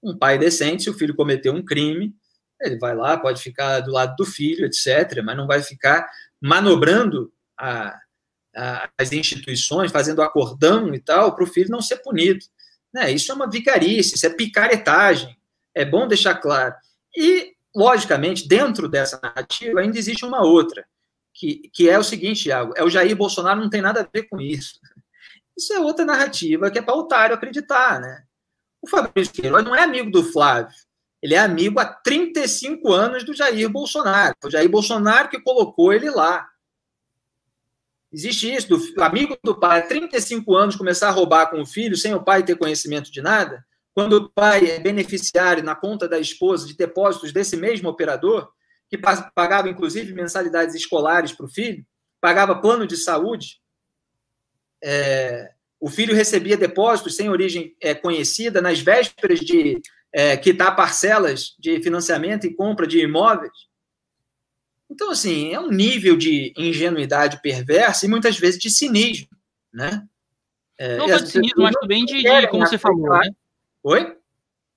Um 0.01 0.17
pai 0.17 0.37
decente, 0.37 0.83
se 0.83 0.89
o 0.89 0.93
filho 0.93 1.15
cometeu 1.15 1.53
um 1.53 1.63
crime, 1.63 2.15
ele 2.61 2.77
vai 2.77 2.95
lá, 2.95 3.17
pode 3.17 3.41
ficar 3.41 3.81
do 3.81 3.91
lado 3.91 4.15
do 4.15 4.25
filho, 4.25 4.65
etc., 4.65 5.21
mas 5.23 5.37
não 5.37 5.47
vai 5.47 5.61
ficar 5.61 6.07
manobrando 6.41 7.31
a, 7.57 7.97
as 8.97 9.11
instituições, 9.11 9.91
fazendo 9.91 10.21
acordão 10.21 10.93
e 10.93 10.99
tal, 10.99 11.35
para 11.35 11.43
o 11.43 11.47
filho 11.47 11.69
não 11.69 11.81
ser 11.81 11.97
punido. 11.97 12.43
Né? 12.93 13.11
Isso 13.11 13.31
é 13.31 13.35
uma 13.35 13.49
vicarice, 13.49 14.15
isso 14.15 14.25
é 14.25 14.29
picaretagem. 14.29 15.37
É 15.75 15.85
bom 15.85 16.07
deixar 16.07 16.35
claro. 16.35 16.73
E, 17.15 17.53
logicamente, 17.75 18.47
dentro 18.47 18.87
dessa 18.89 19.19
narrativa 19.21 19.79
ainda 19.79 19.97
existe 19.97 20.25
uma 20.25 20.41
outra, 20.41 20.85
que, 21.37 21.69
que 21.71 21.89
é 21.89 21.99
o 21.99 22.03
seguinte, 22.03 22.43
Thiago, 22.43 22.73
é 22.75 22.83
o 22.83 22.89
Jair 22.89 23.15
Bolsonaro 23.15 23.61
não 23.61 23.69
tem 23.69 23.81
nada 23.81 24.01
a 24.01 24.07
ver 24.11 24.23
com 24.23 24.41
isso. 24.41 24.79
Isso 25.55 25.71
é 25.73 25.79
outra 25.79 26.03
narrativa 26.03 26.71
que 26.71 26.79
é 26.79 26.81
para 26.81 26.95
otário 26.95 27.35
acreditar, 27.35 27.99
né? 27.99 28.23
O 28.81 28.89
Fabrício 28.89 29.33
Queiroz 29.33 29.63
não 29.63 29.75
é 29.75 29.83
amigo 29.83 30.09
do 30.09 30.23
Flávio, 30.23 30.73
ele 31.21 31.35
é 31.35 31.39
amigo 31.39 31.79
há 31.79 31.85
35 31.85 32.91
anos 32.91 33.23
do 33.23 33.33
Jair 33.33 33.69
Bolsonaro. 33.69 34.35
Foi 34.41 34.49
o 34.49 34.51
Jair 34.51 34.69
Bolsonaro 34.69 35.29
que 35.29 35.41
colocou 35.41 35.91
ele 35.91 36.09
lá. 36.09 36.47
Existe 38.11 38.53
isso, 38.53 38.69
do 38.69 39.03
amigo 39.03 39.37
do 39.43 39.59
pai, 39.59 39.79
há 39.79 39.87
35 39.87 40.55
anos, 40.55 40.75
começar 40.75 41.09
a 41.09 41.11
roubar 41.11 41.49
com 41.49 41.61
o 41.61 41.65
filho 41.65 41.97
sem 41.97 42.13
o 42.13 42.23
pai 42.23 42.43
ter 42.43 42.55
conhecimento 42.55 43.11
de 43.11 43.21
nada? 43.21 43.65
Quando 43.93 44.13
o 44.13 44.29
pai 44.29 44.69
é 44.71 44.79
beneficiário 44.79 45.63
na 45.63 45.75
conta 45.75 46.07
da 46.07 46.19
esposa 46.19 46.67
de 46.67 46.75
depósitos 46.75 47.31
desse 47.31 47.57
mesmo 47.57 47.89
operador, 47.89 48.49
que 48.89 48.97
pagava 48.97 49.69
inclusive 49.69 50.13
mensalidades 50.13 50.75
escolares 50.75 51.31
para 51.31 51.45
o 51.45 51.49
filho, 51.49 51.85
pagava 52.21 52.59
plano 52.59 52.87
de 52.87 52.97
saúde, 52.97 53.59
é, 54.83 55.51
o 55.79 55.89
filho 55.89 56.15
recebia 56.15 56.57
depósitos 56.57 57.15
sem 57.15 57.29
origem 57.29 57.75
é, 57.81 57.93
conhecida 57.93 58.61
nas 58.61 58.79
vésperas 58.79 59.39
de 59.39 59.79
é, 60.11 60.35
quitar 60.37 60.75
parcelas 60.75 61.55
de 61.59 61.81
financiamento 61.81 62.47
e 62.47 62.53
compra 62.53 62.87
de 62.87 62.99
imóveis. 62.99 63.51
Então, 64.89 65.11
assim, 65.11 65.53
é 65.53 65.59
um 65.59 65.69
nível 65.69 66.15
de 66.15 66.53
ingenuidade 66.57 67.41
perversa 67.41 68.05
e 68.05 68.09
muitas 68.09 68.39
vezes 68.39 68.59
de 68.59 68.69
cinismo, 68.69 69.27
né? 69.71 70.07
É, 70.79 70.97
não 70.97 71.09
só 71.09 71.17
de 71.17 71.29
cinismo, 71.29 71.63
mas 71.63 71.75
também 71.75 72.05
de, 72.05 72.23
de 72.23 72.47
como 72.47 72.65
você 72.65 72.77
falou, 72.77 73.09
né? 73.09 73.29
Oi? 73.83 74.16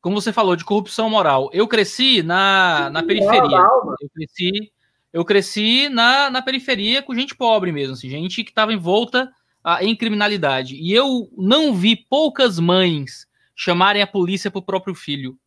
Como 0.00 0.20
você 0.20 0.32
falou, 0.32 0.56
de 0.56 0.64
corrupção 0.64 1.10
moral. 1.10 1.50
Eu 1.52 1.68
cresci 1.68 2.22
na, 2.22 2.88
na 2.90 3.02
periferia. 3.02 3.58
Eu 4.00 4.10
cresci, 4.14 4.72
eu 5.12 5.24
cresci 5.24 5.88
na, 5.88 6.30
na 6.30 6.40
periferia 6.40 7.02
com 7.02 7.14
gente 7.14 7.34
pobre 7.34 7.70
mesmo, 7.70 7.94
assim, 7.94 8.08
gente 8.08 8.42
que 8.42 8.50
estava 8.50 8.72
envolta 8.72 9.30
a, 9.62 9.84
em 9.84 9.94
criminalidade. 9.94 10.76
E 10.76 10.92
eu 10.92 11.30
não 11.36 11.74
vi 11.74 11.96
poucas 11.96 12.58
mães 12.58 13.26
chamarem 13.54 14.00
a 14.00 14.06
polícia 14.06 14.50
para 14.50 14.58
o 14.58 14.64
próprio 14.64 14.94
filho. 14.94 15.38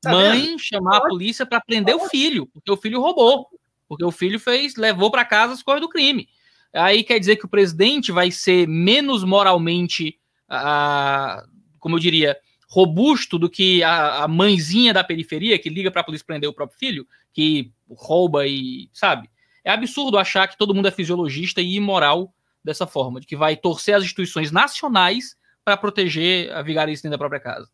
Tá 0.00 0.12
Mãe 0.12 0.46
vendo? 0.46 0.58
chamar 0.60 0.98
a 0.98 1.08
polícia 1.08 1.44
para 1.44 1.60
prender 1.60 1.96
o 1.96 2.08
filho, 2.08 2.46
porque 2.46 2.70
o 2.70 2.76
filho 2.76 3.00
roubou, 3.00 3.48
porque 3.88 4.04
o 4.04 4.12
filho 4.12 4.38
fez, 4.38 4.76
levou 4.76 5.10
para 5.10 5.24
casa 5.24 5.52
as 5.52 5.62
coisas 5.62 5.80
do 5.80 5.88
crime. 5.88 6.28
Aí 6.72 7.02
quer 7.02 7.18
dizer 7.18 7.36
que 7.36 7.46
o 7.46 7.48
presidente 7.48 8.12
vai 8.12 8.30
ser 8.30 8.68
menos 8.68 9.24
moralmente, 9.24 10.16
ah, 10.48 11.42
como 11.80 11.96
eu 11.96 12.00
diria, 12.00 12.36
robusto 12.68 13.38
do 13.38 13.48
que 13.48 13.82
a, 13.82 14.24
a 14.24 14.28
mãezinha 14.28 14.92
da 14.92 15.02
periferia 15.02 15.58
que 15.58 15.70
liga 15.70 15.90
para 15.90 16.02
a 16.02 16.04
polícia 16.04 16.26
prender 16.26 16.48
o 16.48 16.52
próprio 16.52 16.78
filho, 16.78 17.06
que 17.32 17.72
rouba 17.88 18.46
e 18.46 18.90
sabe. 18.92 19.30
É 19.64 19.70
absurdo 19.70 20.18
achar 20.18 20.46
que 20.46 20.58
todo 20.58 20.74
mundo 20.74 20.88
é 20.88 20.90
fisiologista 20.90 21.60
e 21.60 21.76
imoral 21.76 22.32
dessa 22.62 22.86
forma, 22.86 23.20
de 23.20 23.26
que 23.26 23.36
vai 23.36 23.56
torcer 23.56 23.94
as 23.94 24.04
instituições 24.04 24.52
nacionais 24.52 25.36
para 25.64 25.76
proteger 25.76 26.52
a 26.52 26.62
vigarista 26.62 27.08
dentro 27.08 27.18
da 27.18 27.28
própria 27.28 27.40
casa. 27.40 27.68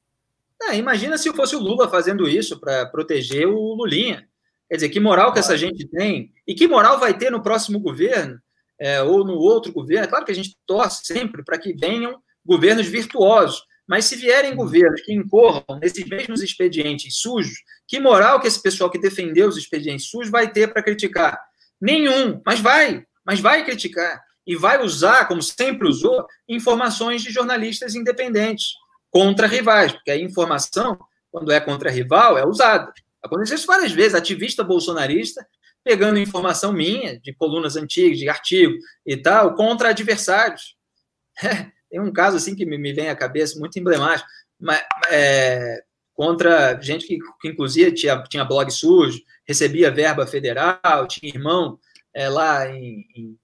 É, 0.63 0.77
imagina 0.77 1.19
se 1.19 1.33
fosse 1.33 1.57
o 1.57 1.61
Lula 1.61 1.89
fazendo 1.89 2.29
isso 2.29 2.59
para 2.59 2.87
proteger 2.87 3.49
o 3.49 3.75
Lulinha. 3.75 4.29
Quer 4.69 4.77
dizer, 4.77 4.89
que 4.89 5.01
moral 5.01 5.33
que 5.33 5.39
essa 5.39 5.57
gente 5.59 5.87
tem 5.89 6.33
e 6.47 6.55
que 6.55 6.67
moral 6.67 6.99
vai 6.99 7.17
ter 7.17 7.31
no 7.31 7.43
próximo 7.43 7.79
governo 7.79 8.41
é, 8.79 9.03
ou 9.03 9.25
no 9.25 9.35
outro 9.35 9.73
governo. 9.73 10.05
É 10.05 10.09
claro 10.09 10.25
que 10.25 10.33
a 10.33 10.35
gente 10.35 10.57
torce 10.67 11.05
sempre 11.05 11.45
para 11.45 11.59
que 11.59 11.75
venham 11.75 12.21
governos 12.45 12.87
virtuosos, 12.87 13.63
mas 13.87 14.07
se 14.07 14.17
vierem 14.17 14.53
uhum. 14.53 14.57
governos 14.57 15.01
que 15.03 15.13
incorram 15.13 15.79
nesses 15.81 16.05
mesmos 16.07 16.43
expedientes 16.43 17.19
sujos, 17.19 17.55
que 17.87 18.01
moral 18.01 18.41
que 18.41 18.47
esse 18.47 18.61
pessoal 18.61 18.91
que 18.91 18.99
defendeu 18.99 19.49
os 19.49 19.57
expedientes 19.57 20.07
sujos 20.07 20.31
vai 20.31 20.51
ter 20.51 20.73
para 20.73 20.83
criticar? 20.83 21.41
Nenhum, 21.81 22.41
mas 22.45 22.61
vai, 22.61 23.05
mas 23.25 23.41
vai 23.41 23.65
criticar 23.65 24.23
e 24.47 24.57
vai 24.57 24.83
usar, 24.83 25.27
como 25.27 25.43
sempre 25.43 25.89
usou, 25.89 26.27
informações 26.49 27.23
de 27.23 27.31
jornalistas 27.31 27.95
independentes 27.95 28.73
contra 29.11 29.47
rivais, 29.47 29.93
porque 29.93 30.11
a 30.11 30.19
informação, 30.19 30.99
quando 31.31 31.53
é 31.53 31.61
contra 31.61 31.91
rival, 31.91 32.37
é 32.37 32.47
usada. 32.47 32.93
Aconteceu 33.23 33.57
isso 33.57 33.67
várias 33.67 33.93
vezes, 33.93 34.15
ativista 34.15 34.63
bolsonarista 34.63 35.47
pegando 35.85 36.19
informação 36.19 36.73
minha, 36.73 37.21
de 37.21 37.35
colunas 37.35 37.77
antigas, 37.77 38.19
de 38.19 38.29
artigo 38.29 38.75
e 39.07 39.17
tal, 39.17 39.55
contra 39.55 39.91
adversários. 39.91 40.75
É, 41.43 41.73
tem 41.95 42.01
um 42.01 42.13
caso 42.13 42.37
assim 42.37 42.57
que 42.57 42.67
me, 42.67 42.77
me 42.77 42.93
vem 42.93 43.09
à 43.09 43.15
cabeça, 43.15 43.57
muito 43.57 43.79
emblemático, 43.79 44.29
mas, 44.61 44.83
é, 45.13 45.81
contra 46.13 46.77
gente 46.83 47.07
que, 47.07 47.19
que 47.41 47.49
inclusive 47.49 47.93
tinha, 47.93 48.21
tinha 48.25 48.45
blog 48.45 48.69
sujo, 48.69 49.23
recebia 49.47 49.93
verba 49.93 50.27
federal, 50.27 51.07
tinha 51.07 51.33
irmão 51.33 51.79
é, 52.13 52.29
lá 52.29 52.69
em, 52.69 53.07
em 53.15 53.39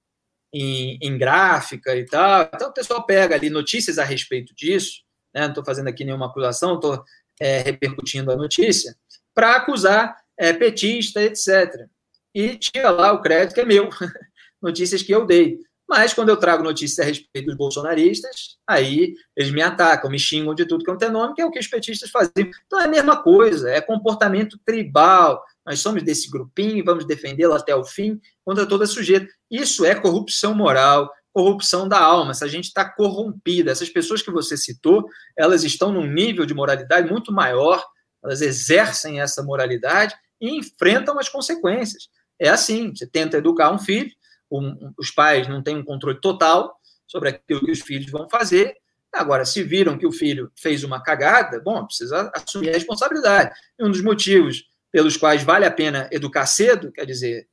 em, 0.52 0.98
em, 1.00 1.16
gráfica 1.16 1.94
e 1.94 2.04
tal. 2.04 2.50
Então, 2.52 2.70
o 2.70 2.72
pessoal 2.72 3.06
pega 3.06 3.36
ali 3.36 3.48
notícias 3.48 4.00
a 4.00 4.04
respeito 4.04 4.52
disso, 4.52 5.04
né? 5.32 5.42
não 5.42 5.50
estou 5.50 5.64
fazendo 5.64 5.86
aqui 5.86 6.04
nenhuma 6.04 6.26
acusação, 6.26 6.74
estou 6.74 7.04
é, 7.40 7.60
repercutindo 7.60 8.32
a 8.32 8.36
notícia, 8.36 8.96
para 9.32 9.54
acusar 9.54 10.16
é, 10.36 10.52
petista, 10.52 11.22
etc. 11.22 11.86
E 12.34 12.56
tira 12.56 12.90
lá 12.90 13.12
o 13.12 13.22
crédito 13.22 13.54
que 13.54 13.60
é 13.60 13.64
meu, 13.64 13.90
notícias 14.60 15.04
que 15.04 15.14
eu 15.14 15.24
dei. 15.24 15.56
Mas 15.90 16.14
quando 16.14 16.28
eu 16.28 16.36
trago 16.36 16.62
notícias 16.62 17.00
a 17.00 17.02
respeito 17.02 17.46
dos 17.46 17.56
bolsonaristas, 17.56 18.56
aí 18.64 19.12
eles 19.36 19.50
me 19.50 19.60
atacam, 19.60 20.08
me 20.08 20.20
xingam 20.20 20.54
de 20.54 20.64
tudo 20.64 20.84
que 20.84 21.04
é 21.04 21.08
um 21.08 21.12
nome, 21.12 21.34
que 21.34 21.42
é 21.42 21.44
o 21.44 21.50
que 21.50 21.58
os 21.58 21.66
petistas 21.66 22.08
faziam. 22.08 22.48
Então 22.64 22.80
é 22.80 22.84
a 22.84 22.88
mesma 22.88 23.20
coisa, 23.20 23.68
é 23.68 23.80
comportamento 23.80 24.56
tribal, 24.64 25.42
nós 25.66 25.80
somos 25.80 26.04
desse 26.04 26.30
grupinho, 26.30 26.84
vamos 26.84 27.04
defendê-lo 27.04 27.54
até 27.54 27.74
o 27.74 27.82
fim, 27.82 28.20
contra 28.44 28.64
toda 28.64 28.86
sujeira. 28.86 29.26
Isso 29.50 29.84
é 29.84 29.92
corrupção 29.96 30.54
moral, 30.54 31.10
corrupção 31.32 31.88
da 31.88 31.98
alma. 31.98 32.30
Essa 32.30 32.48
gente 32.48 32.66
está 32.66 32.84
corrompida. 32.84 33.72
Essas 33.72 33.90
pessoas 33.90 34.22
que 34.22 34.30
você 34.30 34.56
citou, 34.56 35.08
elas 35.36 35.64
estão 35.64 35.90
num 35.90 36.06
nível 36.06 36.46
de 36.46 36.54
moralidade 36.54 37.10
muito 37.10 37.32
maior, 37.32 37.84
elas 38.22 38.40
exercem 38.42 39.20
essa 39.20 39.42
moralidade 39.42 40.14
e 40.40 40.56
enfrentam 40.56 41.18
as 41.18 41.28
consequências. 41.28 42.08
É 42.38 42.48
assim: 42.48 42.94
você 42.94 43.08
tenta 43.08 43.38
educar 43.38 43.72
um 43.72 43.78
filho, 43.78 44.10
um, 44.50 44.92
os 44.98 45.10
pais 45.10 45.48
não 45.48 45.62
têm 45.62 45.76
um 45.76 45.84
controle 45.84 46.20
total 46.20 46.76
sobre 47.06 47.28
aquilo 47.28 47.64
que 47.64 47.70
os 47.70 47.80
filhos 47.80 48.10
vão 48.10 48.28
fazer. 48.28 48.76
Agora, 49.12 49.44
se 49.44 49.62
viram 49.62 49.98
que 49.98 50.06
o 50.06 50.12
filho 50.12 50.50
fez 50.56 50.84
uma 50.84 51.02
cagada, 51.02 51.60
bom, 51.60 51.84
precisa 51.84 52.30
assumir 52.34 52.70
a 52.70 52.74
responsabilidade. 52.74 53.52
E 53.78 53.84
um 53.84 53.90
dos 53.90 54.02
motivos 54.02 54.64
pelos 54.92 55.16
quais 55.16 55.42
vale 55.42 55.64
a 55.64 55.70
pena 55.70 56.08
educar 56.12 56.46
cedo, 56.46 56.92
quer 56.92 57.04
dizer, 57.04 57.48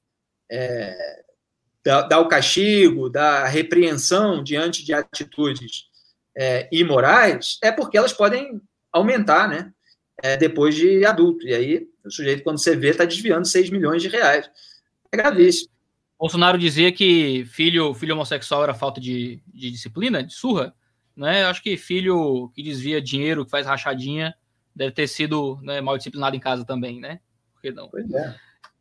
é, 0.52 1.24
dar, 1.84 2.20
o 2.20 2.28
castigo, 2.28 3.10
dar 3.10 3.44
a 3.44 3.48
repreensão 3.48 4.44
diante 4.44 4.84
de 4.84 4.94
atitudes 4.94 5.86
é, 6.36 6.68
imorais, 6.72 7.58
é 7.64 7.72
porque 7.72 7.98
elas 7.98 8.14
podem 8.14 8.62
aumentar, 8.92 9.48
né? 9.48 9.72
É, 10.22 10.36
depois 10.36 10.74
de 10.76 11.06
adulto. 11.06 11.48
E 11.48 11.54
aí, 11.54 11.88
o 12.04 12.12
sujeito, 12.12 12.44
quando 12.44 12.60
você 12.60 12.76
vê, 12.76 12.90
está 12.90 13.06
desviando 13.06 13.46
6 13.46 13.70
milhões 13.70 14.02
de 14.02 14.08
reais. 14.08 14.50
É 15.12 15.18
gravíssimo. 15.18 15.70
Bolsonaro 16.20 16.58
dizia 16.58 16.92
que 16.92 17.46
filho, 17.46 17.94
filho 17.94 18.16
homossexual 18.16 18.64
era 18.64 18.74
falta 18.74 19.00
de, 19.00 19.42
de 19.48 19.70
disciplina, 19.70 20.24
de 20.24 20.34
surra. 20.34 20.74
Né? 21.16 21.46
Acho 21.46 21.62
que 21.62 21.78
filho 21.78 22.50
que 22.56 22.64
desvia 22.64 23.02
dinheiro, 23.02 23.46
que 23.46 23.52
faz 23.52 23.68
rachadinha, 23.68 24.36
deve 24.76 24.92
ter 24.92 25.08
sido 25.08 25.60
né, 25.62 25.82
mal 25.82 25.98
disciplinado 25.98 26.36
em 26.36 26.40
casa 26.40 26.64
também, 26.64 27.00
né? 27.00 27.20
Por 27.54 27.62
que 27.62 27.72
não? 27.72 27.90
Pois 27.90 28.12
é. 28.12 28.36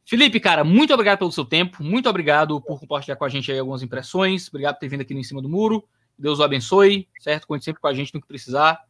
Felipe, 0.04 0.38
cara, 0.38 0.62
muito 0.62 0.94
obrigado 0.94 1.18
pelo 1.18 1.32
seu 1.32 1.44
tempo, 1.44 1.82
muito 1.82 2.08
obrigado 2.08 2.60
por 2.60 2.78
compartilhar 2.78 3.16
com 3.16 3.24
a 3.24 3.28
gente 3.28 3.50
algumas 3.50 3.82
impressões, 3.82 4.48
obrigado 4.48 4.74
por 4.74 4.80
ter 4.80 4.88
vindo 4.88 5.00
aqui 5.00 5.12
no 5.12 5.18
Em 5.18 5.24
Cima 5.24 5.42
do 5.42 5.48
Muro, 5.48 5.84
Deus 6.16 6.38
o 6.38 6.44
abençoe, 6.44 7.08
certo? 7.18 7.46
Conte 7.46 7.64
sempre 7.64 7.80
com 7.80 7.88
a 7.88 7.94
gente 7.94 8.14
no 8.14 8.20
que 8.20 8.28
precisar, 8.28 8.80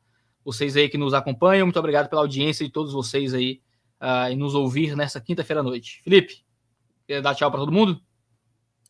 vocês 0.45 0.77
aí 0.77 0.91
que 0.91 0.99
nos 0.99 1.15
acompanham, 1.15 1.67
muito 1.67 1.79
obrigado 1.79 2.11
pela 2.11 2.21
audiência 2.21 2.67
de 2.67 2.71
todos 2.71 2.93
vocês 2.93 3.33
aí 3.33 3.63
uh, 4.01 4.31
e 4.31 4.37
nos 4.37 4.55
ouvir 4.55 4.95
nessa 4.95 5.19
quinta-feira 5.21 5.61
à 5.61 5.63
noite. 5.63 6.03
Felipe, 6.05 6.45
quer 7.07 7.23
dar 7.23 7.35
tchau 7.35 7.51
para 7.51 7.61
todo 7.61 7.73
mundo? 7.73 7.99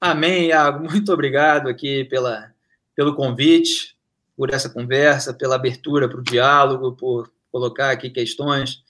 Amém, 0.01 0.49
Iago, 0.49 0.85
muito 0.91 1.13
obrigado 1.13 1.69
aqui 1.69 2.05
pela, 2.05 2.53
pelo 2.95 3.15
convite, 3.15 3.97
por 4.37 4.51
essa 4.51 4.69
conversa, 4.69 5.33
pela 5.33 5.55
abertura 5.55 6.09
para 6.09 6.21
o 6.21 6.25
diálogo, 6.25 6.93
por 6.93 7.31
colocar 7.51 7.91
aqui 7.91 8.11
questões 8.11 8.83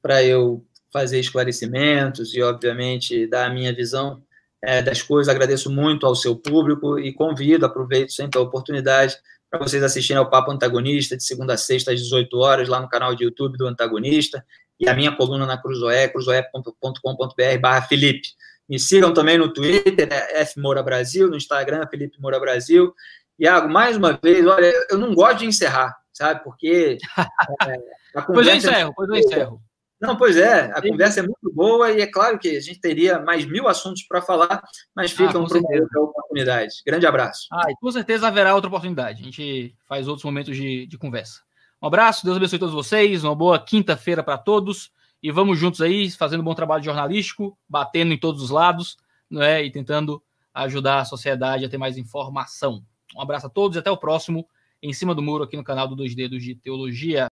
para 0.00 0.22
eu 0.22 0.64
fazer 0.92 1.18
esclarecimentos 1.18 2.34
e, 2.34 2.42
obviamente, 2.42 3.26
dar 3.26 3.46
a 3.46 3.52
minha 3.52 3.74
visão 3.74 4.22
é, 4.62 4.80
das 4.80 5.02
coisas. 5.02 5.28
Agradeço 5.28 5.70
muito 5.70 6.06
ao 6.06 6.14
seu 6.14 6.36
público 6.36 6.98
e 6.98 7.12
convido, 7.12 7.66
aproveito 7.66 8.12
sempre 8.12 8.38
a 8.38 8.42
oportunidade 8.42 9.18
para 9.50 9.60
vocês 9.60 9.82
assistirem 9.82 10.18
ao 10.18 10.30
Papo 10.30 10.50
Antagonista, 10.50 11.16
de 11.16 11.24
segunda 11.24 11.54
a 11.54 11.56
sexta, 11.56 11.92
às 11.92 12.00
18 12.00 12.36
horas, 12.38 12.68
lá 12.68 12.80
no 12.80 12.88
canal 12.88 13.14
de 13.14 13.24
YouTube 13.24 13.56
do 13.56 13.66
Antagonista, 13.66 14.44
e 14.78 14.88
a 14.88 14.94
minha 14.94 15.10
coluna 15.10 15.46
na 15.46 15.56
Cruzoé, 15.56 16.06
cruzoé.com.br 16.08 17.58
barra 17.60 17.82
Felipe. 17.82 18.28
Me 18.68 18.78
sigam 18.78 19.14
também 19.14 19.38
no 19.38 19.52
Twitter, 19.52 20.08
é 20.10 20.42
F 20.42 20.60
Moura 20.60 20.82
Brasil, 20.82 21.28
no 21.28 21.36
Instagram, 21.36 21.86
Felipe 21.88 22.20
Moura 22.20 22.38
Brasil. 22.38 22.92
Iago, 23.38 23.68
mais 23.68 23.96
uma 23.96 24.12
vez, 24.12 24.44
olha, 24.46 24.72
eu 24.90 24.98
não 24.98 25.14
gosto 25.14 25.38
de 25.38 25.46
encerrar, 25.46 25.96
sabe? 26.12 26.42
Porque 26.42 26.98
é, 27.16 27.78
a 28.14 28.22
conversa. 28.22 28.26
pois 28.34 28.46
eu 28.46 28.52
é 28.52 28.56
encerro, 28.56 28.92
pois 28.94 29.08
eu 29.08 29.16
encerro. 29.16 29.62
Não, 30.00 30.16
pois 30.16 30.36
é, 30.36 30.70
a 30.74 30.82
conversa 30.82 31.20
é 31.20 31.22
muito 31.22 31.52
boa 31.52 31.90
e 31.90 32.00
é 32.00 32.06
claro 32.06 32.38
que 32.38 32.56
a 32.56 32.60
gente 32.60 32.80
teria 32.80 33.18
mais 33.18 33.44
mil 33.44 33.66
assuntos 33.66 34.04
para 34.04 34.22
falar, 34.22 34.62
mas 34.94 35.10
ficam 35.10 35.44
ah, 35.44 35.48
para 35.48 35.58
uma 35.58 35.80
outra 35.80 36.00
oportunidade. 36.00 36.74
Grande 36.86 37.06
abraço. 37.06 37.48
Ah, 37.52 37.68
e 37.68 37.74
com 37.80 37.90
certeza 37.90 38.28
haverá 38.28 38.54
outra 38.54 38.68
oportunidade. 38.68 39.22
A 39.22 39.24
gente 39.24 39.74
faz 39.88 40.06
outros 40.06 40.24
momentos 40.24 40.56
de, 40.56 40.86
de 40.86 40.98
conversa. 40.98 41.40
Um 41.82 41.86
abraço, 41.86 42.24
Deus 42.24 42.36
abençoe 42.36 42.58
todos 42.58 42.74
vocês, 42.74 43.24
uma 43.24 43.34
boa 43.34 43.58
quinta-feira 43.58 44.22
para 44.22 44.38
todos 44.38 44.92
e 45.22 45.30
vamos 45.30 45.58
juntos 45.58 45.80
aí, 45.80 46.10
fazendo 46.10 46.40
um 46.40 46.44
bom 46.44 46.54
trabalho 46.54 46.84
jornalístico, 46.84 47.58
batendo 47.68 48.12
em 48.12 48.18
todos 48.18 48.42
os 48.42 48.50
lados, 48.50 48.96
não 49.28 49.42
é? 49.42 49.64
E 49.64 49.70
tentando 49.70 50.22
ajudar 50.54 51.00
a 51.00 51.04
sociedade 51.04 51.64
a 51.64 51.68
ter 51.68 51.78
mais 51.78 51.96
informação. 51.96 52.84
Um 53.16 53.20
abraço 53.20 53.46
a 53.46 53.50
todos 53.50 53.76
e 53.76 53.78
até 53.78 53.90
o 53.90 53.96
próximo 53.96 54.48
Em 54.82 54.92
Cima 54.92 55.14
do 55.14 55.22
Muro 55.22 55.44
aqui 55.44 55.56
no 55.56 55.64
canal 55.64 55.88
do 55.88 55.96
Dois 55.96 56.14
Dedos 56.14 56.42
de 56.42 56.54
Teologia. 56.54 57.26